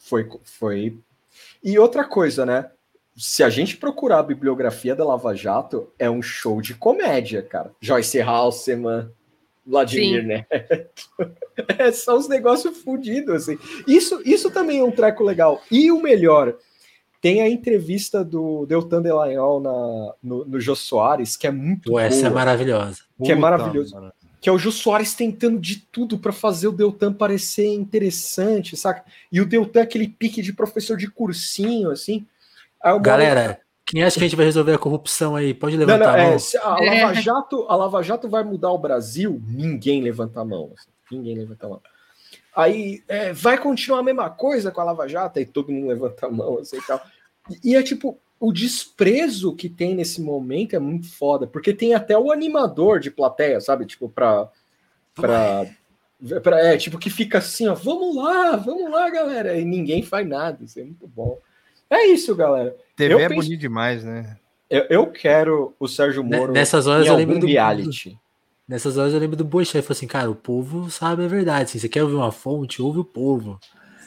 [0.00, 0.98] foi, foi.
[1.62, 2.70] E outra coisa, né?
[3.16, 7.70] Se a gente procurar a bibliografia da Lava Jato, é um show de comédia, cara.
[7.80, 9.12] Joyce Halseman,
[9.64, 10.26] Vladimir Sim.
[10.26, 11.08] Neto.
[11.76, 13.58] É só uns negócios fodidos, assim.
[13.86, 15.60] Isso, isso também é um treco legal.
[15.70, 16.56] E o melhor,
[17.20, 22.00] tem a entrevista do Deltan Delagnol na, no, no Jô Soares, que é muito Pô,
[22.00, 23.02] essa é boa maravilhosa.
[23.22, 23.94] que é Puta, maravilhoso.
[23.94, 24.12] mano.
[24.40, 29.04] Que é o Jô Soares tentando de tudo para fazer o Deltan parecer interessante, saca?
[29.30, 32.26] E o Deltan, aquele pique de professor de cursinho, assim.
[32.82, 35.52] Hora- Galera, quem acha que a gente vai resolver a corrupção aí?
[35.52, 36.36] Pode Não, levantar não, a mão.
[36.36, 40.72] é, a, Lava Jato, a Lava Jato vai mudar o Brasil, ninguém levanta a mão.
[40.78, 40.88] assim,
[41.18, 41.82] ninguém levanta a mão.
[42.56, 46.26] Aí é, vai continuar a mesma coisa com a Lava Jato, aí todo mundo levanta
[46.26, 47.00] a mão assim, e tal.
[47.62, 51.92] E, e é tipo, o desprezo que tem nesse momento é muito foda, porque tem
[51.92, 53.84] até o animador de plateia, sabe?
[53.84, 54.48] Tipo, pra.
[55.14, 55.66] pra,
[56.42, 59.58] pra é, tipo, que fica assim, ó, vamos lá, vamos lá, galera.
[59.58, 61.38] E ninguém faz nada, isso é muito bom.
[61.90, 62.74] É isso, galera.
[62.96, 64.36] TV Eu é penso- bonito demais, né?
[64.70, 68.16] Eu, eu quero o Sérgio Moro Nessas horas em eu algum lembro do reality.
[68.66, 71.64] Nessas horas eu lembro do Boixá e falou assim, cara, o povo sabe a verdade.
[71.64, 73.58] Assim, você quer ouvir uma fonte, ouve o povo.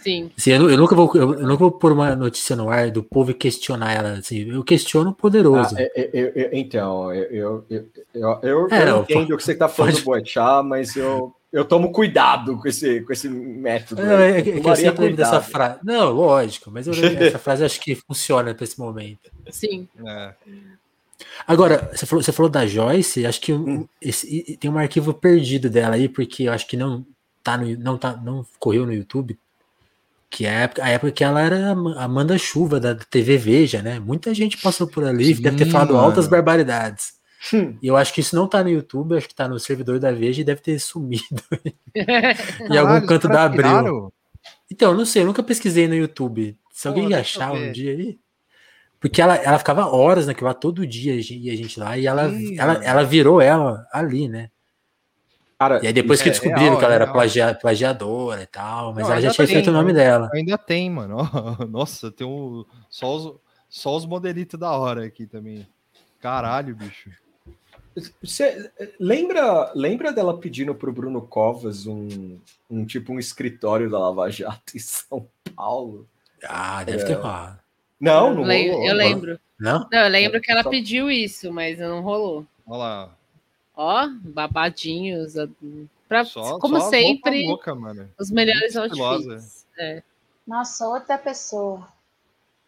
[0.03, 0.29] Sim.
[0.37, 3.01] Assim, eu, eu nunca vou, eu, eu nunca vou pôr uma notícia no ar do
[3.01, 4.11] povo e questionar ela.
[4.19, 5.75] Assim, eu questiono o poderoso.
[5.77, 9.53] Ah, é- é- é- então, eu, eu, eu, É, eu não, entendo o que você
[9.53, 14.03] está falando pode- do Boechat, mas eu, eu tomo cuidado com esse, com esse método.
[14.03, 15.79] Não, é, é que- eu sempre lembro dessa frase.
[15.83, 19.31] Não, lógico, mas eu lembro dessa frase acho que funciona para esse momento.
[19.51, 19.87] Sim.
[20.05, 20.33] É.
[21.47, 23.87] Agora, você falou, você falou da Joyce, acho que Hum.
[24.01, 27.05] esse- tem um arquivo perdido dela aí, porque eu acho que não
[27.43, 29.37] tá no, não tá, não correu no YouTube,
[30.35, 33.37] que é a época, a época que ela era a Ma- Amanda Chuva da TV
[33.37, 33.99] Veja, né?
[33.99, 36.03] Muita gente passou por ali, Sim, deve ter falado mano.
[36.05, 37.13] altas barbaridades.
[37.53, 37.77] Hum.
[37.81, 40.11] E eu acho que isso não tá no YouTube, acho que tá no servidor da
[40.11, 41.23] Veja e deve ter sumido
[41.95, 43.61] em algum canto da Abril.
[43.63, 44.13] tiraram?
[44.71, 46.57] Então, não sei, eu nunca pesquisei no YouTube.
[46.71, 48.17] Se Pô, alguém eu achar um dia aí.
[48.99, 52.29] Porque ela, ela ficava horas naquilo lá, todo dia ia a gente lá, e ela,
[52.29, 52.85] Sim, ela, mano.
[52.85, 54.49] ela virou ela ali, né?
[55.63, 58.45] Cara, E aí depois que é descobriram real, que ela é era plagia- plagiadora e
[58.47, 60.29] tal, mas Não, ela já tinha feito o nome dela.
[60.33, 61.17] Ainda tem, mano.
[61.69, 62.65] Nossa, tem um.
[62.89, 63.35] Só os,
[63.69, 65.67] só os modelitos da hora aqui também.
[66.19, 67.09] Caralho, bicho.
[68.23, 74.31] Você lembra, lembra dela pedindo pro Bruno Covas um, um tipo um escritório da Lava
[74.31, 76.07] Jato em São Paulo?
[76.43, 77.05] Ah, deve É.
[77.05, 77.59] ter rolado.
[78.01, 79.39] Não, não rolou, eu lembro.
[79.59, 79.87] Não?
[79.91, 82.45] Não, eu lembro que ela Só- pediu isso, mas não rolou.
[82.65, 83.15] Olha lá.
[83.75, 85.33] Ó, babadinhos.
[86.07, 88.09] Pra, Só, como só sempre, mano.
[88.19, 89.65] os melhores Muito outfits.
[89.79, 90.03] É.
[90.45, 91.87] Nossa, outra pessoa.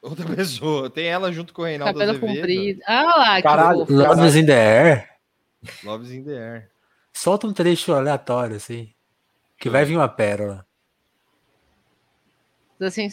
[0.01, 0.89] Outra pessoa.
[0.89, 2.35] Tem ela junto com o Reinaldo Cabelo Azevedo.
[2.39, 2.81] comprido.
[2.87, 3.93] Ah lá, que Caralho, fofo.
[3.93, 5.09] Loves in the Air.
[5.83, 6.71] Loves in the Air.
[7.13, 8.91] Solta um trecho aleatório, assim.
[9.59, 10.65] Que vai vir uma pérola.
[12.79, 13.07] Assim,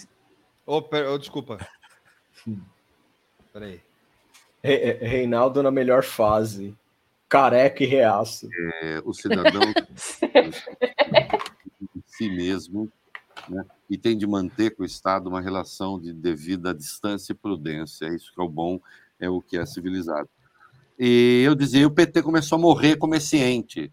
[0.67, 1.59] Ô, pera, ô, desculpa.
[3.53, 3.81] Peraí.
[4.63, 6.75] Re- Re- Reinaldo na melhor fase.
[7.33, 8.47] Careca e reaço.
[8.83, 9.63] É, o cidadão
[11.95, 12.93] de si mesmo
[13.49, 18.05] né, e tem de manter com o Estado uma relação de devida distância e prudência.
[18.05, 18.79] É isso que é o bom,
[19.19, 20.29] é o que é civilizado.
[20.99, 23.91] E eu dizia, o PT começou a morrer como esse ente.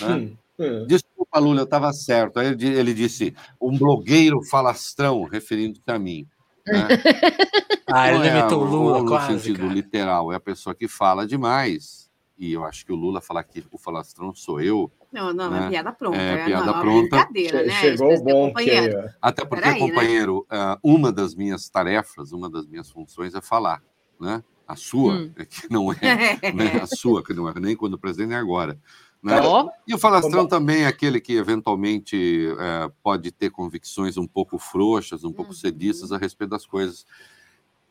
[0.00, 0.30] né?
[0.60, 0.86] Hum.
[0.86, 2.38] Desculpa, Lula, eu estava certo.
[2.38, 6.26] Aí ele di- ele disse, um blogueiro falastrão, referindo-se a mim.
[6.64, 6.86] né?
[7.90, 9.72] Ah, ele é imitou o Lula, no quase, sentido cara.
[9.72, 12.07] literal, é a pessoa que fala demais.
[12.38, 14.92] E eu acho que o Lula falar que o falastrão sou eu.
[15.12, 15.68] Não, não, é né?
[15.70, 16.16] piada pronta.
[16.18, 17.16] É É, piada não, é pronta.
[17.16, 17.72] brincadeira, né?
[17.80, 19.10] Chegou o bom que companheiro.
[19.20, 19.88] Até porque, Peraí, né?
[19.88, 23.82] companheiro, ah, uma das minhas tarefas, uma das minhas funções é falar,
[24.20, 24.44] né?
[24.68, 25.32] A sua, Hum.
[25.36, 25.96] é que não é,
[26.54, 26.80] né?
[26.80, 28.78] a sua, que não é nem quando o presidente, nem agora.
[29.20, 29.40] Né?
[29.40, 29.68] Ó.
[29.86, 35.24] E o falastrão também é aquele que eventualmente eh, pode ter convicções um pouco frouxas,
[35.24, 35.32] um Uhum.
[35.32, 37.04] pouco cedistas a respeito das coisas.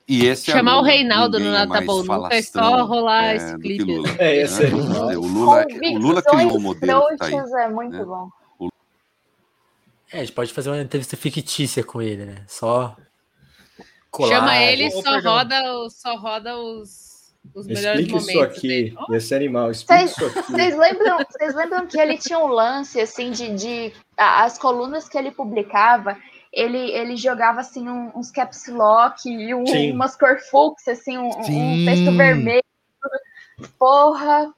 [0.07, 0.87] E esse é Chamar o Lula.
[0.87, 3.83] Reinaldo no é Nata mais Bom Nunca é só rolar eh, esse clipe.
[3.83, 4.69] Lula, É, esse né?
[4.69, 5.07] é animal.
[5.09, 7.33] O Lula, o Lula criou o modelo que tá aí.
[7.33, 8.05] É muito né?
[8.05, 8.29] bom.
[10.11, 12.35] É, a gente pode fazer uma entrevista fictícia com ele, né?
[12.47, 12.95] Só.
[14.09, 14.35] colar.
[14.35, 18.29] Chama ele, só roda, o- só roda os, os melhores Explica momentos.
[18.29, 18.67] isso aqui.
[18.69, 18.95] dele.
[19.11, 20.51] Esse animal, Vocês isso aqui.
[20.53, 25.17] vocês lembram, vocês lembram que ele tinha um lance assim de, de as colunas que
[25.17, 26.17] ele publicava,
[26.59, 29.63] ele, ele jogava assim um- uns caps lock e um-
[29.93, 32.63] umas cor fux, assim, um, um texto vermelho.
[33.79, 34.53] Porra,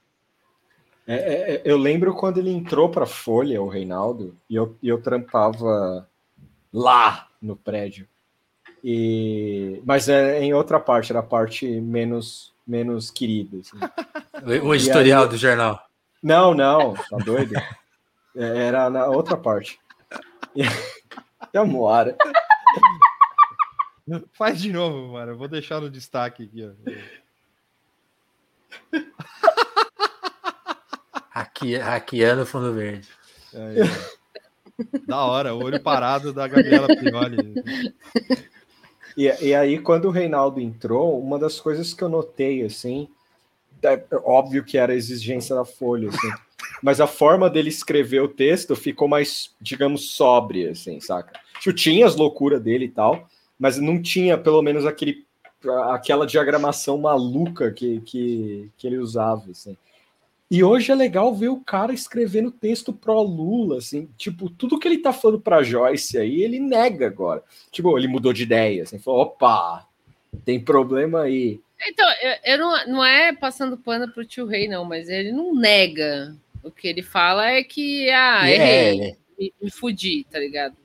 [1.08, 4.88] É, é, é, eu lembro quando ele entrou para Folha, o Reinaldo, e eu, e
[4.88, 6.08] eu trampava
[6.72, 8.08] lá no prédio.
[8.84, 13.58] E, mas é em outra parte, era a parte menos, menos querida.
[13.58, 13.78] assim.
[14.64, 15.84] O, editorial aí- do jornal.
[16.24, 17.56] Não, não, tá doido?
[18.36, 19.78] É, Era na outra parte.
[20.56, 20.62] E,
[21.54, 22.16] e a Moara.
[24.34, 25.34] Faz de novo, mano.
[25.34, 26.72] Eu vou deixar no destaque aqui, ó.
[31.32, 33.08] Hacke- Hackeando o fundo verde.
[33.54, 33.86] Aí, ó.
[35.08, 37.54] da hora, o olho parado da Gabriela Prioli.
[39.18, 43.10] E, e aí, quando o Reinaldo entrou, uma das coisas que eu notei, assim,
[43.84, 46.32] é óbvio que era a exigência da Folha, assim,
[46.82, 51.40] mas a forma dele escrever o texto ficou mais, digamos, sóbria, assim, saca?
[51.60, 55.26] Tipo, tinha as loucuras dele e tal, mas não tinha, pelo menos, aquele,
[55.92, 59.78] aquela diagramação maluca que, que, que ele usava, assim.
[60.52, 64.88] E hoje é legal ver o cara escrevendo texto pró Lula, assim, tipo, tudo que
[64.88, 67.44] ele tá falando pra Joyce aí, ele nega agora.
[67.72, 69.88] Tipo, ele mudou de ideia, assim, falou, opa,
[70.44, 71.62] tem problema aí.
[71.88, 75.54] Então, eu, eu não, não é passando pano pro tio Rei, não, mas ele não
[75.54, 76.36] nega.
[76.64, 78.56] O que ele fala é que, ah, É,
[78.94, 80.76] errei, me, me fudi, tá ligado?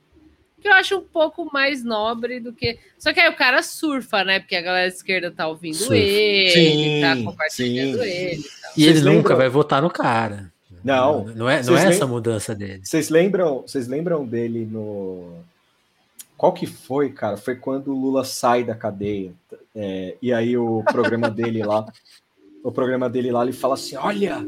[0.61, 2.79] Que eu acho um pouco mais nobre do que.
[2.97, 4.39] Só que aí o cara surfa, né?
[4.39, 5.95] Porque a galera da esquerda tá ouvindo Surfa.
[5.95, 8.09] ele, tá Sim, compartilhando sim.
[8.09, 8.39] ele.
[8.39, 8.71] e tal.
[8.75, 9.37] E Vocês ele nunca lembram?
[9.37, 10.51] vai votar no cara.
[10.83, 11.25] Não.
[11.25, 12.81] Não é, não é essa mudança dele.
[12.83, 15.33] Vocês lembram, vocês lembram dele no.
[16.37, 17.37] Qual que foi, cara?
[17.37, 19.33] Foi quando o Lula sai da cadeia.
[19.75, 21.85] É, e aí o programa dele lá,
[22.63, 24.45] o programa dele lá, ele fala assim: olha,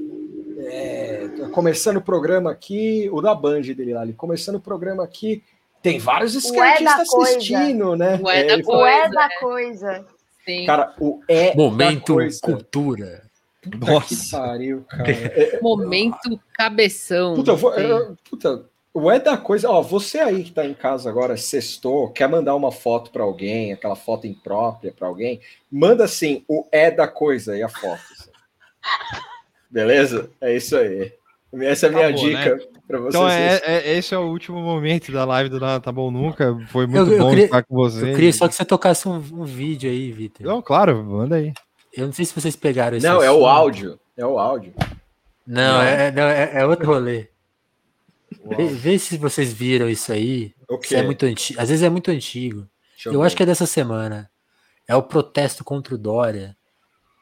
[0.69, 5.43] é, começando o programa aqui, o da Band dele lá, ele começando o programa aqui,
[5.81, 7.37] tem vários O é da esquerdistas coisa.
[7.37, 8.19] assistindo, né?
[8.21, 10.05] O é É, da fala, o é Coisa, da coisa.
[10.45, 10.65] Sim.
[10.65, 12.39] Cara, o é Momento da coisa.
[12.41, 13.23] cultura.
[13.61, 14.15] Puta Nossa.
[14.15, 15.03] que pariu, cara.
[15.11, 17.35] É, Momento cabeção.
[17.35, 18.63] Puta, eu vou, eu- puta,
[18.93, 19.69] o é da coisa.
[19.69, 23.73] Ó, você aí que tá em casa agora, sextou, quer mandar uma foto pra alguém,
[23.73, 28.01] aquela foto imprópria pra alguém, manda assim, o é da coisa e a foto.
[28.17, 28.29] assim.
[29.69, 30.29] Beleza?
[30.41, 31.11] É isso aí.
[31.61, 32.65] Essa é a minha Acabou, dica né?
[32.87, 33.15] pra vocês.
[33.15, 36.57] Então, é, é- esse é o último momento da live do Nada Tá Bom Nunca.
[36.67, 38.11] Foi muito Eu, eu bom queria, estar com você.
[38.11, 40.45] eu queria só que você tocasse um, um vídeo aí, Vitor.
[40.45, 41.53] Não, claro, manda aí.
[41.93, 43.41] Eu não sei se vocês pegaram esse Não, é assunto.
[43.41, 43.99] o áudio.
[44.15, 44.73] É o áudio.
[45.45, 45.81] Não, Não.
[45.81, 47.27] é, não, é, é outro rolê.
[48.45, 50.53] Vê, vê se vocês viram isso aí.
[50.69, 50.95] O Se quê?
[50.97, 51.59] é muito antigo.
[51.61, 52.67] Às vezes é muito antigo.
[52.93, 54.29] Deixa eu eu acho que é dessa semana.
[54.87, 56.56] É o protesto contra o Dória.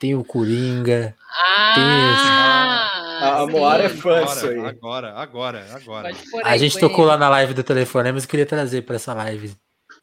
[0.06, 1.16] Tem o Coringa.
[1.32, 4.59] Ah, A, a Moara é fã disso aí.
[4.59, 6.11] Agora, agora, agora.
[6.43, 7.09] A gente tocou aí.
[7.09, 9.56] lá na live do telefone, mas eu queria trazer para essa live.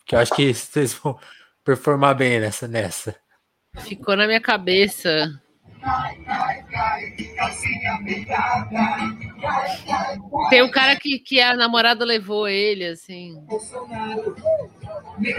[0.04, 1.16] Que eu acho que vocês vão
[1.64, 2.66] performar bem nessa.
[2.66, 3.14] nessa.
[3.78, 5.40] Ficou na minha cabeça.
[10.50, 13.36] Tem um cara que, que a namorada levou ele, assim.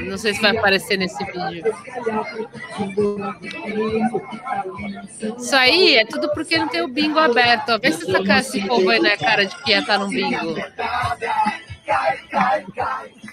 [0.06, 1.74] Não sei se vai aparecer nesse vídeo.
[5.38, 7.70] Isso aí é tudo porque não tem o bingo aberto.
[7.70, 7.80] Ó.
[7.80, 10.08] Vê se essa cara, esse povo aí não é cara de que ia estar no
[10.10, 10.56] bingo.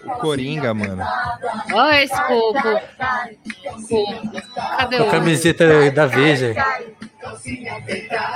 [0.04, 1.04] O Coringa, mano.
[1.72, 2.58] Olha esse povo.
[4.78, 5.10] Cadê Com a o.
[5.10, 6.54] camiseta da Veja.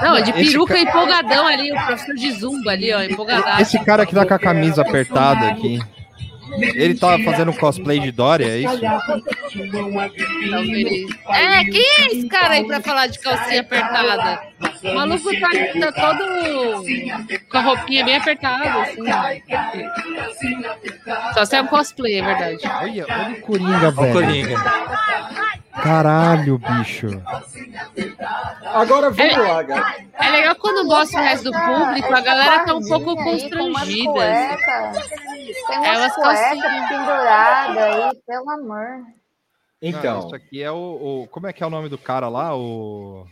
[0.03, 3.59] Não, de Esse peruca ca- empolgadão ali, o professor de zumba ali, ó, empolgadão.
[3.59, 5.81] Esse cara que tá com a camisa apertada aqui.
[6.57, 8.81] Ele tá fazendo cosplay de Dória, é isso?
[10.51, 11.11] Talvez.
[11.31, 14.41] É, quem é esse cara aí pra falar de calcinha apertada?
[14.85, 15.49] O maluco tá,
[15.81, 16.85] tá todo
[17.51, 19.03] com a roupinha bem apertada, assim.
[21.33, 22.59] Só se é um cosplay, é verdade.
[22.83, 24.13] Olha, olha o Coringa, Ó o velho.
[24.13, 24.65] Coringa.
[25.83, 27.09] Caralho, bicho.
[28.65, 29.97] Agora vamos lá, galera.
[30.15, 34.51] É legal quando mostra o resto do público, a galera tá um pouco constrangida.
[34.51, 35.53] assim.
[35.69, 36.89] Tem É, umas cuecas calcinhas.
[36.89, 38.87] penduradas aí, pelo amor.
[39.83, 42.29] Então, Ah, isso aqui é o, o- Como é que é o nome do cara
[42.29, 42.57] lá?
[42.57, 43.27] O.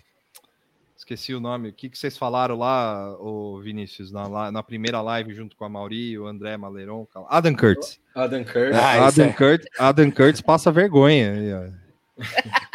[0.96, 1.70] Esqueci o nome.
[1.70, 5.68] O que, que vocês falaram lá, o Vinícius, na, na primeira live junto com a
[5.68, 7.06] Mauri, o André Maleron?
[7.28, 7.98] Adam Curtis.
[8.14, 8.76] Adam Curtis.
[8.78, 9.32] Ah, Adam, é.
[9.32, 11.72] Curtis Adam Curtis passa vergonha.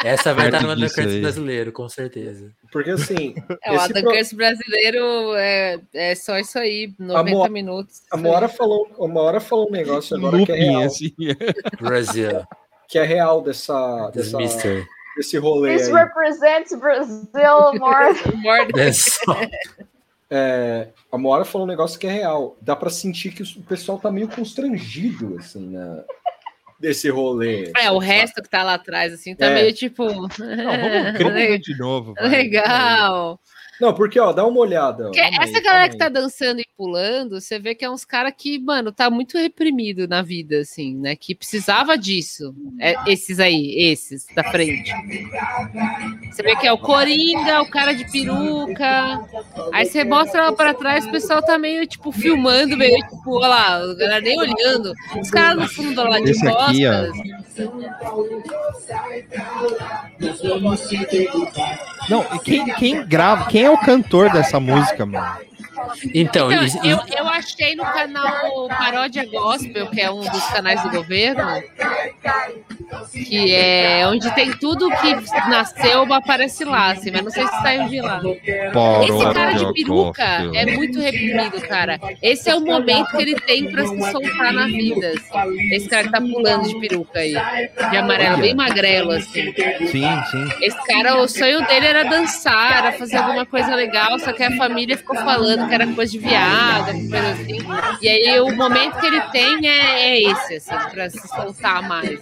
[0.04, 2.50] Essa vai estar no Adam Curtis brasileiro, com certeza.
[2.72, 7.30] Porque assim, É, o esse Adam pro- Curtis brasileiro é, é só isso aí, 90
[7.36, 8.02] Mo- minutos.
[8.10, 11.12] a Moara falou, a Moara falou um negócio agora que é real, assim.
[11.80, 12.44] Brasil.
[12.88, 14.86] que é real dessa, This dessa Mister.
[15.16, 15.94] desse rolê This aí.
[15.94, 18.14] represents Brazil more.
[18.42, 18.68] More.
[20.30, 22.54] É, a Moara falou um negócio que é real.
[22.60, 26.04] Dá pra sentir que o pessoal tá meio constrangido assim na
[26.78, 27.72] desse rolê.
[27.76, 29.54] É, o resto que tá lá atrás, assim, tá É.
[29.54, 30.04] meio tipo.
[30.06, 30.38] Não, vamos,
[31.18, 32.14] vamos ver de novo.
[32.14, 32.28] vai.
[32.28, 33.40] Legal.
[33.80, 35.08] Não, porque ó, dá uma olhada.
[35.08, 35.12] ó.
[35.12, 38.32] Calma aí, essa galera que tá dançando e pulando, você vê que é uns caras
[38.36, 41.14] que, mano, tá muito reprimido na vida, assim, né?
[41.14, 42.54] Que precisava disso.
[42.80, 44.92] É, esses aí, esses da frente.
[46.30, 49.20] Você vê que é o Coringa, o cara de peruca.
[49.72, 53.48] Aí você mostra lá pra trás, o pessoal tá meio, tipo, filmando, meio, tipo, olha
[53.48, 54.92] lá, a galera nem olhando.
[55.20, 57.06] Os caras no fundo lá de Esse aqui, ó.
[57.06, 57.38] costas.
[62.08, 65.47] Não, e quem, quem grava, quem é o cantor dessa música, mano?
[66.14, 70.82] Então, Então, isso- eu, eu achei no canal Paródia Gospel, que é um dos canais
[70.82, 71.62] do governo,
[73.12, 75.14] que é onde tem tudo que
[75.48, 78.20] nasceu, aparece lá, assim, mas não sei se saiu de lá.
[79.02, 80.24] Esse cara de peruca
[80.54, 81.98] é muito reprimido, cara.
[82.22, 85.08] Esse é o momento que ele tem pra se soltar na vida.
[85.08, 85.74] assim.
[85.74, 87.32] Esse cara que tá pulando de peruca aí,
[87.90, 89.52] de amarelo, bem magrelo, assim.
[89.90, 90.48] Sim, sim.
[90.62, 94.56] Esse cara, o sonho dele era dançar, era fazer alguma coisa legal, só que a
[94.56, 97.58] família ficou falando que era coisa de viado, coisa assim.
[98.00, 102.20] E aí o momento que ele tem é, é esse, assim, pra se soltar mais.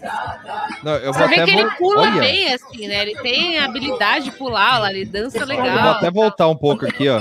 [0.82, 3.02] Não, eu Você vê que ele pula Olha, bem, assim, né?
[3.02, 5.90] Ele tem a habilidade de pular, ele dança Eu vou legal.
[5.92, 7.20] até voltar um pouco aqui, ó.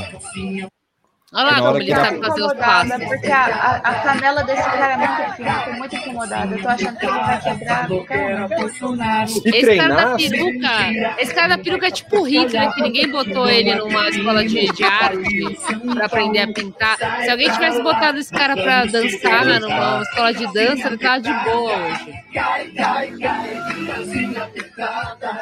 [1.36, 3.04] Olha lá hora como ele sabe fazer os passos.
[3.04, 6.56] porque a, a, canela desse cara é muito fina, tô muito incomodada.
[6.56, 7.90] Eu tô achando que ele vai quebrar.
[9.46, 13.12] E Esse cara da peruca, esse cara da peruca é tipo o Hitler, que ninguém
[13.12, 15.60] botou ele numa escola de, de arte
[15.94, 16.98] pra aprender a pintar.
[16.98, 21.20] Se alguém tivesse botado esse cara pra dançar né, numa escola de dança, ele tava
[21.20, 22.14] de boa hoje.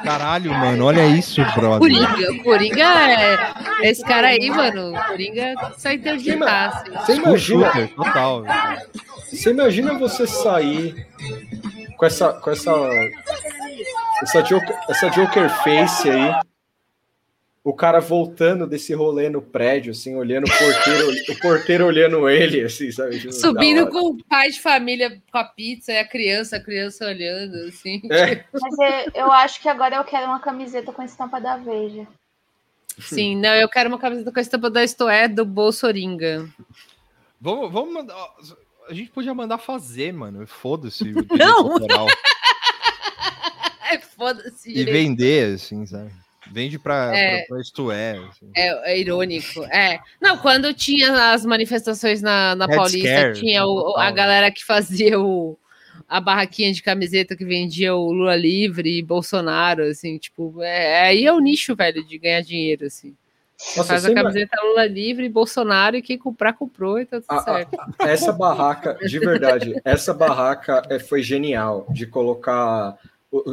[0.03, 1.80] Caralho, mano, olha isso, brother.
[1.80, 3.53] Coringa, o Coringa é.
[3.83, 5.53] Esse cara aí, mano, o Coringa
[5.84, 6.92] sai interditar, assim.
[6.92, 8.45] Você School imagina, shooter, total.
[9.30, 11.08] você imagina você sair
[11.98, 12.72] com essa com essa
[14.22, 16.34] essa joker, essa joker face aí.
[17.66, 22.62] O cara voltando desse rolê no prédio, assim, olhando o porteiro, o porteiro olhando ele,
[22.62, 23.18] assim, sabe?
[23.18, 27.06] Tipo, Subindo com o pai de família com a pizza e a criança, a criança
[27.06, 28.02] olhando, assim.
[28.12, 28.44] É.
[28.52, 32.06] Mas eu, eu acho que agora eu quero uma camiseta com estampa da Veja.
[32.99, 36.47] Sim, não, eu quero uma camiseta com a estampa da Estoé do Bolsoringa.
[37.41, 38.15] Vamos, vamos mandar.
[38.89, 40.45] A gente podia mandar fazer, mano.
[40.47, 41.03] Foda-se.
[41.11, 41.77] o Não!
[43.89, 44.69] É foda-se.
[44.72, 44.91] E direito.
[44.93, 46.11] vender, assim, sabe?
[46.51, 47.38] Vende pra, É.
[47.39, 48.17] pra, pra isto é.
[48.17, 48.49] assim.
[48.55, 49.63] É, é irônico.
[49.65, 49.99] É.
[50.22, 54.11] Não, quando tinha as manifestações na, na Paulista, Scare, tinha o- total, a né?
[54.11, 55.57] galera que fazia o,
[56.07, 61.25] a barraquinha de camiseta que vendia o Lula livre e Bolsonaro, assim, tipo, é, aí
[61.25, 63.15] é o nicho, velho, de ganhar dinheiro, assim.
[63.57, 67.25] Você Nossa, faz a camiseta Lula livre, Bolsonaro, e quem comprar, comprou, e tá tudo
[67.30, 67.77] A- a- certo.
[68.01, 72.97] Essa barraca, de verdade, essa barraca é, foi genial de colocar,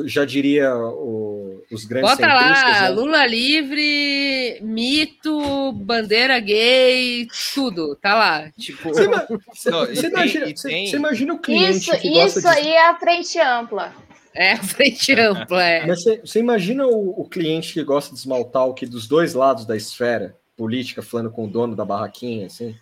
[0.04, 2.88] já diria o- os grandes Bota lá, né?
[2.90, 8.50] Lula livre, mito, bandeira gay, tudo, tá lá.
[8.58, 9.06] Tipo, Você,
[9.70, 12.54] Não, você tem- imagina, você- tem- você imagina o cliente Isso, que gosta isso de
[12.54, 13.94] aí é a frente ampla.
[14.34, 15.86] É, a frente ampla, é.
[15.86, 19.34] Mas você, você imagina o, o cliente que gosta de esmaltar o que dos dois
[19.34, 22.76] lados da esfera política, falando com o dono da barraquinha, assim?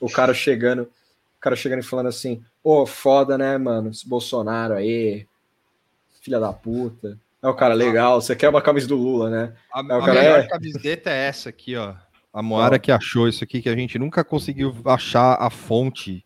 [0.00, 3.90] O cara chegando, o cara chegando e falando assim, ô, foda, né, mano?
[3.90, 5.26] Esse Bolsonaro aí,
[6.28, 7.18] filha da puta.
[7.42, 9.52] É o cara, legal, você quer uma camisa do Lula, né?
[9.72, 10.46] A, Aí o a cara, melhor é.
[10.46, 11.94] camiseta é essa aqui, ó.
[12.32, 16.24] A Moara que achou isso aqui, que a gente nunca conseguiu achar a fonte.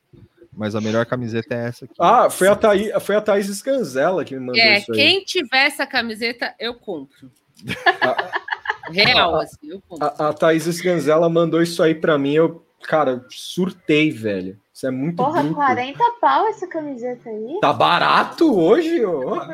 [0.55, 1.95] Mas a melhor camiseta é essa aqui.
[1.99, 4.99] Ah, foi a Thaís, foi a Thaís Scanzella que me mandou É, isso aí.
[4.99, 7.31] quem tiver essa camiseta, eu compro.
[8.91, 10.07] Real, assim, eu compro.
[10.07, 14.59] A, a Thaís Scanzella mandou isso aí pra mim, eu, cara, surtei, velho.
[14.83, 15.55] Isso é muito Porra, bruto.
[15.55, 17.59] 40 pau essa camiseta aí?
[17.61, 19.36] Tá barato hoje, ô?
[19.39, 19.47] Tá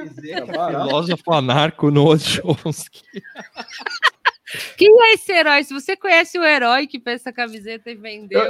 [0.47, 0.87] barato.
[0.89, 3.03] Filósofo anarco no Chomsky.
[4.79, 5.63] Quem é esse herói?
[5.65, 8.41] Se você conhece o herói que fez essa camiseta e vendeu,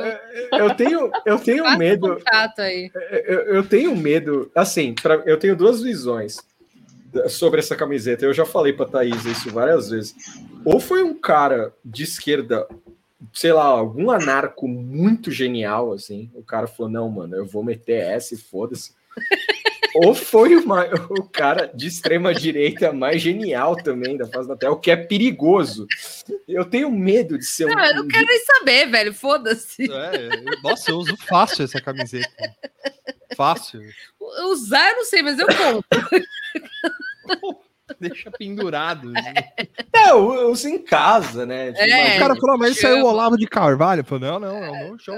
[0.52, 2.22] Eu tenho, eu tenho faça medo.
[2.58, 2.92] aí.
[3.26, 4.48] Eu, eu tenho medo.
[4.54, 6.38] Assim, pra- eu tenho duas visões
[7.28, 8.24] sobre essa camiseta.
[8.24, 10.14] Eu já falei pra Thaís isso várias vezes.
[10.64, 12.68] Ou foi um cara de esquerda,
[13.32, 16.30] sei lá, algum anarco muito genial, assim.
[16.34, 18.92] O cara falou: não, mano, eu vou meter essa e foda-se.
[19.94, 24.72] Ou foi uma- o cara de extrema direita mais genial também da face da Terra,
[24.72, 25.86] o que é perigoso.
[26.46, 27.70] Eu tenho medo de ser um.
[27.74, 29.14] Não, eu não quero nem saber, velho.
[29.14, 29.90] Foda-se.
[29.90, 30.28] É,
[30.62, 32.28] nossa, eu uso fácil essa camiseta.
[33.34, 33.80] Fácil.
[34.50, 36.22] Usar, eu não sei, mas eu compro.
[38.00, 39.12] Deixa pendurado.
[39.92, 41.72] É, eu eu uso em casa, né?
[41.72, 43.06] Tipo, É, o cara falou, mas isso aí é o.
[43.06, 44.04] Olavo de Carvalho.
[44.04, 45.14] Falei, não, não, é o meu show.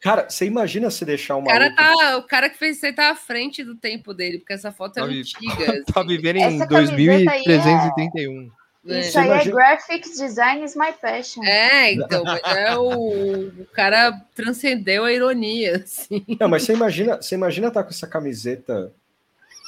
[0.00, 1.48] Cara, você imagina se deixar O uma.
[1.48, 4.54] cara, tá, o cara que fez isso aí tá à frente do tempo dele, porque
[4.54, 5.84] essa foto é Tá vi- antiga.
[5.92, 8.50] tá vivendo em Essa camiseta aí é- 2331.
[8.82, 11.44] Isso aí imagina- é graphic design is my passion.
[11.44, 16.24] É, então, é o, o cara transcendeu a ironia, assim.
[16.40, 18.90] Não, mas você imagina, você imagina estar com essa camiseta.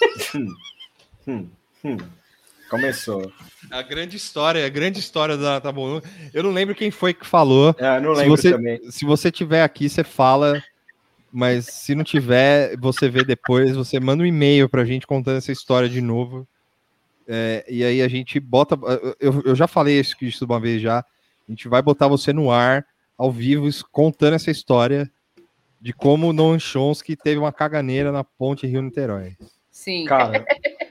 [1.27, 1.49] Hum,
[1.85, 1.97] hum.
[2.73, 3.31] Começou.
[3.71, 6.01] A grande história, a grande história da bom.
[6.33, 7.75] Eu não lembro quem foi que falou.
[7.79, 8.91] É, não se lembro você, também.
[8.91, 10.63] Se você tiver aqui, você fala.
[11.31, 15.53] Mas se não tiver, você vê depois, você manda um e-mail pra gente contando essa
[15.53, 16.47] história de novo.
[17.29, 18.79] É, e aí a gente bota.
[19.21, 20.99] Eu, eu já falei isso, isso uma vez já.
[20.99, 22.87] A gente vai botar você no ar,
[23.19, 25.11] ao vivo, contando essa história
[25.79, 29.37] de como o Noam Chomsky teve uma caganeira na ponte Rio-Niterói.
[29.71, 30.05] Sim.
[30.05, 30.45] Cara,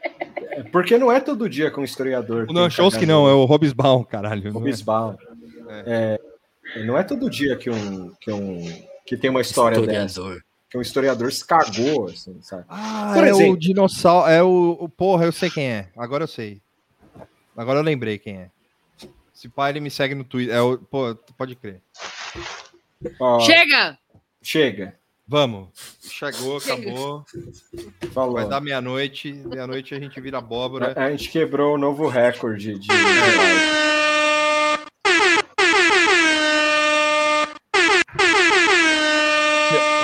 [0.65, 2.45] é porque não é todo dia com um historiador.
[2.49, 4.49] O Noam Chomsky não, é o Robisbaum, caralho.
[4.56, 4.67] o não
[5.69, 6.19] é?
[6.75, 8.64] É, não é todo dia que um que um
[9.06, 10.31] que tem uma história Historiador.
[10.33, 10.43] dessa.
[10.69, 12.64] Que um historiador se cagou, assim, sabe?
[12.69, 14.30] Ah, Por é o exemplo- dinossauro.
[14.31, 14.88] É o, o.
[14.88, 15.90] Porra, eu sei quem é.
[15.98, 16.61] Agora eu sei.
[17.57, 18.49] Agora eu lembrei quem é.
[19.35, 20.56] Esse pai ele me segue no Twitter.
[20.56, 21.81] É o, pô, pode crer.
[23.19, 23.98] Ó, Chega!
[24.41, 24.95] Chega.
[25.32, 25.69] Vamos.
[26.01, 27.24] Chegou, acabou.
[28.14, 28.34] Falou.
[28.34, 29.32] Vai dar meia-noite.
[29.32, 30.92] Meia-noite a gente vira abóbora.
[30.93, 32.88] A, a gente quebrou o novo recorde de.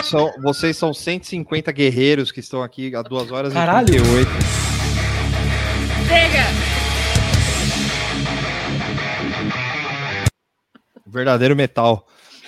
[0.03, 3.89] São, vocês são 150 guerreiros que estão aqui há 2 horas Caralho.
[3.89, 4.29] e 38.
[6.07, 6.43] Chega!
[11.05, 12.07] Verdadeiro metal.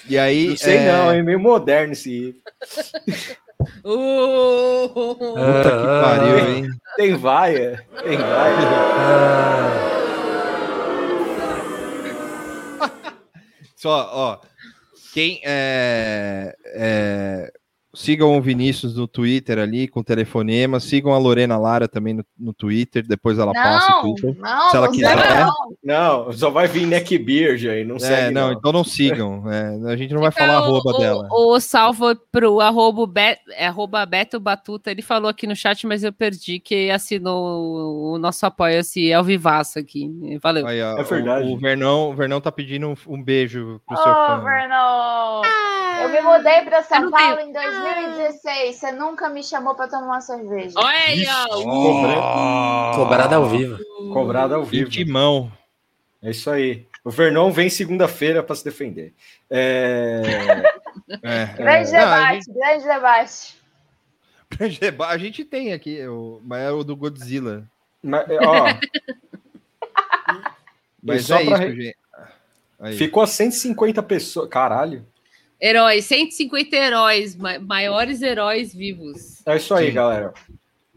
[0.10, 0.50] E aí.
[0.50, 2.36] Não sei é, não, é meio moderno esse.
[3.84, 6.70] Uh, Puta que pariu, hein?
[6.96, 7.86] Tem vaia.
[8.04, 8.56] Tem vaia.
[13.76, 14.40] Só, ó.
[15.14, 17.52] Quem é, é,
[17.94, 20.80] sigam o Vinícius no Twitter ali, com telefonema.
[20.80, 23.06] Sigam a Lorena Lara também no, no Twitter.
[23.08, 24.36] Depois ela passa o Não, Twitter.
[24.40, 25.16] não, se ela não quiser.
[25.16, 25.54] não.
[25.84, 28.34] Não, só vai vir neckbeard aí, não É, segue.
[28.34, 28.54] não, não.
[28.54, 29.44] então não sigam.
[29.52, 31.28] É, a gente não vai falar a arroba o, dela.
[31.32, 35.88] O, o salvo pro arroba, Be- é, arroba Beto Batuta, ele falou aqui no chat,
[35.88, 40.10] mas eu perdi que assinou o nosso apoia-se ao vivaço aqui.
[40.42, 40.68] Valeu.
[40.68, 41.48] Aí, ó, É verdade.
[41.48, 44.40] O, o Vernão, o Vernão tá pedindo um, um beijo pro seu Ô, fã.
[44.44, 45.42] Vernon!
[46.02, 48.76] Eu me mudei pra eu São não Paulo em 2016.
[48.76, 50.74] Você nunca me chamou pra tomar uma cerveja.
[50.78, 51.64] Olha aí, ó.
[51.64, 53.78] Cobra- Cobrada ao vivo.
[54.14, 54.90] Cobrado ao vivo.
[54.90, 55.52] Timão.
[56.22, 56.86] É isso aí.
[57.04, 59.14] O Vernon vem segunda-feira para se defender.
[59.50, 60.22] É...
[61.24, 61.46] É.
[61.46, 63.58] Grande Não, a debate, grande debate.
[64.52, 67.64] Grande deba- A gente tem aqui, o, mas é o do Godzilla.
[68.04, 68.66] Mas, ó,
[71.02, 71.96] Mas só é pra isso, re-
[72.92, 72.98] gente.
[72.98, 74.50] Ficou a 150 pessoas.
[74.50, 75.06] Caralho.
[75.62, 79.46] Heróis, 150 heróis, ma- maiores heróis vivos.
[79.46, 79.94] É isso aí, Sim.
[79.94, 80.34] galera.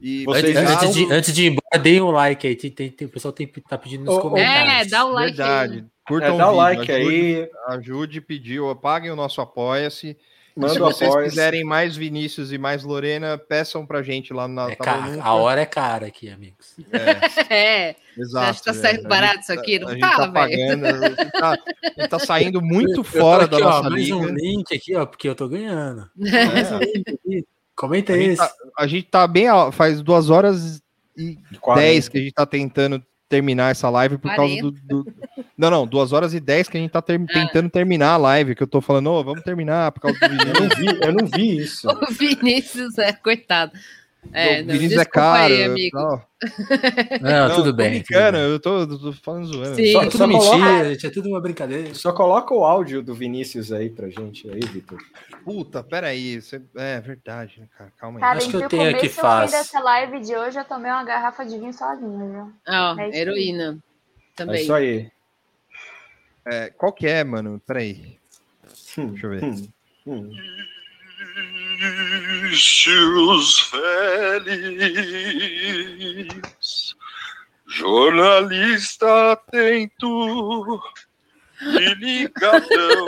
[0.01, 2.57] E Vocês Antes, antes de, antes de ir embora, deem um like aí.
[2.57, 4.87] Tem, tem- tem- o pessoal tem, tá pedindo nos ô, comentários.
[4.87, 5.75] É, dá o like Verdade.
[5.75, 5.85] aí.
[6.07, 7.35] Curtam É, dá o like vídeo, aí.
[7.35, 10.17] ajude, Ajude, pediu, apaguem o nosso apoia-se.
[10.55, 11.31] Manda se vocês apoia-se.
[11.31, 15.63] quiserem mais Vinícius e mais Lorena, peçam pra gente lá na É tá a hora
[15.63, 16.77] é cara aqui, amigos.
[17.49, 18.47] É, Exato.
[18.47, 18.75] acha que tá é.
[18.75, 19.79] saindo barato gente isso aqui?
[19.79, 20.33] Não tá, tá velho.
[20.33, 24.03] pagando, a gente tá, a gente tá saindo muito fora da aqui, ó, nossa mais
[24.03, 24.17] liga.
[24.17, 26.09] um link aqui, ó, porque eu tô ganhando.
[27.33, 27.43] É.
[27.75, 29.47] Comenta A gente, tá, a gente tá bem.
[29.73, 30.83] Faz duas horas
[31.17, 31.39] e
[31.75, 33.03] dez que a gente tá tentando
[33.33, 35.15] terminar essa live por causa do, do-
[35.57, 38.55] Não, não, duas horas e dez que a gente tá ter- tentando terminar a live,
[38.55, 41.27] que eu tô falando, ô, vamos terminar por causa do Eu não vi, eu não
[41.27, 41.89] vi isso.
[42.03, 43.73] O Vinícius é coitado.
[44.33, 45.53] É, não, Vinícius é caro.
[45.53, 45.99] aí, amigo.
[47.21, 47.91] Não, Não, tudo bem.
[47.91, 49.75] brincando, eu tô, tô falando zoando.
[49.77, 49.93] Sim.
[49.93, 51.07] Só- É tudo só mentira, coloca- gente.
[51.07, 51.95] É tudo uma brincadeira.
[51.95, 54.99] Só coloca o áudio do Vinícius aí pra gente aí, Vitor.
[55.45, 56.41] Puta, peraí.
[56.41, 56.63] Você...
[56.77, 57.93] É verdade, né, cara?
[57.99, 58.21] Calma aí.
[58.21, 59.57] Cara, Acho que eu tenho aqui fácil.
[59.59, 62.53] dessa live de hoje, eu tomei uma garrafa de vinho sozinha, viu?
[62.69, 63.79] Ó, É heroína.
[63.79, 64.63] É Também.
[64.63, 65.11] isso aí.
[66.47, 67.61] É, qual que é, mano?
[67.67, 68.19] Peraí.
[68.99, 69.45] Hum, Deixa eu ver.
[69.45, 69.69] hum,
[70.07, 70.31] hum.
[71.83, 73.71] Bichos
[74.93, 76.29] velhos,
[77.67, 80.81] jornalista atento
[81.61, 83.07] e ligadão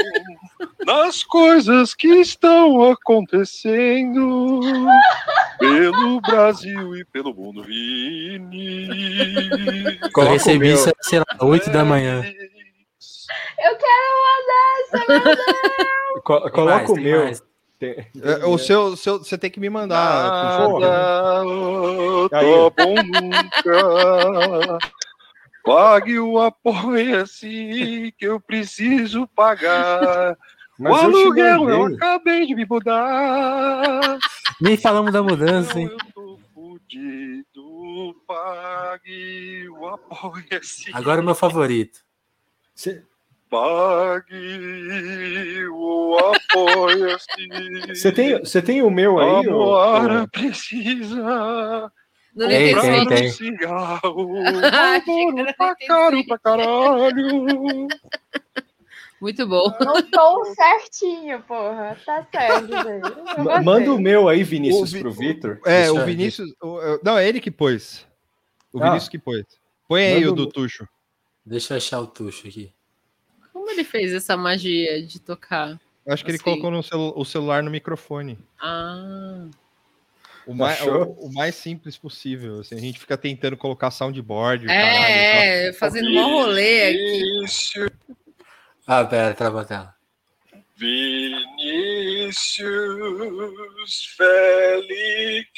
[0.84, 4.70] nas coisas que estão acontecendo
[5.60, 7.62] pelo Brasil e pelo mundo.
[7.62, 8.88] Vini.
[10.16, 10.74] Eu recebi meu.
[10.74, 12.24] isso, sei lá, 8 da manhã.
[12.24, 15.38] Eu quero uma dessa, meu Deus!
[16.24, 17.22] Co- coloca mais, o meu.
[17.24, 17.40] mais.
[17.78, 19.94] Tem- É, O seu, seu, você tem que me mandar.
[22.30, 22.46] Nada Aí.
[22.46, 24.78] bom nunca.
[25.64, 30.36] Pague o apoia-se que eu preciso pagar.
[30.78, 31.96] Mas o eu aluguel eu mandei.
[31.96, 34.18] acabei de me mudar.
[34.60, 35.88] Nem falamos da mudança, hein?
[35.90, 38.14] eu tô fudido.
[38.26, 40.90] Pague o apoia-se.
[40.92, 42.00] Agora o meu favorito.
[42.74, 43.02] Cê-
[43.54, 44.34] Pague
[45.68, 47.26] o apoia-se.
[47.94, 49.46] Você tem, você tem o meu aí?
[49.46, 51.92] A Moara ô- precisa
[52.34, 53.28] Não Tem, tem, tem.
[53.28, 54.34] um cigarro.
[54.64, 55.54] Ah, tá não
[55.86, 57.86] caro pra caralho.
[59.20, 59.72] Muito bom.
[59.80, 61.96] No tom certinho, porra.
[62.04, 63.00] Tá certo, gostei.
[63.62, 65.60] Manda o meu aí, Vinícius, O Vi- pro Vitor.
[65.64, 66.52] É, Deixa- o Vinícius.
[66.60, 68.04] o- o- não, é ele que pôs.
[68.72, 68.88] O Ah.
[68.88, 69.44] Vinícius que pôs.
[69.88, 70.86] Põe aí Manda o o- do Tuxo.
[71.46, 72.73] Deixa eu achar o tucho aqui.
[73.74, 75.80] Como ele fez essa magia de tocar?
[76.06, 76.44] Acho que ele Assim.
[76.44, 78.38] colocou no celu- o celular no microfone.
[78.60, 79.46] Ah,
[80.46, 82.60] O mais, o, o mais simples possível.
[82.60, 84.66] assim, a gente fica tentando colocar soundboard.
[84.66, 87.18] o caralho, é, é, fazendo um rolê aqui.
[87.18, 87.90] Vinícius,
[88.86, 89.92] Ah, pera, travou a tela.
[92.94, 95.50] Vinícius Félix,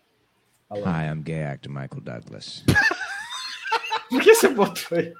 [0.70, 2.64] Hi, I'm gay actor Michael Douglas.
[4.08, 5.12] Por que você botou aí?